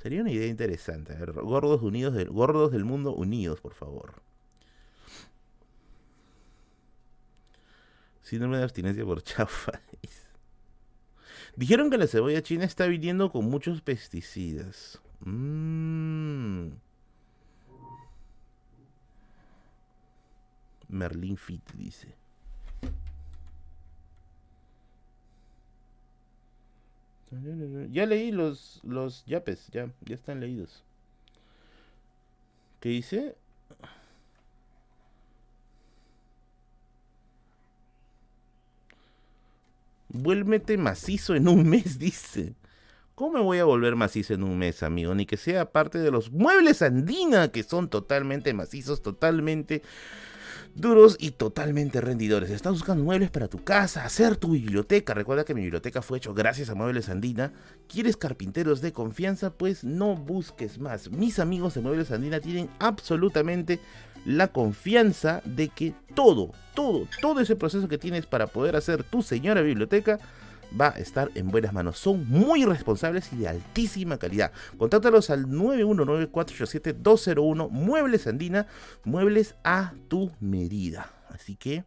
Sería 0.03 0.21
una 0.21 0.33
idea 0.33 0.49
interesante. 0.49 1.15
gordos 1.43 1.83
unidos 1.83 2.15
del, 2.15 2.29
gordos 2.29 2.73
del 2.73 2.85
mundo 2.85 3.15
unidos, 3.15 3.61
por 3.61 3.75
favor. 3.75 4.23
Síndrome 8.23 8.59
de 8.59 8.65
abstinencia 8.65 9.05
por 9.05 9.23
chafa. 9.23 9.81
Dijeron 11.55 11.91
que 11.91 11.99
la 11.99 12.07
cebolla 12.07 12.43
china 12.43 12.65
está 12.65 12.87
viniendo 12.87 13.31
con 13.31 13.45
muchos 13.45 13.83
pesticidas. 13.83 15.01
Mmm. 15.21 16.71
Merlin 20.89 21.37
Fit 21.37 21.63
dice. 21.75 22.22
Ya 27.91 28.07
leí 28.07 28.31
los, 28.31 28.81
los 28.85 29.25
yapes, 29.27 29.69
ya, 29.71 29.91
ya 30.05 30.15
están 30.15 30.41
leídos. 30.41 30.85
¿Qué 32.81 32.91
dice? 32.91 33.37
Vuélvete 40.09 40.77
macizo 40.77 41.35
en 41.35 41.49
un 41.49 41.69
mes, 41.69 41.99
dice. 41.99 42.55
¿Cómo 43.15 43.35
me 43.35 43.41
voy 43.41 43.59
a 43.59 43.65
volver 43.65 43.95
macizo 43.95 44.35
en 44.35 44.43
un 44.43 44.59
mes, 44.59 44.83
amigo? 44.83 45.15
Ni 45.15 45.27
que 45.27 45.37
sea 45.37 45.71
parte 45.71 45.99
de 45.99 46.11
los 46.11 46.33
muebles 46.33 46.83
andina, 46.83 47.49
que 47.49 47.63
son 47.63 47.89
totalmente 47.89 48.53
macizos, 48.55 49.03
totalmente 49.03 49.83
duros 50.75 51.17
y 51.21 51.33
totalmente 51.33 52.01
rendidores. 52.01 52.51
Estás 52.51 52.73
buscando 52.73 53.05
muebles 53.05 53.31
para 53.31 53.49
tu 53.49 53.63
casa, 53.63 54.05
hacer 54.05 54.37
tu 54.37 54.53
biblioteca. 54.53 55.15
Recuerda 55.15 55.45
que 55.45 55.55
mi 55.55 55.63
biblioteca 55.63 56.03
fue 56.03 56.19
hecho 56.19 56.35
gracias 56.35 56.71
a 56.71 56.75
Muebles 56.75 57.09
Andina. 57.09 57.53
¿Quieres 57.89 58.17
carpinteros 58.17 58.81
de 58.81 58.93
confianza? 58.93 59.51
Pues 59.51 59.85
no 59.85 60.17
busques 60.17 60.79
más. 60.79 61.11
Mis 61.11 61.39
amigos 61.39 61.75
de 61.75 61.81
Muebles 61.81 62.11
Andina 62.11 62.41
tienen 62.41 62.71
absolutamente 62.79 63.81
la 64.25 64.49
confianza 64.49 65.43
de 65.45 65.69
que 65.69 65.95
todo, 66.15 66.53
todo, 66.75 67.09
todo 67.21 67.41
ese 67.41 67.57
proceso 67.57 67.89
que 67.89 67.99
tienes 67.99 68.27
para 68.27 68.47
poder 68.47 68.77
hacer 68.77 69.03
tu 69.03 69.23
señora 69.23 69.63
biblioteca 69.63 70.19
va 70.79 70.89
a 70.89 70.99
estar 70.99 71.31
en 71.35 71.49
buenas 71.49 71.73
manos. 71.73 71.99
Son 71.99 72.29
muy 72.29 72.65
responsables 72.65 73.33
y 73.33 73.37
de 73.37 73.49
altísima 73.49 74.19
calidad. 74.19 74.53
Contáctalos 74.79 75.31
al 75.31 75.47
919-487-201 75.47 77.71
Muebles 77.71 78.27
Andina, 78.27 78.67
muebles 79.05 79.55
a 79.65 79.95
tu 80.09 80.33
medida. 80.41 81.13
Así 81.29 81.55
que 81.57 81.85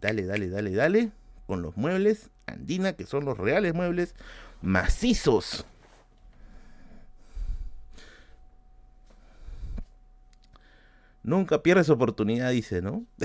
dale, 0.00 0.24
dale, 0.26 0.48
dale, 0.48 0.72
dale 0.72 1.12
con 1.46 1.62
los 1.62 1.76
muebles 1.76 2.30
Andina, 2.46 2.94
que 2.94 3.06
son 3.06 3.24
los 3.24 3.38
reales 3.38 3.74
muebles 3.74 4.16
macizos. 4.62 5.64
Nunca 11.22 11.62
pierdes 11.62 11.88
oportunidad, 11.90 12.50
dice, 12.52 12.82
¿no? 12.82 13.04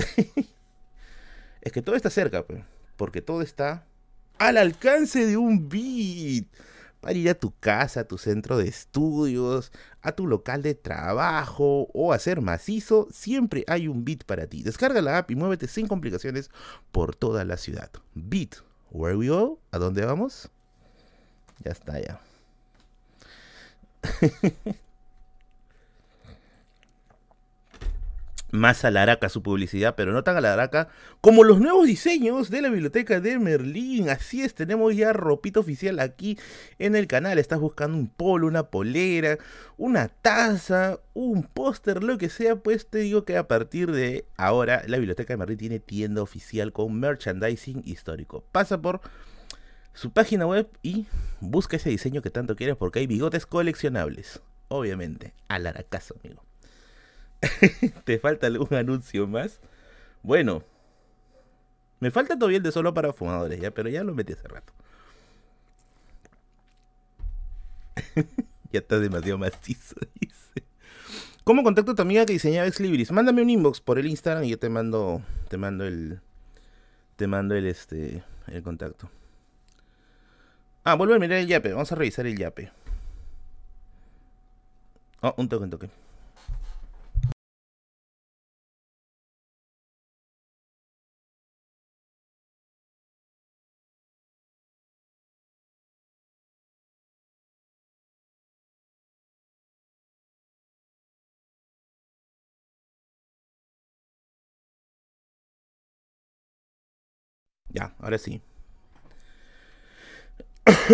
es 1.60 1.72
que 1.72 1.82
todo 1.82 1.94
está 1.94 2.10
cerca, 2.10 2.44
pues, 2.44 2.64
porque 2.96 3.22
todo 3.22 3.42
está 3.42 3.86
al 4.38 4.56
alcance 4.56 5.26
de 5.26 5.36
un 5.36 5.68
beat. 5.68 6.46
Para 7.00 7.14
ir 7.14 7.28
a 7.30 7.34
tu 7.34 7.52
casa, 7.58 8.00
a 8.00 8.04
tu 8.04 8.16
centro 8.16 8.58
de 8.58 8.68
estudios, 8.68 9.72
a 10.02 10.12
tu 10.12 10.28
local 10.28 10.62
de 10.62 10.76
trabajo 10.76 11.88
o 11.92 12.12
hacer 12.12 12.40
macizo, 12.40 13.08
siempre 13.10 13.64
hay 13.66 13.88
un 13.88 14.04
beat 14.04 14.22
para 14.22 14.46
ti. 14.46 14.62
Descarga 14.62 15.02
la 15.02 15.18
app 15.18 15.30
y 15.32 15.34
muévete 15.34 15.66
sin 15.66 15.88
complicaciones 15.88 16.48
por 16.92 17.16
toda 17.16 17.44
la 17.44 17.56
ciudad. 17.56 17.90
Beat, 18.14 18.56
where 18.92 19.16
we 19.16 19.28
go? 19.28 19.58
¿A 19.72 19.78
dónde 19.78 20.04
vamos? 20.04 20.48
Ya 21.64 21.72
está, 21.72 22.00
ya. 22.00 22.20
más 28.52 28.84
alaraca 28.84 29.30
su 29.30 29.42
publicidad, 29.42 29.94
pero 29.96 30.12
no 30.12 30.22
tan 30.22 30.36
alaraca 30.36 30.88
como 31.20 31.42
los 31.42 31.58
nuevos 31.58 31.86
diseños 31.86 32.50
de 32.50 32.62
la 32.62 32.68
biblioteca 32.68 33.18
de 33.18 33.38
Merlín. 33.38 34.10
Así 34.10 34.42
es, 34.42 34.54
tenemos 34.54 34.94
ya 34.94 35.12
ropita 35.12 35.58
oficial 35.58 35.98
aquí 35.98 36.38
en 36.78 36.94
el 36.94 37.06
canal. 37.06 37.38
Estás 37.38 37.58
buscando 37.58 37.96
un 37.96 38.08
polo, 38.08 38.46
una 38.46 38.64
polera, 38.64 39.38
una 39.78 40.08
taza, 40.08 41.00
un 41.14 41.42
póster, 41.44 42.04
lo 42.04 42.18
que 42.18 42.28
sea, 42.28 42.56
pues 42.56 42.86
te 42.86 42.98
digo 42.98 43.24
que 43.24 43.38
a 43.38 43.48
partir 43.48 43.90
de 43.90 44.26
ahora 44.36 44.82
la 44.86 44.98
biblioteca 44.98 45.32
de 45.32 45.38
Merlín 45.38 45.58
tiene 45.58 45.80
tienda 45.80 46.22
oficial 46.22 46.72
con 46.72 47.00
merchandising 47.00 47.82
histórico. 47.86 48.44
Pasa 48.52 48.80
por 48.80 49.00
su 49.94 50.12
página 50.12 50.46
web 50.46 50.68
y 50.82 51.06
busca 51.40 51.76
ese 51.76 51.88
diseño 51.88 52.20
que 52.20 52.30
tanto 52.30 52.54
quieres 52.54 52.76
porque 52.76 52.98
hay 52.98 53.06
bigotes 53.06 53.46
coleccionables. 53.46 54.42
Obviamente, 54.68 55.32
alaracazo, 55.48 56.16
amigo. 56.22 56.44
¿Te 58.04 58.18
falta 58.18 58.46
algún 58.46 58.74
anuncio 58.74 59.26
más? 59.26 59.60
Bueno, 60.22 60.62
me 62.00 62.10
falta 62.10 62.36
todavía 62.36 62.58
el 62.58 62.62
de 62.62 62.72
solo 62.72 62.94
para 62.94 63.12
fumadores, 63.12 63.60
ya, 63.60 63.70
pero 63.70 63.88
ya 63.88 64.04
lo 64.04 64.14
metí 64.14 64.32
hace 64.32 64.48
rato. 64.48 64.72
ya 68.72 68.80
está 68.80 68.98
demasiado 68.98 69.38
macizo, 69.38 69.96
dice. 70.20 70.64
¿Cómo 71.44 71.62
contacto 71.64 71.92
a 71.92 71.94
tu 71.94 72.02
amiga 72.02 72.24
que 72.24 72.34
diseñaba 72.34 72.68
Ex 72.68 73.10
Mándame 73.10 73.42
un 73.42 73.50
inbox 73.50 73.80
por 73.80 73.98
el 73.98 74.06
Instagram 74.06 74.44
y 74.44 74.50
yo 74.50 74.58
te 74.58 74.68
mando, 74.68 75.22
te 75.48 75.56
mando 75.56 75.84
el, 75.84 76.20
te 77.16 77.26
mando 77.26 77.56
el 77.56 77.66
este, 77.66 78.22
el 78.46 78.62
contacto. 78.62 79.10
Ah, 80.84 80.94
vuelve 80.94 81.16
a 81.16 81.18
mirar 81.18 81.38
el 81.38 81.46
yape. 81.46 81.72
Vamos 81.72 81.90
a 81.92 81.94
revisar 81.94 82.26
el 82.26 82.36
yape. 82.36 82.70
Oh, 85.20 85.34
un 85.36 85.48
toque, 85.48 85.64
un 85.64 85.70
toque. 85.70 86.01
Ya, 107.72 107.94
ahora 107.98 108.18
sí. 108.18 108.42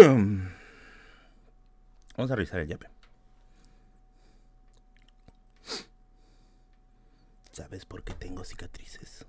Vamos 2.17 2.31
a 2.31 2.37
revisar 2.37 2.61
el 2.61 2.69
yape. 2.69 2.87
¿Sabes 7.53 7.85
por 7.85 8.05
qué 8.05 8.15
tengo 8.15 8.45
cicatrices? 8.45 9.27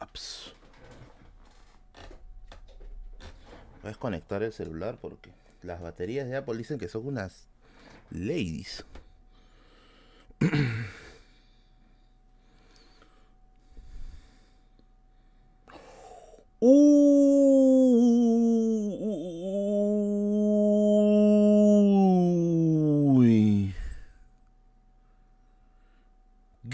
Ups. 0.00 0.52
Voy 3.80 3.84
a 3.84 3.88
desconectar 3.88 4.42
el 4.42 4.52
celular 4.52 4.98
porque 5.00 5.30
las 5.62 5.80
baterías 5.80 6.28
de 6.28 6.36
Apple 6.36 6.58
dicen 6.58 6.78
que 6.78 6.88
son 6.88 7.06
unas 7.06 7.48
ladies. 8.10 8.84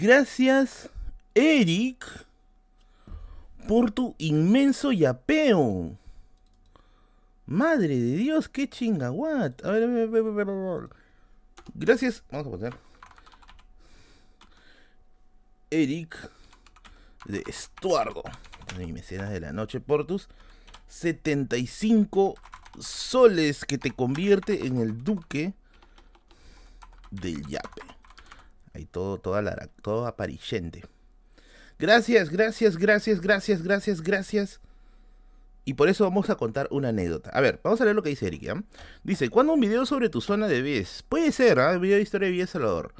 Gracias, 0.07 0.89
Eric, 1.35 2.05
por 3.67 3.91
tu 3.91 4.15
inmenso 4.17 4.93
yapeo. 4.93 5.97
Madre 7.45 7.89
de 7.99 8.15
Dios, 8.15 8.47
qué 8.47 8.69
chingaguat. 8.69 9.65
A 9.65 9.71
ver, 9.71 9.83
a 9.83 9.87
ver, 9.87 10.03
a 10.03 10.21
ver, 10.21 10.49
a 10.49 10.53
ver. 10.53 10.89
Gracias. 11.75 12.23
Vamos 12.31 12.47
a 12.47 12.51
poner. 12.51 12.77
Eric 15.71 16.15
de 17.25 17.43
Estuardo 17.45 18.23
mi 18.77 18.93
mecenas 18.93 19.29
de 19.29 19.41
la 19.41 19.51
noche 19.51 19.81
por 19.81 20.07
tus 20.07 20.29
75 20.87 22.35
soles 22.79 23.65
que 23.65 23.77
te 23.77 23.91
convierte 23.91 24.67
en 24.67 24.77
el 24.77 25.03
duque 25.03 25.53
del 27.11 27.45
yape. 27.45 27.96
Ahí 28.77 28.85
todo, 28.85 29.17
toda 29.17 29.43
todo 29.81 30.05
aparillente. 30.05 30.85
Gracias, 31.79 32.29
gracias, 32.29 32.77
gracias, 32.77 33.19
gracias, 33.19 33.63
gracias, 33.63 34.01
gracias. 34.01 34.61
Y 35.65 35.73
por 35.73 35.89
eso 35.89 36.03
vamos 36.03 36.29
a 36.29 36.35
contar 36.35 36.67
una 36.71 36.89
anécdota. 36.89 37.29
A 37.31 37.41
ver, 37.41 37.59
vamos 37.63 37.81
a 37.81 37.83
leer 37.83 37.95
lo 37.95 38.03
que 38.03 38.09
dice 38.09 38.27
Eric. 38.27 38.63
Dice, 39.03 39.29
¿cuándo 39.29 39.53
un 39.53 39.59
video 39.59 39.85
sobre 39.85 40.09
tu 40.09 40.21
zona 40.21 40.47
de 40.47 40.61
Vies? 40.61 41.03
Puede 41.09 41.31
ser, 41.31 41.59
¿ah? 41.59 41.77
Video 41.77 41.97
de 41.97 42.03
historia 42.03 42.27
de 42.27 42.31
Vies 42.31 42.51
Salvador 42.51 42.93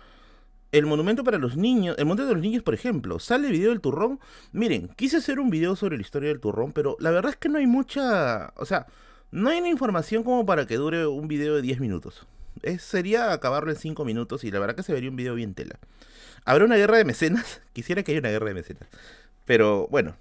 el 0.71 0.85
monumento 0.85 1.23
para 1.23 1.37
los 1.37 1.55
niños, 1.55 1.95
el 1.97 2.05
monte 2.05 2.25
de 2.25 2.33
los 2.33 2.41
niños, 2.41 2.63
por 2.63 2.73
ejemplo, 2.73 3.19
sale 3.19 3.47
el 3.47 3.53
video 3.53 3.69
del 3.69 3.81
turrón. 3.81 4.19
Miren, 4.51 4.89
quise 4.95 5.17
hacer 5.17 5.39
un 5.39 5.49
video 5.49 5.75
sobre 5.75 5.95
la 5.95 6.01
historia 6.01 6.29
del 6.29 6.39
turrón, 6.39 6.71
pero 6.73 6.97
la 6.99 7.11
verdad 7.11 7.31
es 7.31 7.37
que 7.37 7.49
no 7.49 7.57
hay 7.57 7.67
mucha, 7.67 8.53
o 8.57 8.65
sea, 8.65 8.87
no 9.31 9.49
hay 9.49 9.59
una 9.59 9.69
información 9.69 10.23
como 10.23 10.45
para 10.45 10.65
que 10.67 10.75
dure 10.75 11.07
un 11.07 11.27
video 11.27 11.55
de 11.55 11.61
10 11.61 11.79
minutos. 11.79 12.27
Es, 12.63 12.81
sería 12.81 13.31
acabarlo 13.31 13.71
en 13.71 13.77
5 13.77 14.05
minutos 14.05 14.43
y 14.43 14.51
la 14.51 14.59
verdad 14.59 14.75
que 14.75 14.83
se 14.83 14.93
vería 14.93 15.09
un 15.09 15.15
video 15.15 15.35
bien 15.35 15.53
tela. 15.53 15.79
¿Habrá 16.45 16.65
una 16.65 16.75
guerra 16.75 16.97
de 16.97 17.05
mecenas? 17.05 17.61
Quisiera 17.73 18.03
que 18.03 18.11
haya 18.11 18.19
una 18.19 18.29
guerra 18.29 18.47
de 18.47 18.53
mecenas. 18.53 18.89
Pero 19.45 19.87
bueno, 19.89 20.15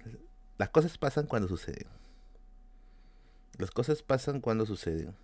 las 0.57 0.69
cosas 0.69 0.97
pasan 0.97 1.25
cuando 1.27 1.47
suceden. 1.47 1.87
Las 3.57 3.71
cosas 3.71 4.03
pasan 4.03 4.41
cuando 4.41 4.65
suceden. 4.65 5.15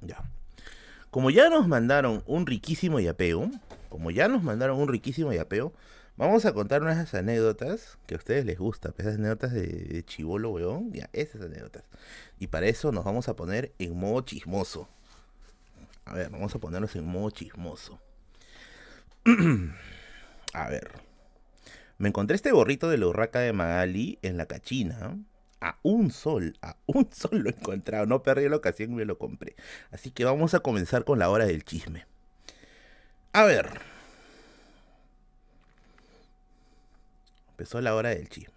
Ya. 0.00 0.22
Como 1.10 1.30
ya 1.30 1.48
nos 1.48 1.66
mandaron 1.66 2.22
un 2.26 2.46
riquísimo 2.46 3.00
yapeo, 3.00 3.50
como 3.88 4.10
ya 4.10 4.28
nos 4.28 4.42
mandaron 4.42 4.78
un 4.78 4.88
riquísimo 4.88 5.32
yapeo, 5.32 5.72
vamos 6.16 6.44
a 6.44 6.52
contar 6.52 6.82
unas 6.82 7.14
anécdotas 7.14 7.98
que 8.06 8.14
a 8.14 8.18
ustedes 8.18 8.44
les 8.44 8.58
gustan, 8.58 8.94
esas 8.98 9.16
anécdotas 9.16 9.52
de, 9.52 10.04
chivolo, 10.06 10.50
weón, 10.50 10.92
ya, 10.92 11.08
esas 11.12 11.42
anécdotas. 11.42 11.84
Y 12.38 12.48
para 12.48 12.66
eso 12.66 12.92
nos 12.92 13.04
vamos 13.04 13.28
a 13.28 13.36
poner 13.36 13.72
en 13.78 13.96
modo 13.96 14.20
chismoso. 14.22 14.88
A 16.04 16.14
ver, 16.14 16.30
vamos 16.30 16.54
a 16.54 16.58
ponernos 16.58 16.94
en 16.96 17.04
modo 17.04 17.30
chismoso. 17.30 18.00
a 20.52 20.68
ver. 20.68 20.90
Me 21.98 22.08
encontré 22.08 22.36
este 22.36 22.52
gorrito 22.52 22.90
de 22.90 22.98
la 22.98 23.06
urraca 23.06 23.40
de 23.40 23.52
Magali 23.52 24.18
en 24.22 24.36
la 24.36 24.46
cachina 24.46 25.16
a 25.60 25.78
un 25.82 26.10
sol, 26.10 26.56
a 26.62 26.76
un 26.86 27.08
sol 27.12 27.38
lo 27.38 27.50
he 27.50 27.54
encontrado. 27.54 28.06
No 28.06 28.22
perdí 28.22 28.48
la 28.48 28.56
ocasión 28.56 28.92
y 28.92 28.94
me 28.94 29.04
lo 29.04 29.18
compré. 29.18 29.56
Así 29.90 30.10
que 30.10 30.24
vamos 30.24 30.54
a 30.54 30.60
comenzar 30.60 31.04
con 31.04 31.18
la 31.18 31.30
hora 31.30 31.46
del 31.46 31.64
chisme. 31.64 32.06
A 33.32 33.44
ver. 33.44 33.95
Empezó 37.56 37.80
la 37.80 37.94
hora 37.94 38.10
del 38.10 38.28
chisme. 38.28 38.52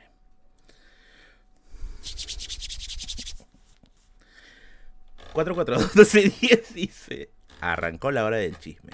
Cuatro, 5.31 5.55
dice. 6.73 7.30
Arrancó 7.61 8.11
la 8.11 8.26
hora 8.26 8.35
del 8.35 8.59
chisme. 8.59 8.91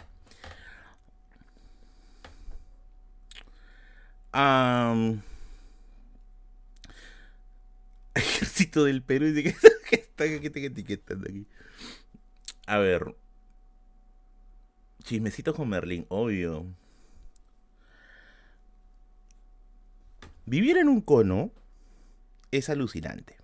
Um, 4.32 5.22
Ejército 8.14 8.84
del 8.84 9.02
Perú. 9.02 9.34
Dice 9.34 9.56
que, 9.90 9.96
está, 9.96 10.26
etiquetando 10.26 11.28
aquí. 11.28 11.48
A 12.68 12.78
ver. 12.78 13.16
Chismecito 15.04 15.56
con 15.56 15.68
Merlín, 15.68 16.06
obvio. 16.10 16.68
Vivir 20.46 20.78
en 20.78 20.90
un 20.90 21.02
cono 21.02 21.52
es 22.52 22.70
alucinante. 22.70 23.38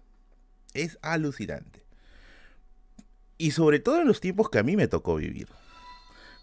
Es 0.74 1.00
alucinante. 1.02 1.84
Y 3.38 3.52
sobre 3.52 3.80
todo 3.80 4.02
en 4.02 4.08
los 4.08 4.22
tiempos 4.22 4.50
que 4.50 4.60
a 4.60 4.64
mí 4.64 4.76
me 4.76 4.88
tocó 4.88 5.16
vivir. 5.16 5.48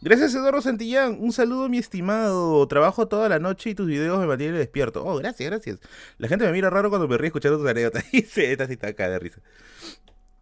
Gracias 0.01 0.35
Eduardo 0.35 0.61
Santillán, 0.61 1.17
un 1.21 1.33
saludo 1.33 1.69
mi 1.69 1.79
estimado. 1.79 2.67
Trabajo 2.69 3.09
toda 3.09 3.29
la 3.29 3.39
noche 3.39 3.71
y 3.71 3.75
tus 3.75 3.87
videos 3.87 4.19
me 4.19 4.27
mantienen 4.27 4.57
despierto. 4.57 5.05
Oh, 5.05 5.17
gracias, 5.17 5.49
gracias. 5.49 5.79
La 6.19 6.29
gente 6.29 6.45
me 6.45 6.53
mira 6.53 6.71
raro 6.71 6.89
cuando 6.89 7.09
me 7.09 7.19
ríe 7.19 7.29
escuchando 7.29 7.59
tus 7.59 7.69
anécdotas. 7.69 8.05
Dice, 8.13 8.53
esta 8.53 8.65
está 8.65 8.89
acá 8.89 9.09
de 9.09 9.19
risa. 9.19 9.41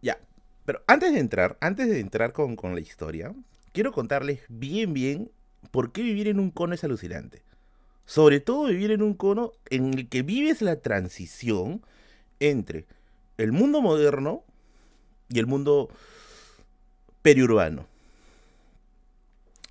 Ya, 0.01 0.19
pero 0.65 0.83
antes 0.87 1.13
de 1.13 1.19
entrar, 1.19 1.57
antes 1.59 1.89
de 1.89 1.99
entrar 1.99 2.33
con, 2.33 2.55
con 2.55 2.75
la 2.75 2.81
historia, 2.81 3.33
quiero 3.71 3.91
contarles 3.91 4.41
bien, 4.47 4.93
bien 4.93 5.31
por 5.71 5.91
qué 5.91 6.01
vivir 6.01 6.27
en 6.27 6.39
un 6.39 6.51
cono 6.51 6.73
es 6.73 6.83
alucinante. 6.83 7.43
Sobre 8.07 8.39
todo 8.39 8.67
vivir 8.67 8.91
en 8.91 9.03
un 9.03 9.13
cono 9.13 9.51
en 9.69 9.93
el 9.93 10.07
que 10.07 10.23
vives 10.23 10.61
la 10.61 10.77
transición 10.77 11.83
entre 12.39 12.87
el 13.37 13.51
mundo 13.51 13.81
moderno 13.81 14.43
y 15.27 15.39
el 15.39 15.45
mundo 15.45 15.89
periurbano. 17.21 17.85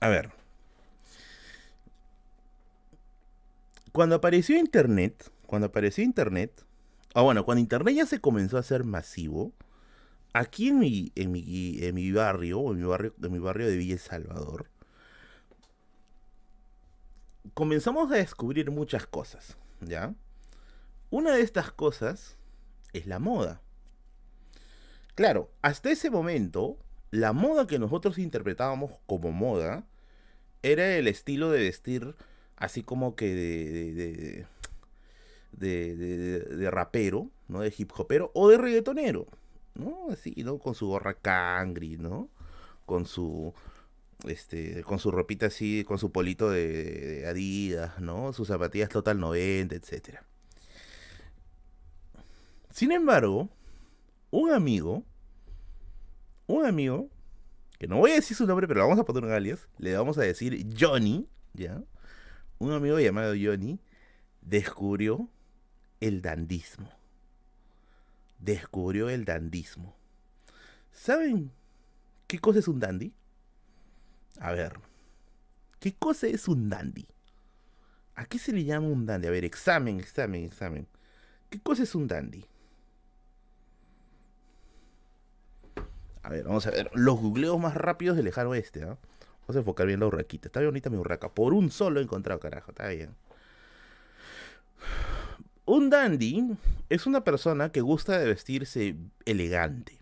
A 0.01 0.09
ver. 0.09 0.31
Cuando 3.91 4.17
apareció 4.17 4.59
Internet, 4.59 5.33
cuando 5.47 5.69
apareció 5.69 6.05
Internet, 6.05 6.63
o 7.15 7.25
bueno, 7.25 7.47
cuando 7.47 7.63
Internet 7.63 7.95
ya 7.95 8.05
se 8.05 8.21
comenzó 8.21 8.59
a 8.59 8.61
hacer 8.61 8.85
masivo, 8.85 9.53
aquí 10.35 10.69
en 10.69 10.79
mi, 10.79 11.11
en 11.15 11.33
mi, 11.33 11.79
en 11.81 11.95
mi 11.95 12.13
barrio, 12.13 12.71
en 12.71 12.77
mi 12.77 12.85
barrio, 12.85 13.15
en 13.23 13.33
mi 13.33 13.39
barrio 13.39 13.67
de 13.67 13.79
Villa 13.79 13.97
Salvador, 13.97 14.69
comenzamos 17.55 18.11
a 18.11 18.17
descubrir 18.17 18.71
muchas 18.71 19.07
cosas, 19.07 19.57
¿ya? 19.81 20.15
Una 21.11 21.35
de 21.35 21.43
estas 21.43 21.71
cosas 21.73 22.37
es 22.93 23.07
la 23.07 23.19
moda. 23.19 23.61
Claro, 25.15 25.51
hasta 25.63 25.91
ese 25.91 26.11
momento, 26.11 26.79
la 27.11 27.33
moda 27.33 27.67
que 27.67 27.79
nosotros 27.79 28.19
interpretábamos 28.19 28.93
como 29.07 29.33
moda 29.33 29.87
era 30.63 30.97
el 30.97 31.09
estilo 31.09 31.51
de 31.51 31.61
vestir 31.61 32.15
así 32.57 32.83
como 32.83 33.15
que 33.15 33.35
de, 33.35 33.93
de, 35.53 35.97
de, 35.97 36.41
de, 36.41 36.71
rapero, 36.71 37.31
¿no? 37.49 37.61
De 37.61 37.73
hip 37.77 37.93
hopero 37.97 38.31
o 38.35 38.49
de 38.49 38.59
reggaetonero, 38.59 39.27
¿no? 39.75 40.09
Así, 40.11 40.35
¿no? 40.39 40.59
Con 40.59 40.75
su 40.75 40.89
gorra 40.89 41.15
cangri, 41.15 41.97
¿no? 41.97 42.29
Con 42.85 43.07
su 43.07 43.55
este, 44.25 44.83
con 44.83 44.99
su 44.99 45.11
ropita 45.11 45.47
así, 45.47 45.85
con 45.85 45.99
su 45.99 46.11
polito 46.11 46.51
de, 46.51 47.27
Adidas, 47.29 48.01
¿no? 48.01 48.33
Sus 48.33 48.49
zapatillas 48.49 48.89
Total 48.89 49.19
90, 49.19 49.75
etc. 49.75 50.21
Sin 52.71 52.93
embargo, 52.93 53.49
un 54.31 54.53
amigo, 54.53 55.05
un 56.47 56.65
amigo, 56.67 57.09
que 57.79 57.87
no 57.87 57.99
voy 57.99 58.13
a 58.13 58.15
decir 58.15 58.37
su 58.37 58.47
nombre, 58.47 58.67
pero 58.67 58.81
le 58.81 58.87
vamos 58.87 58.99
a 58.99 59.05
poner 59.05 59.25
un 59.25 59.33
alias, 59.33 59.69
le 59.79 59.97
vamos 59.97 60.19
a 60.19 60.23
decir 60.23 60.67
Johnny, 60.79 61.29
¿ya? 61.53 61.83
Un 62.59 62.73
amigo 62.73 62.99
llamado 62.99 63.35
Johnny 63.41 63.81
descubrió 64.41 65.29
el 66.01 66.23
dandismo. 66.23 66.91
Descubrió 68.39 69.11
el 69.11 69.25
dandismo. 69.25 69.95
¿Saben 70.93 71.51
qué 72.27 72.39
cosa 72.39 72.61
es 72.61 72.69
un 72.69 72.81
dandy? 72.81 73.13
A 74.41 74.53
ver, 74.53 74.75
¿qué 75.81 75.95
cosa 75.95 76.27
es 76.27 76.49
un 76.49 76.69
dandy? 76.69 77.07
¿A 78.15 78.25
qué 78.27 78.39
se 78.39 78.53
le 78.53 78.65
llama 78.65 78.89
un 78.89 79.07
dandy? 79.07 79.29
A 79.29 79.31
ver, 79.31 79.45
examen, 79.45 80.01
examen, 80.01 80.45
examen. 80.45 80.87
¿Qué 81.51 81.61
cosa 81.61 81.83
es 81.83 81.95
un 81.95 82.09
dandy? 82.09 82.45
A 86.23 86.29
ver, 86.29 86.45
vamos 86.45 86.67
a 86.67 86.71
ver. 86.71 86.91
Los 86.95 87.21
googleos 87.21 87.61
más 87.61 87.75
rápidos 87.75 88.17
del 88.17 88.25
lejano 88.25 88.51
oeste. 88.51 88.83
¿ah? 88.83 88.99
Vamos 89.43 89.57
a 89.57 89.59
enfocar 89.61 89.87
bien 89.87 90.01
la 90.01 90.07
urraquita. 90.07 90.49
Está 90.49 90.61
bien 90.61 90.71
bonita 90.71 90.91
mi 90.91 90.97
urraca. 90.97 91.29
Por 91.29 91.55
un 91.55 91.71
solo 91.71 92.01
he 92.01 92.03
encontrado, 92.03 92.41
carajo. 92.41 92.73
Está 92.73 92.89
bien. 92.89 93.15
Un 95.67 95.91
dandy 95.91 96.57
es 96.89 97.07
una 97.07 97.23
persona 97.23 97.71
que 97.71 97.81
gusta 97.81 98.19
de 98.19 98.27
vestirse 98.27 98.97
elegante. 99.25 99.99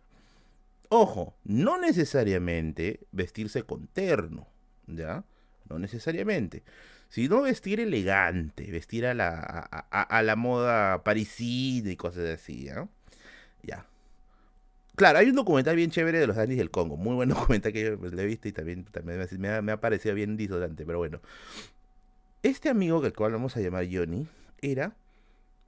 Ojo, 0.97 1.35
no 1.43 1.77
necesariamente 1.77 3.01
vestirse 3.11 3.65
con 3.65 3.89
terno, 3.89 4.47
¿ya? 4.87 5.25
No 5.69 5.81
necesariamente. 5.81 6.63
Sino 7.09 7.43
vestir 7.43 7.81
elegante, 7.81 8.71
vestir 8.71 9.05
a 9.07 9.13
la, 9.13 9.41
a, 9.41 10.23
la 10.23 10.37
moda 10.37 11.03
parisina 11.03 11.91
y 11.91 11.97
cosas 11.97 12.27
así, 12.41 12.67
¿ya? 12.67 12.89
Ya. 13.65 13.89
Claro, 14.95 15.19
hay 15.19 15.31
un 15.31 15.35
documental 15.35 15.75
bien 15.75 15.91
chévere 15.91 16.21
de 16.21 16.29
los 16.29 16.37
dandies 16.37 16.59
del 16.59 16.71
Congo. 16.71 16.97
Muy 16.97 17.17
buen 17.17 17.29
documental 17.31 17.73
que 17.73 17.83
yo 17.83 17.97
le 17.97 18.23
he 18.23 18.27
visto 18.27 18.47
y 18.47 18.53
también, 18.53 18.85
también 18.85 19.19
me, 19.39 19.49
ha, 19.49 19.63
me, 19.63 19.73
ha, 19.73 19.81
parecido 19.81 20.15
bien 20.15 20.37
disonante, 20.37 20.87
pero 20.87 20.99
bueno. 20.99 21.21
Este 22.45 22.69
amigo, 22.69 23.01
que 23.01 23.09
al 23.09 23.15
cual 23.15 23.33
vamos 23.33 23.57
a 23.57 23.61
llamar 23.61 23.85
Johnny, 23.91 24.29
era 24.63 24.95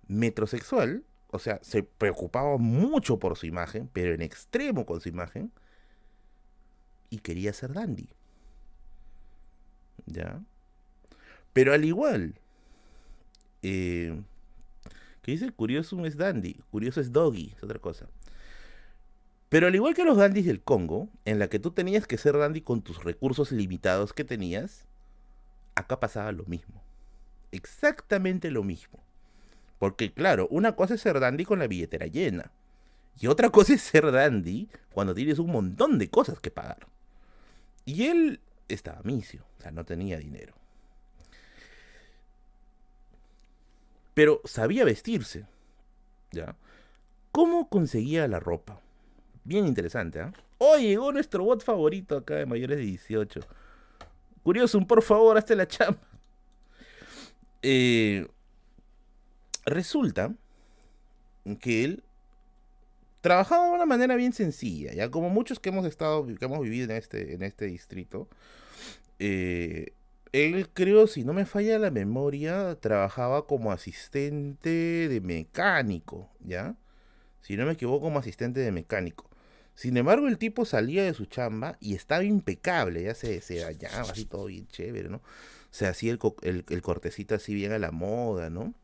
metrosexual, 0.07 1.03
o 1.31 1.39
sea, 1.39 1.59
se 1.63 1.83
preocupaba 1.83 2.57
mucho 2.57 3.19
por 3.19 3.37
su 3.37 3.47
imagen, 3.47 3.89
pero 3.93 4.15
en 4.15 4.23
extremo 4.23 4.87
con 4.87 5.01
su 5.01 5.09
imagen, 5.09 5.53
y 7.11 7.19
quería 7.19 7.53
ser 7.53 7.73
dandy. 7.73 8.09
¿Ya? 10.07 10.41
Pero 11.53 11.73
al 11.73 11.85
igual, 11.85 12.35
eh, 13.63 14.21
que 15.23 15.33
dice 15.33 15.51
curioso 15.51 16.05
es 16.07 16.17
dandy, 16.17 16.61
curioso 16.71 17.01
es 17.01 17.13
doggy, 17.13 17.55
es 17.57 17.63
otra 17.63 17.79
cosa. 17.79 18.07
Pero 19.49 19.69
al 19.69 19.75
igual 19.75 19.95
que 19.95 20.05
los 20.05 20.17
dandys 20.17 20.47
del 20.47 20.61
Congo, 20.61 21.09
en 21.25 21.39
la 21.39 21.49
que 21.49 21.59
tú 21.59 21.71
tenías 21.71 22.07
que 22.07 22.19
ser 22.19 22.37
dandy 22.37 22.61
con 22.61 22.83
tus 22.83 23.05
recursos 23.05 23.53
limitados 23.53 24.13
que 24.13 24.25
tenías, 24.25 24.85
acá 25.75 26.01
pasaba 26.01 26.33
lo 26.33 26.45
mismo. 26.45 26.83
Exactamente 27.53 28.51
lo 28.51 28.65
mismo. 28.65 29.06
Porque 29.79 30.13
claro, 30.13 30.49
una 30.51 30.75
cosa 30.75 30.95
es 30.95 31.01
ser 31.01 31.21
dandy 31.21 31.45
con 31.45 31.59
la 31.59 31.67
billetera 31.67 32.07
llena. 32.07 32.51
Y 33.19 33.29
otra 33.29 33.51
cosa 33.51 33.75
es 33.75 33.83
ser 33.83 34.11
dandy 34.11 34.69
cuando 34.93 35.15
tienes 35.15 35.39
un 35.39 35.51
montón 35.51 35.99
de 35.99 36.09
cosas 36.11 36.41
que 36.41 36.51
pagar. 36.51 36.87
Y 37.85 38.07
él 38.07 38.41
estaba 38.69 39.01
misio, 39.03 39.45
o 39.59 39.63
sea, 39.63 39.71
no 39.71 39.85
tenía 39.85 40.19
dinero. 40.19 40.55
Pero 44.15 44.41
sabía 44.45 44.85
vestirse. 44.85 45.47
¿Ya? 46.33 46.57
¿Cómo 47.33 47.69
conseguía 47.69 48.27
la 48.29 48.41
ropa? 48.41 48.81
Bien 49.45 49.67
interesante. 49.67 50.21
¿eh? 50.21 50.33
llegó 50.81 51.13
nuestro 51.13 51.45
bot 51.45 51.63
favorito 51.63 52.17
acá 52.17 52.37
de 52.37 52.47
mayores 52.47 52.79
de 52.79 52.85
18. 52.85 53.41
Curioso, 54.43 54.81
por 54.87 55.03
favor, 55.03 55.37
hazte 55.37 55.55
la 55.55 55.69
chamba. 55.69 56.01
Eh, 57.63 58.27
resulta 59.67 60.35
que 61.61 61.85
él 61.85 62.03
trabajaba 63.21 63.67
de 63.67 63.73
una 63.73 63.87
manera 63.87 64.15
bien 64.17 64.33
sencilla, 64.33 64.93
ya 64.93 65.11
como 65.11 65.29
muchos 65.29 65.59
que 65.59 65.69
hemos 65.69 65.85
estado, 65.85 66.27
que 66.27 66.45
hemos 66.45 66.61
vivido 66.61 66.85
en 66.85 66.93
este, 66.93 67.35
en 67.35 67.43
este 67.43 67.67
distrito. 67.67 68.29
Eh, 69.19 69.93
él 70.33 70.69
creo, 70.73 71.07
si 71.07 71.25
no 71.25 71.33
me 71.33 71.47
falla 71.47 71.79
la 71.79 71.91
memoria, 71.91 72.77
trabajaba 72.81 73.47
como 73.47 73.73
asistente 73.73 75.09
de 75.09 75.21
mecánico, 75.21 76.31
¿ya? 76.41 76.77
Si 77.41 77.57
no 77.57 77.67
me 77.67 77.73
equivoco, 77.73 78.07
como 78.07 78.19
asistente 78.19 78.61
de 78.61 78.73
mecánico. 78.73 79.29
Sin 79.75 79.97
embargo, 79.97 80.29
el 80.29 80.39
tipo 80.39 80.65
salía 80.65 81.05
de 81.05 81.15
su 81.15 81.27
chamba 81.27 81.77
y 81.81 81.95
estaba 81.95 82.25
impecable, 82.25 83.03
ya 83.03 83.15
se, 83.15 83.41
se 83.41 83.59
dañaba 83.59 84.03
así 84.11 84.25
todo 84.25 84.47
bien 84.47 84.67
chévere, 84.69 85.09
¿no? 85.09 85.21
Se 85.71 85.87
hacía 85.87 86.13
el, 86.13 86.19
el, 86.43 86.65
el 86.69 86.83
cortecito 86.83 87.35
así 87.35 87.55
bien 87.55 87.73
a 87.73 87.79
la 87.79 87.91
moda, 87.91 88.51
¿no? 88.51 88.75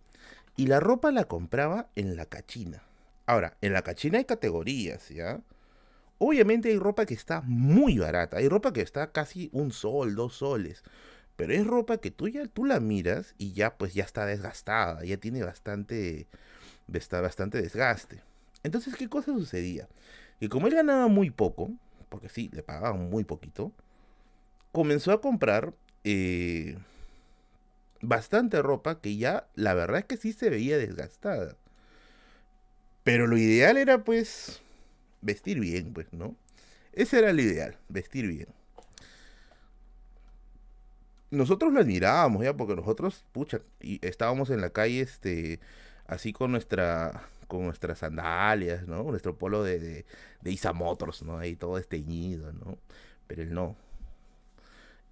Y 0.56 0.66
la 0.66 0.80
ropa 0.80 1.10
la 1.10 1.24
compraba 1.24 1.88
en 1.96 2.16
la 2.16 2.26
cachina. 2.26 2.82
Ahora, 3.26 3.56
en 3.60 3.72
la 3.72 3.82
cachina 3.82 4.18
hay 4.18 4.24
categorías, 4.24 5.08
¿ya? 5.08 5.40
Obviamente 6.18 6.68
hay 6.68 6.78
ropa 6.78 7.06
que 7.06 7.14
está 7.14 7.40
muy 7.42 7.98
barata, 7.98 8.36
hay 8.36 8.48
ropa 8.48 8.72
que 8.72 8.80
está 8.82 9.10
casi 9.10 9.48
un 9.52 9.72
sol, 9.72 10.14
dos 10.14 10.34
soles, 10.34 10.84
pero 11.36 11.52
es 11.52 11.66
ropa 11.66 11.98
que 11.98 12.10
tú 12.10 12.28
ya 12.28 12.46
tú 12.46 12.64
la 12.64 12.78
miras 12.78 13.34
y 13.38 13.52
ya 13.54 13.76
pues 13.76 13.94
ya 13.94 14.04
está 14.04 14.26
desgastada, 14.26 15.04
ya 15.04 15.16
tiene 15.16 15.42
bastante 15.42 16.28
está 16.92 17.20
bastante 17.20 17.60
desgaste. 17.60 18.22
Entonces, 18.62 18.94
¿qué 18.96 19.08
cosa 19.08 19.32
sucedía? 19.32 19.88
Que 20.38 20.48
como 20.48 20.68
él 20.68 20.74
ganaba 20.74 21.08
muy 21.08 21.30
poco, 21.30 21.70
porque 22.08 22.28
sí, 22.28 22.50
le 22.52 22.62
pagaban 22.62 23.10
muy 23.10 23.24
poquito, 23.24 23.72
comenzó 24.70 25.12
a 25.12 25.20
comprar 25.20 25.74
eh, 26.04 26.78
bastante 28.02 28.60
ropa 28.60 29.00
que 29.00 29.16
ya 29.16 29.48
la 29.54 29.72
verdad 29.72 30.00
es 30.00 30.04
que 30.04 30.16
sí 30.18 30.32
se 30.32 30.50
veía 30.50 30.76
desgastada. 30.76 31.56
Pero 33.04 33.26
lo 33.26 33.36
ideal 33.38 33.78
era 33.78 34.04
pues 34.04 34.60
vestir 35.22 35.58
bien, 35.58 35.92
pues, 35.92 36.12
¿no? 36.12 36.36
Ese 36.92 37.18
era 37.18 37.32
lo 37.32 37.40
ideal, 37.40 37.78
vestir 37.88 38.26
bien. 38.26 38.48
Nosotros 41.30 41.72
lo 41.72 41.80
admirábamos 41.80 42.44
ya 42.44 42.54
porque 42.54 42.76
nosotros, 42.76 43.24
pucha, 43.32 43.60
y 43.80 44.06
estábamos 44.06 44.50
en 44.50 44.60
la 44.60 44.70
calle 44.70 45.00
este 45.00 45.60
así 46.06 46.32
con 46.34 46.52
nuestra 46.52 47.28
con 47.48 47.64
nuestras 47.64 47.98
sandalias, 48.00 48.86
¿no? 48.86 49.02
Nuestro 49.04 49.36
polo 49.38 49.62
de, 49.62 49.78
de, 49.78 50.04
¿no? 51.22 51.38
Ahí 51.38 51.56
todo 51.56 51.78
esteñido, 51.78 52.52
¿no? 52.52 52.78
Pero 53.26 53.42
él 53.42 53.54
no 53.54 53.76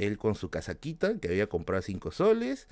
él 0.07 0.19
con 0.19 0.35
su 0.35 0.51
casaquita 0.51 1.19
que 1.19 1.29
había 1.29 1.49
comprado 1.49 1.83
5 1.83 2.11
soles, 2.11 2.69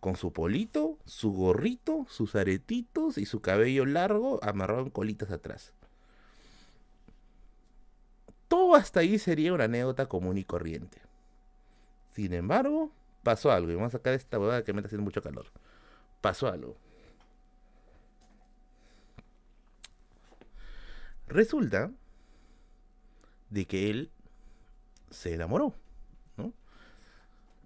con 0.00 0.16
su 0.16 0.32
polito, 0.32 0.98
su 1.04 1.32
gorrito, 1.32 2.06
sus 2.08 2.34
aretitos 2.34 3.18
y 3.18 3.26
su 3.26 3.40
cabello 3.40 3.84
largo 3.84 4.40
amarrado 4.42 4.82
en 4.82 4.90
colitas 4.90 5.30
atrás. 5.30 5.74
Todo 8.48 8.74
hasta 8.74 9.00
ahí 9.00 9.18
sería 9.18 9.52
una 9.52 9.64
anécdota 9.64 10.06
común 10.06 10.38
y 10.38 10.44
corriente. 10.44 10.98
Sin 12.12 12.32
embargo, 12.32 12.90
pasó 13.22 13.52
algo. 13.52 13.70
Y 13.70 13.74
vamos 13.74 13.94
a 13.94 13.98
sacar 13.98 14.14
esta 14.14 14.38
huevada 14.38 14.64
que 14.64 14.72
me 14.72 14.80
está 14.80 14.88
haciendo 14.88 15.04
mucho 15.04 15.22
calor. 15.22 15.46
Pasó 16.20 16.48
algo. 16.48 16.76
Resulta 21.28 21.92
de 23.50 23.66
que 23.66 23.90
él 23.90 24.10
se 25.10 25.34
enamoró. 25.34 25.74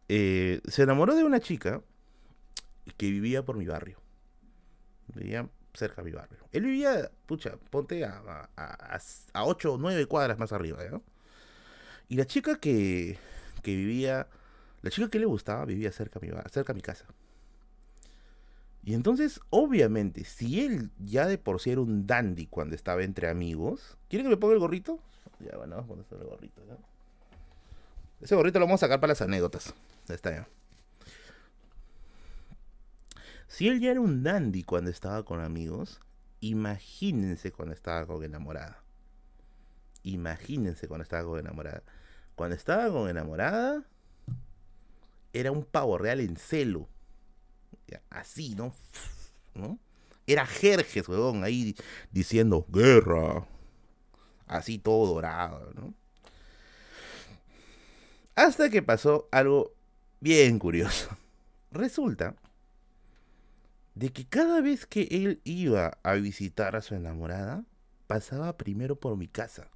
Eh, 0.09 0.61
se 0.67 0.83
enamoró 0.83 1.15
de 1.15 1.25
una 1.25 1.41
chica 1.41 1.83
que 2.97 3.11
vivía 3.11 3.45
por 3.45 3.57
mi 3.57 3.67
barrio. 3.67 3.99
Vivía 5.15 5.49
cerca 5.75 6.03
de 6.03 6.11
mi 6.11 6.17
barrio. 6.17 6.39
Él 6.53 6.65
vivía, 6.65 7.11
pucha, 7.27 7.57
ponte 7.71 8.05
a, 8.05 8.49
a, 8.57 8.99
a 9.33 9.45
8 9.45 9.75
o 9.75 9.79
9 9.79 10.07
cuadras 10.07 10.39
más 10.39 10.53
arriba, 10.53 10.79
¿no? 10.91 11.03
Y 12.09 12.17
la 12.17 12.27
chica 12.27 12.57
que, 12.57 13.19
que 13.63 13.75
vivía, 13.75 14.29
la 14.83 14.91
chica 14.91 15.09
que 15.09 15.19
le 15.19 15.27
gustaba 15.27 15.65
vivía 15.65 15.91
cerca 15.91 16.21
de 16.21 16.75
mi, 16.75 16.81
casa. 16.81 17.07
Y 18.85 18.95
entonces, 18.95 19.41
obviamente, 19.51 20.25
si 20.25 20.65
él 20.65 20.91
ya 20.99 21.27
de 21.27 21.39
por 21.39 21.61
sí 21.61 21.71
era 21.71 21.81
un 21.81 22.07
dandy 22.07 22.47
cuando 22.47 22.77
estaba 22.77 23.03
entre 23.03 23.29
amigos, 23.29 23.97
¿quiere 24.09 24.25
que 24.25 24.29
me 24.29 24.37
ponga 24.37 24.55
el 24.55 24.61
gorrito? 24.61 25.01
Ya, 25.41 25.57
bueno, 25.57 25.77
vamos 25.77 25.85
a 26.01 26.09
poner 26.09 26.25
el 26.25 26.31
gorrito, 26.31 26.63
¿no? 26.69 26.77
Ese 28.21 28.37
gorrito 28.37 28.59
lo 28.59 28.67
vamos 28.67 28.83
a 28.83 28.87
sacar 28.87 29.01
para 29.01 29.13
las 29.13 29.23
anécdotas. 29.23 29.75
Está. 30.09 30.49
Si 33.49 33.69
él 33.69 33.81
ya 33.81 33.93
era 33.93 34.01
un 34.01 34.23
dandy 34.23 34.65
cuando 34.65 34.91
estaba 34.91 35.25
con 35.25 35.41
amigos, 35.41 36.01
imagínense 36.41 37.53
cuando 37.53 37.75
estaba 37.75 38.07
con 38.07 38.23
enamorada. 38.25 38.83
Imagínense 40.03 40.89
cuando 40.89 41.05
estaba 41.05 41.25
con 41.25 41.39
enamorada. 41.39 41.83
Cuando 42.35 42.57
estaba 42.57 42.91
con 42.91 43.09
enamorada, 43.09 43.85
era 45.33 45.53
un 45.53 45.65
pavo 45.65 45.99
real 45.99 46.21
en 46.21 46.37
celo. 46.37 46.89
Así, 48.11 48.55
¿no? 48.55 48.75
¿no? 49.55 49.79
Era 50.27 50.47
Jerjes, 50.47 51.09
weón, 51.09 51.45
ahí 51.45 51.77
diciendo 52.11 52.67
guerra. 52.69 53.47
Así 54.47 54.79
todo 54.79 55.15
dorado, 55.15 55.73
¿no? 55.75 55.95
Hasta 58.35 58.69
que 58.69 58.83
pasó 58.83 59.29
algo 59.31 59.75
bien 60.25 60.59
curioso. 60.59 61.15
Resulta 61.71 62.35
de 63.95 64.09
que 64.09 64.25
cada 64.25 64.63
vez 64.63 64.87
que 64.87 65.03
él 65.11 65.43
iba 65.45 65.99
a 66.03 66.15
visitar 66.15 66.75
a 66.77 66.81
su 66.81 66.95
enamorada, 66.95 67.63
pasaba 68.07 68.57
primero 68.57 68.99
por 68.99 69.19
mi 69.19 69.29
casa. 69.29 69.69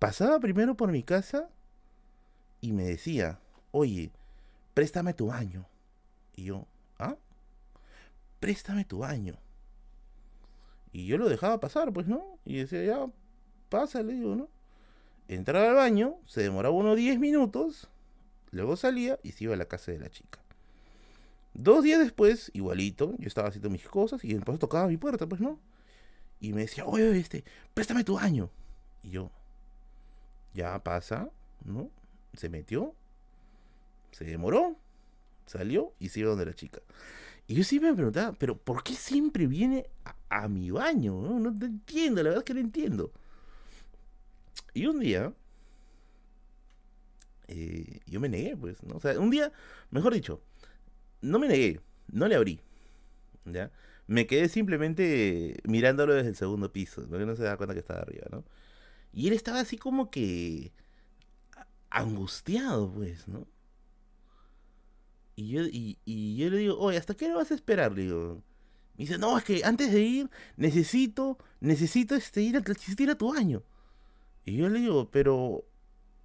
Pasaba 0.00 0.40
primero 0.40 0.76
por 0.76 0.90
mi 0.90 1.04
casa 1.04 1.48
y 2.60 2.72
me 2.72 2.82
decía, 2.82 3.38
oye, 3.70 4.10
préstame 4.74 5.14
tu 5.14 5.28
baño. 5.28 5.64
Y 6.34 6.46
yo, 6.46 6.66
¿ah? 6.98 7.16
Préstame 8.40 8.84
tu 8.84 8.98
baño. 8.98 9.36
Y 10.90 11.06
yo 11.06 11.18
lo 11.18 11.28
dejaba 11.28 11.60
pasar, 11.60 11.92
pues, 11.92 12.08
¿no? 12.08 12.40
Y 12.44 12.56
decía, 12.56 12.82
ya, 12.82 13.06
pásale, 13.68 14.14
digo, 14.14 14.34
¿no? 14.34 14.48
Entraba 15.28 15.68
al 15.68 15.76
baño, 15.76 16.16
se 16.26 16.42
demoraba 16.42 16.74
unos 16.74 16.96
10 16.96 17.20
minutos, 17.20 17.88
luego 18.54 18.76
salía 18.76 19.18
y 19.22 19.32
se 19.32 19.44
iba 19.44 19.54
a 19.54 19.56
la 19.56 19.66
casa 19.66 19.92
de 19.92 19.98
la 19.98 20.10
chica. 20.10 20.40
Dos 21.54 21.84
días 21.84 22.00
después, 22.00 22.50
igualito, 22.54 23.14
yo 23.18 23.28
estaba 23.28 23.48
haciendo 23.48 23.70
mis 23.70 23.86
cosas 23.86 24.24
y 24.24 24.32
entonces 24.32 24.58
tocaba 24.58 24.88
mi 24.88 24.96
puerta, 24.96 25.26
pues, 25.26 25.40
¿no? 25.40 25.60
Y 26.40 26.52
me 26.52 26.62
decía, 26.62 26.84
oye, 26.84 27.16
este, 27.18 27.44
préstame 27.74 28.02
tu 28.02 28.14
baño. 28.14 28.50
Y 29.02 29.10
yo, 29.10 29.30
ya 30.52 30.82
pasa, 30.82 31.30
¿no? 31.64 31.90
Se 32.34 32.48
metió, 32.48 32.94
se 34.10 34.24
demoró, 34.24 34.76
salió 35.46 35.92
y 36.00 36.08
se 36.08 36.20
iba 36.20 36.30
donde 36.30 36.46
la 36.46 36.54
chica. 36.54 36.80
Y 37.46 37.54
yo 37.54 37.64
siempre 37.64 37.90
me 37.90 37.96
preguntaba, 37.96 38.32
pero 38.32 38.56
¿por 38.56 38.82
qué 38.82 38.94
siempre 38.94 39.46
viene 39.46 39.86
a, 40.28 40.48
mi 40.48 40.70
baño? 40.70 41.20
¿no? 41.20 41.38
no 41.38 41.50
entiendo, 41.50 42.22
la 42.22 42.30
verdad 42.30 42.42
es 42.42 42.44
que 42.44 42.54
no 42.54 42.60
entiendo. 42.60 43.12
Y 44.72 44.86
un 44.86 44.98
día, 44.98 45.32
eh, 47.48 48.00
yo 48.06 48.20
me 48.20 48.28
negué, 48.28 48.56
pues, 48.56 48.82
¿no? 48.82 48.96
O 48.96 49.00
sea, 49.00 49.18
un 49.18 49.30
día, 49.30 49.52
mejor 49.90 50.14
dicho, 50.14 50.40
no 51.20 51.38
me 51.38 51.48
negué, 51.48 51.80
no 52.12 52.28
le 52.28 52.34
abrí, 52.34 52.60
¿ya? 53.44 53.70
Me 54.06 54.26
quedé 54.26 54.48
simplemente 54.48 55.56
mirándolo 55.64 56.14
desde 56.14 56.28
el 56.30 56.36
segundo 56.36 56.72
piso, 56.72 57.06
porque 57.08 57.26
no 57.26 57.36
se 57.36 57.44
da 57.44 57.56
cuenta 57.56 57.74
que 57.74 57.80
estaba 57.80 58.00
arriba, 58.00 58.26
¿no? 58.30 58.44
Y 59.12 59.28
él 59.28 59.34
estaba 59.34 59.60
así 59.60 59.78
como 59.78 60.10
que 60.10 60.72
angustiado, 61.90 62.92
pues, 62.92 63.28
¿no? 63.28 63.46
Y 65.36 65.48
yo, 65.48 65.62
y, 65.64 66.36
yo 66.36 66.50
le 66.50 66.58
digo, 66.58 66.78
oye, 66.78 66.98
¿hasta 66.98 67.14
qué 67.14 67.26
hora 67.26 67.36
vas 67.36 67.50
a 67.50 67.54
esperar? 67.54 67.92
Le 67.92 68.02
digo. 68.02 68.42
Me 68.96 69.04
dice, 69.04 69.18
no, 69.18 69.36
es 69.36 69.44
que 69.44 69.64
antes 69.64 69.92
de 69.92 70.00
ir, 70.00 70.30
necesito, 70.56 71.38
necesito 71.60 72.14
este, 72.14 72.42
ir, 72.42 72.56
a, 72.56 72.60
asistir 72.60 73.10
a 73.10 73.16
tu 73.16 73.32
baño. 73.32 73.62
Y 74.44 74.56
yo 74.56 74.68
le 74.68 74.80
digo, 74.80 75.10
pero, 75.10 75.64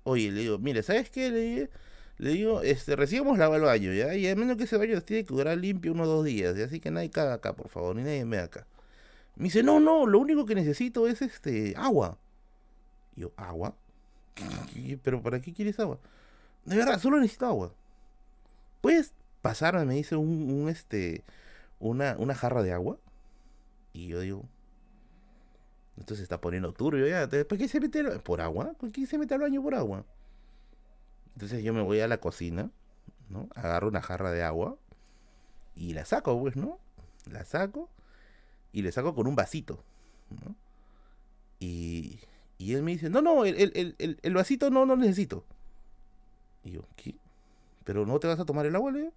oye, 0.03 0.31
le 0.31 0.41
digo, 0.41 0.57
mire, 0.59 0.83
¿sabes 0.83 1.09
qué? 1.09 1.29
Le 1.29 1.39
digo, 1.39 1.67
le 2.17 2.29
digo 2.31 2.61
este, 2.61 2.95
recién 2.95 3.23
hemos 3.23 3.37
lavado 3.37 3.57
el 3.57 3.65
baño, 3.65 3.93
¿ya? 3.93 4.15
Y 4.15 4.27
al 4.27 4.35
menos 4.35 4.57
que 4.57 4.63
ese 4.63 4.77
baño 4.77 5.01
tiene 5.01 5.23
que 5.23 5.33
durar 5.33 5.57
limpio 5.57 5.93
unos 5.93 6.07
dos 6.07 6.25
días, 6.25 6.55
¿ya? 6.55 6.65
Así 6.65 6.79
que 6.79 6.91
nadie 6.91 7.09
caga 7.09 7.35
acá, 7.35 7.53
por 7.53 7.69
favor, 7.69 7.95
ni 7.95 8.03
nadie 8.03 8.25
me 8.25 8.39
acá. 8.39 8.67
Me 9.35 9.45
dice, 9.45 9.63
no, 9.63 9.79
no, 9.79 10.05
lo 10.05 10.19
único 10.19 10.45
que 10.45 10.55
necesito 10.55 11.07
es 11.07 11.21
este, 11.21 11.73
agua. 11.77 12.17
Y 13.15 13.21
yo, 13.21 13.31
¿agua? 13.37 13.75
¿Pero 15.03 15.21
para 15.21 15.39
qué 15.41 15.53
quieres 15.53 15.79
agua? 15.79 15.99
De 16.65 16.75
verdad, 16.75 16.99
solo 16.99 17.19
necesito 17.19 17.45
agua. 17.45 17.73
¿Puedes 18.81 19.13
pasarme, 19.41 19.85
me 19.85 19.95
dice, 19.95 20.15
un, 20.15 20.51
un 20.51 20.69
este, 20.69 21.23
una, 21.79 22.15
una 22.17 22.35
jarra 22.35 22.63
de 22.63 22.73
agua? 22.73 22.97
Y 23.93 24.07
yo 24.07 24.19
digo, 24.19 24.43
entonces 25.99 26.19
se 26.19 26.23
está 26.23 26.39
poniendo 26.39 26.71
turbio 26.73 27.07
ya. 27.07 27.27
¿Por 27.27 27.57
qué 27.57 27.67
se 27.67 27.79
mete 27.79 28.03
por 28.19 28.39
agua? 28.41 28.73
¿Por 28.79 28.91
qué 28.91 29.05
se 29.05 29.17
mete 29.17 29.33
al 29.33 29.41
baño 29.41 29.61
por 29.61 29.75
agua? 29.75 30.05
Entonces 31.33 31.61
yo 31.61 31.73
me 31.73 31.81
voy 31.81 31.99
a 31.99 32.07
la 32.07 32.19
cocina, 32.19 32.71
¿no? 33.29 33.49
Agarro 33.53 33.89
una 33.89 34.01
jarra 34.01 34.31
de 34.31 34.41
agua 34.41 34.77
y 35.75 35.93
la 35.93 36.05
saco, 36.05 36.39
pues, 36.39 36.55
¿no? 36.55 36.79
La 37.29 37.43
saco 37.43 37.89
y 38.71 38.81
le 38.81 38.91
saco 38.93 39.13
con 39.13 39.27
un 39.27 39.35
vasito, 39.35 39.83
¿no? 40.29 40.55
Y, 41.59 42.21
y 42.57 42.73
él 42.73 42.83
me 42.83 42.91
dice, 42.91 43.09
no, 43.09 43.21
no, 43.21 43.43
el, 43.43 43.55
el, 43.59 44.17
el, 44.21 44.33
vasito 44.33 44.69
no, 44.69 44.85
no 44.85 44.95
necesito. 44.95 45.45
Y 46.63 46.71
yo, 46.71 46.85
¿qué? 46.95 47.15
¿Pero 47.83 48.05
no 48.05 48.19
te 48.19 48.27
vas 48.27 48.39
a 48.39 48.45
tomar 48.45 48.65
el 48.65 48.75
agua, 48.75 48.91
Leo? 48.93 49.11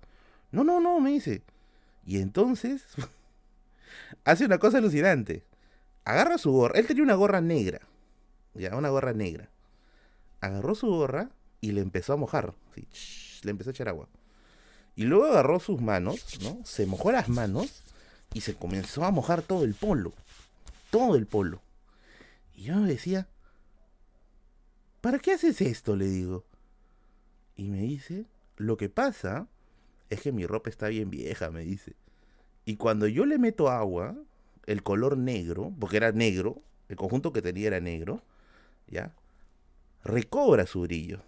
No, 0.50 0.64
no, 0.64 0.80
no, 0.80 0.98
me 0.98 1.10
dice. 1.10 1.42
Y 2.04 2.20
entonces 2.20 2.84
hace 4.24 4.46
una 4.46 4.58
cosa 4.58 4.78
alucinante 4.78 5.44
agarra 6.04 6.38
su 6.38 6.52
gorra. 6.52 6.78
Él 6.78 6.86
tenía 6.86 7.02
una 7.02 7.14
gorra 7.14 7.40
negra. 7.40 7.80
Ya, 8.54 8.76
una 8.76 8.90
gorra 8.90 9.12
negra. 9.12 9.50
Agarró 10.40 10.74
su 10.74 10.88
gorra 10.88 11.30
y 11.60 11.72
le 11.72 11.80
empezó 11.80 12.12
a 12.12 12.16
mojar. 12.16 12.54
le 12.74 13.50
empezó 13.50 13.70
a 13.70 13.72
echar 13.72 13.88
agua. 13.88 14.08
Y 14.94 15.04
luego 15.04 15.26
agarró 15.26 15.58
sus 15.58 15.80
manos, 15.80 16.38
¿no? 16.42 16.60
Se 16.64 16.86
mojó 16.86 17.12
las 17.12 17.28
manos 17.28 17.82
y 18.34 18.42
se 18.42 18.54
comenzó 18.54 19.04
a 19.04 19.10
mojar 19.10 19.42
todo 19.42 19.64
el 19.64 19.74
polo. 19.74 20.12
Todo 20.90 21.16
el 21.16 21.26
polo. 21.26 21.62
Y 22.54 22.64
yo 22.64 22.76
me 22.76 22.88
decía, 22.88 23.28
¿para 25.00 25.18
qué 25.18 25.32
haces 25.32 25.60
esto? 25.60 25.96
Le 25.96 26.06
digo. 26.06 26.44
Y 27.56 27.68
me 27.68 27.80
dice, 27.80 28.26
lo 28.56 28.76
que 28.76 28.88
pasa 28.88 29.48
es 30.10 30.20
que 30.20 30.32
mi 30.32 30.46
ropa 30.46 30.68
está 30.68 30.88
bien 30.88 31.10
vieja, 31.10 31.50
me 31.50 31.62
dice. 31.62 31.94
Y 32.64 32.76
cuando 32.76 33.06
yo 33.06 33.24
le 33.24 33.38
meto 33.38 33.70
agua, 33.70 34.16
el 34.66 34.82
color 34.82 35.16
negro, 35.18 35.72
porque 35.78 35.96
era 35.96 36.12
negro, 36.12 36.62
el 36.88 36.96
conjunto 36.96 37.32
que 37.32 37.42
tenía 37.42 37.68
era 37.68 37.80
negro, 37.80 38.22
¿ya? 38.86 39.14
Recobra 40.04 40.66
su 40.66 40.82
brillo. 40.82 41.22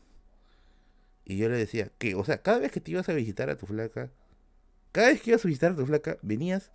Y 1.24 1.39
yo 1.39 1.48
le 1.48 1.56
decía, 1.56 1.90
que, 1.98 2.15
o 2.15 2.24
sea, 2.24 2.43
cada 2.43 2.59
vez 2.59 2.70
que 2.73 2.81
te 2.81 2.90
ibas 2.90 3.09
a 3.09 3.15
visitar 3.15 3.48
a 3.51 3.56
tu 3.56 3.66
flaca, 3.66 4.11
cada 4.93 5.09
vez 5.09 5.23
que 5.23 5.31
ibas 5.31 5.44
a 5.44 5.48
visitar 5.48 5.73
a 5.73 5.77
tu 5.77 5.86
flaca, 5.86 6.19
venías 6.23 6.70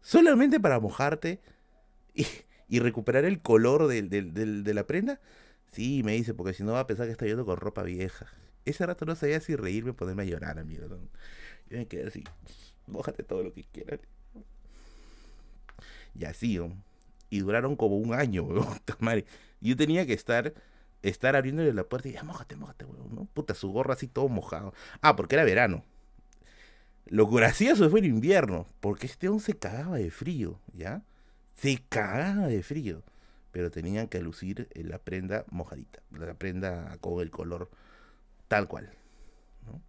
solamente 0.00 0.58
para 0.58 0.80
mojarte 0.80 1.40
y, 2.14 2.78
recuperar 2.80 3.24
el 3.24 3.42
color 3.42 3.88
de 3.88 4.74
la 4.74 4.86
prenda. 4.86 5.20
Sí, 5.72 6.02
me 6.02 6.12
dice, 6.12 6.34
porque 6.34 6.54
si 6.54 6.64
no 6.64 6.72
va 6.72 6.80
a 6.80 6.86
pensar 6.86 7.06
que 7.06 7.12
está 7.12 7.26
yendo 7.26 7.44
con 7.44 7.56
ropa 7.56 7.82
vieja. 7.82 8.26
Ese 8.64 8.84
rato 8.84 9.04
no 9.06 9.14
sabía 9.14 9.40
si 9.40 9.56
reírme 9.56 9.90
o 9.90 9.96
ponerme 9.96 10.22
a 10.22 10.26
llorar, 10.26 10.58
amigo. 10.58 10.86
Yo 11.68 11.78
me 11.78 11.86
quedé 11.86 12.08
así, 12.08 12.24
mojate 12.86 13.22
todo 13.22 13.42
lo 13.42 13.52
que 13.52 13.64
quieras. 13.64 14.00
Y 16.14 16.24
así, 16.24 16.58
y 17.30 17.38
duraron 17.38 17.76
como 17.76 17.96
un 17.96 18.12
año, 18.12 18.42
weón. 18.42 18.66
Yo 19.60 19.76
tenía 19.76 20.06
que 20.06 20.12
estar, 20.14 20.54
estar 21.02 21.36
abriéndole 21.36 21.72
la 21.72 21.84
puerta 21.84 22.08
y 22.08 22.12
ya, 22.12 22.22
mojate, 22.22 22.56
mojate, 22.56 22.84
weón, 22.84 23.14
¿no? 23.14 23.24
Puta, 23.26 23.54
su 23.54 23.70
gorra 23.70 23.94
así 23.94 24.08
todo 24.08 24.28
mojado. 24.28 24.74
Ah, 25.00 25.16
porque 25.16 25.36
era 25.36 25.44
verano. 25.44 25.84
Lo 27.06 27.26
gracioso 27.26 27.88
fue 27.90 28.00
el 28.00 28.06
invierno, 28.06 28.66
porque 28.80 29.06
este 29.06 29.28
hombre 29.28 29.44
se 29.44 29.58
cagaba 29.58 29.96
de 29.96 30.10
frío, 30.10 30.60
¿ya? 30.72 31.02
Se 31.56 31.82
cagaba 31.88 32.46
de 32.46 32.62
frío. 32.62 33.02
Pero 33.52 33.70
tenían 33.70 34.06
que 34.06 34.20
lucir 34.20 34.68
la 34.74 34.98
prenda 34.98 35.44
mojadita, 35.50 36.00
la 36.12 36.34
prenda 36.34 36.96
con 37.00 37.20
el 37.20 37.30
color 37.30 37.68
tal 38.46 38.68
cual, 38.68 38.90
¿no? 39.66 39.80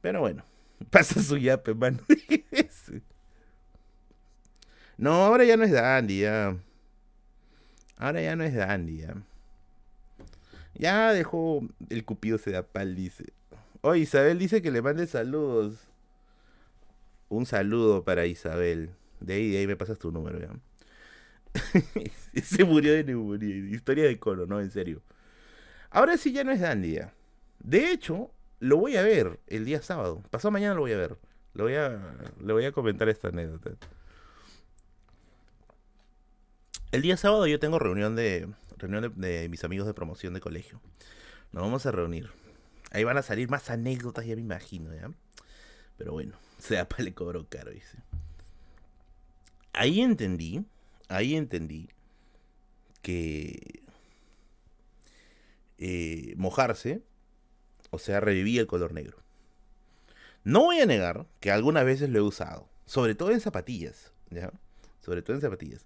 Pero 0.00 0.20
bueno, 0.20 0.44
pasa 0.90 1.22
su 1.22 1.36
yape, 1.38 1.74
mano. 1.74 1.98
No, 4.98 5.12
ahora 5.12 5.44
ya 5.44 5.56
no 5.56 5.64
es 5.64 5.72
Dandy, 5.72 6.20
ya. 6.20 6.56
Ahora 7.96 8.20
ya 8.22 8.36
no 8.36 8.44
es 8.44 8.54
Dandy, 8.54 8.98
ya. 8.98 9.14
Ya 10.74 11.12
dejó 11.12 11.62
el 11.88 12.04
cupido 12.04 12.38
se 12.38 12.50
da 12.50 12.62
pal, 12.62 12.94
dice. 12.94 13.32
Oye, 13.82 14.00
Isabel 14.00 14.38
dice 14.38 14.62
que 14.62 14.70
le 14.70 14.82
mande 14.82 15.06
saludos. 15.06 15.78
Un 17.28 17.46
saludo 17.46 18.04
para 18.04 18.26
Isabel. 18.26 18.90
De 19.20 19.34
ahí, 19.34 19.50
de 19.50 19.58
ahí 19.58 19.66
me 19.66 19.76
pasas 19.76 19.98
tu 19.98 20.10
número, 20.12 20.38
ya. 20.38 20.50
se 22.42 22.64
murió 22.64 22.92
de 22.92 23.04
neumonía. 23.04 23.54
Historia 23.54 24.04
de 24.04 24.18
coro, 24.18 24.46
no, 24.46 24.60
en 24.60 24.70
serio. 24.70 25.02
Ahora 25.90 26.16
sí 26.16 26.32
ya 26.32 26.44
no 26.44 26.52
es 26.52 26.60
Dandy, 26.60 26.94
ya. 26.94 27.12
De 27.60 27.90
hecho, 27.90 28.30
lo 28.60 28.76
voy 28.76 28.96
a 28.96 29.02
ver 29.02 29.38
el 29.46 29.64
día 29.64 29.82
sábado. 29.82 30.22
Pasado 30.30 30.52
mañana 30.52 30.74
lo 30.74 30.82
voy 30.82 30.92
a 30.92 30.98
ver. 30.98 31.16
Lo 31.54 31.64
voy 31.64 31.74
a, 31.74 31.98
le 32.42 32.52
voy 32.52 32.64
a 32.64 32.72
comentar 32.72 33.08
esta 33.08 33.28
anécdota. 33.28 33.70
El 36.92 37.02
día 37.02 37.16
sábado 37.16 37.46
yo 37.46 37.58
tengo 37.58 37.78
reunión 37.78 38.14
de 38.14 38.48
reunión 38.78 39.12
de, 39.16 39.48
mis 39.48 39.64
amigos 39.64 39.86
de 39.86 39.94
promoción 39.94 40.34
de 40.34 40.40
colegio. 40.40 40.80
Nos 41.52 41.62
vamos 41.62 41.86
a 41.86 41.90
reunir. 41.90 42.30
Ahí 42.92 43.04
van 43.04 43.18
a 43.18 43.22
salir 43.22 43.48
más 43.48 43.70
anécdotas, 43.70 44.24
ya 44.26 44.36
me 44.36 44.42
imagino, 44.42 44.94
¿ya? 44.94 45.10
Pero 45.96 46.12
bueno, 46.12 46.36
sea 46.58 46.88
para 46.88 47.04
le 47.04 47.14
cobro 47.14 47.46
caro, 47.48 47.70
dice. 47.72 47.98
Ahí 49.72 50.00
entendí, 50.00 50.64
ahí 51.08 51.34
entendí 51.34 51.88
que 53.02 53.82
eh, 55.78 56.34
mojarse, 56.36 57.02
o 57.90 57.98
sea, 57.98 58.20
revivía 58.20 58.60
el 58.60 58.66
color 58.66 58.92
negro. 58.92 59.18
No 60.44 60.60
voy 60.60 60.80
a 60.80 60.86
negar 60.86 61.26
que 61.40 61.50
algunas 61.50 61.84
veces 61.84 62.08
lo 62.08 62.18
he 62.18 62.22
usado, 62.22 62.68
sobre 62.86 63.14
todo 63.14 63.32
en 63.32 63.40
zapatillas, 63.40 64.12
¿ya? 64.30 64.52
Sobre 65.00 65.22
todo 65.22 65.34
en 65.34 65.42
zapatillas. 65.42 65.84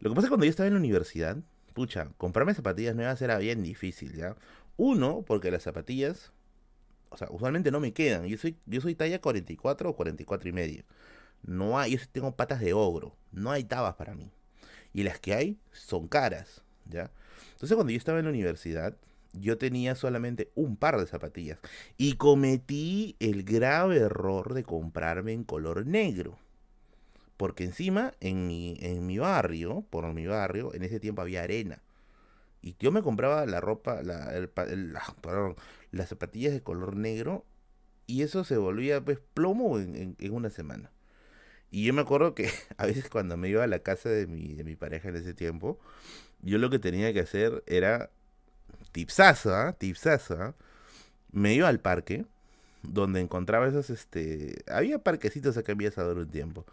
Lo 0.00 0.10
que 0.10 0.14
pasa 0.14 0.26
es 0.26 0.28
que 0.28 0.30
cuando 0.30 0.46
yo 0.46 0.50
estaba 0.50 0.66
en 0.66 0.74
la 0.74 0.80
universidad, 0.80 1.36
pucha, 1.74 2.08
comprarme 2.16 2.54
zapatillas 2.54 2.94
nuevas 2.94 3.20
era 3.22 3.38
bien 3.38 3.62
difícil, 3.62 4.14
¿ya? 4.14 4.36
Uno, 4.76 5.22
porque 5.26 5.50
las 5.50 5.62
zapatillas, 5.62 6.32
o 7.10 7.16
sea, 7.16 7.28
usualmente 7.30 7.70
no 7.70 7.80
me 7.80 7.92
quedan. 7.92 8.26
Yo 8.26 8.38
soy, 8.38 8.56
yo 8.66 8.80
soy 8.80 8.94
talla 8.94 9.20
44 9.20 9.90
o 9.90 9.96
44 9.96 10.48
y 10.48 10.52
medio. 10.52 10.84
No 11.42 11.78
hay, 11.78 11.92
yo 11.92 11.98
tengo 12.12 12.34
patas 12.34 12.60
de 12.60 12.72
ogro. 12.72 13.14
No 13.32 13.50
hay 13.50 13.64
tabas 13.64 13.94
para 13.96 14.14
mí. 14.14 14.30
Y 14.94 15.02
las 15.02 15.20
que 15.20 15.34
hay 15.34 15.58
son 15.72 16.08
caras, 16.08 16.64
¿ya? 16.86 17.10
Entonces 17.52 17.74
cuando 17.74 17.92
yo 17.92 17.98
estaba 17.98 18.18
en 18.18 18.24
la 18.24 18.30
universidad, 18.30 18.96
yo 19.32 19.58
tenía 19.58 19.94
solamente 19.94 20.50
un 20.54 20.76
par 20.76 20.98
de 20.98 21.06
zapatillas. 21.06 21.58
Y 21.98 22.14
cometí 22.14 23.16
el 23.20 23.44
grave 23.44 23.98
error 23.98 24.54
de 24.54 24.64
comprarme 24.64 25.32
en 25.32 25.44
color 25.44 25.86
negro. 25.86 26.38
Porque 27.40 27.64
encima, 27.64 28.12
en 28.20 28.46
mi, 28.46 28.76
en 28.82 29.06
mi 29.06 29.16
barrio, 29.16 29.82
por 29.88 30.12
mi 30.12 30.26
barrio, 30.26 30.74
en 30.74 30.82
ese 30.82 31.00
tiempo 31.00 31.22
había 31.22 31.42
arena. 31.42 31.80
Y 32.60 32.76
yo 32.78 32.92
me 32.92 33.00
compraba 33.00 33.46
la 33.46 33.62
ropa, 33.62 34.02
la, 34.02 34.30
ah, 35.24 35.54
las 35.90 36.08
zapatillas 36.10 36.52
de 36.52 36.60
color 36.60 36.96
negro. 36.96 37.46
Y 38.06 38.20
eso 38.24 38.44
se 38.44 38.58
volvía 38.58 39.02
pues 39.02 39.20
plomo 39.32 39.78
en, 39.78 40.16
una 40.30 40.50
semana. 40.50 40.90
Y 41.70 41.86
yo 41.86 41.94
me 41.94 42.02
acuerdo 42.02 42.34
que 42.34 42.50
a 42.76 42.84
veces 42.84 43.08
cuando 43.08 43.38
me 43.38 43.48
iba 43.48 43.64
a 43.64 43.68
la 43.68 43.78
casa 43.78 44.10
de 44.10 44.26
mi, 44.26 44.52
de 44.52 44.62
mi 44.62 44.76
pareja 44.76 45.08
en 45.08 45.16
ese 45.16 45.32
tiempo, 45.32 45.78
yo 46.42 46.58
lo 46.58 46.68
que 46.68 46.78
tenía 46.78 47.10
que 47.14 47.20
hacer 47.20 47.64
era 47.66 48.10
tipsazo, 48.92 49.54
¿ah? 49.54 49.72
tipsazo. 49.72 50.34
¿ah? 50.34 50.54
Me 51.32 51.54
iba 51.54 51.68
al 51.68 51.80
parque, 51.80 52.26
donde 52.82 53.20
encontraba 53.20 53.66
esos, 53.66 53.88
este, 53.88 54.62
había 54.68 54.98
parquecitos 54.98 55.56
acá 55.56 55.72
en 55.72 55.78
Villasador 55.78 56.18
un 56.18 56.28
tiempo. 56.28 56.66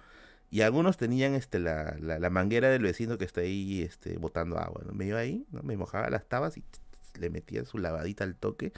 Y 0.49 0.61
algunos 0.61 0.98
tenían 0.98 1.34
este 1.34 1.60
la, 1.60 1.98
la, 1.99 2.30
manguera 2.30 2.69
del 2.69 2.82
vecino 2.82 3.18
que 3.18 3.26
está 3.26 3.41
ahí 3.41 3.82
este, 3.82 4.18
botando 4.18 4.57
agua. 4.57 4.82
Me 4.94 5.06
iba 5.06 5.19
ahí, 5.19 5.45
me 5.52 5.76
mojaba 5.76 6.10
las 6.10 6.26
tabas 6.26 6.57
y 6.57 6.64
le 7.19 7.30
metía 7.30 7.65
su 7.65 7.78
lavadita 7.78 8.24
al 8.24 8.36
toque 8.36 8.72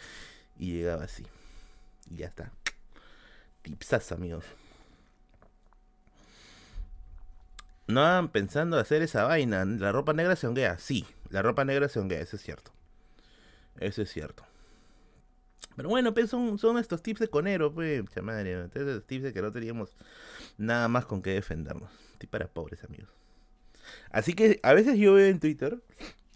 y 0.58 0.74
llegaba 0.74 1.04
así. 1.04 1.26
Y 2.10 2.18
ya 2.18 2.28
está. 2.28 2.52
Tipsas, 3.62 4.12
amigos. 4.12 4.46
No 7.88 8.02
van 8.02 8.30
pensando 8.30 8.78
hacer 8.78 9.02
esa 9.02 9.24
vaina. 9.24 9.66
La 9.66 9.92
ropa 9.92 10.14
negra 10.14 10.36
se 10.36 10.48
honguea. 10.48 10.78
Sí, 10.80 11.06
la 11.30 11.42
ropa 11.42 11.66
negra 11.66 11.90
se 11.90 12.00
honguea, 12.00 12.22
eso 12.22 12.36
es 12.36 12.42
cierto. 12.42 12.72
Eso 13.80 14.02
es 14.02 14.12
cierto. 14.12 14.44
Pero 15.80 15.88
bueno, 15.88 16.14
pues 16.14 16.30
son, 16.30 16.58
son 16.58 16.78
estos 16.78 17.02
tips 17.02 17.22
de 17.22 17.30
conero, 17.30 17.74
pues, 17.74 18.04
madre. 18.22 18.66
Estos 18.66 19.08
tips 19.08 19.24
de 19.24 19.32
que 19.32 19.42
no 19.42 19.50
teníamos 19.50 19.96
nada 20.58 20.90
más 20.90 21.06
con 21.06 21.22
qué 21.22 21.30
defendernos. 21.30 21.90
Tip 22.18 22.30
para 22.30 22.50
pobres 22.50 22.84
amigos. 22.84 23.08
Así 24.12 24.34
que 24.34 24.60
a 24.62 24.74
veces 24.74 24.98
yo 24.98 25.14
veo 25.14 25.28
en 25.28 25.40
Twitter 25.40 25.82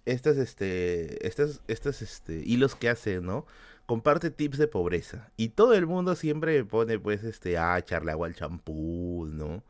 estas, 0.05 0.37
este, 0.37 1.27
estas, 1.27 1.59
estas, 1.67 2.01
este, 2.01 2.41
hilos 2.45 2.75
que 2.75 2.87
hacen, 2.87 3.25
¿no? 3.25 3.45
Comparte 3.85 4.31
tips 4.31 4.59
de 4.59 4.67
pobreza. 4.69 5.29
Y 5.35 5.49
todo 5.49 5.73
el 5.73 5.87
mundo 5.87 6.15
siempre 6.15 6.63
pone, 6.63 6.97
pues, 6.97 7.25
este, 7.25 7.57
ah, 7.57 7.77
echarle 7.77 8.13
agua 8.13 8.27
al 8.27 8.35
champú, 8.35 9.27
¿no? 9.29 9.61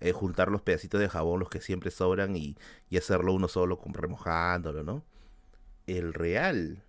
Eh, 0.00 0.12
juntar 0.12 0.50
los 0.50 0.60
pedacitos 0.60 1.00
de 1.00 1.08
jabón, 1.08 1.40
los 1.40 1.48
que 1.48 1.62
siempre 1.62 1.90
sobran, 1.90 2.36
y, 2.36 2.58
y 2.90 2.98
hacerlo 2.98 3.32
uno 3.32 3.48
solo, 3.48 3.80
remojándolo, 3.86 4.82
¿no? 4.82 5.02
El 5.86 6.12
real 6.12 6.84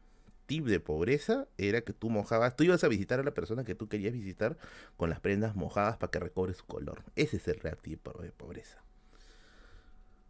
tip 0.46 0.66
de 0.66 0.80
pobreza 0.80 1.48
era 1.58 1.82
que 1.82 1.94
tú 1.94 2.10
mojabas, 2.10 2.56
tú 2.56 2.64
ibas 2.64 2.84
a 2.84 2.88
visitar 2.88 3.20
a 3.20 3.24
la 3.24 3.34
persona 3.34 3.64
que 3.64 3.76
tú 3.76 3.88
querías 3.88 4.14
visitar 4.14 4.58
con 4.98 5.10
las 5.10 5.20
prendas 5.20 5.56
mojadas 5.56 5.98
para 5.98 6.12
que 6.12 6.20
recobre 6.20 6.54
su 6.54 6.66
color. 6.66 7.04
Ese 7.16 7.38
es 7.38 7.48
el 7.48 7.60
real 7.60 7.78
tip 7.78 8.08
de 8.20 8.32
pobreza. 8.32 8.82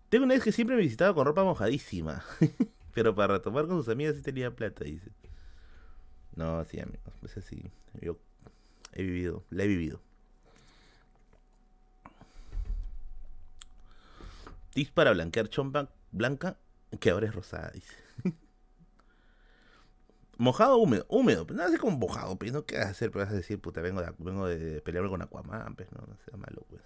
Tengo 0.09 0.25
una 0.25 0.35
vez 0.35 0.43
que 0.43 0.51
siempre 0.51 0.75
me 0.75 0.81
visitaba 0.81 1.13
con 1.13 1.25
ropa 1.25 1.43
mojadísima, 1.43 2.23
pero 2.93 3.15
para 3.15 3.35
retomar 3.35 3.67
con 3.67 3.77
sus 3.77 3.89
amigas 3.89 4.15
sí 4.15 4.21
tenía 4.21 4.55
plata, 4.55 4.83
dice. 4.83 5.11
No, 6.35 6.63
sí, 6.65 6.79
amigos, 6.79 7.13
pues 7.19 7.37
así. 7.37 7.71
Yo 8.01 8.17
he 8.93 9.03
vivido, 9.03 9.43
la 9.49 9.63
he 9.63 9.67
vivido. 9.67 10.01
Tips 14.73 14.91
para 14.91 15.11
blanquear 15.11 15.47
chompa 15.47 15.89
blanca 16.11 16.57
que 16.99 17.09
ahora 17.09 17.27
es 17.27 17.35
rosada, 17.35 17.71
dice. 17.73 17.95
Mojado 20.37 20.77
húmedo, 20.77 21.05
húmedo, 21.07 21.47
pues 21.47 21.57
nada 21.57 21.69
así 21.69 21.77
como 21.77 21.97
mojado, 21.97 22.37
pues 22.37 22.51
no 22.51 22.65
qué 22.65 22.77
vas 22.77 22.87
a 22.87 22.89
hacer, 22.89 23.11
pues 23.11 23.25
vas 23.25 23.33
a 23.33 23.37
decir, 23.37 23.59
puta, 23.59 23.81
vengo 23.81 24.01
de, 24.01 24.11
vengo 24.17 24.47
de 24.47 24.81
pelearme 24.81 25.09
con 25.09 25.21
Aquaman, 25.21 25.75
pues 25.75 25.89
no, 25.91 26.05
no 26.05 26.17
sea 26.25 26.37
malo, 26.37 26.65
pues. 26.69 26.81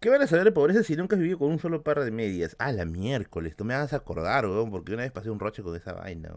¿Qué 0.00 0.08
van 0.08 0.22
a 0.22 0.26
saber 0.26 0.44
de 0.44 0.52
pobreza 0.52 0.82
si 0.82 0.96
nunca 0.96 1.16
has 1.16 1.20
vivido 1.20 1.38
con 1.38 1.50
un 1.50 1.58
solo 1.58 1.82
par 1.82 2.02
de 2.02 2.10
medias? 2.10 2.56
Ah, 2.58 2.72
la 2.72 2.86
miércoles, 2.86 3.54
tú 3.54 3.66
me 3.66 3.74
a 3.74 3.82
acordar, 3.82 4.46
weón, 4.46 4.70
porque 4.70 4.94
una 4.94 5.02
vez 5.02 5.12
pasé 5.12 5.28
un 5.28 5.38
roche 5.38 5.62
con 5.62 5.76
esa 5.76 5.92
vaina. 5.92 6.32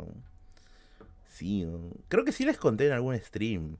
Sí, 1.29 1.65
creo 2.09 2.25
que 2.25 2.33
sí 2.33 2.43
les 2.43 2.57
conté 2.57 2.87
en 2.87 2.91
algún 2.93 3.17
stream. 3.17 3.77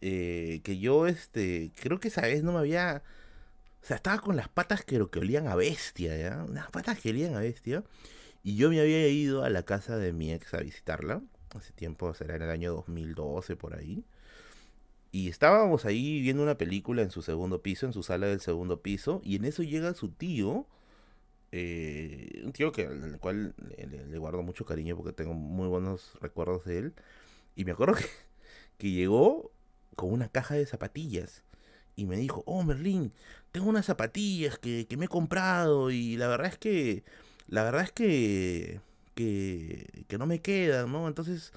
Eh, 0.00 0.60
que 0.64 0.78
yo, 0.78 1.06
este, 1.06 1.72
creo 1.80 2.00
que 2.00 2.08
esa 2.08 2.22
vez 2.22 2.42
no 2.42 2.52
me 2.52 2.58
había... 2.58 3.02
O 3.82 3.86
sea, 3.86 3.96
estaba 3.96 4.18
con 4.18 4.34
las 4.34 4.48
patas 4.48 4.84
que, 4.84 5.00
que 5.08 5.18
olían 5.20 5.46
a 5.46 5.54
bestia, 5.54 6.16
¿ya? 6.16 6.44
Unas 6.44 6.68
patas 6.72 6.98
que 6.98 7.10
olían 7.10 7.36
a 7.36 7.40
bestia. 7.40 7.84
Y 8.46 8.54
yo 8.54 8.70
me 8.70 8.78
había 8.80 9.08
ido 9.08 9.42
a 9.42 9.50
la 9.50 9.64
casa 9.64 9.98
de 9.98 10.12
mi 10.12 10.32
ex 10.32 10.54
a 10.54 10.58
visitarla. 10.58 11.20
Hace 11.56 11.72
tiempo, 11.72 12.14
será 12.14 12.36
en 12.36 12.42
el 12.42 12.50
año 12.50 12.74
2012 12.74 13.56
por 13.56 13.74
ahí. 13.74 14.04
Y 15.10 15.28
estábamos 15.28 15.84
ahí 15.84 16.20
viendo 16.20 16.44
una 16.44 16.56
película 16.56 17.02
en 17.02 17.10
su 17.10 17.22
segundo 17.22 17.60
piso, 17.60 17.86
en 17.86 17.92
su 17.92 18.04
sala 18.04 18.28
del 18.28 18.38
segundo 18.38 18.82
piso. 18.82 19.20
Y 19.24 19.34
en 19.34 19.46
eso 19.46 19.64
llega 19.64 19.94
su 19.94 20.10
tío. 20.10 20.64
Eh, 21.50 22.40
un 22.44 22.52
tío 22.52 22.70
que, 22.70 22.86
al 22.86 23.18
cual 23.18 23.52
le, 23.78 24.16
guardo 24.16 24.44
mucho 24.44 24.64
cariño 24.64 24.94
porque 24.96 25.12
tengo 25.12 25.34
muy 25.34 25.66
buenos 25.66 26.12
recuerdos 26.20 26.64
de 26.66 26.78
él. 26.78 26.94
Y 27.56 27.64
me 27.64 27.72
acuerdo 27.72 27.94
que, 27.98 28.06
que 28.78 28.92
llegó 28.92 29.50
con 29.96 30.12
una 30.12 30.28
caja 30.28 30.54
de 30.54 30.66
zapatillas. 30.66 31.42
Y 31.96 32.06
me 32.06 32.16
dijo, 32.16 32.44
oh 32.46 32.62
Merlín, 32.62 33.12
tengo 33.50 33.68
unas 33.68 33.86
zapatillas 33.86 34.56
que, 34.56 34.86
que 34.86 34.96
me 34.96 35.06
he 35.06 35.08
comprado. 35.08 35.90
Y 35.90 36.16
la 36.16 36.28
verdad 36.28 36.46
es 36.46 36.58
que 36.58 37.02
la 37.48 37.62
verdad 37.64 37.82
es 37.82 37.92
que, 37.92 38.80
que, 39.14 40.04
que 40.08 40.18
no 40.18 40.26
me 40.26 40.40
queda, 40.40 40.86
¿no? 40.86 41.08
Entonces, 41.08 41.52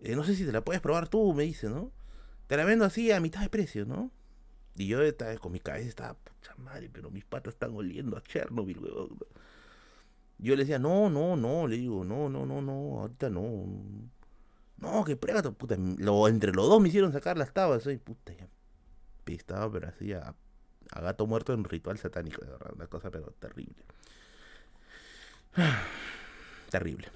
eh, 0.00 0.16
no 0.16 0.24
sé 0.24 0.34
si 0.34 0.44
te 0.44 0.52
la 0.52 0.62
puedes 0.62 0.82
probar 0.82 1.08
tú, 1.08 1.34
me 1.34 1.44
dice, 1.44 1.68
¿no? 1.68 1.92
Te 2.46 2.56
la 2.56 2.64
vendo 2.64 2.84
así 2.84 3.12
a 3.12 3.20
mitad 3.20 3.40
de 3.40 3.48
precio, 3.48 3.86
¿no? 3.86 4.10
Y 4.76 4.86
yo 4.86 5.02
estaba, 5.02 5.36
con 5.38 5.52
mi 5.52 5.60
cabeza 5.60 5.88
estaba, 5.88 6.14
pucha 6.14 6.54
madre, 6.56 6.88
pero 6.92 7.10
mis 7.10 7.24
patas 7.24 7.54
están 7.54 7.74
oliendo 7.74 8.16
a 8.16 8.22
Chernobyl, 8.22 8.78
weón. 8.78 9.18
Yo 10.38 10.54
le 10.56 10.62
decía, 10.62 10.78
no, 10.78 11.10
no, 11.10 11.36
no, 11.36 11.66
le 11.66 11.76
digo, 11.76 12.04
no, 12.04 12.28
no, 12.30 12.46
no, 12.46 12.62
no, 12.62 13.00
ahorita 13.00 13.28
no. 13.28 13.66
No, 14.78 15.04
que 15.04 15.16
prueba, 15.16 15.42
puta. 15.42 15.76
Lo, 15.98 16.28
entre 16.28 16.52
los 16.52 16.66
dos 16.68 16.80
me 16.80 16.88
hicieron 16.88 17.12
sacar 17.12 17.36
las 17.36 17.52
tabas, 17.52 17.82
soy 17.82 17.98
puta, 17.98 18.32
ya. 18.32 18.48
Estaba, 19.26 19.70
pero 19.70 19.88
así 19.88 20.12
a, 20.12 20.34
a 20.90 21.00
gato 21.00 21.26
muerto 21.26 21.52
en 21.52 21.62
ritual 21.62 21.98
satánico, 21.98 22.44
de 22.44 22.50
verdad, 22.50 22.72
una 22.74 22.88
cosa 22.88 23.10
pero 23.10 23.30
terrible. 23.38 23.76
Terrible. 26.70 27.08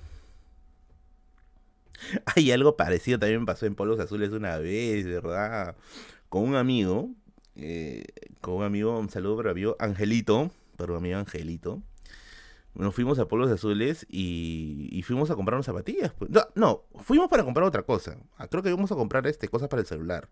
Hay 2.34 2.50
algo 2.52 2.76
parecido 2.76 3.18
también 3.18 3.46
pasó 3.46 3.66
en 3.66 3.74
Polos 3.74 4.00
Azules 4.00 4.30
una 4.32 4.58
vez, 4.58 5.06
¿verdad? 5.06 5.76
Con 6.28 6.44
un 6.48 6.56
amigo, 6.56 7.10
eh, 7.56 8.04
con 8.40 8.54
un 8.54 8.64
amigo, 8.64 8.98
un 8.98 9.10
saludo 9.10 9.36
para 9.36 9.54
mi 9.54 9.60
amigo 9.60 9.76
Angelito, 9.78 10.50
para 10.76 10.92
mi 10.92 10.98
amigo 10.98 11.18
Angelito. 11.18 11.82
nos 12.74 12.94
fuimos 12.94 13.18
a 13.18 13.28
Polos 13.28 13.50
Azules 13.50 14.06
y, 14.10 15.02
fuimos 15.06 15.30
a 15.30 15.36
comprar 15.36 15.56
unas 15.56 15.66
zapatillas. 15.66 16.12
pues. 16.12 16.30
No, 16.30 16.42
no, 16.54 16.84
fuimos 17.02 17.28
para 17.28 17.44
comprar 17.44 17.66
otra 17.66 17.82
cosa. 17.82 18.18
Ah, 18.36 18.48
Creo 18.48 18.62
que 18.62 18.70
íbamos 18.70 18.90
a 18.92 18.96
comprar 18.96 19.26
este, 19.26 19.48
cosas 19.48 19.68
para 19.68 19.80
el 19.80 19.86
celular. 19.86 20.28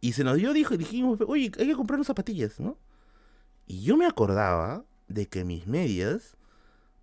Y 0.00 0.12
se 0.12 0.24
nos 0.24 0.36
dio, 0.36 0.52
dijo, 0.52 0.74
y 0.74 0.76
dijimos, 0.76 1.18
oye, 1.26 1.50
hay 1.58 1.66
que 1.66 1.74
comprar 1.74 1.96
unas 1.96 2.08
zapatillas, 2.08 2.60
¿no? 2.60 2.76
Y 3.66 3.82
yo 3.82 3.96
me 3.96 4.04
acordaba 4.06 4.84
de 5.08 5.26
que 5.26 5.44
mis 5.44 5.66
medias 5.66 6.33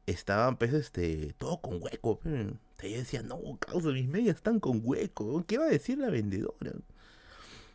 estaban, 0.05 0.57
pues, 0.57 0.73
este, 0.73 1.33
todo 1.37 1.61
con 1.61 1.81
hueco. 1.81 2.19
pe. 2.19 2.29
O 2.29 2.79
sea, 2.79 2.89
yo 2.89 2.97
decía, 2.97 3.21
no, 3.23 3.39
causa, 3.59 3.89
mis 3.89 4.07
medias 4.07 4.37
están 4.37 4.59
con 4.59 4.81
hueco. 4.83 5.43
¿Qué 5.47 5.57
va 5.57 5.65
a 5.65 5.69
decir 5.69 5.97
la 5.97 6.09
vendedora? 6.09 6.73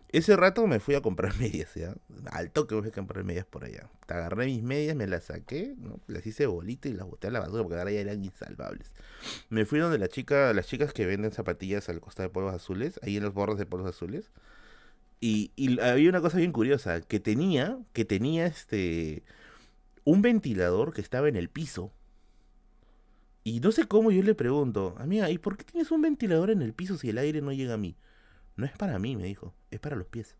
Ese 0.08 0.36
rato 0.36 0.66
me 0.66 0.80
fui 0.80 0.94
a 0.94 1.02
comprar 1.02 1.34
medias, 1.40 1.74
¿ya? 1.74 1.94
Al 2.30 2.50
toque 2.50 2.74
me 2.74 2.82
fui 2.82 2.90
a 2.90 2.94
comprar 2.94 3.24
medias 3.24 3.44
por 3.44 3.64
allá. 3.64 3.90
Te 4.06 4.14
agarré 4.14 4.46
mis 4.46 4.62
medias, 4.62 4.96
me 4.96 5.06
las 5.06 5.24
saqué, 5.24 5.74
¿no? 5.78 6.00
Las 6.06 6.26
hice 6.26 6.46
bolita 6.46 6.88
y 6.88 6.92
las 6.94 7.06
boté 7.06 7.26
a 7.26 7.30
la 7.30 7.40
basura 7.40 7.62
porque 7.62 7.78
ahora 7.78 7.90
ya 7.90 8.00
eran 8.00 8.24
insalvables. 8.24 8.92
Me 9.50 9.64
fui 9.64 9.78
donde 9.78 9.98
la 9.98 10.08
chica, 10.08 10.52
las 10.54 10.66
chicas 10.68 10.92
que 10.92 11.06
venden 11.06 11.32
zapatillas 11.32 11.88
al 11.88 12.00
costado 12.00 12.28
de 12.28 12.32
polvos 12.32 12.54
azules, 12.54 13.00
ahí 13.02 13.16
en 13.16 13.24
los 13.24 13.34
bordes 13.34 13.58
de 13.58 13.66
polvos 13.66 13.90
azules. 13.90 14.30
Y, 15.20 15.52
y 15.56 15.80
había 15.80 16.10
una 16.10 16.20
cosa 16.20 16.38
bien 16.38 16.52
curiosa, 16.52 17.00
que 17.00 17.20
tenía, 17.20 17.78
que 17.92 18.04
tenía 18.04 18.46
este, 18.46 19.24
un 20.04 20.22
ventilador 20.22 20.92
que 20.92 21.00
estaba 21.00 21.28
en 21.28 21.36
el 21.36 21.48
piso. 21.48 21.92
Y 23.46 23.60
no 23.60 23.70
sé 23.70 23.86
cómo 23.86 24.10
yo 24.10 24.24
le 24.24 24.34
pregunto, 24.34 24.96
amiga, 24.98 25.30
¿y 25.30 25.38
por 25.38 25.56
qué 25.56 25.62
tienes 25.62 25.92
un 25.92 26.02
ventilador 26.02 26.50
en 26.50 26.62
el 26.62 26.72
piso 26.72 26.98
si 26.98 27.10
el 27.10 27.16
aire 27.16 27.40
no 27.40 27.52
llega 27.52 27.74
a 27.74 27.76
mí? 27.76 27.94
No 28.56 28.66
es 28.66 28.72
para 28.72 28.98
mí, 28.98 29.14
me 29.14 29.22
dijo, 29.22 29.54
es 29.70 29.78
para 29.78 29.94
los 29.94 30.08
pies. 30.08 30.34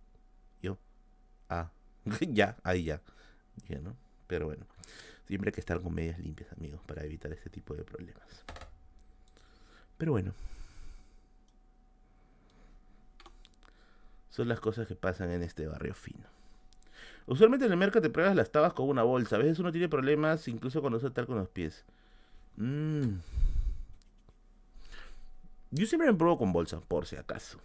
Yo, 0.61 0.77
ah, 1.49 1.71
ya, 2.21 2.57
ahí 2.65 2.83
ya. 2.83 3.01
Dije, 3.63 3.79
¿no? 3.79 3.97
Pero 4.27 4.47
bueno, 4.47 4.67
siempre 5.25 5.51
hay 5.51 5.53
que 5.53 5.61
estar 5.61 5.81
con 5.81 5.95
medias 5.95 6.19
limpias, 6.19 6.51
amigos, 6.55 6.81
para 6.85 7.05
evitar 7.05 7.33
ese 7.33 7.49
tipo 7.49 7.77
de 7.77 7.85
problemas. 7.85 8.27
Pero 9.99 10.11
bueno. 10.11 10.35
Son 14.31 14.49
las 14.49 14.59
cosas 14.59 14.89
que 14.89 14.97
pasan 14.97 15.31
en 15.31 15.45
este 15.45 15.69
barrio 15.69 15.95
fino. 15.95 16.27
Usualmente 17.27 17.67
en 17.67 17.71
el 17.71 17.79
mercado 17.79 18.03
te 18.03 18.11
pruebas 18.11 18.35
las 18.35 18.51
tabas 18.51 18.73
con 18.73 18.89
una 18.89 19.05
bolsa. 19.05 19.37
A 19.37 19.39
veces 19.39 19.61
uno 19.61 19.71
tiene 19.71 19.89
problemas 19.89 20.49
incluso 20.49 20.81
cuando 20.81 20.97
usa 20.99 21.11
tal 21.11 21.27
con 21.27 21.37
los 21.37 21.49
pies. 21.49 21.85
Mm. 22.57 23.19
Yo 25.71 25.87
siempre 25.87 26.11
me 26.11 26.17
pruebo 26.17 26.39
con 26.39 26.53
bolsa, 26.53 26.81
por 26.81 27.07
si 27.07 27.17
acaso. 27.17 27.59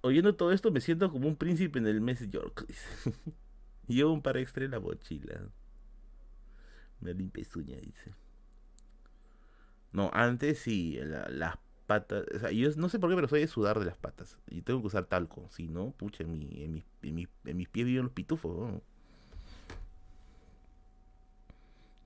Oyendo 0.00 0.34
todo 0.34 0.52
esto 0.52 0.70
me 0.70 0.80
siento 0.80 1.10
como 1.10 1.28
un 1.28 1.36
príncipe 1.36 1.78
en 1.78 1.86
el 1.86 2.00
mes 2.00 2.28
York. 2.30 2.64
dice. 2.66 3.12
Llevo 3.88 4.12
un 4.12 4.22
par 4.22 4.36
extra 4.36 4.64
en 4.64 4.72
la 4.72 4.80
mochila. 4.80 5.40
Me 7.00 7.14
limpia 7.14 7.44
uñas, 7.56 7.80
dice. 7.80 8.12
No, 9.92 10.10
antes 10.12 10.58
sí, 10.58 10.98
la- 11.00 11.28
las 11.28 11.56
patas. 11.86 12.24
O 12.34 12.38
sea, 12.38 12.50
yo 12.52 12.68
no 12.76 12.88
sé 12.88 12.98
por 12.98 13.08
qué, 13.10 13.16
pero 13.16 13.28
soy 13.28 13.40
de 13.40 13.48
sudar 13.48 13.78
de 13.78 13.86
las 13.86 13.96
patas. 13.96 14.36
Y 14.50 14.62
tengo 14.62 14.80
que 14.80 14.88
usar 14.88 15.06
talco. 15.06 15.48
Si 15.50 15.68
no, 15.68 15.92
pucha, 15.92 16.24
en, 16.24 16.32
mi, 16.32 16.68
mis- 16.68 17.28
en 17.44 17.56
mis 17.56 17.68
pies 17.68 17.86
viven 17.86 18.04
los 18.04 18.12
pitufos. 18.12 18.56
¿no? 18.72 18.82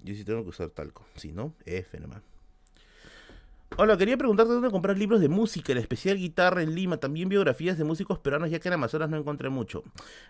Yo 0.03 0.15
sí 0.15 0.24
tengo 0.24 0.43
que 0.43 0.51
usar 0.51 0.70
talco. 0.70 1.07
Si 1.16 1.33
no, 1.33 1.55
F 1.65 1.99
nomás. 2.01 2.23
Hola, 3.79 3.97
quería 3.97 4.19
preguntarte 4.19 4.53
dónde 4.53 4.70
comprar 4.70 4.99
libros 4.99 5.23
de 5.23 5.31
música, 5.31 5.73
en 5.73 5.79
especial 5.79 6.19
guitarra 6.19 6.62
en 6.62 6.74
Lima, 6.74 6.99
también 6.99 7.31
biografías 7.31 7.79
de 7.79 7.85
músicos 7.85 8.19
peruanos, 8.19 8.51
ya 8.51 8.61
que 8.61 8.69
en 8.69 8.74
Amazonas 8.74 9.09
no 9.09 9.16
encontré 9.16 9.49
mucho. 9.49 9.83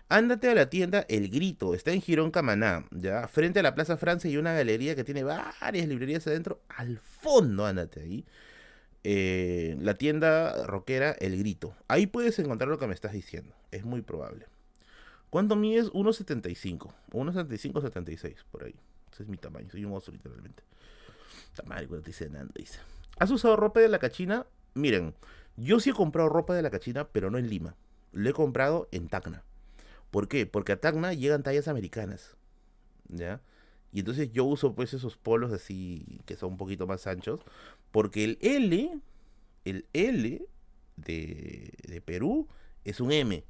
Ándate 0.07 0.49
a 0.49 0.55
la 0.55 0.69
tienda 0.69 1.05
El 1.09 1.29
Grito, 1.29 1.73
está 1.73 1.91
en 1.91 2.01
Girón 2.01 2.31
Camaná, 2.31 2.85
ya, 2.91 3.27
frente 3.27 3.59
a 3.59 3.63
la 3.63 3.75
Plaza 3.75 3.97
Francia 3.97 4.29
y 4.29 4.37
una 4.37 4.53
galería 4.53 4.95
que 4.95 5.03
tiene 5.03 5.23
varias 5.23 5.87
librerías 5.89 6.25
adentro, 6.25 6.61
al 6.69 6.99
fondo, 6.99 7.65
ándate 7.65 7.99
ahí. 7.99 8.25
Eh, 9.03 9.75
la 9.81 9.95
tienda 9.95 10.65
rockera 10.65 11.11
El 11.11 11.37
Grito. 11.37 11.75
Ahí 11.89 12.07
puedes 12.07 12.39
encontrar 12.39 12.69
lo 12.69 12.79
que 12.79 12.87
me 12.87 12.93
estás 12.93 13.11
diciendo, 13.11 13.53
es 13.71 13.83
muy 13.83 14.01
probable. 14.01 14.45
¿Cuánto 15.29 15.57
mides? 15.57 15.91
1,75. 15.91 16.93
1,75, 17.11 17.81
76, 17.81 18.45
por 18.51 18.63
ahí. 18.63 18.75
Es 19.19 19.27
mi 19.27 19.37
tamaño, 19.37 19.69
soy 19.69 19.85
un 19.85 19.93
oso 19.93 20.11
literalmente. 20.11 20.63
Cuando 21.65 21.97
estoy 21.97 22.13
cenando, 22.13 22.53
dice. 22.55 22.79
¿Has 23.19 23.29
usado 23.31 23.55
ropa 23.55 23.79
de 23.79 23.89
la 23.89 23.99
cachina? 23.99 24.45
Miren, 24.73 25.13
yo 25.55 25.79
sí 25.79 25.91
he 25.91 25.93
comprado 25.93 26.29
ropa 26.29 26.55
de 26.55 26.61
la 26.61 26.71
cachina, 26.71 27.07
pero 27.07 27.29
no 27.29 27.37
en 27.37 27.49
Lima. 27.49 27.75
Lo 28.11 28.29
he 28.29 28.33
comprado 28.33 28.87
en 28.91 29.07
Tacna. 29.07 29.43
¿Por 30.11 30.27
qué? 30.27 30.45
Porque 30.45 30.71
a 30.71 30.79
Tacna 30.79 31.13
llegan 31.13 31.43
tallas 31.43 31.67
americanas. 31.67 32.35
¿Ya? 33.09 33.41
Y 33.91 33.99
entonces 33.99 34.31
yo 34.31 34.45
uso 34.45 34.73
pues 34.73 34.93
esos 34.93 35.17
polos 35.17 35.51
así 35.51 36.21
que 36.25 36.35
son 36.35 36.53
un 36.53 36.57
poquito 36.57 36.87
más 36.87 37.05
anchos. 37.05 37.41
Porque 37.91 38.23
el 38.23 38.37
L, 38.41 38.99
el 39.65 39.85
L 39.93 40.45
de, 40.95 41.73
de 41.87 42.01
Perú 42.01 42.47
es 42.83 42.99
un 42.99 43.11
M. 43.11 43.43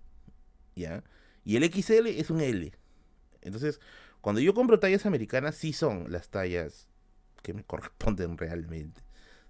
¿Ya? 0.76 1.04
Y 1.46 1.56
el 1.56 1.64
XL 1.72 2.08
es 2.08 2.30
un 2.30 2.42
L. 2.42 2.72
Entonces, 3.42 3.80
cuando 4.24 4.40
yo 4.40 4.54
compro 4.54 4.80
tallas 4.80 5.06
americanas, 5.06 5.54
sí 5.56 5.74
son 5.74 6.10
las 6.10 6.30
tallas 6.30 6.88
que 7.42 7.54
me 7.54 7.64
corresponden 7.66 8.38
realmente. 8.38 9.02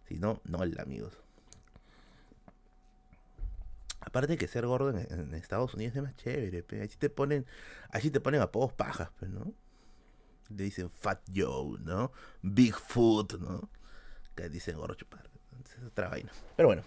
Si 0.07 0.17
no, 0.17 0.41
no, 0.45 0.57
amigos. 0.79 1.13
Aparte 3.99 4.35
que 4.35 4.47
ser 4.47 4.65
gordo 4.65 4.89
en, 4.89 5.35
Estados 5.35 5.75
Unidos 5.75 5.95
es 5.95 6.01
más 6.01 6.15
chévere, 6.15 6.63
pe. 6.63 6.87
Te 6.87 7.11
ponen, 7.11 7.45
así 7.91 8.09
te 8.09 8.19
ponen 8.19 8.41
apodos 8.41 8.73
pajas, 8.73 9.11
¿no? 9.21 9.53
Le 10.49 10.63
dicen 10.63 10.89
Fat 10.89 11.21
Joe, 11.33 11.77
¿no? 11.81 12.11
Bigfoot, 12.41 13.39
¿no? 13.39 13.69
Que 14.33 14.49
dicen 14.49 14.75
gordo 14.75 14.95
chupar. 14.95 15.29
Es 15.63 15.83
otra 15.85 16.09
vaina. 16.09 16.31
Pero 16.57 16.69
bueno. 16.69 16.81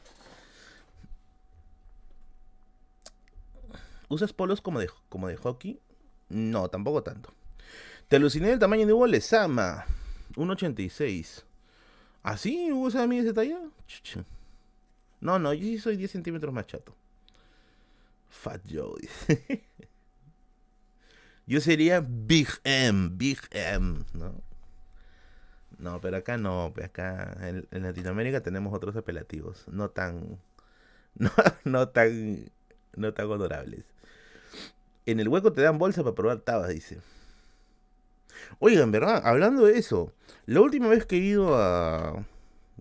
¿Usas 4.08 4.32
polos 4.32 4.60
como 4.60 4.80
de, 4.80 4.90
como 5.08 5.28
de 5.28 5.36
hockey? 5.36 5.80
No, 6.28 6.68
tampoco 6.68 7.04
tanto. 7.04 7.32
Te 8.08 8.16
aluciné 8.16 8.52
el 8.52 8.60
tamaño 8.60 8.86
de 8.86 8.92
Hugo 8.92 9.08
Lezama. 9.08 9.84
1.86. 10.36 11.42
¿Así? 12.22 12.70
¿Hugo 12.70 12.90
sabe 12.90 13.08
mide 13.08 13.22
esa 13.22 13.34
talla? 13.34 13.58
No, 15.20 15.38
no, 15.40 15.52
yo 15.52 15.62
sí 15.62 15.78
soy 15.78 15.96
10 15.96 16.12
centímetros 16.12 16.54
más 16.54 16.66
chato. 16.66 16.94
Fat 18.28 18.62
Joe. 18.70 19.08
yo 21.46 21.60
sería 21.60 22.00
Big 22.06 22.48
M, 22.62 23.10
Big 23.12 23.40
M, 23.50 24.04
¿no? 24.12 24.40
No, 25.78 26.00
pero 26.00 26.18
acá 26.18 26.38
no, 26.38 26.72
acá 26.82 27.36
en, 27.42 27.66
en 27.70 27.82
Latinoamérica 27.82 28.40
tenemos 28.40 28.72
otros 28.72 28.96
apelativos, 28.96 29.66
no 29.68 29.90
tan, 29.90 30.38
no, 31.14 31.30
no 31.64 31.88
tan, 31.88 32.50
no 32.94 33.12
tan 33.12 33.30
honorables. 33.30 33.84
En 35.06 35.18
el 35.20 35.28
hueco 35.28 35.52
te 35.52 35.62
dan 35.62 35.78
bolsa 35.78 36.02
para 36.04 36.14
probar 36.14 36.40
tabas, 36.40 36.68
dice. 36.68 37.00
Oigan, 38.58 38.90
¿verdad? 38.92 39.22
Hablando 39.24 39.66
de 39.66 39.78
eso, 39.78 40.12
la 40.46 40.60
última 40.60 40.88
vez 40.88 41.06
que 41.06 41.16
he 41.16 41.20
ido 41.20 41.56
a... 41.56 42.24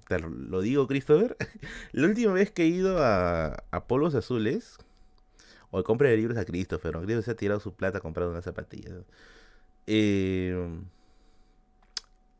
Te 0.07 0.19
lo 0.19 0.61
digo, 0.61 0.87
Christopher. 0.87 1.35
La 1.91 2.07
última 2.07 2.33
vez 2.33 2.51
que 2.51 2.63
he 2.63 2.67
ido 2.67 3.03
a, 3.03 3.63
a 3.71 3.87
Polvos 3.87 4.13
Azules, 4.13 4.77
o 5.71 5.83
compra 5.83 6.09
de 6.09 6.17
libros 6.17 6.37
a 6.37 6.45
Christopher, 6.45 6.93
¿no? 6.93 6.99
Christopher 6.99 7.23
se 7.23 7.31
ha 7.31 7.35
tirado 7.35 7.59
su 7.59 7.73
plata 7.73 7.99
comprando 8.01 8.31
unas 8.31 8.45
zapatillas. 8.45 8.93
Eh, 9.87 10.55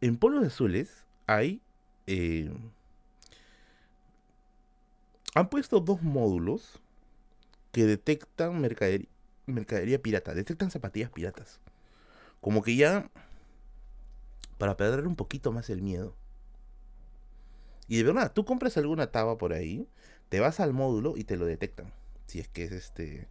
en 0.02 0.18
Polvos 0.18 0.46
Azules 0.46 1.04
hay... 1.26 1.60
eh, 2.08 2.52
han 5.34 5.50
puesto 5.50 5.80
dos 5.82 6.02
módulos 6.02 6.80
que 7.72 7.86
detectan 7.86 8.62
mercadería 8.62 10.02
pirata, 10.02 10.34
detectan 10.34 10.72
zapatillas 10.72 11.10
piratas. 11.12 11.60
Como 12.46 12.62
que 12.62 12.76
ya 12.76 13.10
para 14.60 14.78
perder 14.78 15.08
un 15.08 15.16
poquito 15.16 15.52
más 15.52 15.72
el 15.72 15.82
miedo. 15.82 16.16
Y 17.88 17.98
de 17.98 18.04
verdad, 18.04 18.34
tú 18.34 18.46
compras 18.46 18.78
alguna 18.78 19.08
taba 19.08 19.40
por 19.40 19.52
ahí, 19.52 19.90
te 20.30 20.40
vas 20.40 20.60
al 20.60 20.72
módulo 20.72 21.18
y 21.18 21.24
te 21.24 21.38
lo 21.38 21.48
detectan. 21.48 21.92
Si 22.28 22.40
es 22.40 22.48
que 22.48 22.66
es 22.66 22.72
este. 22.72 23.28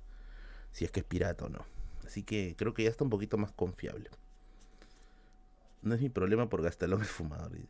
Si 0.73 0.85
es 0.85 0.91
que 0.91 0.99
es 0.99 1.07
pirata 1.07 1.45
o 1.45 1.49
no. 1.49 1.65
Así 2.05 2.25
que 2.25 2.57
creo 2.59 2.75
que 2.75 2.83
ya 2.83 2.91
está 2.91 3.05
un 3.05 3.11
poquito 3.11 3.39
más 3.39 3.53
confiable. 3.53 4.11
No 5.83 5.95
es 5.95 6.01
mi 6.01 6.09
problema 6.09 6.49
por 6.49 6.63
gastarlo 6.63 6.97
en 6.97 7.03
el 7.03 7.07
fumador. 7.07 7.53
dice. 7.53 7.69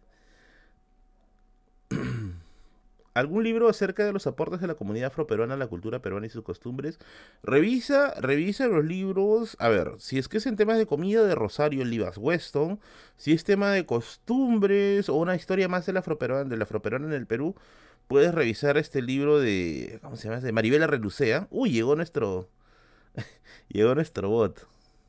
¿Algún 3.15 3.45
libro 3.45 3.69
acerca 3.69 4.05
de 4.05 4.13
los 4.13 4.27
aportes 4.27 4.61
de 4.61 4.67
la 4.67 4.75
comunidad 4.75 5.07
afroperuana 5.07 5.55
a 5.55 5.57
la 5.57 5.69
cultura 5.69 6.03
peruana 6.03 6.27
y 6.27 6.31
sus 6.31 6.43
costumbres? 6.43 6.99
Revisa, 7.45 8.13
revisa 8.21 8.67
los 8.67 8.85
libros. 8.85 9.57
A 9.61 9.69
ver, 9.69 9.93
si 9.99 10.19
es 10.19 10.27
que 10.29 10.39
es 10.39 10.47
en 10.47 10.57
temas 10.57 10.79
de 10.79 10.87
comida 10.87 11.23
de 11.23 11.37
Rosario 11.37 11.85
Livas 11.85 12.19
Weston, 12.19 12.81
si 13.17 13.33
es 13.33 13.45
tema 13.45 13.71
de 13.71 13.87
costumbres 13.87 15.09
o 15.09 15.15
una 15.15 15.37
historia 15.37 15.69
más 15.69 15.87
del 15.87 15.97
afroperuano, 15.99 16.51
del 16.51 16.63
afroperuano 16.63 17.07
en 17.07 17.13
el 17.13 17.27
Perú, 17.27 17.55
puedes 18.09 18.35
revisar 18.35 18.77
este 18.79 19.01
libro 19.01 19.39
de. 19.39 20.01
¿Cómo 20.03 20.17
se 20.17 20.29
llama? 20.29 20.41
De 20.41 20.51
Maribela 20.53 20.89
Relucea. 20.89 21.47
Uy, 21.51 21.71
llegó 21.71 21.95
nuestro. 21.95 22.49
llegó 23.69 23.95
nuestro 23.95 24.29
bot. 24.29 24.67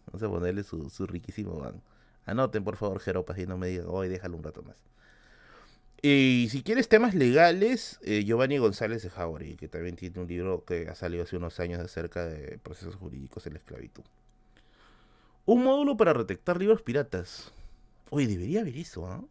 Vamos 0.07 0.21
a 0.21 0.29
ponerle 0.29 0.63
su, 0.63 0.91
su 0.91 1.07
riquísimo 1.07 1.59
ban. 1.59 1.81
Anoten, 2.25 2.63
por 2.63 2.75
favor, 2.77 2.99
jeropas, 2.99 3.37
y 3.39 3.47
no 3.47 3.57
me 3.57 3.67
digan, 3.67 3.87
hoy 3.89 4.09
déjalo 4.09 4.37
un 4.37 4.43
rato 4.43 4.63
más. 4.63 4.77
Y 6.01 6.47
si 6.51 6.61
quieres 6.61 6.87
temas 6.87 7.15
legales, 7.15 7.99
eh, 8.03 8.23
Giovanni 8.23 8.57
González 8.57 9.01
de 9.01 9.09
Jauregui, 9.09 9.55
que 9.55 9.67
también 9.67 9.95
tiene 9.95 10.19
un 10.19 10.27
libro 10.27 10.63
que 10.63 10.87
ha 10.87 10.95
salido 10.95 11.23
hace 11.23 11.37
unos 11.37 11.59
años 11.59 11.79
acerca 11.79 12.25
de 12.25 12.59
procesos 12.59 12.95
jurídicos 12.95 13.47
en 13.47 13.53
la 13.53 13.59
esclavitud. 13.59 14.03
Un 15.45 15.63
módulo 15.63 15.97
para 15.97 16.13
detectar 16.13 16.57
libros 16.57 16.81
piratas. 16.81 17.51
Oye, 18.09 18.27
debería 18.27 18.61
haber 18.61 18.77
eso, 18.77 19.07
¿ah? 19.07 19.23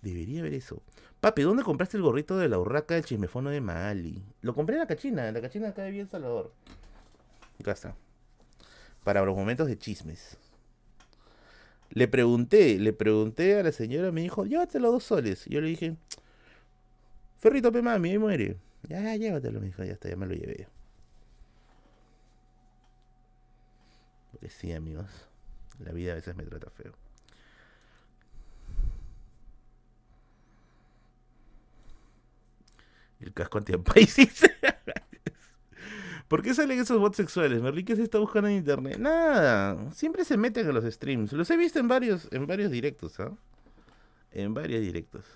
Debería 0.00 0.40
haber 0.40 0.54
eso. 0.54 0.82
Papi, 1.20 1.42
¿dónde 1.42 1.62
compraste 1.62 1.96
el 1.96 2.02
gorrito 2.02 2.36
de 2.36 2.48
la 2.48 2.58
urraca 2.58 2.94
del 2.94 3.04
chismefono 3.04 3.50
de 3.50 3.60
Maali? 3.60 4.20
Lo 4.40 4.54
compré 4.54 4.74
en 4.74 4.80
la 4.80 4.86
cachina, 4.88 5.28
en 5.28 5.34
la 5.34 5.40
cachina 5.40 5.68
acá 5.68 5.82
de 5.82 5.92
Bien 5.92 6.08
Salvador. 6.08 6.52
Acá 7.60 7.72
está. 7.72 7.94
Para 9.04 9.24
los 9.24 9.36
momentos 9.36 9.68
de 9.68 9.78
chismes. 9.78 10.36
Le 11.94 12.08
pregunté, 12.08 12.78
le 12.78 12.92
pregunté 12.94 13.58
a 13.58 13.62
la 13.62 13.70
señora, 13.70 14.12
me 14.12 14.22
dijo, 14.22 14.46
llévatelo 14.46 14.90
dos 14.92 15.04
soles. 15.04 15.44
Yo 15.46 15.60
le 15.60 15.68
dije, 15.68 15.96
Ferrito, 17.38 17.70
pe 17.70 17.82
mami, 17.82 18.10
ahí 18.10 18.18
muere. 18.18 18.56
Ya, 18.88 19.14
llévatelo, 19.16 19.60
me 19.60 19.66
dijo, 19.66 19.84
ya 19.84 19.92
está, 19.92 20.08
ya 20.08 20.16
me 20.16 20.26
lo 20.26 20.34
llevé. 20.34 20.68
Porque 24.30 24.48
sí, 24.48 24.72
amigos, 24.72 25.28
la 25.80 25.92
vida 25.92 26.12
a 26.12 26.14
veces 26.14 26.34
me 26.34 26.44
trata 26.44 26.70
feo. 26.70 26.94
El 33.20 33.32
casco 33.34 33.58
antiapaisis. 33.58 34.50
¿Por 36.32 36.42
qué 36.42 36.54
salen 36.54 36.80
esos 36.80 36.98
bots 36.98 37.18
sexuales? 37.18 37.60
¿Merly 37.60 37.84
se 37.84 38.02
está 38.02 38.18
buscando 38.18 38.48
en 38.48 38.56
internet? 38.56 38.96
Nada, 38.96 39.92
siempre 39.92 40.24
se 40.24 40.38
meten 40.38 40.66
a 40.66 40.72
los 40.72 40.82
streams. 40.82 41.30
Los 41.34 41.50
he 41.50 41.58
visto 41.58 41.78
en 41.78 41.88
varios, 41.88 42.26
en 42.32 42.46
varios 42.46 42.70
directos, 42.70 43.20
¿ah? 43.20 43.36
En 44.30 44.54
varios 44.54 44.80
directos. 44.80 45.26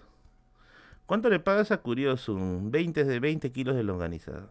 ¿Cuánto 1.04 1.28
le 1.28 1.38
pagas 1.38 1.70
a 1.70 1.82
Curioso? 1.82 2.34
20 2.38 3.04
de 3.04 3.20
20 3.20 3.52
kilos 3.52 3.76
de 3.76 3.82
longaniza. 3.82 4.48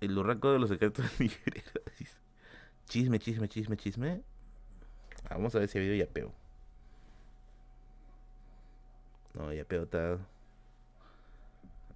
El 0.00 0.18
urraco 0.18 0.50
de 0.50 0.58
los 0.58 0.68
secretos 0.68 1.06
de 1.16 1.30
Chisme, 2.86 3.20
chisme, 3.20 3.48
chisme, 3.48 3.76
chisme. 3.76 4.22
Ah, 5.26 5.36
vamos 5.36 5.54
a 5.54 5.60
ver 5.60 5.68
si 5.68 5.78
ha 5.78 5.80
habido 5.80 5.94
yapeo. 5.94 6.32
No, 9.34 9.52
yapeo 9.52 9.84
está. 9.84 10.18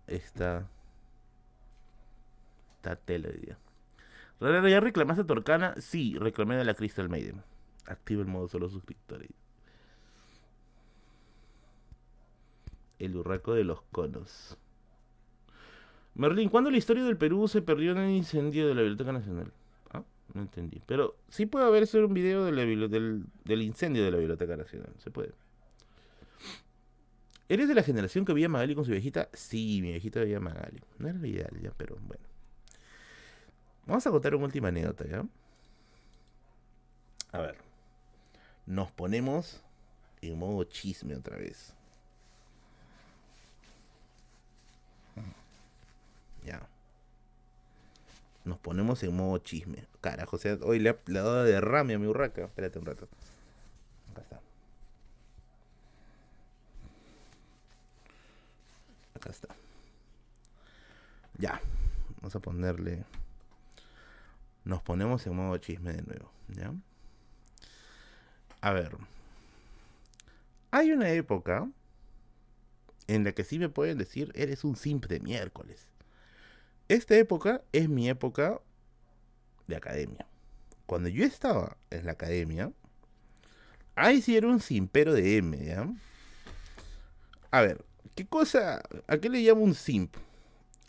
Está. 0.06 0.68
Tela 2.82 3.28
hoy 3.28 3.38
día. 3.38 3.58
¿Ya 4.40 4.80
reclamaste 4.80 5.22
a 5.22 5.26
Torcana? 5.26 5.74
Sí, 5.78 6.16
reclamé 6.18 6.56
de 6.56 6.64
la 6.64 6.74
Crystal 6.74 7.08
Maiden. 7.08 7.42
Activa 7.86 8.22
el 8.22 8.28
modo 8.28 8.48
solo 8.48 8.68
suscriptores. 8.68 9.30
El 12.98 13.16
urraco 13.16 13.54
de 13.54 13.64
los 13.64 13.82
conos. 13.82 14.56
Merlín, 16.14 16.48
¿cuándo 16.48 16.70
la 16.70 16.76
historia 16.76 17.04
del 17.04 17.16
Perú 17.16 17.48
se 17.48 17.62
perdió 17.62 17.92
en 17.92 17.98
el 17.98 18.10
incendio 18.10 18.68
de 18.68 18.74
la 18.74 18.82
Biblioteca 18.82 19.12
Nacional? 19.12 19.52
Ah, 19.90 20.02
no 20.34 20.42
entendí. 20.42 20.82
Pero 20.86 21.16
sí 21.28 21.46
puede 21.46 21.66
haber 21.66 21.86
sido 21.86 22.06
un 22.06 22.14
video 22.14 22.44
del, 22.44 23.62
incendio 23.62 24.04
de 24.04 24.10
la 24.10 24.18
Biblioteca 24.18 24.56
Nacional. 24.56 24.92
Se 24.98 25.10
puede. 25.10 25.32
¿Eres 27.48 27.68
de 27.68 27.74
la 27.74 27.82
generación 27.82 28.24
que 28.24 28.32
veía 28.32 28.48
Magali 28.48 28.74
con 28.74 28.84
su 28.84 28.90
viejita? 28.90 29.28
Sí, 29.32 29.80
mi 29.82 29.90
viejita 29.90 30.20
veía 30.20 30.40
Magali. 30.40 30.80
No 30.98 31.08
era 31.08 31.18
lo 31.18 31.26
ideal 31.26 31.58
ya, 31.60 31.72
pero 31.76 31.96
bueno. 32.06 32.31
Vamos 33.86 34.06
a 34.06 34.10
contar 34.10 34.34
una 34.34 34.44
última 34.44 34.68
anécdota, 34.68 35.04
¿ya? 35.06 35.24
A 37.32 37.40
ver. 37.40 37.56
Nos 38.66 38.90
ponemos 38.92 39.60
en 40.20 40.38
modo 40.38 40.64
chisme 40.64 41.16
otra 41.16 41.36
vez. 41.36 41.74
Ya. 46.44 46.60
Nos 48.44 48.58
ponemos 48.58 49.02
en 49.02 49.16
modo 49.16 49.38
chisme. 49.38 49.84
Carajo, 50.00 50.36
o 50.36 50.38
sea, 50.38 50.58
hoy 50.62 50.78
le 50.78 50.90
ha, 50.90 50.96
dado 51.06 51.44
de 51.44 51.52
derrame 51.52 51.94
a 51.94 51.98
mi 51.98 52.06
urraca. 52.06 52.44
Espérate 52.44 52.78
un 52.78 52.86
rato. 52.86 53.08
Acá 54.12 54.22
está. 54.22 54.40
Acá 59.14 59.30
está. 59.30 59.48
Ya. 61.38 61.60
Vamos 62.20 62.36
a 62.36 62.40
ponerle 62.40 63.04
nos 64.64 64.82
ponemos 64.82 65.26
en 65.26 65.36
modo 65.36 65.56
chisme 65.58 65.92
de 65.92 66.02
nuevo, 66.02 66.30
¿ya? 66.48 66.72
A 68.60 68.72
ver. 68.72 68.96
Hay 70.70 70.92
una 70.92 71.10
época 71.10 71.68
en 73.08 73.24
la 73.24 73.32
que 73.32 73.44
sí 73.44 73.58
me 73.58 73.68
pueden 73.68 73.98
decir, 73.98 74.32
eres 74.34 74.64
un 74.64 74.76
simple 74.76 75.18
de 75.18 75.20
miércoles. 75.20 75.86
Esta 76.88 77.16
época 77.16 77.62
es 77.72 77.88
mi 77.88 78.08
época 78.08 78.60
de 79.66 79.76
academia. 79.76 80.26
Cuando 80.86 81.08
yo 81.08 81.24
estaba 81.24 81.76
en 81.90 82.06
la 82.06 82.12
academia, 82.12 82.72
ahí 83.94 84.22
sí 84.22 84.36
era 84.36 84.48
un 84.48 84.60
simpero 84.60 85.12
de 85.12 85.36
M, 85.38 85.64
¿ya? 85.64 85.88
A 87.50 87.60
ver, 87.60 87.84
¿qué 88.14 88.26
cosa, 88.26 88.82
a 89.06 89.18
qué 89.18 89.28
le 89.28 89.40
llamo 89.40 89.62
un 89.62 89.74
simp? 89.74 90.16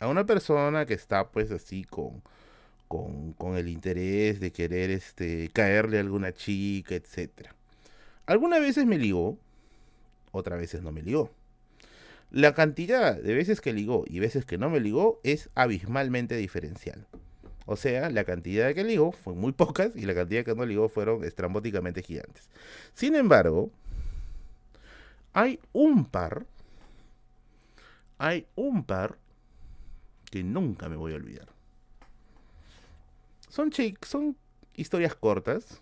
A 0.00 0.08
una 0.08 0.24
persona 0.24 0.86
que 0.86 0.94
está 0.94 1.30
pues 1.30 1.50
así 1.50 1.84
con 1.84 2.22
con, 2.88 3.56
el 3.56 3.68
interés 3.68 4.40
de 4.40 4.52
querer 4.52 4.90
este, 4.90 5.50
caerle 5.52 5.98
a 5.98 6.00
alguna 6.00 6.32
chica, 6.32 6.94
etc. 6.94 7.48
Algunas 8.26 8.60
veces 8.60 8.86
me 8.86 8.98
ligó, 8.98 9.38
otras 10.32 10.58
veces 10.58 10.82
no 10.82 10.92
me 10.92 11.02
ligó. 11.02 11.30
La 12.30 12.54
cantidad 12.54 13.14
de 13.14 13.34
veces 13.34 13.60
que 13.60 13.72
ligó 13.72 14.04
y 14.06 14.18
veces 14.18 14.44
que 14.44 14.58
no 14.58 14.70
me 14.70 14.80
ligó 14.80 15.20
es 15.22 15.50
abismalmente 15.54 16.36
diferencial. 16.36 17.06
O 17.66 17.76
sea, 17.76 18.10
la 18.10 18.24
cantidad 18.24 18.74
que 18.74 18.84
ligó 18.84 19.12
fue 19.12 19.34
muy 19.34 19.52
pocas 19.62 19.92
y 19.94 20.02
la 20.02 20.14
cantidad 20.14 20.44
que 20.44 20.54
no 20.54 20.66
ligó 20.66 20.88
fueron 20.88 21.24
estrambóticamente 21.24 22.02
gigantes. 22.02 22.48
Sin 22.94 23.14
embargo, 23.14 23.70
hay 25.32 25.60
un 25.72 26.04
par, 26.04 26.46
hay 28.18 28.46
un 28.54 28.84
par 28.84 29.18
que 30.30 30.42
nunca 30.42 30.88
me 30.88 30.96
voy 30.96 31.12
a 31.12 31.16
olvidar. 31.16 31.53
Son, 33.54 33.70
son 34.02 34.36
historias 34.74 35.14
cortas, 35.14 35.80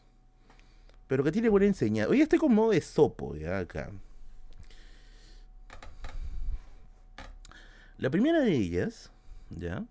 pero 1.08 1.24
que 1.24 1.32
tiene 1.32 1.48
buena 1.48 1.64
enseñanza. 1.64 2.10
Hoy 2.10 2.20
estoy 2.20 2.38
con 2.38 2.54
modo 2.54 2.72
de 2.72 2.82
sopo, 2.82 3.34
ya 3.34 3.60
acá. 3.60 3.90
La 7.96 8.10
primera 8.10 8.40
de 8.40 8.54
ellas, 8.54 9.10
ya, 9.48 9.86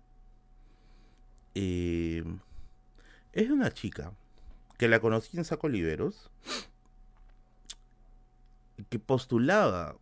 eh, 1.56 2.22
es 3.32 3.50
una 3.50 3.72
chica 3.72 4.12
que 4.78 4.86
la 4.86 5.00
conocí 5.00 5.36
en 5.36 5.44
Saco 5.44 5.68
Liberos, 5.68 6.30
que 8.90 9.00
postulaba 9.00 9.96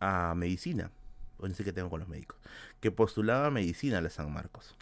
a 0.00 0.34
medicina, 0.34 0.90
o 1.36 1.46
no 1.46 1.54
sé 1.54 1.62
qué 1.62 1.74
tengo 1.74 1.90
con 1.90 2.00
los 2.00 2.08
médicos, 2.08 2.38
que 2.80 2.90
postulaba 2.90 3.48
a 3.48 3.50
medicina 3.50 3.98
a 3.98 4.00
la 4.00 4.08
San 4.08 4.32
Marcos. 4.32 4.74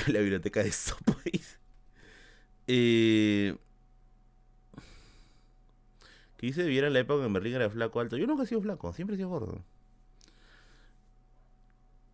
en 0.06 0.12
la 0.12 0.20
biblioteca 0.20 0.62
de 0.62 0.72
Sopois. 0.72 1.58
Eh, 2.72 3.56
que 6.36 6.46
dice 6.46 6.64
viera 6.66 6.88
la 6.88 7.00
época 7.00 7.24
en 7.26 7.32
Berlín 7.32 7.54
era 7.54 7.68
flaco 7.68 7.98
alto. 7.98 8.16
Yo 8.16 8.28
nunca 8.28 8.44
he 8.44 8.46
sido 8.46 8.60
flaco, 8.60 8.92
siempre 8.92 9.14
he 9.14 9.16
sido 9.16 9.28
gordo. 9.28 9.64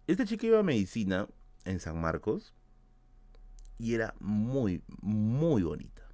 Esta 0.07 0.25
chica 0.25 0.47
iba 0.47 0.59
a 0.59 0.63
medicina 0.63 1.29
en 1.67 1.79
San 1.79 2.01
Marcos 2.01 2.55
y 3.79 3.93
era 3.93 4.15
muy, 4.19 4.83
muy 5.03 5.63
bonita. 5.63 6.09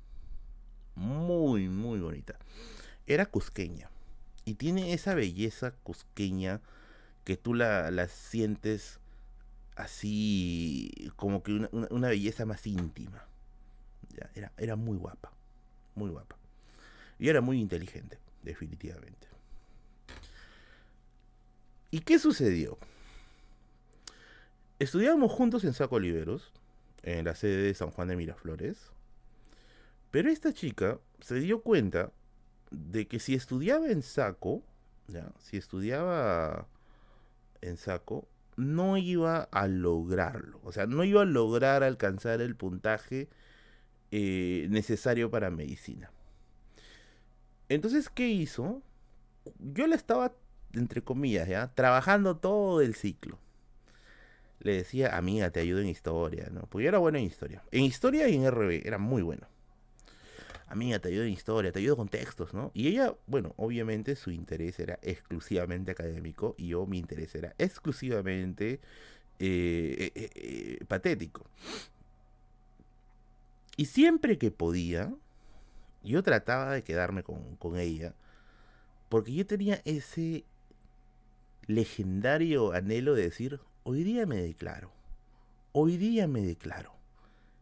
Muy, 0.97 1.69
muy 1.69 2.01
bonita. 2.01 2.37
Era 3.07 3.27
cusqueña 3.27 3.91
y 4.45 4.55
tiene 4.55 4.93
esa 4.93 5.15
belleza 5.15 5.71
cusqueña 5.71 6.61
que 7.23 7.37
tú 7.37 7.55
la, 7.55 7.91
la 7.93 8.09
sientes 8.09 8.99
así 9.77 11.11
como 11.17 11.43
que 11.43 11.69
una, 11.71 12.09
belleza 12.09 12.47
más 12.47 12.67
íntima. 12.67 13.27
era, 14.35 14.53
era 14.57 14.77
muy 14.77 14.97
guapa, 14.97 15.33
muy 15.95 16.11
guapa. 16.11 16.37
Y 17.19 17.29
era 17.29 17.41
muy 17.41 17.61
inteligente, 17.61 18.19
definitivamente. 18.43 19.29
¿Y 21.91 22.01
qué 22.01 22.19
sucedió? 22.19 22.79
Estudiábamos 24.79 25.31
juntos 25.31 25.63
en 25.65 25.75
Saco 25.75 25.97
Oliveros, 25.97 26.53
en 27.03 27.27
la 27.27 27.35
sede 27.35 27.63
de 27.63 27.75
San 27.75 27.91
Juan 27.91 28.09
de 28.09 28.17
Miraflores, 28.17 28.91
pero 30.11 30.31
esta 30.31 30.53
chica 30.53 30.99
se 31.21 31.37
dio 31.37 31.63
cuenta 31.63 32.13
de 32.71 33.07
que 33.07 33.19
si 33.19 33.35
estudiaba 33.35 33.89
en 33.89 34.03
Saco, 34.03 34.63
¿ya? 35.07 35.33
si 35.39 35.57
estudiaba 35.57 36.67
en 37.61 37.77
Saco, 37.77 38.27
no 38.57 38.97
iba 38.97 39.49
a 39.51 39.67
lograrlo. 39.67 40.61
O 40.65 40.73
sea, 40.73 40.87
no 40.87 41.05
iba 41.05 41.23
a 41.23 41.27
lograr 41.27 41.83
alcanzar 41.83 42.41
el 42.41 42.57
puntaje 42.57 43.29
eh, 44.11 44.67
necesario 44.71 45.31
para 45.31 45.51
medicina. 45.51 46.11
Entonces, 47.69 48.11
¿qué 48.11 48.29
hizo? 48.29 48.83
Yo 49.59 49.87
le 49.87 49.97
estaba, 49.97 50.35
entre 50.75 51.03
comillas, 51.03 51.49
ya, 51.49 51.73
trabajando 51.75 52.37
todo 52.37 52.81
el 52.81 52.95
ciclo. 52.95 53.39
Le 54.61 54.75
decía, 54.75 55.17
amiga, 55.17 55.51
te 55.51 55.61
ayudo 55.61 55.81
en 55.81 55.89
historia, 55.89 56.49
¿no? 56.53 56.63
Porque 56.63 56.87
era 56.87 56.99
bueno 56.99 57.19
en 57.19 57.25
historia. 57.25 57.63
En 57.73 57.83
historia 57.83 58.29
y 58.29 58.37
en 58.37 58.45
RB, 58.47 58.87
era 58.87 58.99
muy 58.99 59.23
bueno. 59.23 59.47
Amiga, 60.73 60.99
te 61.01 61.09
ayudo 61.09 61.25
en 61.25 61.35
historia, 61.35 61.71
te 61.71 61.81
ayudo 61.81 61.99
con 61.99 62.09
textos, 62.09 62.55
¿no? 62.55 62.71
Y 62.73 62.89
ella, 62.89 63.15
bueno, 63.27 63.53
obviamente 63.59 64.17
su 64.17 64.31
interés 64.31 64.81
era 64.81 64.99
exclusivamente 65.03 65.91
académico 65.91 66.55
y 66.57 66.69
yo 66.69 66.87
mi 66.87 66.97
interés 66.97 67.35
era 67.35 67.55
exclusivamente 67.59 68.81
eh, 69.39 70.13
eh, 70.15 70.31
eh, 70.35 70.85
patético. 70.89 71.45
Y 73.77 73.85
siempre 73.85 74.39
que 74.39 74.51
podía, 74.51 75.13
yo 76.03 76.23
trataba 76.23 76.73
de 76.73 76.83
quedarme 76.83 77.23
con, 77.23 77.57
con 77.57 77.77
ella, 77.77 78.15
porque 79.11 79.35
yo 79.35 79.45
tenía 79.45 79.83
ese 79.85 80.47
legendario 81.67 82.73
anhelo 82.73 83.13
de 83.13 83.25
decir, 83.25 83.61
hoy 83.83 84.05
día 84.05 84.25
me 84.25 84.41
declaro, 84.41 84.91
hoy 85.73 85.99
día 85.99 86.27
me 86.27 86.41
declaro. 86.41 86.95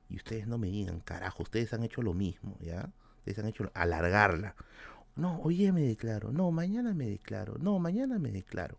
Y 0.08 0.14
ustedes 0.14 0.46
no 0.46 0.58
me 0.58 0.68
digan, 0.68 1.00
carajo, 1.00 1.42
ustedes 1.42 1.72
han 1.72 1.82
hecho 1.82 2.02
lo 2.02 2.14
mismo, 2.14 2.56
¿ya? 2.60 2.92
Ustedes 3.30 3.44
han 3.44 3.48
hecho 3.48 3.70
alargarla. 3.74 4.56
No, 5.14 5.40
hoy 5.42 5.56
día 5.56 5.72
me 5.72 5.82
declaro, 5.82 6.32
no, 6.32 6.50
mañana 6.50 6.94
me 6.94 7.08
declaro, 7.08 7.56
no, 7.58 7.78
mañana 7.78 8.18
me 8.18 8.32
declaro. 8.32 8.76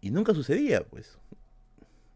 Y 0.00 0.10
nunca 0.10 0.34
sucedía, 0.34 0.84
pues. 0.84 1.16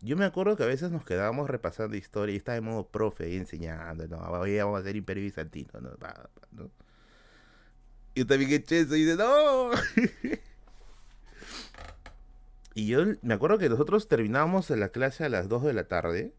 Yo 0.01 0.17
me 0.17 0.25
acuerdo 0.25 0.57
que 0.57 0.63
a 0.63 0.67
veces 0.67 0.91
nos 0.91 1.05
quedábamos 1.05 1.49
repasando 1.49 1.97
historia 1.97 2.35
y 2.35 2.37
estaba 2.37 2.59
en 2.59 2.65
modo 2.65 2.87
profe 2.87 3.31
y 3.31 3.37
enseñando, 3.37 4.07
no, 4.09 4.19
hoy 4.19 4.59
vamos 4.59 4.77
a 4.77 4.81
hacer 4.81 4.97
Imperio 4.97 5.25
Bizantino, 5.25 5.81
¿no? 5.81 5.91
¿no? 6.53 6.71
Yo 8.15 8.27
también 8.27 8.53
eché 8.53 8.81
eso 8.81 8.95
y 8.95 9.05
dice, 9.05 9.17
no. 9.17 9.71
y 12.75 12.87
yo 12.87 13.01
me 13.23 13.35
acuerdo 13.35 13.59
que 13.59 13.69
nosotros 13.69 14.07
terminábamos 14.07 14.69
la 14.71 14.91
clase 14.91 15.25
a 15.25 15.29
las 15.29 15.49
2 15.49 15.65
de 15.65 15.73
la 15.73 15.89
tarde 15.89 16.35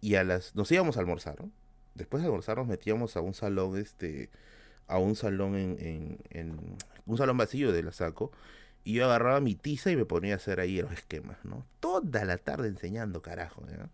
y 0.00 0.16
a 0.16 0.24
las 0.24 0.54
nos 0.56 0.70
íbamos 0.72 0.96
a 0.96 1.00
almorzar, 1.00 1.40
¿no? 1.40 1.50
Después 1.96 2.22
de 2.22 2.26
almorzar 2.26 2.58
nos 2.58 2.66
metíamos 2.66 3.16
a 3.16 3.20
un 3.20 3.34
salón, 3.34 3.78
este, 3.78 4.30
a 4.86 4.98
un 4.98 5.16
salón 5.16 5.56
en, 5.56 6.18
en, 6.30 6.76
un 7.06 7.16
salón 7.16 7.36
vacío 7.36 7.72
de 7.72 7.82
la 7.82 7.92
saco 7.92 8.32
y 8.84 8.94
yo 8.94 9.06
agarraba 9.06 9.40
mi 9.40 9.54
tiza 9.54 9.90
y 9.90 9.96
me 9.96 10.04
ponía 10.04 10.34
a 10.34 10.36
hacer 10.36 10.60
ahí 10.60 10.80
los 10.80 10.92
esquemas, 10.92 11.44
¿no? 11.44 11.66
Toda 11.80 12.24
la 12.24 12.38
tarde 12.38 12.68
enseñando, 12.68 13.22
carajo, 13.22 13.62
¿no? 13.62 13.90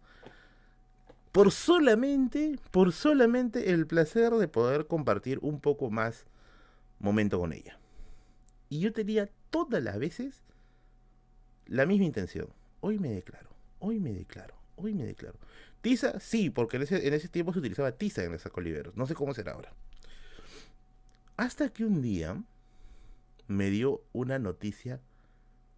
Por 1.32 1.50
solamente, 1.50 2.58
por 2.70 2.92
solamente 2.92 3.70
el 3.70 3.86
placer 3.86 4.32
de 4.34 4.48
poder 4.48 4.86
compartir 4.86 5.38
un 5.40 5.60
poco 5.60 5.90
más 5.90 6.26
momento 6.98 7.38
con 7.38 7.54
ella. 7.54 7.78
Y 8.68 8.80
yo 8.80 8.92
tenía 8.92 9.30
todas 9.48 9.82
las 9.82 9.98
veces 9.98 10.42
la 11.66 11.86
misma 11.86 12.04
intención. 12.04 12.48
Hoy 12.80 12.98
me 12.98 13.10
declaro, 13.10 13.48
hoy 13.78 13.98
me 13.98 14.12
declaro, 14.12 14.54
hoy 14.76 14.92
me 14.92 15.04
declaro. 15.04 15.38
Tiza, 15.82 16.20
sí, 16.20 16.48
porque 16.48 16.76
en 16.76 16.82
ese, 16.84 17.28
tiempo 17.28 17.52
se 17.52 17.59
utilizaba 17.59 17.92
tiza 17.92 18.22
en 18.22 18.32
los 18.32 18.42
coliberos. 18.44 18.96
No 18.96 19.06
sé 19.06 19.14
cómo 19.14 19.34
será 19.34 19.52
ahora. 19.52 19.72
Hasta 21.36 21.68
que 21.70 21.84
un 21.84 22.00
día 22.02 22.40
me 23.48 23.68
dio 23.68 24.02
una 24.12 24.38
noticia 24.38 25.00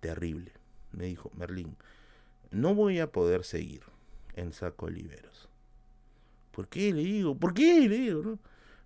terrible. 0.00 0.52
Me 0.92 1.06
dijo, 1.06 1.30
Merlín, 1.34 1.76
no 2.50 2.74
voy 2.74 3.00
a 3.00 3.10
poder 3.10 3.44
seguir 3.44 3.82
en 4.36 4.52
Saco 4.52 4.86
Oliveros. 4.86 5.48
¿Por 6.50 6.68
qué 6.68 6.92
le 6.92 7.02
digo? 7.02 7.34
¿Por 7.36 7.54
qué 7.54 7.80
le 7.80 7.88
digo? 7.88 8.38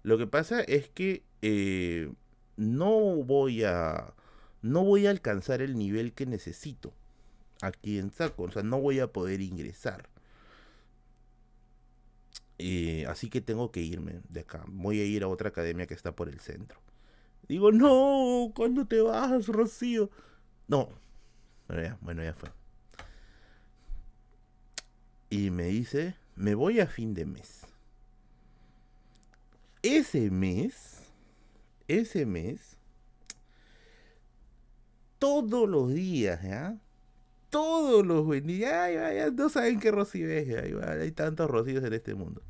Lo 0.05 0.19
que 0.19 0.27
pasa 0.27 0.61
es 0.63 0.89
que 0.89 1.25
eh, 1.43 2.11
no 2.57 3.17
voy 3.17 3.65
a 3.65 4.15
no 4.63 4.85
voy 4.85 5.07
a 5.07 5.11
alcanzar 5.11 5.63
el 5.63 5.77
nivel 5.77 6.13
que 6.13 6.27
necesito 6.27 6.93
aquí 7.61 7.99
en 7.99 8.11
Saco, 8.11 8.45
o 8.45 8.51
sea, 8.51 8.63
no 8.63 8.81
voy 8.81 9.01
a 9.01 9.13
poder 9.13 9.41
ingresar. 9.41 10.09
Eh, 12.59 13.07
así 13.09 13.31
que 13.31 13.41
tengo 13.41 13.71
que 13.71 13.81
irme 13.81 14.21
de 14.29 14.41
acá. 14.41 14.65
Voy 14.69 15.01
a 15.01 15.05
ir 15.05 15.23
a 15.23 15.29
otra 15.29 15.51
academia 15.51 15.87
que 15.87 15.95
está 15.95 16.15
por 16.15 16.29
el 16.29 16.41
centro. 16.41 16.81
Digo, 17.49 17.73
no, 17.73 18.53
¿cuándo 18.55 18.87
te 18.87 19.01
vas, 19.01 19.47
Rocío? 19.47 20.11
No. 20.67 20.91
Bueno 21.69 21.83
ya, 21.83 21.99
bueno, 22.01 22.23
ya 22.23 22.35
fue. 22.35 22.51
Y 25.31 25.51
me 25.51 25.65
dice, 25.65 26.17
me 26.37 26.55
voy 26.55 26.81
a 26.81 26.87
fin 26.87 27.15
de 27.15 27.27
mes. 27.27 27.67
Ese 29.83 30.31
mes, 30.31 31.03
ese 31.87 32.27
mes, 32.27 32.77
todos 35.19 35.69
los 35.69 35.93
días, 35.93 36.43
¿ya? 36.43 36.79
Todos 37.51 38.05
los 38.05 38.31
días, 38.43 38.93
ya, 38.93 39.31
no 39.31 39.49
saben 39.49 39.81
qué 39.81 39.91
Rocío 39.91 40.29
es, 40.29 40.49
ya, 40.49 40.91
hay 40.91 41.13
tantos 41.13 41.51
Rocíos 41.51 41.85
en 41.85 41.93
este 41.93 42.15
mundo. 42.15 42.43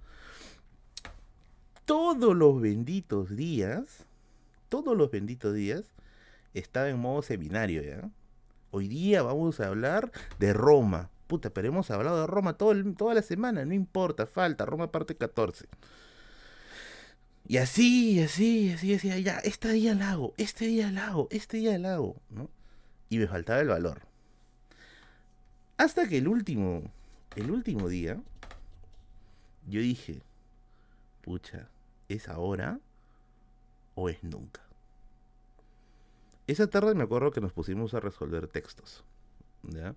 Todos 1.88 2.36
los 2.36 2.60
benditos 2.60 3.34
días 3.34 4.04
todos 4.68 4.94
los 4.94 5.10
benditos 5.10 5.54
días 5.54 5.86
estaba 6.52 6.90
en 6.90 6.98
modo 6.98 7.22
seminario 7.22 7.82
ya. 7.82 8.10
Hoy 8.70 8.88
día 8.88 9.22
vamos 9.22 9.58
a 9.58 9.68
hablar 9.68 10.12
de 10.38 10.52
Roma. 10.52 11.08
Puta, 11.28 11.48
pero 11.48 11.68
hemos 11.68 11.90
hablado 11.90 12.20
de 12.20 12.26
Roma 12.26 12.58
todo 12.58 12.74
toda 12.92 13.14
la 13.14 13.22
semana, 13.22 13.64
no 13.64 13.72
importa, 13.72 14.26
falta, 14.26 14.66
Roma 14.66 14.92
parte 14.92 15.16
14. 15.16 15.64
Y 17.46 17.56
así, 17.56 18.20
así, 18.20 18.70
así, 18.70 18.92
así, 18.92 19.22
ya, 19.22 19.38
este 19.38 19.72
día 19.72 19.94
la 19.94 20.10
hago, 20.10 20.34
este 20.36 20.66
día 20.66 20.92
la 20.92 21.06
hago, 21.06 21.28
este 21.30 21.56
día 21.56 21.78
la 21.78 21.94
hago, 21.94 22.20
¿no? 22.28 22.50
Y 23.08 23.16
me 23.16 23.26
faltaba 23.26 23.60
el 23.60 23.68
valor. 23.68 24.02
Hasta 25.78 26.06
que 26.06 26.18
el 26.18 26.28
último, 26.28 26.82
el 27.34 27.50
último 27.50 27.88
día, 27.88 28.20
yo 29.66 29.80
dije, 29.80 30.20
pucha, 31.22 31.70
es 32.08 32.28
ahora 32.28 32.80
o 33.94 34.08
es 34.08 34.22
nunca. 34.22 34.62
Esa 36.46 36.66
tarde 36.66 36.94
me 36.94 37.04
acuerdo 37.04 37.30
que 37.30 37.40
nos 37.40 37.52
pusimos 37.52 37.92
a 37.94 38.00
resolver 38.00 38.48
textos, 38.48 39.04
¿ya? 39.62 39.94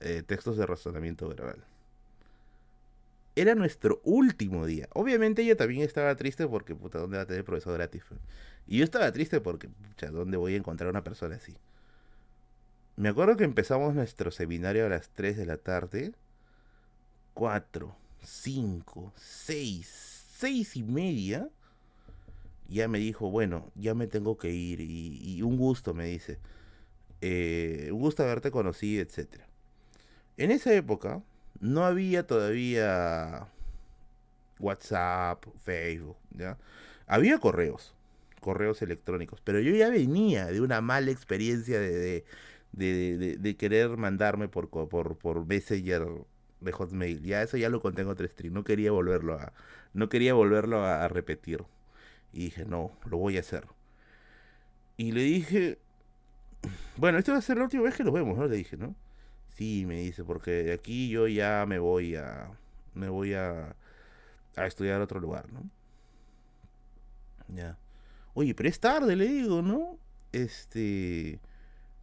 Eh, 0.00 0.22
textos 0.26 0.56
de 0.56 0.66
razonamiento 0.66 1.28
verbal. 1.28 1.64
Era 3.36 3.54
nuestro 3.54 4.00
último 4.02 4.66
día. 4.66 4.88
Obviamente 4.94 5.42
ella 5.42 5.56
también 5.56 5.82
estaba 5.82 6.14
triste 6.16 6.46
porque, 6.48 6.74
puta, 6.74 6.98
¿dónde 6.98 7.18
va 7.18 7.22
a 7.22 7.26
tener 7.26 7.44
profesor 7.44 7.74
gratis? 7.74 8.02
Y 8.66 8.78
yo 8.78 8.84
estaba 8.84 9.12
triste 9.12 9.40
porque, 9.40 9.68
pucha, 9.68 10.10
¿dónde 10.10 10.36
voy 10.38 10.54
a 10.54 10.56
encontrar 10.56 10.90
una 10.90 11.04
persona 11.04 11.36
así? 11.36 11.54
Me 12.96 13.10
acuerdo 13.10 13.36
que 13.36 13.44
empezamos 13.44 13.94
nuestro 13.94 14.30
seminario 14.30 14.86
a 14.86 14.88
las 14.88 15.10
3 15.10 15.36
de 15.36 15.46
la 15.46 15.58
tarde. 15.58 16.12
4, 17.34 17.94
5, 18.22 19.12
6, 19.14 20.15
6 20.38 20.76
y 20.76 20.82
media 20.82 21.48
ya 22.68 22.88
me 22.88 22.98
dijo, 22.98 23.30
bueno, 23.30 23.70
ya 23.74 23.94
me 23.94 24.06
tengo 24.06 24.36
que 24.36 24.50
ir 24.50 24.80
y, 24.80 25.40
un 25.42 25.56
gusto, 25.56 25.94
me 25.94 26.06
dice. 26.06 26.38
Eh, 27.20 27.88
un 27.92 28.00
gusto 28.00 28.22
haberte 28.22 28.50
conocido, 28.50 29.02
etc. 29.02 29.40
En 30.36 30.50
esa 30.50 30.74
época 30.74 31.22
no 31.60 31.84
había 31.84 32.26
todavía 32.26 33.48
WhatsApp, 34.58 35.44
Facebook, 35.62 36.16
¿ya? 36.36 36.58
Había 37.06 37.38
correos, 37.38 37.94
correos 38.40 38.82
electrónicos, 38.82 39.40
pero 39.42 39.60
yo 39.60 39.74
ya 39.74 39.88
venía 39.90 40.46
de 40.46 40.60
una 40.60 40.80
mala 40.80 41.12
experiencia 41.12 41.78
de, 41.78 42.24
de, 42.72 43.36
de, 43.38 43.56
querer 43.56 43.96
mandarme 43.96 44.48
por, 44.48 44.68
por, 44.68 45.16
por 45.16 45.46
Messenger 45.46 46.06
de 46.60 46.72
Hotmail. 46.72 47.22
Ya 47.22 47.42
eso 47.42 47.56
ya 47.56 47.68
lo 47.68 47.80
conté 47.80 48.02
en 48.02 48.08
otro 48.08 48.26
no 48.50 48.64
quería 48.64 48.92
volverlo 48.92 49.34
a, 49.34 49.52
no 49.94 50.08
quería 50.08 50.34
volverlo 50.34 50.84
a 50.84 51.06
repetir. 51.08 51.64
Y 52.32 52.46
dije, 52.46 52.64
no, 52.64 52.92
lo 53.06 53.18
voy 53.18 53.36
a 53.36 53.40
hacer. 53.40 53.66
Y 54.96 55.12
le 55.12 55.22
dije, 55.22 55.78
bueno, 56.96 57.18
esta 57.18 57.32
va 57.32 57.38
a 57.38 57.42
ser 57.42 57.58
la 57.58 57.64
última 57.64 57.82
vez 57.84 57.94
que 57.94 58.04
lo 58.04 58.12
vemos, 58.12 58.36
¿no? 58.36 58.46
Le 58.46 58.56
dije, 58.56 58.76
¿no? 58.76 58.94
Sí, 59.56 59.84
me 59.86 60.00
dice, 60.00 60.24
porque 60.24 60.50
de 60.50 60.72
aquí 60.72 61.08
yo 61.08 61.28
ya 61.28 61.64
me 61.66 61.78
voy 61.78 62.16
a, 62.16 62.50
me 62.94 63.08
voy 63.08 63.34
a, 63.34 63.74
a 64.56 64.66
estudiar 64.66 65.00
a 65.00 65.04
otro 65.04 65.20
lugar, 65.20 65.50
¿no? 65.52 65.62
Ya. 67.48 67.78
Oye, 68.34 68.54
pero 68.54 68.68
es 68.68 68.80
tarde, 68.80 69.16
le 69.16 69.26
digo, 69.26 69.62
¿no? 69.62 69.98
Este, 70.32 71.40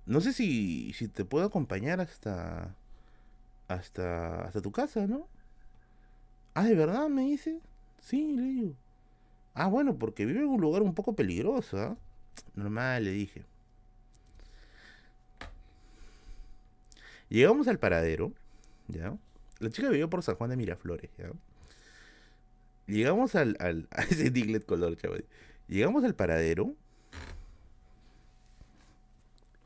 no 0.06 0.22
sé 0.22 0.34
si, 0.34 0.94
si 0.94 1.08
te 1.08 1.26
puedo 1.26 1.46
acompañar 1.46 2.02
hasta, 2.02 2.76
hasta, 3.68 4.42
hasta 4.46 4.62
tu 4.62 4.72
casa, 4.72 5.08
¿no? 5.08 5.28
Ah, 6.54 6.66
¿de 6.66 6.76
verdad? 6.76 7.10
Me 7.10 7.24
dice. 7.24 7.60
Sí, 8.00 8.34
le 8.34 8.42
digo. 8.44 8.76
Ah, 9.54 9.68
bueno, 9.68 9.98
porque 9.98 10.26
vive 10.26 10.40
en 10.42 10.48
un 10.48 10.62
lugar 10.62 10.82
un 10.82 10.94
poco 10.94 11.16
peligroso, 11.16 11.82
¿eh? 11.82 11.96
Normal, 12.56 13.04
le 13.04 13.12
dije. 13.12 13.46
Llegamos 17.30 17.68
al 17.68 17.80
paradero, 17.80 18.32
¿ya? 18.88 19.18
La 19.60 19.70
chica 19.70 19.90
vivió 19.90 20.10
por 20.10 20.24
San 20.24 20.36
Juan 20.36 20.50
de 20.50 20.58
Miraflores, 20.58 21.10
¿ya? 21.18 21.32
Llegamos 22.88 23.36
al, 23.36 23.56
al 23.60 23.88
ese 24.10 24.30
Diglett 24.30 24.66
color, 24.66 24.98
chaval. 24.98 25.26
Llegamos 25.68 26.04
al 26.04 26.16
paradero 26.16 26.76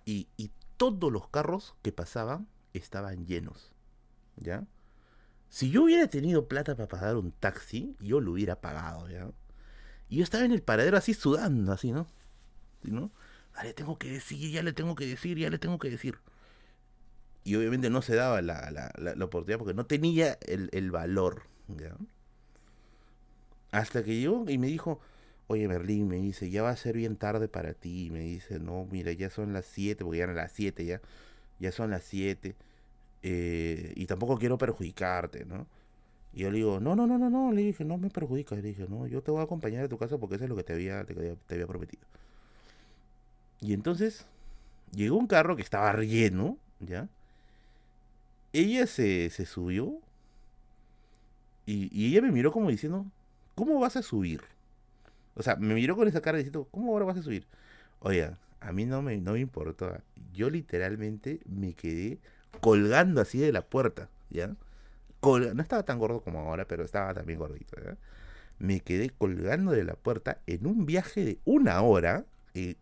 y, 0.06 0.28
y 0.38 0.52
todos 0.78 1.12
los 1.12 1.28
carros 1.28 1.76
que 1.82 1.92
pasaban 1.92 2.48
estaban 2.74 3.26
llenos, 3.26 3.74
¿ya? 4.38 4.66
Si 5.50 5.70
yo 5.70 5.84
hubiera 5.84 6.08
tenido 6.08 6.48
plata 6.48 6.76
para 6.76 6.88
pagar 6.88 7.18
un 7.18 7.32
taxi, 7.32 7.96
yo 8.00 8.20
lo 8.20 8.34
hubiera 8.34 8.60
pagado, 8.60 9.10
¿ya? 9.10 9.30
Y 10.10 10.18
yo 10.18 10.24
estaba 10.24 10.46
en 10.46 10.52
el 10.52 10.62
paradero 10.62 10.98
así 10.98 11.14
sudando, 11.14 11.72
así, 11.72 11.92
¿no? 11.92 12.08
¿Sí, 12.84 12.92
¿no? 12.92 13.12
Ah, 13.54 13.64
le 13.64 13.74
tengo 13.74 13.98
que 13.98 14.10
decir, 14.10 14.52
ya 14.52 14.62
le 14.62 14.74
tengo 14.74 14.96
que 14.96 15.06
decir, 15.06 15.38
ya 15.38 15.50
le 15.50 15.58
tengo 15.58 15.80
que 15.80 15.90
decir. 15.90 16.20
Y 17.44 17.56
obviamente 17.56 17.90
no 17.90 18.02
se 18.02 18.16
daba 18.16 18.42
la, 18.42 18.70
la, 18.72 18.92
la, 18.98 19.26
oportunidad 19.26 19.58
porque 19.58 19.74
no 19.74 19.86
tenía 19.86 20.38
el, 20.42 20.70
el 20.74 20.92
valor, 20.92 21.44
¿ya? 21.70 21.96
Hasta 23.72 24.04
que 24.04 24.20
llegó 24.20 24.46
y 24.50 24.58
me 24.58 24.68
dijo, 24.68 25.00
oye 25.48 25.68
Merlín, 25.68 26.08
me 26.08 26.18
dice, 26.18 26.50
ya 26.50 26.62
va 26.62 26.70
a 26.70 26.78
ser 26.78 26.96
bien 26.96 27.16
tarde 27.16 27.48
para 27.48 27.74
ti. 27.74 28.10
Me 28.12 28.20
dice, 28.20 28.60
no, 28.60 28.88
mira, 28.92 29.12
ya 29.14 29.30
son 29.30 29.54
las 29.54 29.66
7, 29.66 30.04
porque 30.04 30.20
ya 30.20 30.26
eran 30.26 30.36
las 30.36 30.52
7 30.52 30.86
ya. 30.86 31.02
Ya 31.60 31.72
son 31.72 31.90
las 31.92 32.04
7. 32.04 32.56
Eh, 33.24 33.94
y 33.96 34.06
tampoco 34.06 34.38
quiero 34.38 34.58
perjudicarte, 34.58 35.46
¿no? 35.46 35.68
Y 36.34 36.42
yo 36.42 36.52
le 36.52 36.58
digo, 36.58 36.80
no, 36.80 36.96
no, 36.96 37.08
no, 37.08 37.18
no, 37.18 37.30
no, 37.30 37.52
le 37.52 37.62
dije, 37.64 37.84
no 37.84 37.98
me 37.98 38.10
perjudicas, 38.10 38.58
le 38.58 38.68
dije, 38.70 38.86
no, 38.88 39.08
yo 39.08 39.22
te 39.22 39.32
voy 39.32 39.42
a 39.42 39.44
acompañar 39.44 39.86
a 39.86 39.90
tu 39.90 39.98
casa 39.98 40.18
porque 40.18 40.36
eso 40.36 40.44
es 40.44 40.50
lo 40.50 40.56
que 40.56 40.64
te 40.64 40.74
había, 40.74 41.04
te, 41.04 41.16
te 41.16 41.54
había 41.56 41.68
prometido. 41.68 42.04
Y 43.60 43.74
entonces 43.74 44.26
llegó 44.94 45.18
un 45.18 45.28
carro 45.28 45.56
que 45.56 45.64
estaba 45.64 45.94
lleno, 46.02 46.58
¿ya? 46.80 47.08
Ella 48.54 48.88
se, 48.88 49.30
se 49.30 49.46
subió 49.46 50.00
y, 51.66 51.90
y, 51.92 52.08
ella 52.08 52.22
me 52.22 52.32
miró 52.32 52.52
como 52.52 52.70
diciendo, 52.70 53.06
¿cómo 53.56 53.80
vas 53.80 53.98
a 53.98 54.02
subir? 54.02 54.42
O 55.36 55.44
sea, 55.44 55.56
me 55.58 55.74
miró 55.76 55.96
con 55.96 56.08
esa 56.08 56.22
cara 56.22 56.38
diciendo, 56.38 56.68
¿cómo 56.72 56.94
ahora 56.94 57.06
vas 57.06 57.18
a 57.18 57.24
subir? 57.24 57.46
Oye, 58.00 58.32
a 58.60 58.72
mí 58.72 58.86
no 58.86 59.02
me, 59.02 59.18
no 59.18 59.34
me 59.34 59.40
importó. 59.40 59.92
Yo 60.34 60.50
literalmente 60.50 61.40
me 61.46 61.74
quedé 61.74 62.20
colgando 62.62 63.22
así 63.22 63.40
de 63.40 63.52
la 63.52 63.62
puerta, 63.62 64.10
¿ya? 64.30 64.56
no 65.22 65.62
estaba 65.62 65.84
tan 65.84 66.00
gordo 66.00 66.22
como 66.22 66.40
ahora, 66.40 66.66
pero 66.68 66.84
estaba 66.84 67.14
también 67.14 67.40
gordito, 67.40 67.76
¿ya? 67.84 67.98
Me 68.60 68.80
quedé 68.80 69.10
colgando 69.10 69.72
de 69.72 69.84
la 69.84 69.96
puerta 69.96 70.42
en 70.48 70.66
un 70.66 70.86
viaje 70.86 71.24
de 71.26 71.40
una 71.46 71.82
hora, 71.82 72.26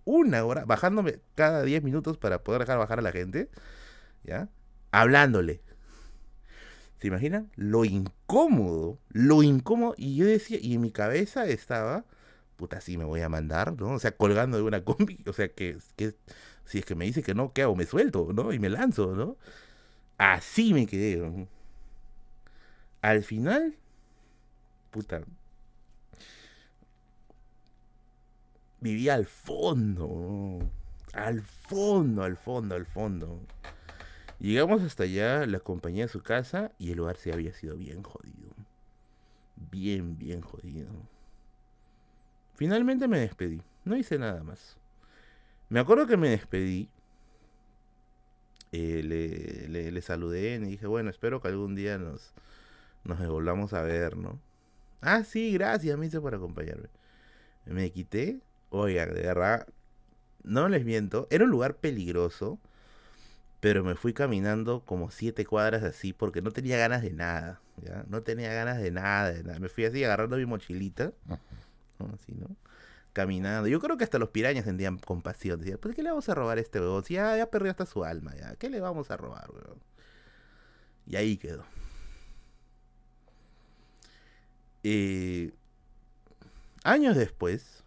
una 0.06 0.46
hora, 0.46 0.66
bajándome 0.66 1.20
cada 1.36 1.64
10 1.64 1.84
minutos 1.84 2.18
para 2.18 2.44
poder 2.44 2.62
dejar 2.62 2.78
bajar 2.78 3.00
a 3.00 3.02
la 3.02 3.12
gente, 3.12 3.50
¿ya? 4.24 4.50
Hablándole. 4.92 5.62
¿Se 6.98 7.08
imaginan? 7.08 7.52
Lo 7.56 7.84
incómodo, 7.84 9.00
lo 9.10 9.44
incómodo. 9.44 9.96
Y 9.98 10.16
yo 10.16 10.26
decía, 10.26 10.58
y 10.62 10.76
en 10.76 10.82
mi 10.82 10.92
cabeza 10.92 11.46
estaba, 11.46 12.06
puta, 12.56 12.80
sí 12.80 12.98
me 12.98 13.04
voy 13.04 13.22
a 13.22 13.30
mandar, 13.30 13.74
¿no? 13.78 13.92
O 13.92 14.00
sea, 14.00 14.16
colgando 14.16 14.58
de 14.58 14.64
una 14.64 14.84
combi, 14.86 15.24
o 15.28 15.34
sea, 15.34 15.50
que, 15.50 15.78
que 15.98 16.16
si 16.66 16.80
es 16.80 16.86
que 16.86 16.96
me 16.96 17.06
dice 17.06 17.24
que 17.24 17.34
no, 17.34 17.54
¿qué 17.54 17.64
hago? 17.64 17.76
Me 17.76 17.86
suelto, 17.86 18.30
¿no? 18.34 18.52
Y 18.54 18.60
me 18.60 18.70
lanzo, 18.70 19.16
¿no? 19.16 19.38
Así 20.18 20.74
me 20.74 20.88
quedé. 20.88 21.48
Al 23.02 23.24
final, 23.24 23.76
puta, 24.92 25.22
vivía 28.80 29.16
al 29.16 29.26
fondo, 29.26 30.60
al 31.14 31.42
fondo, 31.42 32.24
al 32.24 32.38
fondo, 32.38 32.76
al 32.76 32.86
fondo. 32.86 33.40
Llegamos 34.40 34.82
hasta 34.82 35.04
allá, 35.04 35.46
la 35.46 35.60
compañía 35.60 36.06
a 36.06 36.10
su 36.10 36.22
casa 36.22 36.72
y 36.78 36.92
el 36.92 36.98
lugar 36.98 37.18
se 37.18 37.32
había 37.32 37.54
sido 37.54 37.78
bien 37.78 38.04
jodido. 38.04 38.50
Bien, 39.72 40.18
bien 40.18 40.42
jodido. 40.42 40.88
Finalmente 42.56 43.08
me 43.08 43.20
despedí, 43.20 43.62
no 43.86 43.96
hice 43.96 44.18
nada 44.18 44.44
más. 44.44 44.78
Me 45.70 45.80
acuerdo 45.80 46.08
que 46.08 46.18
me 46.18 46.30
despedí 46.30 46.90
eh, 48.72 49.04
le, 49.04 49.92
le, 49.92 50.02
saludé 50.02 50.56
y 50.56 50.60
dije, 50.60 50.86
bueno, 50.86 51.10
espero 51.10 51.42
que 51.42 51.48
algún 51.48 51.76
día 51.76 51.98
nos, 51.98 52.34
nos 53.06 53.26
volvamos 53.26 53.74
a 53.74 53.82
ver, 53.84 54.18
¿no? 54.18 54.40
Ah, 55.02 55.24
sí, 55.24 55.54
gracias, 55.54 55.98
me 55.98 56.08
hice 56.08 56.20
por 56.20 56.36
acompañarme. 56.36 56.90
Me 57.66 57.90
quité, 57.92 58.40
oiga, 58.72 59.06
de 59.06 59.22
verdad, 59.22 59.68
no 60.44 60.68
les 60.68 60.84
miento, 60.84 61.28
era 61.30 61.46
un 61.46 61.52
lugar 61.52 61.78
peligroso, 61.78 62.60
pero 63.62 63.84
me 63.84 63.96
fui 63.96 64.14
caminando 64.14 64.82
como 64.82 65.10
siete 65.10 65.46
cuadras 65.46 65.84
así 65.84 66.12
porque 66.12 66.42
no 66.42 66.52
tenía 66.52 66.78
ganas 66.78 67.02
de 67.02 67.14
nada, 67.14 67.62
¿ya? 67.82 68.04
No 68.10 68.24
tenía 68.24 68.54
ganas 68.54 68.80
de 68.82 68.92
nada, 68.92 69.32
de 69.32 69.44
nada. 69.44 69.60
Me 69.60 69.70
fui 69.70 69.86
así 69.86 70.04
agarrando 70.04 70.38
mi 70.38 70.46
mochilita, 70.46 71.14
así, 72.14 72.34
¿no? 72.34 72.56
Caminando. 73.16 73.70
Yo 73.70 73.80
creo 73.80 73.98
que 73.98 74.04
hasta 74.04 74.20
los 74.20 74.30
pirañas 74.30 74.66
sentían 74.66 74.98
compasión. 75.00 75.60
Decían, 75.62 75.80
¿por 75.80 75.96
qué 75.96 76.04
le 76.04 76.10
vamos 76.10 76.28
a 76.30 76.36
robar 76.36 76.58
a 76.58 76.62
este 76.62 76.80
huevón? 76.82 77.04
Ya, 77.10 77.38
ya 77.38 77.50
perdió 77.50 77.72
hasta 77.72 77.86
su 77.86 78.04
alma, 78.04 78.36
ya. 78.36 78.56
¿Qué 78.58 78.70
le 78.70 78.82
vamos 78.82 79.10
a 79.10 79.18
robar, 79.18 79.50
huevón? 79.52 79.80
Y 81.08 81.16
ahí 81.16 81.38
quedó. 81.38 81.64
Eh, 84.84 85.52
años 86.84 87.16
después, 87.16 87.84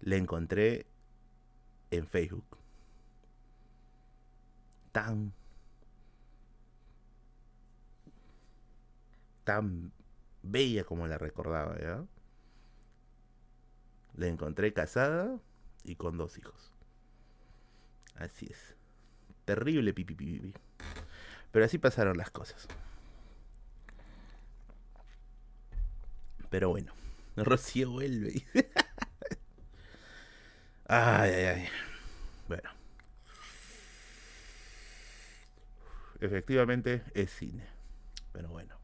le 0.00 0.18
encontré 0.18 0.86
en 1.90 2.06
Facebook. 2.06 2.44
Tan. 4.92 5.32
tan 9.44 9.92
bella 10.42 10.84
como 10.84 11.06
la 11.06 11.18
recordaba, 11.18 11.78
¿ya? 11.78 12.02
La 14.16 14.26
encontré 14.28 14.72
casada 14.72 15.38
y 15.82 15.96
con 15.96 16.16
dos 16.16 16.38
hijos. 16.38 16.72
Así 18.14 18.46
es. 18.50 18.76
Terrible 19.44 19.92
pipi 19.92 20.14
pipi. 20.14 20.54
Pero 21.50 21.64
así 21.64 21.78
pasaron 21.78 22.16
las 22.16 22.30
cosas. 22.30 22.66
Pero 26.50 26.68
bueno, 26.70 26.92
Rocío 27.36 27.90
vuelve. 27.90 28.44
ay, 30.86 31.30
ay, 31.30 31.44
ay. 31.44 31.68
Bueno. 32.46 32.70
Efectivamente 36.20 37.02
es 37.14 37.30
cine. 37.30 37.66
Pero 38.32 38.48
bueno. 38.48 38.76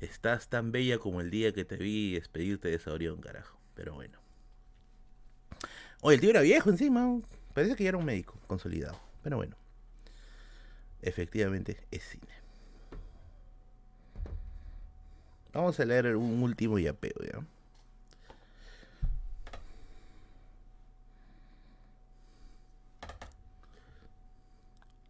Estás 0.00 0.48
tan 0.48 0.72
bella 0.72 0.98
como 0.98 1.20
el 1.20 1.30
día 1.30 1.52
que 1.52 1.64
te 1.64 1.76
vi 1.76 2.14
despedirte 2.14 2.68
de 2.68 2.78
Saurión, 2.80 3.20
carajo. 3.20 3.61
Pero 3.82 3.94
bueno. 3.94 4.16
Oye, 6.02 6.14
el 6.14 6.20
tío 6.20 6.30
era 6.30 6.40
viejo 6.40 6.70
encima. 6.70 7.18
Parece 7.52 7.74
que 7.74 7.82
ya 7.82 7.88
era 7.88 7.98
un 7.98 8.04
médico 8.04 8.38
consolidado. 8.46 8.96
Pero 9.24 9.38
bueno. 9.38 9.56
Efectivamente 11.00 11.84
es 11.90 12.04
cine. 12.04 12.32
Vamos 15.52 15.80
a 15.80 15.84
leer 15.84 16.14
un 16.14 16.44
último 16.44 16.78
yapeo, 16.78 17.16
¿ya? 17.24 17.44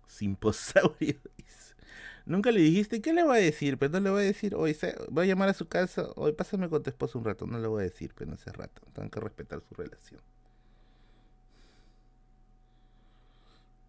Simposaurio. 0.07 1.21
Nunca 2.25 2.51
le 2.53 2.61
dijiste, 2.61 3.01
¿qué 3.01 3.13
le 3.13 3.25
voy 3.25 3.39
a 3.39 3.41
decir? 3.41 3.79
Pero 3.79 3.93
no 3.93 4.01
le 4.01 4.11
voy 4.11 4.23
a 4.23 4.27
decir, 4.27 4.55
hoy 4.55 4.77
voy 5.11 5.25
a 5.25 5.29
llamar 5.29 5.49
a 5.49 5.55
su 5.55 5.67
casa, 5.67 6.09
hoy 6.15 6.33
pásame 6.33 6.69
con 6.69 6.83
tu 6.83 6.91
esposo 6.91 7.19
un 7.19 7.25
rato. 7.25 7.47
No 7.47 7.59
le 7.59 7.67
voy 7.67 7.81
a 7.81 7.85
decir, 7.85 8.13
pero 8.15 8.31
no 8.31 8.35
hace 8.35 8.53
rato. 8.53 8.83
Tengo 8.93 9.11
que 9.11 9.21
respetar 9.21 9.61
su 9.69 9.75
relación. 9.75 10.21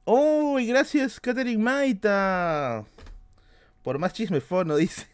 ¡Uy! 0.05 0.67
gracias, 0.67 1.19
Catherine 1.19 1.61
Maita. 1.63 2.85
Por 3.83 3.99
más 3.99 4.13
chismefono, 4.13 4.75
dice. 4.77 5.07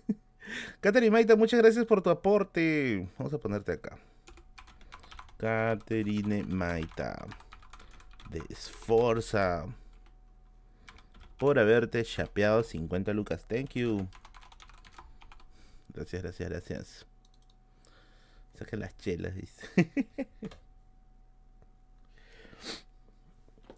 Catherine 0.80 1.12
Maita, 1.12 1.36
muchas 1.36 1.60
gracias 1.60 1.86
por 1.86 2.02
tu 2.02 2.10
aporte. 2.10 3.08
Vamos 3.18 3.34
a 3.34 3.38
ponerte 3.38 3.74
acá. 3.74 3.98
Catherine 5.38 6.44
Maita. 6.44 7.26
De 8.30 8.42
Esforza 8.50 9.66
por 11.40 11.58
haberte 11.58 12.04
chapeado 12.04 12.62
50 12.62 13.14
lucas. 13.14 13.46
Thank 13.48 13.72
you. 13.76 14.08
Gracias, 15.94 16.22
gracias, 16.22 16.50
gracias. 16.50 17.06
Saquen 18.58 18.82
las 18.82 18.96
chelas, 18.98 19.34
dice. 19.36 19.66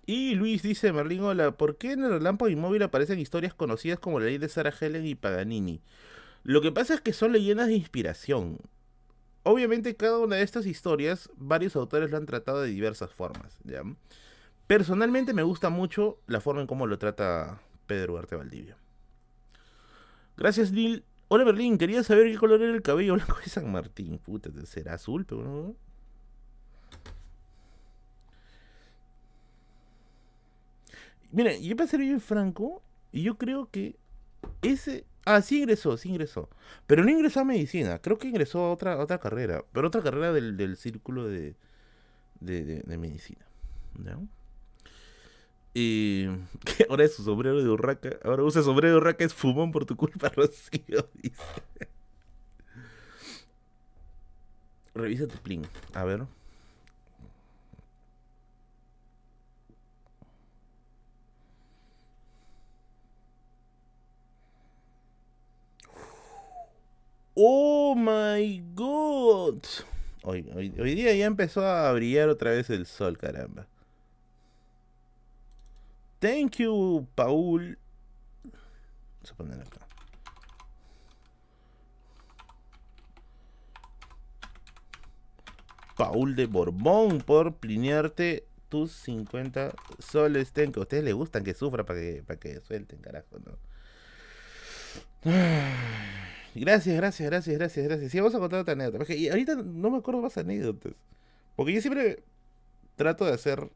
y 0.07 0.33
Luis 0.33 0.63
dice, 0.63 0.91
Merlín, 0.91 1.21
hola, 1.21 1.51
¿por 1.51 1.77
qué 1.77 1.91
en 1.91 2.03
el 2.03 2.09
relámpago 2.09 2.49
inmóvil 2.49 2.81
aparecen 2.81 3.19
historias 3.19 3.53
conocidas 3.53 3.99
como 3.99 4.19
la 4.19 4.25
ley 4.25 4.39
de 4.39 4.49
Sarah 4.49 4.73
Helen 4.77 5.05
y 5.05 5.13
Paganini? 5.13 5.81
Lo 6.43 6.61
que 6.61 6.71
pasa 6.71 6.95
es 6.95 7.01
que 7.01 7.13
son 7.13 7.31
leyendas 7.31 7.67
de 7.67 7.75
inspiración. 7.75 8.57
Obviamente 9.43 9.95
cada 9.95 10.17
una 10.17 10.37
de 10.37 10.43
estas 10.43 10.65
historias, 10.65 11.29
varios 11.35 11.75
autores 11.75 12.09
lo 12.09 12.17
han 12.17 12.25
tratado 12.25 12.61
de 12.61 12.69
diversas 12.69 13.11
formas, 13.11 13.55
¿ya? 13.63 13.83
Personalmente 14.71 15.33
me 15.33 15.43
gusta 15.43 15.69
mucho 15.69 16.21
la 16.27 16.39
forma 16.39 16.61
en 16.61 16.67
cómo 16.67 16.87
lo 16.87 16.97
trata 16.97 17.61
Pedro 17.87 18.17
Arte 18.17 18.37
Valdivia. 18.37 18.77
Gracias, 20.37 20.71
Neil. 20.71 21.03
Hola, 21.27 21.43
Berlín. 21.43 21.77
Quería 21.77 22.03
saber 22.03 22.31
qué 22.31 22.37
color 22.37 22.61
era 22.61 22.73
el 22.73 22.81
cabello 22.81 23.15
blanco 23.15 23.35
de 23.43 23.49
San 23.49 23.69
Martín. 23.69 24.17
Puta, 24.17 24.49
será 24.65 24.93
azul, 24.93 25.25
pero 25.25 25.43
no. 25.43 25.75
Mira, 31.33 31.53
yo 31.57 31.75
para 31.75 31.89
ser 31.89 31.99
bien 31.99 32.21
franco, 32.21 32.81
yo 33.11 33.37
creo 33.37 33.69
que 33.69 33.97
ese. 34.61 35.05
Ah, 35.25 35.41
sí 35.41 35.57
ingresó, 35.57 35.97
sí 35.97 36.07
ingresó. 36.07 36.49
Pero 36.87 37.03
no 37.03 37.11
ingresó 37.11 37.41
a 37.41 37.43
medicina. 37.43 37.99
Creo 37.99 38.17
que 38.17 38.29
ingresó 38.29 38.59
a 38.59 38.71
otra, 38.71 38.97
otra 38.99 39.17
carrera. 39.17 39.65
Pero 39.73 39.89
otra 39.89 40.01
carrera 40.01 40.31
del, 40.31 40.55
del 40.55 40.77
círculo 40.77 41.27
de, 41.27 41.57
de, 42.39 42.83
de, 42.83 42.97
medicina. 42.97 43.45
¿no? 43.99 44.29
Y 45.73 46.27
ahora 46.89 47.05
es 47.05 47.15
su 47.15 47.23
sombrero 47.23 47.61
de 47.63 47.69
urraca. 47.69 48.17
Ahora 48.23 48.43
usa 48.43 48.63
sombrero 48.63 48.93
de 48.93 48.97
urraca, 48.97 49.23
es 49.25 49.33
fumón 49.33 49.71
por 49.71 49.85
tu 49.85 49.95
culpa, 49.95 50.29
Rocío. 50.35 51.07
Dice. 51.15 51.43
Revisa 54.93 55.27
tu 55.27 55.37
plin. 55.37 55.65
A 55.93 56.03
ver. 56.03 56.25
Oh 67.35 67.95
my 67.95 68.61
god. 68.75 69.63
Hoy, 70.23 70.45
hoy, 70.55 70.95
día 70.95 71.13
ya 71.15 71.25
empezó 71.25 71.65
a 71.65 71.91
brillar 71.93 72.29
otra 72.29 72.51
vez 72.51 72.69
el 72.69 72.85
sol, 72.85 73.17
caramba. 73.17 73.67
Thank 76.21 76.57
you, 76.57 77.07
Paul. 77.15 77.79
Vamos 78.43 79.31
a 79.31 79.35
poner 79.35 79.59
acá. 79.59 79.87
Paul 85.97 86.35
de 86.35 86.45
Borbón 86.45 87.21
por 87.21 87.55
plinearte 87.55 88.45
tus 88.69 88.91
50 88.91 89.73
soles. 89.97 90.53
Ten, 90.53 90.71
que 90.71 90.79
a 90.79 90.83
ustedes 90.83 91.03
les 91.03 91.15
gustan 91.15 91.43
que 91.43 91.55
sufra 91.55 91.85
para 91.85 91.99
que, 91.99 92.23
para 92.25 92.39
que 92.39 92.61
suelten, 92.61 92.99
carajo, 92.99 93.39
¿no? 93.43 93.57
Gracias, 96.53 96.95
gracias, 96.97 97.29
gracias, 97.29 97.57
gracias, 97.57 97.87
gracias. 97.87 98.11
Sí, 98.11 98.19
vamos 98.19 98.35
a 98.35 98.39
contar 98.39 98.59
otra 98.59 98.73
anécdota. 98.73 99.13
y 99.13 99.29
ahorita 99.29 99.55
no 99.55 99.89
me 99.89 99.97
acuerdo 99.97 100.21
más 100.21 100.37
anécdotas. 100.37 100.93
Porque 101.55 101.73
yo 101.73 101.81
siempre 101.81 102.21
trato 102.95 103.25
de 103.25 103.33
hacer 103.33 103.71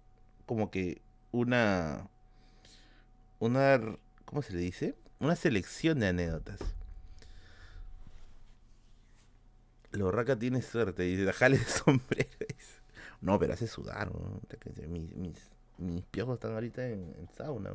como 0.46 0.70
que 0.70 1.02
una. 1.32 2.08
Una. 3.40 3.80
¿Cómo 4.26 4.41
se 4.41 4.53
le 4.53 4.60
dice? 4.60 4.95
Una 5.20 5.36
selección 5.36 5.99
de 5.99 6.07
anécdotas. 6.07 6.60
Lo 9.91 10.12
raca 10.12 10.38
tiene 10.38 10.62
suerte. 10.62 11.07
Y 11.07 11.26
jale 11.32 11.57
de 11.57 11.66
sombrero. 11.66 12.30
No, 13.22 13.40
pero 13.40 13.53
hace 13.53 13.68
sudar. 13.68 14.12
Mis, 14.88 15.16
mis, 15.78 16.06
piojos 16.12 16.36
están 16.36 16.53
ahorita 16.53 16.88
en, 16.88 17.28
sauna. 17.36 17.72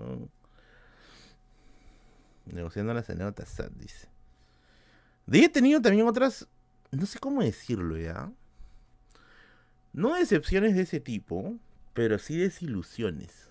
Negociando 2.46 2.94
las 2.94 3.08
anécdotas 3.10 3.56
dice. 3.76 4.08
De 5.26 5.44
he 5.44 5.48
tenido 5.48 5.80
también 5.80 6.08
otras, 6.08 6.48
no 6.90 7.06
sé 7.06 7.18
cómo 7.18 7.42
decirlo 7.42 7.96
ya. 7.96 8.32
No 9.92 10.14
decepciones 10.16 10.74
de 10.74 10.82
ese 10.82 11.00
tipo, 11.00 11.56
pero 11.94 12.18
sí 12.18 12.36
desilusiones. 12.36 13.48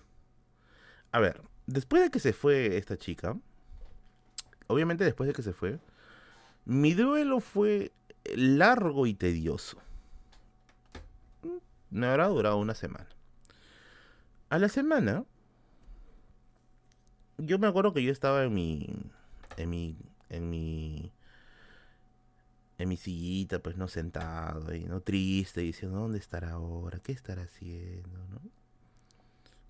A 1.12 1.20
ver, 1.20 1.42
después 1.70 2.02
de 2.02 2.10
que 2.10 2.20
se 2.20 2.32
fue 2.32 2.76
esta 2.76 2.96
chica, 2.96 3.36
obviamente 4.66 5.04
después 5.04 5.28
de 5.28 5.32
que 5.32 5.42
se 5.42 5.52
fue, 5.52 5.78
mi 6.64 6.94
duelo 6.94 7.40
fue 7.40 7.92
largo 8.34 9.06
y 9.06 9.14
tedioso. 9.14 9.78
Me 11.90 12.06
habrá 12.06 12.28
durado 12.28 12.56
una 12.58 12.74
semana. 12.74 13.08
A 14.48 14.58
la 14.58 14.68
semana, 14.68 15.24
yo 17.38 17.58
me 17.58 17.66
acuerdo 17.66 17.92
que 17.92 18.02
yo 18.02 18.12
estaba 18.12 18.44
en 18.44 18.54
mi, 18.54 18.88
en 19.56 19.70
mi, 19.70 19.96
en 20.28 20.50
mi 20.50 21.12
en 22.78 22.88
mi 22.88 22.96
sillita, 22.96 23.58
pues 23.58 23.76
no 23.76 23.88
sentado 23.88 24.74
y 24.74 24.84
no 24.84 25.02
triste, 25.02 25.60
diciendo, 25.60 25.98
¿dónde 25.98 26.18
estará 26.18 26.52
ahora? 26.52 26.98
¿Qué 26.98 27.12
estará 27.12 27.42
haciendo? 27.42 28.18
¿no? 28.30 28.40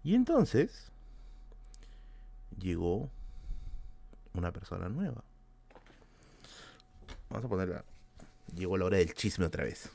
Y 0.04 0.14
entonces 0.14 0.92
llegó 2.58 3.10
una 4.34 4.52
persona 4.52 4.88
nueva. 4.88 5.22
Vamos 7.28 7.44
a 7.44 7.48
ponerla. 7.48 7.84
Llegó 8.54 8.76
la 8.76 8.86
hora 8.86 8.98
del 8.98 9.14
chisme 9.14 9.46
otra 9.46 9.64
vez. 9.64 9.90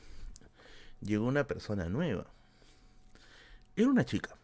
Llegó 1.00 1.26
una 1.26 1.46
persona 1.46 1.88
nueva. 1.88 2.26
Era 3.76 3.88
una 3.88 4.04
chica. 4.04 4.34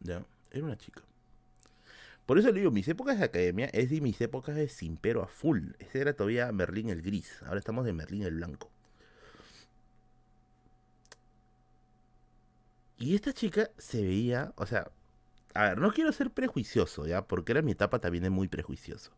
¿Ya? 0.00 0.24
Era 0.50 0.64
una 0.64 0.78
chica. 0.78 1.02
Por 2.24 2.38
eso 2.38 2.52
le 2.52 2.60
digo, 2.60 2.70
mis 2.70 2.88
épocas 2.88 3.18
de 3.18 3.24
academia 3.24 3.66
es 3.66 3.90
de 3.90 4.00
mis 4.00 4.20
épocas 4.20 4.54
de 4.54 4.68
Simpero 4.68 5.22
a 5.22 5.26
full. 5.26 5.72
Ese 5.78 6.00
era 6.00 6.14
todavía 6.14 6.52
Merlín 6.52 6.88
el 6.88 7.02
gris. 7.02 7.42
Ahora 7.42 7.58
estamos 7.58 7.84
de 7.84 7.92
Merlín 7.92 8.22
el 8.22 8.36
blanco. 8.36 8.70
Y 12.98 13.14
esta 13.14 13.32
chica 13.32 13.70
se 13.78 14.02
veía, 14.02 14.52
o 14.56 14.66
sea, 14.66 14.90
a 15.54 15.64
ver, 15.64 15.78
no 15.78 15.92
quiero 15.92 16.12
ser 16.12 16.30
prejuicioso, 16.30 17.06
¿ya? 17.06 17.26
Porque 17.26 17.52
era 17.52 17.62
mi 17.62 17.72
etapa 17.72 17.98
también 17.98 18.24
de 18.24 18.30
muy 18.30 18.48
prejuicioso. 18.48 19.12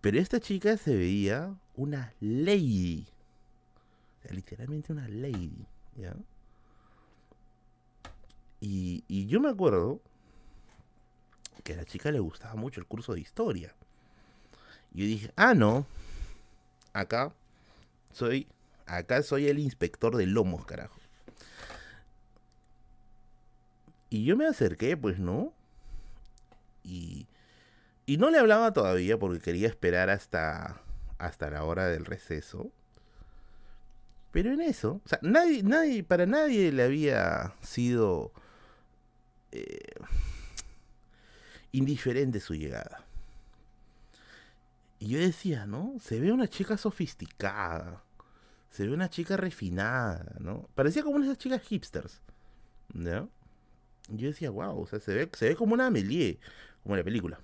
Pero 0.00 0.18
esta 0.18 0.40
chica 0.40 0.76
se 0.76 0.96
veía 0.96 1.54
una 1.74 2.14
lady. 2.20 3.06
O 4.18 4.22
sea, 4.22 4.32
literalmente 4.32 4.92
una 4.92 5.08
lady, 5.08 5.66
¿ya? 5.96 6.14
Y, 8.60 9.04
y 9.06 9.26
yo 9.26 9.40
me 9.40 9.50
acuerdo 9.50 10.00
que 11.62 11.74
a 11.74 11.76
la 11.76 11.84
chica 11.84 12.10
le 12.10 12.20
gustaba 12.20 12.54
mucho 12.54 12.80
el 12.80 12.86
curso 12.86 13.14
de 13.14 13.20
historia. 13.20 13.74
Y 14.92 15.00
yo 15.00 15.06
dije, 15.06 15.32
ah, 15.36 15.54
no, 15.54 15.86
acá 16.92 17.32
soy, 18.12 18.48
acá 18.86 19.22
soy 19.22 19.48
el 19.48 19.58
inspector 19.58 20.16
de 20.16 20.26
lomos, 20.26 20.64
carajo. 20.64 20.98
Y 24.10 24.24
yo 24.24 24.36
me 24.36 24.46
acerqué, 24.46 24.96
pues, 24.96 25.18
¿no? 25.18 25.52
Y, 26.82 27.26
y 28.06 28.16
no 28.16 28.30
le 28.30 28.38
hablaba 28.38 28.72
todavía 28.72 29.18
porque 29.18 29.40
quería 29.40 29.68
esperar 29.68 30.10
hasta, 30.10 30.80
hasta 31.18 31.50
la 31.50 31.64
hora 31.64 31.86
del 31.88 32.04
receso. 32.04 32.70
Pero 34.32 34.52
en 34.52 34.60
eso, 34.60 35.00
o 35.04 35.08
sea, 35.08 35.18
nadie, 35.22 35.62
nadie, 35.62 36.02
para 36.04 36.26
nadie 36.26 36.72
le 36.72 36.82
había 36.82 37.54
sido... 37.62 38.32
Eh, 39.52 39.94
indiferente 41.72 42.40
su 42.40 42.54
llegada. 42.54 43.04
Y 44.98 45.08
yo 45.08 45.18
decía, 45.18 45.66
¿no? 45.66 45.94
Se 46.00 46.18
ve 46.20 46.32
una 46.32 46.48
chica 46.48 46.76
sofisticada. 46.76 48.02
Se 48.70 48.86
ve 48.86 48.92
una 48.92 49.08
chica 49.08 49.36
refinada, 49.36 50.34
¿no? 50.40 50.68
Parecía 50.74 51.02
como 51.02 51.16
una 51.16 51.26
de 51.26 51.32
esas 51.32 51.42
chicas 51.42 51.62
hipsters. 51.62 52.20
¿No? 52.92 53.28
Yo 54.08 54.28
decía, 54.28 54.50
wow, 54.50 54.80
o 54.80 54.86
sea, 54.86 55.00
se 55.00 55.14
ve, 55.14 55.28
se 55.32 55.50
ve 55.50 55.56
como 55.56 55.74
una 55.74 55.86
Amelie, 55.86 56.38
como 56.82 56.94
en 56.94 57.00
la 57.00 57.04
película. 57.04 57.40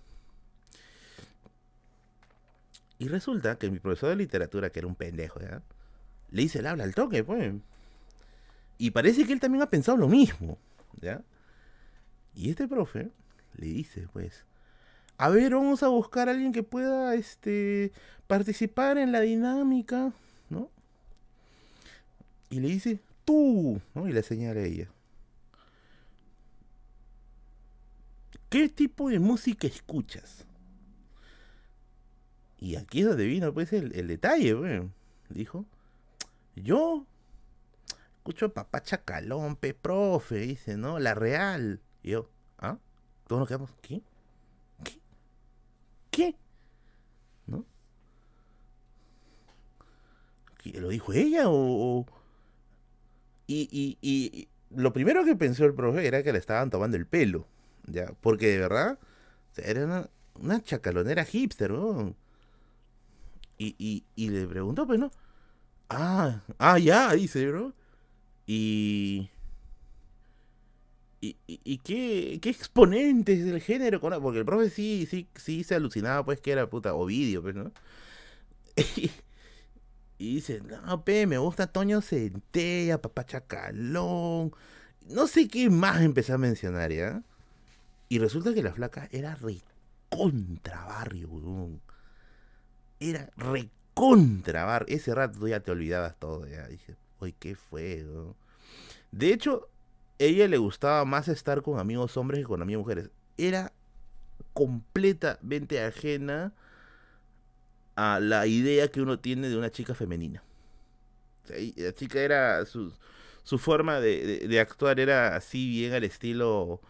Y 2.99 3.09
resulta 3.09 3.59
que 3.59 3.71
mi 3.71 3.79
profesor 3.79 4.11
de 4.11 4.17
literatura, 4.17 4.71
que 4.71 4.79
era 4.79 4.89
un 4.89 4.95
pendejo, 4.95 5.41
¿ya? 5.41 5.63
Le 6.31 6.43
dice 6.43 6.61
el 6.61 6.67
habla 6.67 6.85
al 6.85 6.95
toque, 6.95 7.23
pues. 7.23 7.53
Y 8.79 8.91
parece 8.93 9.27
que 9.27 9.33
él 9.33 9.41
también 9.41 9.63
ha 9.63 9.71
pensado 9.71 9.99
lo 9.99 10.09
mismo, 10.09 10.59
¿ya? 11.01 11.23
Y 12.35 12.51
este 12.51 12.67
profe 12.67 13.11
le 13.57 13.67
dice, 13.67 14.09
pues, 14.13 14.45
a 15.17 15.29
ver, 15.29 15.55
vamos 15.55 15.83
a 15.83 15.89
buscar 15.89 16.29
a 16.29 16.33
alguien 16.33 16.53
que 16.53 16.63
pueda, 16.63 17.15
este, 17.15 17.93
participar 18.27 18.99
en 18.99 19.13
la 19.13 19.21
dinámica, 19.21 20.13
¿no? 20.51 20.71
Y 22.51 22.61
le 22.61 22.69
dice, 22.69 23.01
tú, 23.25 23.81
¿no? 23.95 24.09
Y 24.09 24.13
le 24.13 24.23
señala 24.23 24.61
a 24.61 24.65
ella. 24.65 24.89
¿Qué 28.55 28.69
tipo 28.69 29.09
de 29.09 29.19
música 29.19 29.67
escuchas? 29.67 30.47
Y 32.61 32.77
aquí 32.77 33.01
es 33.01 33.07
donde 33.09 33.27
vino, 33.27 33.53
pues, 33.53 33.73
el, 33.73 33.93
el 33.97 34.07
detalle, 34.07 34.55
pues, 34.55 34.81
dijo. 35.29 35.67
Yo 36.55 37.05
escucho 38.19 38.55
papá 38.55 38.81
Chacalón, 38.81 39.57
pe 39.57 39.75
profe, 39.75 40.37
dice, 40.37 40.77
¿no? 40.77 41.01
La 41.01 41.15
Real. 41.15 41.81
Y 42.05 42.11
yo, 42.11 42.31
¿ah? 42.59 42.79
todos 43.27 43.41
nos 43.41 43.49
quedamos, 43.49 43.73
¿qué? 43.83 44.03
¿Qué? 44.85 45.01
¿Qué? 46.13 46.37
¿No? 47.49 47.67
¿Lo 50.75 50.91
dijo 50.91 51.13
ella 51.13 51.47
o...? 51.49 52.07
Y, 53.49 53.69
y, 53.73 53.99
y, 54.01 54.47
lo 54.71 54.93
primero 54.93 55.25
que 55.25 55.35
pensó 55.35 55.65
el 55.65 55.75
profe 55.75 56.07
era 56.07 56.23
que 56.23 56.33
le 56.33 56.39
estaban 56.39 56.71
tomando 56.71 56.97
el 56.97 57.09
pelo, 57.09 57.49
¿ya? 57.87 58.13
Porque 58.21 58.49
de 58.49 58.59
verdad, 58.59 58.99
era 59.57 60.11
una, 60.37 60.63
chacalonera 60.63 61.25
hipster. 61.25 61.73
Y, 63.59 64.05
y, 64.17 64.29
le 64.29 64.47
preguntó, 64.47 64.87
pues, 64.87 64.99
¿no? 64.99 65.11
Ah, 65.89 66.43
ah, 66.59 66.79
ya, 66.79 67.13
dice, 67.15 67.47
bro. 67.49 67.73
Y... 68.47 69.31
¿Y, 71.21 71.39
y, 71.47 71.79
qué, 71.79 72.39
qué, 72.43 72.51
exponentes 72.51 73.45
del 73.47 73.61
género? 73.63 73.99
Porque 74.01 74.41
el 74.41 74.45
profe 74.45 74.69
sí, 74.69 75.07
sí, 75.11 75.27
sí 75.37 75.65
se 75.65 75.75
alucinaba, 75.75 76.25
pues, 76.25 76.41
que 76.41 76.53
era 76.53 76.69
puta 76.69 76.95
Ovidio, 76.95 77.43
pues, 77.43 77.55
¿no? 77.55 77.73
y, 80.19 80.35
dice, 80.35 80.61
no, 80.61 81.05
pe, 81.05 81.27
me 81.27 81.39
gusta 81.39 81.67
Toño 81.69 82.03
Centella, 82.03 83.01
Papá 83.01 83.25
Chacalón. 83.25 84.53
No 85.09 85.27
sé 85.27 85.49
qué 85.49 85.71
más 85.71 86.03
empecé 86.03 86.33
a 86.33 86.39
mencionar, 86.39 86.93
¿ya? 86.93 87.23
Y 88.09 88.19
resulta 88.19 88.55
que 88.55 88.63
la 88.63 88.73
flaca 88.73 89.09
era 89.13 89.35
recontra 89.35 90.85
barrio, 90.85 91.29
weón. 91.29 91.81
Era 93.01 93.31
recontra 93.37 94.65
barrio. 94.65 94.97
Ese 94.97 95.15
rato 95.15 95.47
ya 95.49 95.61
te 95.61 95.71
olvidabas 95.71 96.19
todo, 96.19 96.47
ya. 96.47 96.67
Dije, 96.69 96.97
uy, 97.21 97.33
¿qué 97.33 97.55
fue? 97.55 98.05
De 99.11 99.33
hecho, 99.33 99.69
ella 100.19 100.49
le 100.49 100.59
gustaba 100.59 101.05
más 101.05 101.29
estar 101.29 101.63
con 101.63 101.79
amigos 101.79 102.17
hombres 102.17 102.41
que 102.41 102.47
con 102.47 102.63
amigos 102.63 102.85
mujeres. 102.85 103.11
Era 103.37 103.73
completamente 104.53 105.83
ajena 105.83 106.53
a 107.97 108.21
la 108.21 108.47
idea 108.47 108.89
que 108.89 109.03
uno 109.03 109.19
tiene 109.19 109.49
de 109.49 109.57
una 109.57 109.71
chica 109.71 109.95
femenina. 109.95 110.43
la 111.77 111.93
chica 111.93 112.21
era 112.21 112.65
su, 112.67 112.93
su 113.45 113.59
forma 113.59 114.01
de, 114.01 114.59
actuar 114.61 114.99
era 114.99 115.37
así 115.37 115.69
bien 115.69 115.93
al 115.93 116.05
estilo 116.05 116.81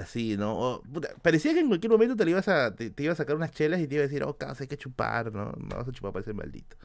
así, 0.00 0.36
¿no? 0.36 0.82
parecía 1.22 1.52
que 1.52 1.60
en 1.60 1.68
cualquier 1.68 1.90
momento 1.90 2.16
te, 2.16 2.28
ibas 2.28 2.48
a, 2.48 2.74
te, 2.74 2.92
iba 2.98 3.12
a 3.12 3.16
sacar 3.16 3.36
unas 3.36 3.52
chelas 3.52 3.80
y 3.80 3.86
te 3.86 3.96
iba 3.96 4.04
a 4.04 4.06
decir, 4.06 4.22
oh, 4.22 4.36
cabrón, 4.36 4.56
hay 4.60 4.66
que 4.66 4.76
chupar, 4.76 5.32
¿no? 5.32 5.52
Vamos 5.56 5.88
a 5.88 5.92
chupar 5.92 6.12
para 6.12 6.24
ser 6.24 6.34
maldito. 6.34 6.76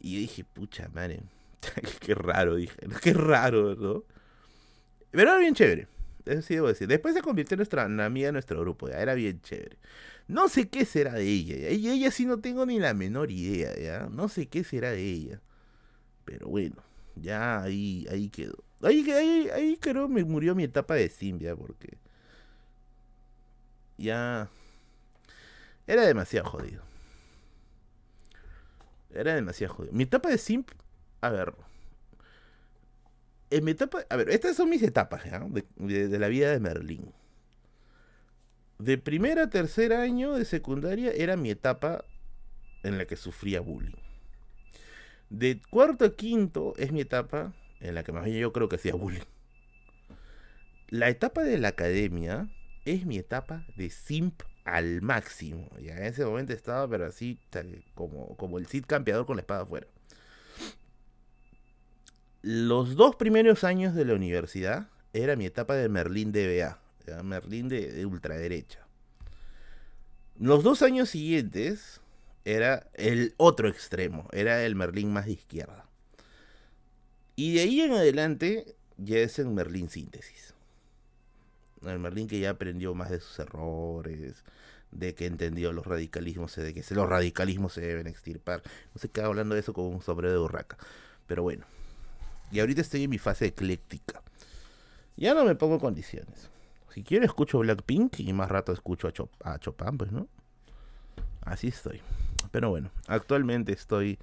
Y 0.00 0.14
yo 0.14 0.20
dije, 0.20 0.44
pucha 0.44 0.88
madre, 0.92 1.22
qué 2.00 2.14
raro, 2.14 2.56
dije, 2.56 2.76
qué 3.02 3.12
raro, 3.12 3.74
¿no? 3.74 4.04
Pero 5.10 5.30
era 5.30 5.38
bien 5.38 5.54
chévere. 5.54 5.86
Eso 6.24 6.42
sí 6.42 6.54
debo 6.54 6.68
decir. 6.68 6.88
Después 6.88 7.14
se 7.14 7.22
convirtió 7.22 7.54
en 7.54 7.58
nuestra 7.58 7.84
amiga 7.84 8.26
de 8.26 8.32
nuestro 8.32 8.60
grupo. 8.60 8.88
Ya 8.88 8.98
era 9.00 9.14
bien 9.14 9.40
chévere. 9.40 9.76
No 10.28 10.48
sé 10.48 10.68
qué 10.68 10.84
será 10.84 11.12
de 11.14 11.26
ella. 11.26 11.70
Y 11.70 11.88
ella 11.88 12.10
sí 12.10 12.26
no 12.26 12.38
tengo 12.38 12.64
ni 12.64 12.78
la 12.78 12.94
menor 12.94 13.30
idea. 13.30 13.76
¿ya? 13.76 14.08
No 14.10 14.28
sé 14.28 14.46
qué 14.46 14.64
será 14.64 14.90
de 14.90 15.02
ella. 15.02 15.40
Pero 16.24 16.48
bueno, 16.48 16.76
ya 17.16 17.62
ahí, 17.62 18.06
ahí 18.10 18.28
quedó. 18.28 18.62
Ahí, 18.82 19.08
ahí, 19.10 19.48
ahí 19.52 19.76
creo 19.80 20.08
me 20.08 20.24
murió 20.24 20.54
mi 20.54 20.64
etapa 20.64 20.94
de 20.94 21.08
Simbia. 21.08 21.56
Porque 21.56 21.98
ya 24.02 24.50
era 25.86 26.06
demasiado 26.06 26.48
jodido. 26.48 26.82
Era 29.14 29.34
demasiado 29.34 29.74
jodido. 29.74 29.92
Mi 29.94 30.04
etapa 30.04 30.28
de 30.28 30.38
Simp, 30.38 30.70
a 31.20 31.30
ver, 31.30 31.54
en 33.50 33.64
mi 33.64 33.72
etapa, 33.72 34.04
a 34.08 34.16
ver, 34.16 34.30
estas 34.30 34.56
son 34.56 34.70
mis 34.70 34.82
etapas 34.82 35.22
de, 35.24 36.18
la 36.18 36.28
vida 36.28 36.50
de 36.50 36.60
Merlín. 36.60 37.12
De 38.78 38.98
primera 38.98 39.44
a 39.44 39.50
tercer 39.50 39.92
año 39.92 40.32
de 40.32 40.44
secundaria 40.44 41.12
era 41.12 41.36
mi 41.36 41.50
etapa 41.50 42.04
en 42.82 42.98
la 42.98 43.04
que 43.04 43.16
sufría 43.16 43.60
bullying. 43.60 43.92
De 45.28 45.60
cuarto 45.70 46.04
a 46.04 46.16
quinto 46.16 46.74
es 46.76 46.92
mi 46.92 47.02
etapa 47.02 47.54
en 47.80 47.94
la 47.94 48.02
que 48.02 48.12
más 48.12 48.24
bien 48.24 48.38
yo 48.38 48.52
creo 48.52 48.68
que 48.68 48.76
hacía 48.76 48.94
bullying. 48.94 49.20
La 50.88 51.08
etapa 51.08 51.42
de 51.42 51.58
la 51.58 51.68
academia 51.68 52.48
es 52.84 53.06
mi 53.06 53.18
etapa 53.18 53.64
de 53.76 53.90
simp 53.90 54.42
al 54.64 55.02
máximo. 55.02 55.68
Y 55.78 55.88
en 55.88 56.02
ese 56.04 56.24
momento 56.24 56.52
estaba, 56.52 56.88
pero 56.88 57.06
así, 57.06 57.38
como, 57.94 58.36
como 58.36 58.58
el 58.58 58.66
Cid 58.66 58.84
campeador 58.86 59.26
con 59.26 59.36
la 59.36 59.42
espada 59.42 59.62
afuera 59.62 59.86
los 62.42 62.96
dos 62.96 63.14
primeros 63.14 63.62
años 63.62 63.94
de 63.94 64.04
la 64.04 64.14
universidad 64.14 64.88
era 65.12 65.36
mi 65.36 65.46
etapa 65.46 65.76
de 65.76 65.88
Merlín 65.88 66.32
DBA, 66.32 66.78
Merlín 67.22 67.68
de, 67.68 68.04
ultraderecha. 68.04 68.86
Los 70.38 70.64
dos 70.64 70.82
años 70.82 71.10
siguientes 71.10 72.00
era 72.44 72.88
el 72.94 73.34
otro 73.36 73.68
extremo, 73.68 74.28
era 74.32 74.64
el 74.64 74.74
Merlín 74.74 75.12
más 75.12 75.26
de 75.26 75.32
izquierda. 75.32 75.86
Y 77.36 77.54
de 77.54 77.60
ahí 77.60 77.80
en 77.80 77.92
adelante 77.92 78.74
ya 78.96 79.18
es 79.18 79.38
el 79.38 79.46
Merlín 79.46 79.88
síntesis. 79.88 80.54
El 81.86 81.98
Merlín 81.98 82.28
que 82.28 82.38
ya 82.38 82.50
aprendió 82.50 82.94
más 82.94 83.10
de 83.10 83.20
sus 83.20 83.38
errores, 83.38 84.44
de 84.92 85.14
que 85.14 85.26
entendió 85.26 85.72
los 85.72 85.86
radicalismos, 85.86 86.54
de 86.54 86.74
que 86.74 86.84
los 86.94 87.08
radicalismos 87.08 87.72
se 87.72 87.80
deben 87.80 88.06
extirpar. 88.06 88.62
No 88.94 89.00
se 89.00 89.08
queda 89.08 89.26
hablando 89.26 89.54
de 89.54 89.60
eso 89.60 89.72
con 89.72 89.86
un 89.86 90.02
sombrero 90.02 90.32
de 90.32 90.38
burraca. 90.38 90.76
Pero 91.26 91.42
bueno, 91.42 91.64
y 92.50 92.60
ahorita 92.60 92.82
estoy 92.82 93.04
en 93.04 93.10
mi 93.10 93.18
fase 93.18 93.46
ecléctica. 93.46 94.22
Ya 95.16 95.34
no 95.34 95.44
me 95.44 95.54
pongo 95.54 95.80
condiciones. 95.80 96.50
Si 96.92 97.02
quiero 97.02 97.24
escucho 97.24 97.58
Blackpink 97.58 98.20
y 98.20 98.32
más 98.34 98.50
rato 98.50 98.72
escucho 98.72 99.08
a, 99.42 99.58
Chopin, 99.58 99.96
pues, 99.96 100.12
¿no? 100.12 100.28
Así 101.40 101.68
estoy. 101.68 102.02
Pero 102.50 102.70
bueno, 102.70 102.90
actualmente 103.06 103.72
estoy... 103.72 104.18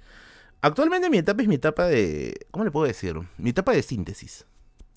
Actualmente 0.62 1.10
mi 1.10 1.18
etapa 1.18 1.42
es 1.42 1.48
mi 1.48 1.56
etapa 1.56 1.86
de... 1.86 2.46
¿Cómo 2.50 2.64
le 2.64 2.70
puedo 2.70 2.86
decir? 2.86 3.16
Mi 3.38 3.50
etapa 3.50 3.72
de 3.72 3.82
síntesis. 3.82 4.46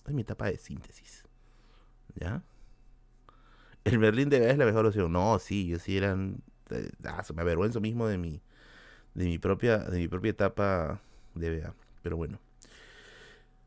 Es 0.06 0.14
mi 0.14 0.22
etapa 0.22 0.45
de 0.45 0.57
síntesis. 0.57 1.23
¿Ya? 2.15 2.44
El 3.84 3.98
Berlín 3.98 4.30
de 4.30 4.50
es 4.50 4.58
la 4.58 4.66
mejor 4.66 4.86
opción. 4.86 5.12
No, 5.12 5.40
sí, 5.40 5.68
yo 5.68 5.80
sí 5.80 5.98
eran... 5.98 6.42
Eh, 6.70 6.90
ah, 7.06 7.24
me 7.36 7.42
avergüenzo 7.42 7.82
mismo 7.82 8.08
de 8.08 8.18
mi... 8.18 8.42
De 9.14 9.26
mi 9.26 9.38
propia, 9.38 9.78
de 9.78 10.00
mi 10.00 10.08
propia 10.08 10.32
etapa 10.32 11.00
de 11.36 11.60
BA. 11.60 11.76
Pero 12.02 12.18
bueno. 12.18 12.40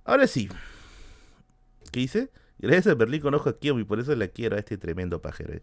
Ahora 0.05 0.27
sí. 0.27 0.49
¿Qué 1.93 2.01
dice? 2.01 2.31
Gracias 2.59 2.89
a 2.89 2.95
Berlín 2.95 3.21
conozco 3.21 3.51
a 3.51 3.59
Kio 3.59 3.79
y 3.79 3.85
por 3.85 4.01
eso 4.01 4.15
la 4.17 4.29
quiero 4.29 4.57
a 4.57 4.59
este 4.59 4.79
tremendo 4.79 5.21
pajero. 5.21 5.61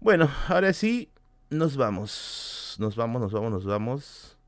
Bueno, 0.00 0.30
ahora 0.48 0.72
sí, 0.72 1.10
nos 1.50 1.76
vamos. 1.76 2.76
Nos 2.78 2.94
vamos, 2.94 3.22
nos 3.22 3.32
vamos, 3.32 3.50
nos 3.50 3.64
vamos. 3.64 4.38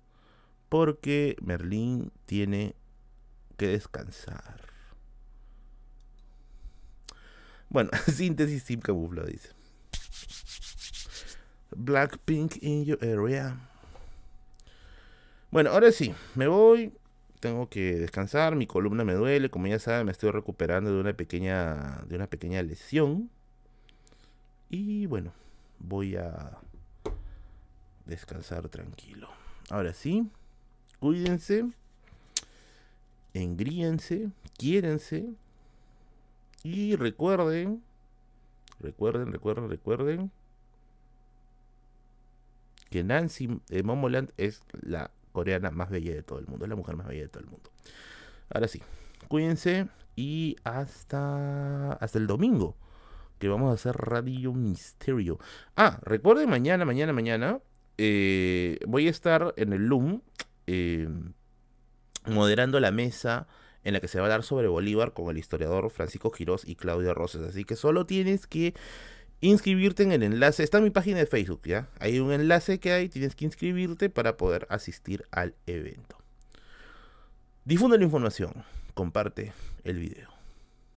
Porque 0.69 1.37
Merlín 1.41 2.13
tiene 2.27 2.75
que 3.57 3.69
descansar. 3.69 4.66
Bueno, 7.77 7.91
síntesis 8.11 8.63
Sim 8.63 8.81
Camufla 8.81 9.23
dice. 9.25 9.51
Blackpink 11.77 12.57
in 12.63 12.87
your 12.87 12.99
area. 13.05 13.55
Bueno, 15.51 15.69
ahora 15.69 15.93
sí, 15.93 16.15
me 16.37 16.47
voy 16.47 16.95
tengo 17.39 17.69
que 17.69 17.97
descansar, 17.97 18.57
mi 18.57 18.67
columna 18.67 19.05
me 19.05 19.13
duele, 19.13 19.51
como 19.51 19.67
ya 19.67 19.79
saben, 19.79 20.07
me 20.07 20.13
estoy 20.13 20.31
recuperando 20.31 20.91
de 20.91 20.99
una 20.99 21.13
pequeña, 21.13 22.03
de 22.07 22.17
una 22.17 22.29
pequeña 22.29 22.63
lesión. 22.63 23.29
Y 24.71 25.05
bueno, 25.05 25.35
voy 25.79 26.17
a 26.17 26.57
descansar 28.07 28.71
tranquilo. 28.71 29.29
Ahora 29.69 29.93
sí, 29.93 30.31
cuídense, 30.99 31.67
engríense, 33.35 34.31
quiérense 34.57 35.35
y 36.67 36.97
recuerden, 36.97 37.81
recuerden, 38.81 39.31
recuerden, 39.31 39.71
recuerden 39.71 40.31
que 42.91 43.05
Nancy 43.05 43.61
eh, 43.71 43.85
Momoland 43.85 44.33
es 44.37 44.63
la 44.73 45.13
coreana 45.31 45.71
más 45.71 45.91
bella 45.91 46.13
de 46.13 46.25
todo 46.25 46.41
el 46.41 46.47
mundo, 46.49 46.65
es 46.65 46.69
la 46.69 46.75
mujer 46.75 46.97
más 46.97 47.07
bella 47.07 47.23
de 47.23 47.29
todo 47.29 47.45
el 47.45 47.51
mundo. 47.51 47.71
Ahora 48.53 48.67
sí, 48.67 48.83
cuídense 49.29 49.87
y 50.17 50.57
hasta, 50.65 51.93
hasta 51.93 52.19
el 52.19 52.27
domingo, 52.27 52.75
que 53.39 53.49
vamos 53.49 53.71
a 53.71 53.75
hacer 53.75 53.95
Radio 53.95 54.53
Misterio. 54.53 55.39
Ah, 55.77 56.01
recuerden, 56.03 56.51
mañana, 56.51 56.85
mañana, 56.85 57.13
mañana, 57.13 57.61
eh, 57.97 58.81
voy 58.89 59.07
a 59.07 59.11
estar 59.11 59.55
en 59.57 59.73
el 59.73 59.87
Loom 59.87 60.21
eh, 60.67 61.09
moderando 62.27 62.81
la 62.81 62.91
mesa 62.91 63.47
en 63.87 63.93
la 63.93 64.01
que 64.01 64.09
se 64.09 64.19
va 64.19 64.27
a 64.27 64.29
dar 64.29 64.43
sobre 64.43 64.67
Bolívar 64.67 65.13
con 65.13 65.31
el 65.31 65.39
historiador 65.39 65.89
Francisco 65.91 66.33
Quirós 66.33 66.67
y 66.67 66.75
Claudia 66.75 67.15
Rosas. 67.15 67.43
Así 67.43 67.65
que 67.65 67.77
solo 67.77 68.05
tienes 68.05 68.49
que 68.49 68.75
inscribirte 69.41 70.03
en 70.03 70.11
el 70.11 70.25
enlace. 70.25 70.65
Está 70.65 70.79
en 70.79 70.85
mi 70.85 70.91
página 70.91 71.19
de 71.19 71.27
Facebook, 71.27 71.61
¿ya? 71.65 71.89
Hay 72.01 72.19
un 72.19 72.33
enlace 72.33 72.81
que 72.81 72.91
hay, 72.93 73.09
tienes 73.09 73.37
que 73.37 73.45
inscribirte 73.45 74.11
para 74.11 74.37
poder 74.37 74.67
asistir 74.71 75.25
al 75.31 75.55
evento. 75.67 76.19
Difunde 77.65 77.97
la 77.97 78.05
información, 78.05 78.65
comparte 78.95 79.53
el 79.85 80.01
video. 80.01 80.36